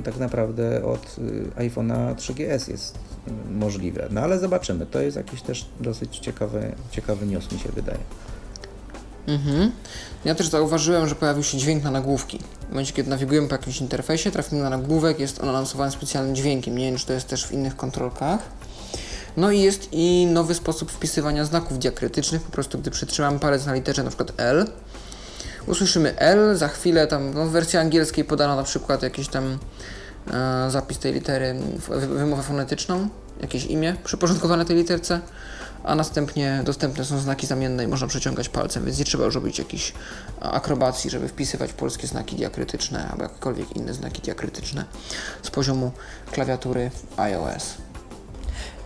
tak 0.05 0.19
naprawdę 0.19 0.85
od 0.85 1.16
y, 1.19 1.51
iPhone'a 1.57 2.15
3GS 2.15 2.70
jest 2.70 2.99
y, 3.28 3.31
możliwe. 3.51 4.09
No 4.11 4.20
ale 4.20 4.39
zobaczymy. 4.39 4.86
To 4.86 5.01
jest 5.01 5.16
jakiś 5.16 5.43
też 5.43 5.66
dosyć 5.81 6.19
ciekawy, 6.19 6.73
ciekawy 6.90 7.27
news 7.27 7.53
mi 7.53 7.59
się 7.59 7.69
wydaje. 7.69 7.99
Mhm. 9.27 9.73
Ja 10.24 10.35
też 10.35 10.49
zauważyłem, 10.49 11.09
że 11.09 11.15
pojawił 11.15 11.43
się 11.43 11.59
dźwięk 11.59 11.85
na 11.85 11.90
nagłówki. 11.90 12.39
W 12.66 12.69
momencie, 12.69 12.93
kiedy 12.93 13.11
nawigujemy 13.11 13.49
po 13.49 13.55
jakimś 13.55 13.81
interfejsie, 13.81 14.31
trafimy 14.31 14.62
na 14.62 14.70
nagłówek, 14.70 15.20
jest 15.20 15.40
on 15.43 15.49
anonsowany 15.49 15.90
specjalnym 15.90 16.35
dźwiękiem. 16.35 16.78
Nie 16.78 16.85
wiem, 16.85 16.99
czy 16.99 17.07
to 17.07 17.12
jest 17.12 17.28
też 17.28 17.47
w 17.47 17.53
innych 17.53 17.77
kontrolkach. 17.77 18.40
No 19.36 19.51
i 19.51 19.61
jest 19.61 19.89
i 19.93 20.27
nowy 20.27 20.55
sposób 20.55 20.90
wpisywania 20.90 21.45
znaków 21.45 21.78
diakrytycznych. 21.78 22.43
Po 22.43 22.53
prostu, 22.53 22.78
gdy 22.78 22.90
przytrzymamy 22.90 23.39
palec 23.39 23.66
na 23.66 23.74
literze 23.74 24.05
przykład 24.05 24.32
L, 24.36 24.66
usłyszymy 25.66 26.16
L, 26.16 26.57
za 26.57 26.69
chwilę 26.69 27.07
tam 27.07 27.35
no, 27.35 27.47
w 27.47 27.51
wersji 27.51 27.78
angielskiej 27.78 28.24
podano 28.24 28.57
na 28.57 28.62
przykład 28.62 29.03
jakiś 29.03 29.28
tam 29.28 29.59
e, 30.31 30.70
zapis 30.70 30.99
tej 30.99 31.12
litery, 31.12 31.55
wymowę 31.89 32.43
fonetyczną, 32.43 33.09
jakieś 33.40 33.66
imię 33.66 33.97
przyporządkowane 34.05 34.65
tej 34.65 34.77
literce, 34.77 35.20
a 35.84 35.94
następnie 35.94 36.62
dostępne 36.64 37.05
są 37.05 37.18
znaki 37.18 37.46
zamienne 37.46 37.84
i 37.84 37.88
można 37.88 38.06
przeciągać 38.06 38.48
palcem, 38.48 38.84
więc 38.84 38.98
nie 38.98 39.05
trzeba 39.05 39.24
już 39.24 39.34
robić 39.34 39.59
jakichś 39.59 39.92
akrobacji, 40.40 41.10
żeby 41.10 41.28
wpisywać 41.28 41.72
polskie 41.72 42.06
znaki 42.06 42.36
diakrytyczne 42.36 43.09
albo 43.10 43.22
jakiekolwiek 43.22 43.76
inne 43.76 43.94
znaki 43.94 44.22
diakrytyczne 44.22 44.84
z 45.42 45.50
poziomu 45.50 45.92
klawiatury 46.32 46.90
iOS. 47.16 47.74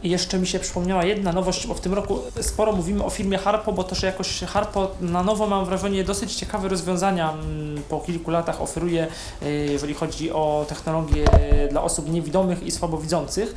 I 0.03 0.11
jeszcze 0.11 0.39
mi 0.39 0.47
się 0.47 0.59
przypomniała 0.59 1.05
jedna 1.05 1.33
nowość, 1.33 1.67
bo 1.67 1.75
w 1.75 1.81
tym 1.81 1.95
roku 1.95 2.19
sporo 2.41 2.73
mówimy 2.73 3.05
o 3.05 3.11
firmie 3.11 3.39
Harpo, 3.39 3.73
bo 3.73 3.85
to, 3.85 3.95
że 3.95 4.07
jakoś 4.07 4.41
Harpo 4.41 4.91
na 5.01 5.23
nowo 5.23 5.47
mam 5.47 5.65
wrażenie 5.65 6.05
dosyć 6.05 6.35
ciekawe 6.35 6.69
rozwiązania 6.69 7.33
mm, 7.33 7.83
po 7.89 8.01
kilku 8.01 8.31
latach 8.31 8.63
oferuje, 8.63 9.07
y, 9.43 9.69
jeżeli 9.73 9.95
chodzi 9.95 10.33
o 10.33 10.67
technologie 10.69 11.25
dla 11.71 11.83
osób 11.83 12.09
niewidomych 12.09 12.63
i 12.63 12.71
słabowidzących. 12.71 13.55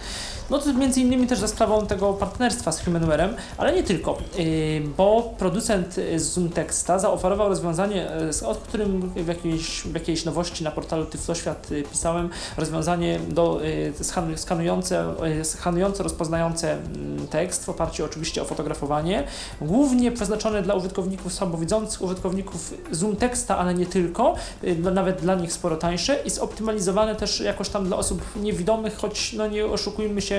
No 0.49 0.59
to 0.59 0.73
między 0.73 1.01
innymi 1.01 1.27
też 1.27 1.39
za 1.39 1.47
sprawą 1.47 1.87
tego 1.87 2.13
partnerstwa 2.13 2.71
z 2.71 2.85
Humanware'em, 2.85 3.29
ale 3.57 3.73
nie 3.73 3.83
tylko, 3.83 4.17
y, 4.39 4.81
bo 4.97 5.33
producent 5.37 5.95
z 6.15 6.21
Zoomtexta 6.21 6.99
zaoferował 6.99 7.49
rozwiązanie, 7.49 8.07
y, 8.41 8.47
o 8.47 8.55
którym 8.55 9.09
w 9.09 9.27
jakiejś, 9.27 9.81
w 9.81 9.93
jakiejś 9.93 10.25
nowości 10.25 10.63
na 10.63 10.71
portalu 10.71 11.05
Tyfloświat 11.05 11.71
y, 11.71 11.83
pisałem, 11.91 12.29
rozwiązanie 12.57 13.19
do, 13.29 13.65
y, 13.65 13.93
skan- 14.01 14.37
skanujące, 14.37 15.13
y, 15.41 15.45
skanujące, 15.45 16.03
rozpoznające 16.03 16.71
mm, 16.73 17.27
tekst 17.27 17.65
w 17.65 17.69
oparciu 17.69 18.05
oczywiście 18.05 18.41
o 18.41 18.45
fotografowanie, 18.45 19.23
głównie 19.61 20.11
przeznaczone 20.11 20.61
dla 20.61 20.75
użytkowników 20.75 21.33
słabowidzących, 21.33 22.01
użytkowników 22.01 22.73
Zoomtexta, 22.91 23.57
ale 23.57 23.73
nie 23.73 23.85
tylko, 23.85 24.35
y, 24.63 24.75
nawet 24.75 25.21
dla 25.21 25.35
nich 25.35 25.53
sporo 25.53 25.75
tańsze 25.77 26.19
i 26.25 26.29
zoptymalizowane 26.29 27.15
też 27.15 27.39
jakoś 27.39 27.69
tam 27.69 27.85
dla 27.87 27.97
osób 27.97 28.21
niewidomych, 28.35 28.97
choć 28.97 29.33
no 29.33 29.47
nie 29.47 29.65
oszukujmy 29.65 30.21
się, 30.21 30.34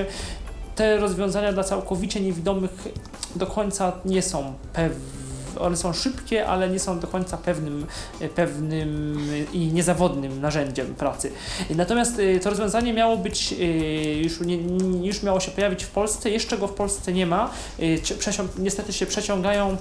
te 0.75 0.97
rozwiązania 0.97 1.53
dla 1.53 1.63
całkowicie 1.63 2.19
niewidomych 2.21 2.87
do 3.35 3.47
końca 3.47 3.91
nie 4.05 4.21
są 4.21 4.53
pewne. 4.73 5.26
One 5.59 5.77
są 5.77 5.93
szybkie, 5.93 6.47
ale 6.47 6.69
nie 6.69 6.79
są 6.79 6.99
do 6.99 7.07
końca 7.07 7.37
pewnym, 7.37 7.85
pewnym 8.35 9.19
i 9.53 9.59
niezawodnym 9.59 10.41
narzędziem 10.41 10.95
pracy. 10.95 11.31
Natomiast 11.75 12.19
y, 12.19 12.39
to 12.43 12.49
rozwiązanie 12.49 12.93
miało 12.93 13.17
być, 13.17 13.53
y, 13.59 14.21
już, 14.23 14.39
już 15.01 15.23
miało 15.23 15.39
się 15.39 15.51
pojawić 15.51 15.83
w 15.83 15.89
Polsce, 15.89 16.29
jeszcze 16.29 16.57
go 16.57 16.67
w 16.67 16.73
Polsce 16.73 17.13
nie 17.13 17.25
ma. 17.25 17.51
Y, 17.79 18.01
Niestety 18.57 18.93
się 18.93 19.05
przeciągają 19.05 19.77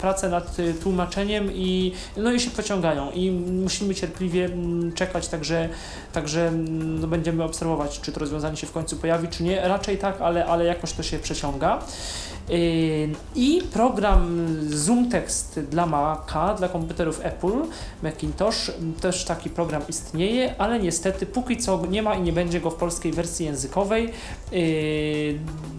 prace 0.00 0.28
nad 0.28 0.56
tłumaczeniem 0.82 1.52
i, 1.52 1.92
no 2.16 2.32
i 2.32 2.40
się 2.40 2.50
przeciągają 2.50 3.10
i 3.10 3.30
musimy 3.30 3.94
cierpliwie 3.94 4.44
mm, 4.44 4.92
czekać, 4.92 5.28
także, 5.28 5.68
także 6.12 6.48
mm, 6.48 7.00
no 7.00 7.06
będziemy 7.06 7.44
obserwować, 7.44 8.00
czy 8.00 8.12
to 8.12 8.20
rozwiązanie 8.20 8.56
się 8.56 8.66
w 8.66 8.72
końcu 8.72 8.96
pojawi, 8.96 9.28
czy 9.28 9.42
nie. 9.42 9.68
Raczej 9.68 9.98
tak, 9.98 10.20
ale, 10.20 10.46
ale 10.46 10.64
jakoś 10.64 10.92
to 10.92 11.02
się 11.02 11.18
przeciąga. 11.18 11.82
I 13.34 13.62
program 13.72 14.46
ZoomText 14.68 15.60
dla 15.60 15.86
Maca, 15.86 16.54
dla 16.54 16.68
komputerów 16.68 17.20
Apple, 17.22 17.62
Macintosh, 18.02 18.70
też 19.00 19.24
taki 19.24 19.50
program 19.50 19.82
istnieje, 19.88 20.54
ale 20.58 20.80
niestety 20.80 21.26
póki 21.26 21.56
co 21.56 21.86
nie 21.86 22.02
ma 22.02 22.14
i 22.14 22.22
nie 22.22 22.32
będzie 22.32 22.60
go 22.60 22.70
w 22.70 22.74
polskiej 22.74 23.12
wersji 23.12 23.46
językowej. 23.46 24.12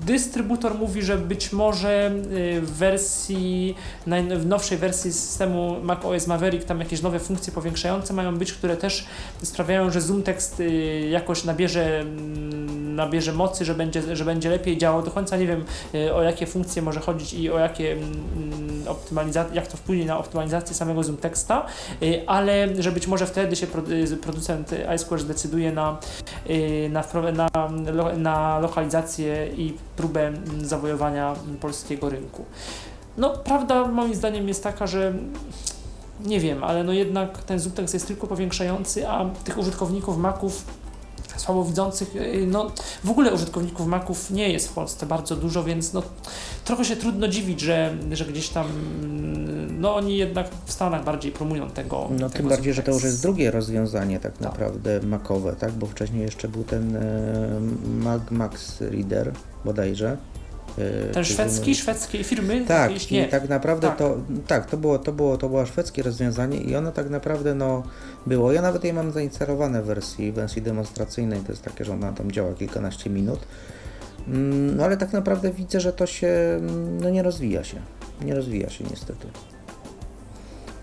Dystrybutor 0.05 0.75
mówi, 0.75 1.01
że 1.01 1.17
być 1.17 1.53
może 1.53 2.11
yy, 2.29 2.61
w 2.61 2.71
wersji, 2.71 3.75
w 4.37 4.45
nowszej 4.45 4.77
wersji 4.77 5.13
systemu 5.13 5.75
macOS 5.83 6.27
Maverick 6.27 6.65
tam 6.65 6.79
jakieś 6.79 7.01
nowe 7.01 7.19
funkcje 7.19 7.53
powiększające 7.53 8.13
mają 8.13 8.37
być, 8.37 8.53
które 8.53 8.77
też 8.77 9.05
sprawiają, 9.43 9.91
że 9.91 10.01
ZoomText 10.01 10.59
yy, 10.59 11.09
jakoś 11.09 11.43
nabierze, 11.43 11.99
mm, 11.99 12.95
nabierze 12.95 13.33
mocy, 13.33 13.65
że 13.65 13.75
będzie, 13.75 14.15
że 14.15 14.25
będzie 14.25 14.49
lepiej 14.49 14.77
działał. 14.77 15.03
Do 15.03 15.11
końca 15.11 15.37
nie 15.37 15.47
wiem, 15.47 15.65
y, 15.95 16.13
o 16.13 16.23
jakie 16.23 16.45
funkcje 16.56 16.82
może 16.82 16.99
chodzić 16.99 17.34
i 17.34 17.52
o 17.52 17.60
jakie 17.60 17.91
mm, 17.91 18.88
optymalizacje, 18.88 19.56
jak 19.56 19.68
to 19.68 19.77
wpłynie 19.77 20.06
na 20.06 20.18
optymalizację 20.18 20.76
samego 20.76 21.03
zoom 21.03 21.18
teksta, 21.18 21.65
y, 22.03 22.23
ale 22.27 22.82
że 22.82 22.91
być 22.91 23.07
może 23.07 23.26
wtedy 23.27 23.56
się 23.56 23.68
y, 24.14 24.18
producent 24.18 24.72
iSquare 24.95 25.19
zdecyduje 25.19 25.72
na, 25.72 25.98
y, 26.49 26.90
na, 26.90 27.03
na, 27.32 27.49
na 28.18 28.60
lokalizację 28.60 29.48
i 29.48 29.73
próbę 29.95 30.27
mm, 30.27 30.65
zawojowania 30.65 31.36
mm, 31.45 31.57
polskiego 31.57 32.10
rynku. 32.10 32.45
No, 33.18 33.30
prawda 33.30 33.88
moim 33.88 34.15
zdaniem 34.15 34.48
jest 34.48 34.64
taka, 34.64 34.88
że 34.88 35.14
nie 36.26 36.40
wiem, 36.40 36.64
ale 36.64 36.84
no 36.84 36.94
jednak 36.94 37.44
ten 37.44 37.60
zoom 37.60 37.76
tekst 37.76 37.94
jest 37.94 38.07
tylko 38.07 38.27
powiększający, 38.27 39.10
a 39.10 39.26
tych 39.44 39.57
użytkowników 39.57 40.18
Maców 40.18 40.65
słabowidzących, 41.37 42.15
y, 42.15 42.47
no 42.47 42.71
w 43.03 43.09
ogóle 43.09 43.33
użytkowników 43.33 43.87
Maców 43.87 44.31
nie 44.31 44.49
jest 44.49 44.67
w 44.67 44.73
Polsce 44.73 45.05
bardzo 45.05 45.35
dużo, 45.35 45.63
więc 45.63 45.93
no 45.93 46.03
trochę 46.65 46.85
się 46.85 46.95
trudno 46.95 47.27
dziwić, 47.27 47.61
że, 47.61 47.97
że 48.11 48.25
gdzieś 48.25 48.49
tam, 48.49 48.65
mm, 49.03 49.81
no 49.81 49.95
oni 49.95 50.17
jednak 50.17 50.47
w 50.65 50.71
Stanach 50.71 51.03
bardziej 51.03 51.31
promują 51.31 51.69
tego. 51.69 52.07
No 52.11 52.17
tego 52.17 52.29
tym 52.29 52.47
bardziej, 52.49 52.73
że 52.73 52.83
to 52.83 52.91
już 52.91 53.03
jest 53.03 53.21
drugie 53.21 53.51
rozwiązanie 53.51 54.19
tak 54.19 54.31
Tak. 54.31 54.41
naprawdę 54.41 54.99
makowe, 55.03 55.53
tak? 55.59 55.71
Bo 55.71 55.85
wcześniej 55.87 56.21
jeszcze 56.21 56.47
był 56.47 56.63
ten 56.63 56.95
e, 56.95 57.59
Mag 58.03 58.31
Max 58.31 58.81
Reader 58.81 59.31
bodajże. 59.65 60.17
e, 60.77 61.13
Ten 61.13 61.23
szwedzki, 61.25 61.75
szwedzkiej 61.75 62.23
firmy? 62.23 62.65
Tak, 62.67 63.11
nie. 63.11 63.27
tak 63.27 63.49
naprawdę 63.49 63.87
Tak. 63.87 63.97
to 63.97 64.17
tak, 64.47 64.69
to 64.69 64.77
było, 64.77 64.99
to 64.99 65.11
było, 65.11 65.37
to 65.37 65.49
było 65.49 65.65
szwedzkie 65.65 66.03
rozwiązanie 66.03 66.57
i 66.57 66.75
ono 66.75 66.91
tak 66.91 67.09
naprawdę 67.09 67.55
no 67.55 67.83
było. 68.27 68.52
Ja 68.52 68.61
nawet 68.61 68.84
je 68.84 68.93
mam 68.93 69.11
zainstalowane 69.11 69.81
w 69.81 69.85
wersji, 69.85 70.31
w 70.31 70.35
wersji 70.35 70.61
demonstracyjnej, 70.61 71.39
to 71.41 71.52
jest 71.52 71.61
takie, 71.64 71.85
że 71.85 71.93
ona 71.93 72.11
tam 72.14 72.31
działa 72.31 72.53
kilkanaście 72.53 73.10
minut. 73.10 73.39
Mm, 74.27 74.76
No 74.77 74.84
ale 74.84 74.97
tak 74.97 75.14
naprawdę 75.14 75.52
widzę, 75.52 75.80
że 75.80 75.93
to 75.93 76.06
się 76.06 76.27
mm, 76.27 77.02
no 77.02 77.10
nie 77.10 77.23
rozwija 77.23 77.64
się. 77.64 77.77
Nie 78.26 78.35
rozwija 78.35 78.69
się 78.69 78.84
niestety. 78.89 79.27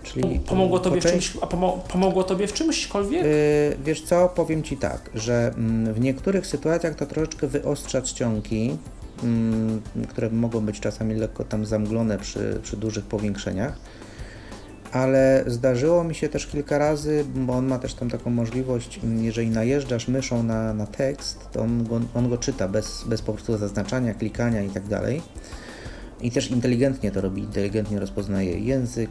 Czyli 0.03 0.41
Pomogło 0.41 0.79
po 0.79 0.85
tobie 0.85 1.01
w 1.01 1.05
czymś, 1.05 1.37
a 1.41 1.47
pomo- 1.47 1.79
pomogło 1.93 2.25
tobie 2.25 2.47
w 2.47 2.53
czymśkolwiek? 2.53 3.25
Yy, 3.25 3.77
wiesz 3.85 4.03
co, 4.03 4.29
powiem 4.29 4.63
Ci 4.63 4.77
tak, 4.77 5.11
że 5.15 5.53
mm, 5.57 5.95
w 5.95 6.01
niektórych 6.01 6.47
sytuacjach 6.47 6.95
to 6.95 7.07
troszeczkę 7.07 7.47
wyostrza 7.47 8.03
czcionki, 8.03 8.77
które 10.09 10.31
mogą 10.31 10.61
być 10.61 10.81
czasami 10.81 11.15
lekko 11.15 11.45
tam 11.45 11.67
zamglone 11.67 12.19
przy, 12.19 12.61
przy 12.63 12.77
dużych 12.77 13.05
powiększeniach, 13.05 13.79
ale 14.93 15.45
zdarzyło 15.47 16.05
mi 16.05 16.15
się 16.15 16.29
też 16.29 16.47
kilka 16.47 16.79
razy, 16.79 17.25
bo 17.35 17.53
on 17.53 17.67
ma 17.67 17.79
też 17.79 17.95
tam 17.95 18.11
taką 18.11 18.31
możliwość, 18.31 19.01
jeżeli 19.21 19.51
najeżdżasz 19.51 20.09
myszą 20.09 20.43
na, 20.43 20.75
na 20.75 20.87
tekst, 20.87 21.49
to 21.53 21.61
on 21.61 21.85
go, 21.85 22.01
on 22.15 22.29
go 22.29 22.39
czyta 22.39 22.69
bez, 22.69 23.05
bez 23.07 23.23
po 23.23 23.33
prostu 23.33 23.59
zaznaczania, 23.59 24.15
klikania 24.15 24.63
i 24.63 24.71
tak 24.71 24.87
dalej. 24.87 25.23
I 26.21 26.31
też 26.31 26.51
inteligentnie 26.51 27.11
to 27.11 27.21
robi, 27.21 27.43
inteligentnie 27.43 28.01
rozpoznaje 28.01 28.59
język 28.59 29.11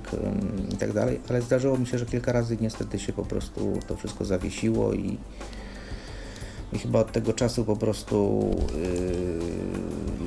i 0.74 0.78
tak 0.78 0.94
dalej, 0.94 1.20
ale 1.30 1.41
zdarzyło 1.41 1.78
mi 1.78 1.88
się, 1.88 1.98
że 1.98 2.06
kilka 2.06 2.32
razy 2.32 2.58
niestety 2.62 2.99
się 2.99 3.14
po 3.14 3.26
prostu 3.26 3.80
to 3.88 3.95
wszystko 3.95 4.26
zawiesiło 4.26 4.94
i, 4.94 5.18
i 6.74 6.80
chyba 6.80 6.99
od 6.99 7.12
tego 7.12 7.34
czasu 7.34 7.66
po 7.66 7.76
prostu 7.76 8.49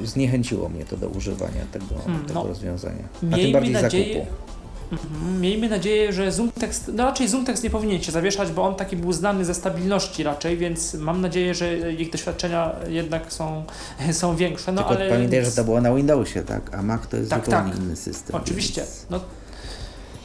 yy, 0.00 0.06
zniechęciło 0.06 0.68
mnie 0.68 0.84
to 0.84 0.96
do 0.96 1.08
używania 1.08 1.64
tego, 1.72 1.94
Hmm, 2.04 2.26
tego 2.26 2.42
no. 2.42 2.48
rozwiązania. 2.48 3.08
A 3.32 3.36
tym 3.36 3.52
bardziej 3.52 3.72
nadzieję, 3.72 4.14
zakupu. 4.14 4.44
Mhm. 5.02 5.40
Miejmy 5.40 5.68
nadzieję, 5.68 6.12
że 6.12 6.32
ZoomText, 6.32 6.90
no 6.94 7.04
raczej 7.04 7.28
ZoomText 7.28 7.64
nie 7.64 7.70
powinien 7.70 8.02
się 8.02 8.12
zawieszać, 8.12 8.52
bo 8.52 8.62
on 8.62 8.74
taki 8.74 8.96
był 8.96 9.12
znany 9.12 9.44
ze 9.44 9.54
stabilności 9.54 10.22
raczej, 10.22 10.56
więc 10.56 10.94
mam 10.94 11.20
nadzieję, 11.20 11.54
że 11.54 11.92
ich 11.92 12.10
doświadczenia 12.10 12.72
jednak 12.88 13.32
są, 13.32 13.64
są 14.12 14.36
większe. 14.36 14.72
No 14.72 14.82
Tylko 14.82 14.96
ale 15.00 15.10
pamiętaj, 15.10 15.44
że 15.44 15.50
to 15.52 15.64
było 15.64 15.80
na 15.80 15.94
Windowsie, 15.94 16.42
tak? 16.42 16.74
A 16.74 16.82
Mac 16.82 17.06
to 17.06 17.16
jest 17.16 17.30
Tak, 17.30 17.44
zupełnie 17.44 17.70
tak. 17.72 17.80
inny 17.80 17.96
system. 17.96 18.36
Oczywiście. 18.36 18.80
więc- 18.80 19.06
No, 19.10 19.20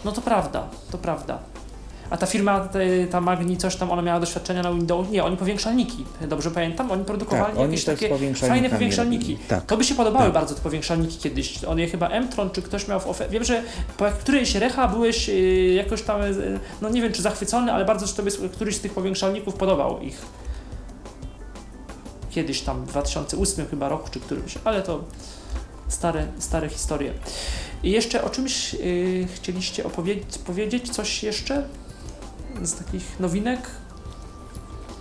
no 0.05 0.11
to 0.11 0.21
prawda, 0.21 0.67
to 0.91 0.97
prawda. 0.97 1.39
A 2.10 2.18
ta 2.18 2.26
firma, 2.26 2.69
ta 3.11 3.22
Magni, 3.22 3.57
coś 3.57 3.76
tam, 3.76 3.91
ona 3.91 4.02
miała 4.02 4.19
doświadczenia 4.19 4.64
na 4.64 4.72
Windows. 4.72 5.10
Nie, 5.10 5.23
oni 5.23 5.38
powiększalniki, 5.38 6.06
dobrze 6.27 6.52
pamiętam, 6.52 6.91
oni 6.91 7.06
produkowali 7.06 7.53
Tak, 7.53 7.65
jakieś 7.65 7.86
takie 7.86 8.10
fajne 8.36 8.69
powiększalniki. 8.69 9.38
Tak. 9.48 9.65
To 9.65 9.77
by 9.77 9.84
się 9.84 9.95
podobały 9.95 10.26
Tak. 10.26 10.34
bardzo 10.34 10.56
te 10.56 10.61
powiększalniki 10.61 11.18
kiedyś. 11.18 11.64
On 11.64 11.80
je 11.80 11.88
chyba 11.88 12.19
Mtron 12.19 12.49
czy 12.49 12.61
ktoś 12.61 12.88
miał 12.88 12.99
w 12.99 13.07
ofercie. 13.07 13.34
Wiem, 13.34 13.44
że 13.44 13.64
po 13.98 14.06
którejś 14.06 14.56
recha 14.56 14.88
byłeś 14.88 15.27
yy, 15.27 15.73
jakoś 15.73 16.02
tam, 16.02 16.22
yy, 16.22 16.60
no 16.81 16.90
nie 16.90 17.02
wiem 17.02 17.14
czy 17.14 17.22
zachwycony, 17.22 17.73
ale 17.73 17.86
bardzo 17.86 18.07
że 18.07 18.14
tobie 18.14 18.31
któryś 18.53 18.76
z 18.76 18.80
tych 18.80 18.94
powiększalników 18.94 19.53
podobał 19.53 20.02
ich. 20.02 20.22
Kiedyś 22.30 22.61
tam, 22.61 22.86
w 22.86 22.88
2008 22.88 23.68
chyba 23.68 23.90
roku 23.90 24.10
czy 24.11 24.19
którymś, 24.19 24.57
ale 24.64 24.81
to 24.81 25.03
stare, 25.88 26.27
stare 26.40 26.69
historie. 26.69 27.14
I 27.84 27.91
jeszcze 27.91 28.23
o 28.23 28.30
czymś 28.30 28.73
yy, 28.73 29.27
chcieliście 29.36 29.84
opowiedzieć, 29.86 30.38
powiedzieć 30.38 30.90
coś 30.90 31.23
jeszcze 31.23 31.64
z 32.63 32.73
takich 32.73 33.19
nowinek? 33.19 33.59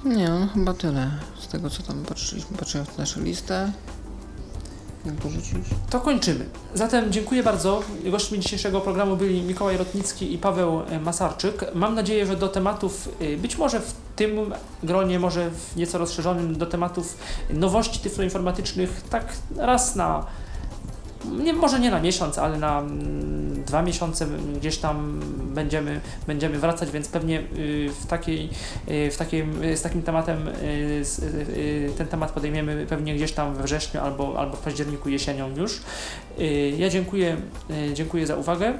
Nie, 0.05 0.29
no 0.29 0.47
chyba 0.55 0.75
tyle. 0.75 1.11
Z 1.41 1.49
tego 1.49 1.71
co 1.71 1.83
tam 1.83 2.05
patrzyliśmy, 2.05 2.57
patrzyłem 2.57 2.87
w 2.87 2.99
naszą 2.99 3.21
listę. 3.21 3.73
Jak 5.07 5.15
dorzucić? 5.15 5.67
To 5.91 6.01
kończymy. 6.01 6.45
Zatem 6.75 7.13
dziękuję 7.13 7.43
bardzo. 7.43 7.83
Gośćmi 8.05 8.39
dzisiejszego 8.41 8.81
programu 8.81 9.17
byli 9.17 9.43
Mikołaj 9.43 9.77
Rotnicki 9.77 10.35
i 10.35 10.39
Paweł 10.39 10.83
e, 10.91 11.01
Masarczyk. 11.01 11.65
Mam 11.75 11.95
nadzieję, 11.95 12.27
że 12.27 12.37
do 12.37 12.49
tematów, 12.49 13.09
e, 13.21 13.37
być 13.37 13.59
może 13.59 13.81
w 13.81 13.95
tym 14.17 14.55
gronie, 14.83 15.19
może 15.19 15.51
w 15.51 15.77
nieco 15.77 15.99
rozszerzonym, 15.99 16.59
do 16.59 16.67
tematów 16.67 17.19
nowości 17.51 18.01
tyfloinformatycznych, 18.01 19.03
tak 19.11 19.33
raz 19.57 19.97
na 19.97 20.27
nie, 21.25 21.53
może 21.53 21.81
nie 21.81 21.91
na 21.91 22.01
miesiąc, 22.01 22.39
ale 22.39 22.59
na 22.59 22.81
mm, 22.81 23.65
dwa 23.65 23.83
miesiące 23.83 24.27
gdzieś 24.57 24.79
tam 24.79 25.21
będziemy, 25.55 26.01
będziemy 26.27 26.59
wracać, 26.59 26.91
więc 26.91 27.09
pewnie 27.09 27.41
y, 27.41 27.91
w, 28.01 28.07
takiej, 28.07 28.49
y, 28.89 29.11
w 29.11 29.17
takim, 29.17 29.63
y, 29.63 29.77
z 29.77 29.83
takim 29.83 30.03
tematem 30.03 30.49
ten 31.99 32.07
temat 32.07 32.33
podejmiemy 32.33 32.87
pewnie 32.87 33.15
gdzieś 33.15 33.33
tam 33.33 33.55
we 33.55 33.63
wrześniu 33.63 34.01
albo, 34.01 34.39
albo 34.39 34.57
w 34.57 34.61
październiku 34.61 35.09
jesienią 35.09 35.57
już. 35.57 35.81
Ja 36.79 36.89
dziękuję, 36.89 37.37
dziękuję 37.95 38.27
za 38.27 38.37
uwagę. 38.37 38.75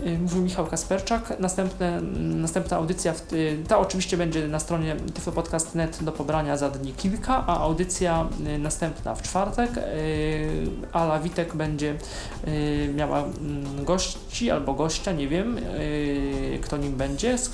Y, 0.00 0.18
Mówił 0.18 0.42
Michał 0.42 0.66
Kasperczak. 0.66 1.40
Następne, 1.40 2.00
następna 2.18 2.76
audycja, 2.76 3.12
w, 3.12 3.32
y, 3.32 3.58
ta 3.68 3.78
oczywiście 3.78 4.16
będzie 4.16 4.48
na 4.48 4.58
stronie 4.58 4.96
tyflopodcast.net 5.14 6.04
do 6.04 6.12
pobrania 6.12 6.56
za 6.56 6.70
dni 6.70 6.92
kilka, 6.92 7.46
a 7.46 7.60
audycja 7.60 8.28
y, 8.46 8.58
następna 8.58 9.14
w 9.14 9.22
czwartek. 9.22 9.70
Ala 10.92 11.18
Witek 11.20 11.56
będzie 11.56 11.94
miała 12.94 13.18
mm, 13.18 13.84
gości 13.84 14.50
albo 14.50 14.74
gościa, 14.74 15.12
nie 15.12 15.28
wiem 15.28 15.58
kto 16.62 16.76
nim 16.76 16.96
będzie, 16.96 17.38
z 17.38 17.50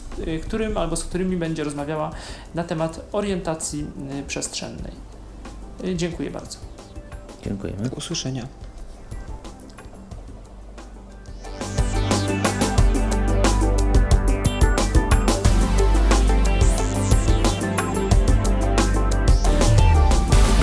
którym 0.47 0.77
albo 0.77 0.97
z 0.97 1.05
którymi 1.05 1.37
będzie 1.37 1.65
rozmawiała 1.65 2.11
na 2.55 2.65
temat 2.65 3.01
orientacji 3.13 3.87
przestrzennej. 4.27 4.93
Dziękuję 5.95 6.31
bardzo. 6.31 6.59
Dziękujemy. 7.45 7.89
Do 7.89 7.97
usłyszenia. 7.97 8.68